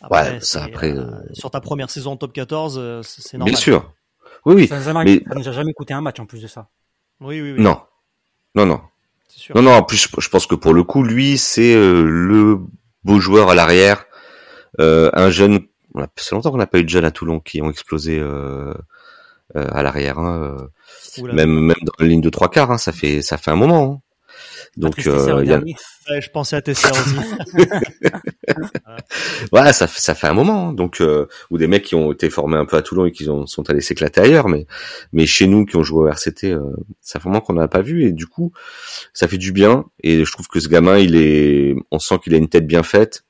Ouais, 0.10 0.40
ça, 0.40 0.40
c'est, 0.42 0.60
après, 0.60 0.92
euh, 0.92 1.02
euh, 1.02 1.34
sur 1.34 1.50
ta 1.50 1.62
première 1.62 1.90
saison 1.90 2.12
en 2.12 2.18
top 2.18 2.34
14, 2.34 2.78
euh, 2.78 3.02
c'est 3.04 3.22
c'est 3.22 3.38
normal. 3.38 3.54
Bien 3.54 3.60
sûr. 3.60 3.92
Oui, 4.46 4.56
oui. 4.56 4.68
Ça 4.68 4.78
nous 4.78 4.82
a 4.82 4.94
jamais, 4.94 5.06
Mais 5.06 5.24
ça 5.28 5.40
nous 5.40 5.50
a 5.50 5.52
jamais 5.52 5.74
coûté 5.74 5.94
un 5.94 6.02
match 6.02 6.20
en 6.20 6.26
plus 6.26 6.42
de 6.42 6.48
ça. 6.48 6.70
Oui, 7.22 7.42
oui, 7.42 7.54
oui. 7.54 7.62
non, 7.62 7.80
non, 8.54 8.66
non. 8.66 8.82
C'est 9.28 9.40
sûr. 9.40 9.56
Non, 9.56 9.62
non, 9.64 9.72
en 9.72 9.84
plus, 9.84 9.98
je, 9.98 10.30
pense 10.30 10.46
que 10.46 10.56
pour 10.56 10.74
le 10.74 10.84
coup, 10.84 11.04
lui, 11.04 11.38
c'est 11.38 11.74
euh, 11.74 12.04
le 12.04 12.60
beau 13.04 13.20
joueur 13.20 13.50
à 13.50 13.56
l'arrière. 13.56 14.06
Euh, 14.80 15.10
un 15.14 15.30
jeune, 15.30 15.68
fait 16.18 16.36
longtemps 16.36 16.52
qu'on 16.52 16.58
n'a 16.58 16.68
pas 16.68 16.80
eu 16.80 16.84
de 16.84 16.90
jeunes 16.90 17.06
à 17.06 17.12
Toulon 17.12 17.40
qui 17.40 17.62
ont 17.62 17.70
explosé 17.70 18.20
euh, 18.20 18.74
euh, 19.56 19.68
à 19.72 19.84
l'arrière. 19.84 20.20
Hein, 20.20 20.68
même 21.22 21.52
même 21.52 21.78
dans 21.82 21.94
la 22.00 22.08
ligne 22.08 22.22
de 22.22 22.30
trois 22.30 22.50
quarts, 22.50 22.72
hein, 22.72 22.78
ça 22.78 22.92
fait 22.92 23.22
ça 23.22 23.38
fait 23.38 23.52
un 23.52 23.56
moment. 23.56 24.02
Hein. 24.36 24.72
Donc, 24.78 25.08
euh, 25.08 25.44
y 25.46 25.54
a-. 25.54 25.60
Ouais, 25.60 26.22
je 26.22 26.30
pensais 26.30 26.56
à 26.56 26.62
Tesser 26.62 26.88
aussi. 26.90 27.16
ouais, 29.52 29.74
ça 29.74 29.88
fait 29.88 30.00
ça 30.00 30.16
fait 30.16 30.28
un 30.28 30.34
moment. 30.34 30.70
hein. 30.70 30.74
Donc, 30.74 31.02
euh, 31.02 31.28
ou 31.50 31.58
des 31.58 31.68
mecs 31.68 31.84
qui 31.84 31.96
ont 31.96 32.12
été 32.12 32.30
formés 32.30 32.58
un 32.58 32.66
peu 32.66 32.78
à 32.78 32.82
Toulon 32.82 33.06
et 33.06 33.12
qui 33.12 33.28
ont, 33.30 33.48
sont 33.48 33.70
allés 33.70 33.82
s'éclater 33.82 34.22
ailleurs, 34.22 34.48
mais 34.48 34.66
mais 35.14 35.26
chez 35.26 35.48
nous 35.48 35.66
qui 35.66 35.76
ont 35.76 35.84
joué 35.84 36.02
au 36.04 36.08
RCT, 36.08 36.52
euh, 36.52 36.62
ça 37.02 37.20
fait 37.20 37.28
un 37.28 37.32
moment 37.32 37.42
qu'on 37.42 37.54
n'a 37.54 37.68
pas 37.68 37.82
vu 37.82 38.04
et 38.06 38.12
du 38.12 38.28
coup, 38.28 38.52
ça 39.14 39.28
fait 39.28 39.38
du 39.38 39.52
bien. 39.52 39.86
Et 40.04 40.26
je 40.26 40.32
trouve 40.32 40.48
que 40.48 40.60
ce 40.60 40.68
gamin, 40.68 40.98
il 40.98 41.16
est, 41.16 41.76
on 41.92 42.00
sent 42.00 42.20
qu'il 42.24 42.34
a 42.34 42.38
une 42.38 42.50
tête 42.50 42.68
bien 42.68 42.84
faite. 42.84 43.24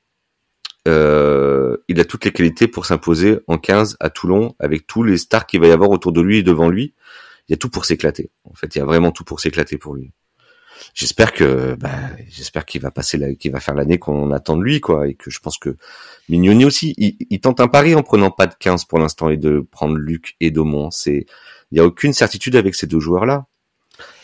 Euh, 0.88 1.76
il 1.88 1.98
a 1.98 2.04
toutes 2.04 2.24
les 2.24 2.30
qualités 2.32 2.68
pour 2.68 2.86
s'imposer 2.86 3.40
en 3.48 3.58
15 3.58 3.96
à 3.98 4.08
Toulon 4.08 4.54
avec 4.60 4.86
tous 4.86 5.02
les 5.02 5.16
stars 5.16 5.46
qu'il 5.46 5.60
va 5.60 5.66
y 5.66 5.72
avoir 5.72 5.90
autour 5.90 6.12
de 6.12 6.20
lui 6.20 6.38
et 6.38 6.42
devant 6.44 6.68
lui. 6.68 6.94
Il 7.48 7.52
y 7.52 7.54
a 7.54 7.56
tout 7.56 7.70
pour 7.70 7.84
s'éclater. 7.84 8.30
En 8.44 8.54
fait, 8.54 8.74
il 8.74 8.78
y 8.78 8.82
a 8.82 8.84
vraiment 8.84 9.10
tout 9.12 9.24
pour 9.24 9.40
s'éclater 9.40 9.78
pour 9.78 9.94
lui. 9.94 10.12
J'espère 10.94 11.32
que, 11.32 11.74
bah, 11.74 11.90
j'espère 12.28 12.64
qu'il 12.64 12.80
va 12.80 12.90
passer, 12.90 13.18
la, 13.18 13.34
qu'il 13.34 13.52
va 13.52 13.60
faire 13.60 13.74
l'année 13.74 13.98
qu'on 13.98 14.30
attend 14.32 14.56
de 14.56 14.62
lui, 14.62 14.80
quoi, 14.80 15.08
et 15.08 15.14
que 15.14 15.30
je 15.30 15.40
pense 15.40 15.58
que 15.58 15.76
Mignoni 16.28 16.64
aussi, 16.64 16.94
il, 16.96 17.16
il 17.30 17.40
tente 17.40 17.60
un 17.60 17.68
pari 17.68 17.94
en 17.94 18.02
prenant 18.02 18.30
pas 18.30 18.46
de 18.46 18.54
15 18.54 18.84
pour 18.84 18.98
l'instant 18.98 19.28
et 19.28 19.36
de 19.36 19.60
prendre 19.60 19.96
Luc 19.96 20.36
et 20.40 20.50
Daumont. 20.50 20.90
C'est, 20.90 21.26
il 21.70 21.78
y 21.78 21.80
a 21.80 21.84
aucune 21.84 22.12
certitude 22.12 22.56
avec 22.56 22.74
ces 22.74 22.86
deux 22.86 23.00
joueurs-là. 23.00 23.46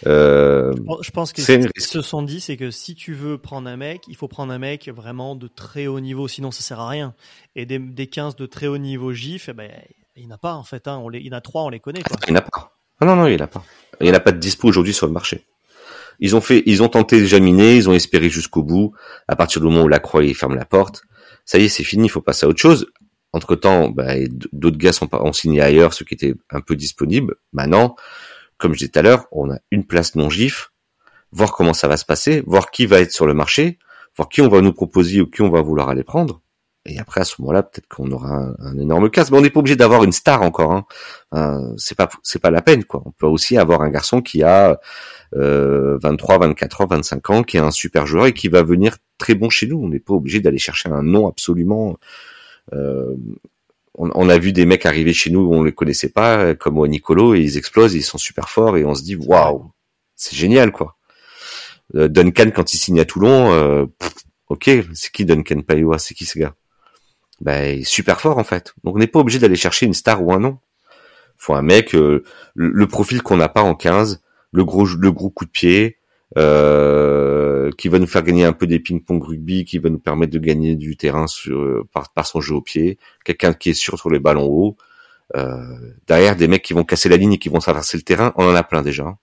Euh, 0.06 0.74
Je 1.02 1.10
pense 1.10 1.32
que 1.32 1.40
ce 1.40 1.52
qu'ils 1.52 1.82
se 1.82 2.02
sont 2.02 2.22
dit, 2.22 2.40
c'est 2.40 2.56
que 2.56 2.70
si 2.70 2.94
tu 2.94 3.14
veux 3.14 3.38
prendre 3.38 3.68
un 3.68 3.76
mec, 3.76 4.02
il 4.08 4.16
faut 4.16 4.28
prendre 4.28 4.52
un 4.52 4.58
mec 4.58 4.88
vraiment 4.88 5.36
de 5.36 5.48
très 5.48 5.86
haut 5.86 6.00
niveau, 6.00 6.28
sinon 6.28 6.50
ça 6.50 6.62
sert 6.62 6.80
à 6.80 6.88
rien. 6.88 7.14
Et 7.56 7.66
des, 7.66 7.78
des 7.78 8.06
15 8.06 8.36
de 8.36 8.46
très 8.46 8.66
haut 8.66 8.78
niveau 8.78 9.12
GIF, 9.12 9.48
eh 9.48 9.52
ben, 9.52 9.70
il 10.16 10.26
n'y 10.26 10.32
en 10.32 10.34
a 10.34 10.38
pas 10.38 10.54
en 10.54 10.64
fait. 10.64 10.88
Hein. 10.88 10.98
On 10.98 11.08
les, 11.08 11.20
il 11.20 11.26
y 11.26 11.30
en 11.30 11.36
a 11.36 11.40
trois, 11.40 11.62
on 11.62 11.68
les 11.68 11.80
connaît. 11.80 12.02
Quoi. 12.02 12.16
Il 12.26 12.32
n'y 12.32 12.38
en 12.38 12.42
a 12.42 12.44
pas. 12.44 12.76
Ah 13.00 13.04
non, 13.06 13.16
non, 13.16 13.26
il 13.26 13.34
n'y 13.34 13.40
en 13.40 13.44
a 13.44 13.48
pas. 13.48 13.64
Il 14.00 14.04
n'y 14.04 14.10
en 14.10 14.14
a 14.14 14.20
pas 14.20 14.32
de 14.32 14.38
dispo 14.38 14.68
aujourd'hui 14.68 14.94
sur 14.94 15.06
le 15.06 15.12
marché. 15.12 15.44
Ils 16.20 16.36
ont 16.36 16.40
fait, 16.40 16.62
ils 16.66 16.82
ont 16.82 16.88
tenté 16.88 17.20
de 17.20 17.26
jaminer, 17.26 17.76
ils 17.76 17.88
ont 17.88 17.94
espéré 17.94 18.28
jusqu'au 18.28 18.62
bout. 18.62 18.92
À 19.28 19.36
partir 19.36 19.60
du 19.60 19.66
moment 19.66 19.82
où 19.82 19.88
la 19.88 19.98
croix 19.98 20.22
ferme 20.34 20.54
la 20.54 20.64
porte, 20.64 21.02
ça 21.44 21.58
y 21.58 21.64
est, 21.64 21.68
c'est 21.68 21.84
fini, 21.84 22.06
il 22.06 22.10
faut 22.10 22.20
passer 22.20 22.46
à 22.46 22.48
autre 22.48 22.60
chose. 22.60 22.86
Entre 23.32 23.56
temps, 23.56 23.88
bah, 23.88 24.14
d'autres 24.52 24.76
gars 24.76 24.92
sont 24.92 25.08
ont 25.12 25.32
signé 25.32 25.62
ailleurs, 25.62 25.94
ceux 25.94 26.04
qui 26.04 26.14
étaient 26.14 26.34
un 26.50 26.60
peu 26.60 26.76
disponibles. 26.76 27.36
Maintenant, 27.52 27.96
comme 28.58 28.74
je 28.74 28.78
disais 28.78 28.90
tout 28.90 28.98
à 28.98 29.02
l'heure, 29.02 29.26
on 29.32 29.50
a 29.50 29.58
une 29.70 29.84
place 29.86 30.14
non 30.14 30.28
gif, 30.28 30.70
voir 31.32 31.52
comment 31.52 31.72
ça 31.72 31.88
va 31.88 31.96
se 31.96 32.04
passer, 32.04 32.42
voir 32.46 32.70
qui 32.70 32.86
va 32.86 33.00
être 33.00 33.10
sur 33.10 33.26
le 33.26 33.34
marché, 33.34 33.78
voir 34.16 34.28
qui 34.28 34.42
on 34.42 34.48
va 34.48 34.60
nous 34.60 34.74
proposer 34.74 35.22
ou 35.22 35.26
qui 35.26 35.40
on 35.40 35.50
va 35.50 35.62
vouloir 35.62 35.88
aller 35.88 36.04
prendre. 36.04 36.41
Et 36.84 36.98
après, 36.98 37.20
à 37.20 37.24
ce 37.24 37.40
moment-là, 37.40 37.62
peut-être 37.62 37.86
qu'on 37.86 38.10
aura 38.10 38.54
un, 38.58 38.78
énorme 38.78 39.08
casse. 39.08 39.30
Mais 39.30 39.38
on 39.38 39.40
n'est 39.40 39.50
pas 39.50 39.60
obligé 39.60 39.76
d'avoir 39.76 40.02
une 40.02 40.12
star 40.12 40.42
encore. 40.42 40.72
Hein. 40.72 40.84
Euh, 41.34 41.74
c'est 41.76 41.96
pas, 41.96 42.08
c'est 42.22 42.40
pas 42.40 42.50
la 42.50 42.60
peine, 42.60 42.84
quoi. 42.84 43.02
On 43.06 43.12
peut 43.12 43.26
aussi 43.26 43.56
avoir 43.56 43.82
un 43.82 43.90
garçon 43.90 44.20
qui 44.20 44.42
a 44.42 44.80
euh, 45.36 45.98
23, 46.02 46.38
24 46.38 46.80
ans, 46.80 46.86
25 46.86 47.30
ans, 47.30 47.42
qui 47.44 47.56
est 47.56 47.60
un 47.60 47.70
super 47.70 48.06
joueur 48.06 48.26
et 48.26 48.32
qui 48.32 48.48
va 48.48 48.62
venir 48.62 48.96
très 49.18 49.34
bon 49.34 49.48
chez 49.48 49.66
nous. 49.66 49.80
On 49.80 49.88
n'est 49.88 50.00
pas 50.00 50.14
obligé 50.14 50.40
d'aller 50.40 50.58
chercher 50.58 50.88
un 50.88 51.02
nom 51.02 51.28
absolument. 51.28 51.98
Euh, 52.72 53.14
on, 53.94 54.10
on, 54.14 54.28
a 54.28 54.38
vu 54.38 54.52
des 54.52 54.66
mecs 54.66 54.86
arriver 54.86 55.12
chez 55.12 55.30
nous 55.30 55.40
où 55.40 55.54
on 55.54 55.62
les 55.62 55.72
connaissait 55.72 56.08
pas, 56.08 56.54
comme 56.54 56.84
Nicolo, 56.86 57.34
et 57.34 57.40
ils 57.40 57.58
explosent, 57.58 57.94
ils 57.94 58.02
sont 58.02 58.18
super 58.18 58.48
forts, 58.48 58.76
et 58.76 58.84
on 58.84 58.94
se 58.94 59.02
dit 59.02 59.16
waouh, 59.16 59.70
c'est 60.16 60.36
génial, 60.36 60.72
quoi. 60.72 60.96
Euh, 61.94 62.08
Duncan 62.08 62.50
quand 62.54 62.72
il 62.74 62.78
signe 62.78 63.00
à 63.00 63.04
Toulon, 63.04 63.52
euh, 63.52 63.86
ok, 64.48 64.70
c'est 64.94 65.10
qui 65.12 65.24
Duncan 65.24 65.60
Paiwa, 65.62 65.98
c'est 65.98 66.14
qui 66.14 66.24
ce 66.24 66.38
gars? 66.38 66.54
Est 67.46 67.84
super 67.84 68.20
fort 68.20 68.38
en 68.38 68.44
fait. 68.44 68.74
Donc 68.84 68.96
on 68.96 68.98
n'est 68.98 69.06
pas 69.06 69.20
obligé 69.20 69.38
d'aller 69.38 69.56
chercher 69.56 69.86
une 69.86 69.94
star 69.94 70.22
ou 70.24 70.32
un 70.32 70.38
nom. 70.38 70.58
Faut 71.36 71.54
un 71.54 71.62
mec, 71.62 71.94
euh, 71.94 72.22
le, 72.54 72.86
profil 72.86 73.22
qu'on 73.22 73.36
n'a 73.36 73.48
pas 73.48 73.62
en 73.62 73.74
15, 73.74 74.22
le 74.52 74.64
gros 74.64 74.86
le 74.86 75.10
gros 75.10 75.30
coup 75.30 75.44
de 75.44 75.50
pied, 75.50 75.98
euh, 76.38 77.70
qui 77.78 77.88
va 77.88 77.98
nous 77.98 78.06
faire 78.06 78.22
gagner 78.22 78.44
un 78.44 78.52
peu 78.52 78.66
des 78.66 78.78
ping-pong 78.78 79.22
rugby, 79.22 79.64
qui 79.64 79.78
va 79.78 79.90
nous 79.90 79.98
permettre 79.98 80.32
de 80.32 80.38
gagner 80.38 80.76
du 80.76 80.96
terrain 80.96 81.26
sur, 81.26 81.84
par, 81.92 82.12
par 82.12 82.26
son 82.26 82.40
jeu 82.40 82.54
au 82.54 82.62
pied, 82.62 82.98
quelqu'un 83.24 83.54
qui 83.54 83.70
est 83.70 83.74
sûr 83.74 83.98
sur 83.98 84.10
les 84.10 84.20
ballons 84.20 84.46
hauts. 84.46 84.76
Euh, 85.34 85.94
derrière 86.06 86.36
des 86.36 86.46
mecs 86.46 86.62
qui 86.62 86.74
vont 86.74 86.84
casser 86.84 87.08
la 87.08 87.16
ligne 87.16 87.34
et 87.34 87.38
qui 87.38 87.48
vont 87.48 87.58
traverser 87.58 87.96
le 87.96 88.02
terrain, 88.02 88.32
on 88.36 88.44
en 88.44 88.54
a 88.54 88.62
plein 88.62 88.82
déjà. 88.82 89.16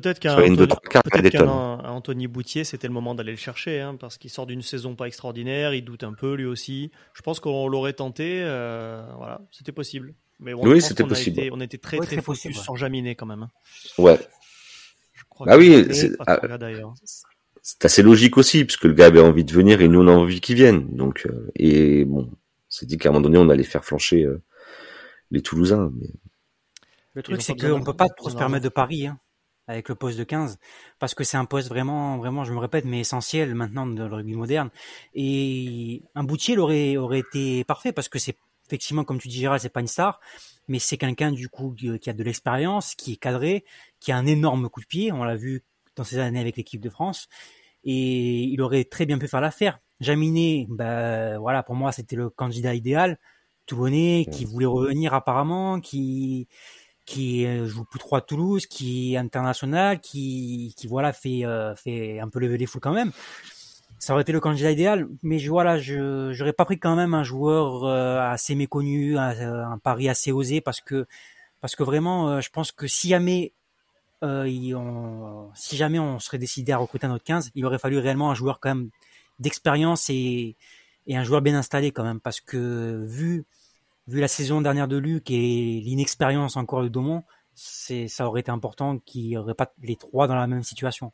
Peut-être 0.00 0.20
qu'un 0.20 0.36
Anthony, 0.36 0.56
peut 0.56 1.30
qu 1.30 1.38
Anthony 1.38 2.26
Boutier, 2.28 2.62
c'était 2.62 2.86
le 2.86 2.92
moment 2.92 3.16
d'aller 3.16 3.32
le 3.32 3.36
chercher, 3.36 3.80
hein, 3.80 3.96
parce 3.98 4.16
qu'il 4.16 4.30
sort 4.30 4.46
d'une 4.46 4.62
saison 4.62 4.94
pas 4.94 5.06
extraordinaire, 5.06 5.74
il 5.74 5.84
doute 5.84 6.04
un 6.04 6.12
peu 6.12 6.34
lui 6.34 6.44
aussi. 6.44 6.92
Je 7.14 7.22
pense 7.22 7.40
qu'on 7.40 7.66
l'aurait 7.66 7.94
tenté, 7.94 8.42
euh, 8.44 9.02
voilà, 9.16 9.40
c'était 9.50 9.72
possible. 9.72 10.14
Mais 10.38 10.54
bon, 10.54 10.68
oui, 10.68 10.80
c'était 10.80 11.02
possible. 11.02 11.40
Été, 11.40 11.50
on 11.52 11.60
était 11.60 11.78
très 11.78 11.98
ouais, 11.98 12.06
très, 12.06 12.14
très 12.14 12.22
focus 12.24 12.44
possible, 12.44 12.62
sur 12.62 12.76
Jaminet 12.76 13.16
quand 13.16 13.26
même. 13.26 13.42
Hein. 13.42 13.50
Ouais. 13.98 14.20
Je 15.14 15.24
crois 15.28 15.48
bah 15.48 15.58
oui, 15.58 15.84
c'est 15.90 16.12
ah, 16.28 16.38
assez 17.82 18.02
logique 18.04 18.38
aussi, 18.38 18.64
puisque 18.64 18.84
le 18.84 18.92
gars 18.92 19.06
avait 19.06 19.20
envie 19.20 19.44
de 19.44 19.52
venir 19.52 19.80
et 19.80 19.88
nous 19.88 20.00
on 20.00 20.06
a 20.06 20.12
envie 20.12 20.40
qu'il 20.40 20.54
vienne. 20.54 20.86
Donc, 20.94 21.26
euh, 21.26 21.50
et 21.56 22.04
bon, 22.04 22.30
c'est 22.68 22.86
dit 22.86 22.98
qu'à 22.98 23.08
un 23.08 23.12
moment 23.12 23.22
donné 23.22 23.38
on 23.38 23.48
allait 23.48 23.64
faire 23.64 23.84
flancher 23.84 24.22
euh, 24.22 24.40
les 25.32 25.42
Toulousains. 25.42 25.90
Mais... 25.96 26.06
Le 27.14 27.22
truc, 27.24 27.42
c'est 27.42 27.56
qu'on 27.56 27.82
peut 27.82 27.96
pas 27.96 28.08
trop 28.08 28.30
se 28.30 28.36
permettre 28.36 28.62
de 28.62 28.68
paris. 28.68 29.08
Hein 29.08 29.18
avec 29.68 29.88
le 29.88 29.94
poste 29.94 30.18
de 30.18 30.24
15 30.24 30.58
parce 30.98 31.14
que 31.14 31.22
c'est 31.22 31.36
un 31.36 31.44
poste 31.44 31.68
vraiment 31.68 32.18
vraiment 32.18 32.44
je 32.44 32.52
me 32.52 32.58
répète 32.58 32.84
mais 32.84 33.00
essentiel 33.00 33.54
maintenant 33.54 33.86
dans 33.86 34.08
le 34.08 34.14
rugby 34.14 34.34
moderne. 34.34 34.70
Et 35.14 36.02
un 36.14 36.24
boutier 36.24 36.58
aurait 36.58 36.96
aurait 36.96 37.20
été 37.20 37.62
parfait 37.64 37.92
parce 37.92 38.08
que 38.08 38.18
c'est 38.18 38.36
effectivement 38.66 39.04
comme 39.04 39.18
tu 39.18 39.28
dis 39.28 39.38
Gérald 39.38 39.62
c'est 39.62 39.68
pas 39.68 39.80
une 39.80 39.86
star 39.86 40.20
mais 40.68 40.78
c'est 40.78 40.96
quelqu'un 40.96 41.32
du 41.32 41.48
coup 41.48 41.74
qui 41.74 42.10
a 42.10 42.12
de 42.12 42.22
l'expérience 42.22 42.94
qui 42.94 43.12
est 43.12 43.16
cadré 43.16 43.64
qui 44.00 44.12
a 44.12 44.16
un 44.16 44.26
énorme 44.26 44.68
coup 44.68 44.80
de 44.80 44.86
pied. 44.86 45.12
On 45.12 45.24
l'a 45.24 45.36
vu 45.36 45.64
dans 45.96 46.04
ces 46.04 46.18
années 46.18 46.40
avec 46.40 46.56
l'équipe 46.56 46.80
de 46.80 46.90
France. 46.90 47.28
Et 47.84 48.42
il 48.42 48.60
aurait 48.62 48.84
très 48.84 49.06
bien 49.06 49.18
pu 49.18 49.28
faire 49.28 49.40
l'affaire. 49.40 49.80
Jaminet 50.00 50.66
bah 50.68 51.38
voilà 51.38 51.62
pour 51.62 51.74
moi 51.74 51.92
c'était 51.92 52.16
le 52.16 52.30
candidat 52.30 52.74
idéal. 52.74 53.18
Toulonnais 53.66 54.26
qui 54.32 54.44
voulait 54.44 54.66
revenir 54.66 55.12
apparemment 55.12 55.80
qui 55.80 56.48
qui 57.08 57.46
joue 57.66 57.84
plus 57.84 57.98
trop 57.98 58.20
Toulouse, 58.20 58.66
qui 58.66 59.14
est 59.14 59.16
international, 59.16 60.00
qui, 60.00 60.74
qui 60.76 60.86
voilà 60.86 61.12
fait 61.12 61.44
euh, 61.44 61.74
fait 61.74 62.20
un 62.20 62.28
peu 62.28 62.38
lever 62.38 62.58
les 62.58 62.66
foules 62.66 62.82
quand 62.82 62.92
même. 62.92 63.12
Ça 63.98 64.12
aurait 64.12 64.22
été 64.22 64.32
le 64.32 64.40
candidat 64.40 64.70
idéal, 64.70 65.08
mais 65.22 65.38
je 65.38 65.50
voilà, 65.50 65.78
je 65.78 66.32
j'aurais 66.32 66.52
pas 66.52 66.64
pris 66.66 66.78
quand 66.78 66.94
même 66.94 67.14
un 67.14 67.24
joueur 67.24 67.84
euh, 67.84 68.20
assez 68.20 68.54
méconnu, 68.54 69.16
un, 69.16 69.72
un, 69.72 69.78
pari 69.78 70.08
assez 70.08 70.32
osé 70.32 70.60
parce 70.60 70.80
que 70.80 71.06
parce 71.60 71.74
que 71.74 71.82
vraiment, 71.82 72.28
euh, 72.28 72.40
je 72.40 72.50
pense 72.50 72.72
que 72.72 72.86
si 72.86 73.08
jamais 73.08 73.52
euh, 74.22 74.74
on, 74.74 75.48
si 75.54 75.76
jamais 75.76 75.98
on 75.98 76.18
serait 76.18 76.38
décidé 76.38 76.72
à 76.72 76.78
recruter 76.78 77.06
un 77.06 77.12
autre 77.12 77.24
15, 77.24 77.52
il 77.54 77.64
aurait 77.64 77.78
fallu 77.78 77.98
réellement 77.98 78.30
un 78.30 78.34
joueur 78.34 78.60
quand 78.60 78.68
même 78.68 78.90
d'expérience 79.38 80.10
et 80.10 80.56
et 81.06 81.16
un 81.16 81.24
joueur 81.24 81.40
bien 81.40 81.54
installé 81.54 81.90
quand 81.90 82.04
même 82.04 82.20
parce 82.20 82.40
que 82.40 83.02
vu 83.06 83.46
vu 84.08 84.20
la 84.20 84.28
saison 84.28 84.60
dernière 84.60 84.88
de 84.88 84.96
Luc 84.96 85.30
et 85.30 85.80
l'inexpérience 85.84 86.56
encore 86.56 86.82
de 86.82 86.88
Daumont, 86.88 87.22
c'est 87.54 88.08
ça 88.08 88.26
aurait 88.26 88.40
été 88.40 88.50
important 88.50 88.98
qu'il 88.98 89.28
n'y 89.28 89.36
aurait 89.36 89.54
pas 89.54 89.72
les 89.82 89.96
trois 89.96 90.26
dans 90.26 90.34
la 90.34 90.46
même 90.46 90.62
situation. 90.62 91.12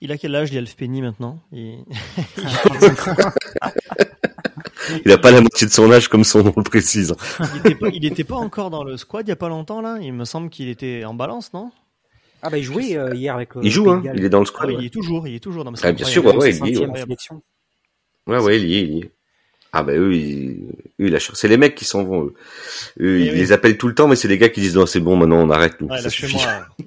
Il 0.00 0.10
a 0.10 0.18
quel 0.18 0.34
âge, 0.34 0.52
Lialf 0.52 0.74
Penny, 0.76 1.02
maintenant? 1.02 1.40
Il... 1.52 1.84
il 5.04 5.12
a 5.12 5.18
pas 5.18 5.30
la 5.30 5.40
moitié 5.40 5.66
de 5.66 5.72
son 5.72 5.90
âge 5.92 6.08
comme 6.08 6.24
son 6.24 6.42
nom 6.42 6.52
le 6.56 6.62
précise. 6.62 7.14
il, 7.40 7.58
était 7.58 7.74
pas, 7.74 7.88
il 7.88 8.04
était 8.04 8.24
pas 8.24 8.36
encore 8.36 8.70
dans 8.70 8.82
le 8.82 8.96
squad 8.96 9.26
il 9.26 9.30
y 9.30 9.32
a 9.32 9.36
pas 9.36 9.48
longtemps 9.48 9.80
là? 9.80 9.98
Il 10.00 10.12
me 10.12 10.24
semble 10.24 10.50
qu'il 10.50 10.68
était 10.68 11.04
en 11.04 11.14
balance, 11.14 11.52
non? 11.52 11.70
Ah 12.42 12.50
bah 12.50 12.58
il 12.58 12.64
jouait 12.64 12.96
euh, 12.96 13.14
hier 13.14 13.34
avec. 13.34 13.50
il 13.62 13.70
joue, 13.70 13.90
hein. 13.90 14.02
Il 14.14 14.24
est 14.24 14.28
dans 14.28 14.40
le 14.40 14.46
squad. 14.46 14.68
Ah, 14.68 14.72
ouais. 14.72 14.78
Il 14.80 14.86
est 14.86 14.90
toujours, 14.90 15.26
il 15.26 15.34
est 15.34 15.40
toujours 15.40 15.64
dans. 15.64 15.72
Ah, 15.82 15.92
bien 15.92 16.06
sûr, 16.06 16.24
ouais, 16.26 16.36
ouais, 16.36 16.54
il 16.54 16.66
y 16.66 16.82
est. 16.82 16.86
Ouais, 18.26 18.38
ouais, 18.38 18.60
il 18.60 18.72
est, 18.72 18.82
il 18.82 18.94
y 18.94 18.98
est. 19.00 19.13
Ah 19.76 19.82
bah 19.82 19.92
eux, 19.94 20.14
ils, 20.14 20.68
eux, 21.00 21.08
ils 21.08 21.18
c'est 21.20 21.48
les 21.48 21.56
mecs 21.56 21.74
qui 21.74 21.84
s'en 21.84 22.04
vont. 22.04 22.26
Eux, 22.26 22.34
eux 23.00 23.20
ils 23.20 23.30
oui. 23.32 23.36
les 23.36 23.50
appellent 23.50 23.76
tout 23.76 23.88
le 23.88 23.94
temps, 23.94 24.06
mais 24.06 24.14
c'est 24.14 24.28
les 24.28 24.38
gars 24.38 24.48
qui 24.48 24.60
disent 24.60 24.76
non, 24.76 24.86
c'est 24.86 25.00
bon, 25.00 25.16
maintenant 25.16 25.38
on 25.38 25.50
arrête, 25.50 25.80
nous, 25.80 25.88
ouais, 25.88 26.00
ça 26.00 26.10
suffit. 26.10 26.36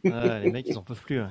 les 0.03 0.51
mecs, 0.51 0.65
ils 0.69 0.77
en 0.77 0.83
peuvent 0.83 1.01
plus. 1.01 1.19
Ouais. 1.19 1.27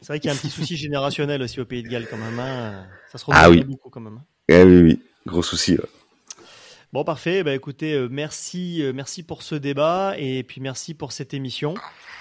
C'est 0.00 0.08
vrai 0.08 0.18
qu'il 0.18 0.30
y 0.30 0.32
a 0.32 0.34
un 0.34 0.38
petit 0.38 0.48
souci 0.50 0.76
générationnel 0.78 1.42
aussi 1.42 1.60
au 1.60 1.66
Pays 1.66 1.82
de 1.82 1.88
Galles 1.88 2.06
quand 2.08 2.16
même. 2.16 2.40
Hein. 2.40 2.86
Ça 3.12 3.18
se 3.18 3.24
ah 3.28 3.50
oui. 3.50 3.64
beaucoup 3.64 3.90
quand 3.90 4.00
même. 4.00 4.20
Ah 4.50 4.64
oui, 4.64 4.80
oui, 4.82 5.00
gros 5.26 5.42
souci. 5.42 5.76
Bon, 6.94 7.04
parfait. 7.04 7.42
Bah, 7.42 7.52
écoutez, 7.52 7.92
euh, 7.92 8.08
merci, 8.10 8.80
euh, 8.80 8.92
merci 8.94 9.24
pour 9.24 9.42
ce 9.42 9.56
débat 9.56 10.14
et 10.16 10.42
puis 10.42 10.62
merci 10.62 10.94
pour 10.94 11.12
cette 11.12 11.34
émission. 11.34 11.74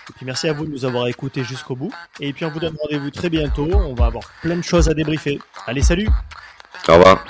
Et 0.10 0.14
puis 0.16 0.26
merci 0.26 0.50
à 0.50 0.54
vous 0.54 0.66
de 0.66 0.72
nous 0.72 0.84
avoir 0.84 1.08
écoutés 1.08 1.44
jusqu'au 1.44 1.76
bout. 1.76 1.94
Et 2.20 2.34
puis 2.34 2.44
on 2.44 2.50
vous 2.50 2.60
donne 2.60 2.76
rendez-vous 2.82 3.12
très 3.12 3.30
bientôt. 3.30 3.70
On 3.72 3.94
va 3.94 4.08
avoir 4.08 4.24
plein 4.42 4.58
de 4.58 4.64
choses 4.64 4.90
à 4.90 4.94
débriefer. 4.94 5.40
Allez, 5.68 5.84
salut 5.84 6.10
Au 6.90 6.94
revoir. 6.96 7.24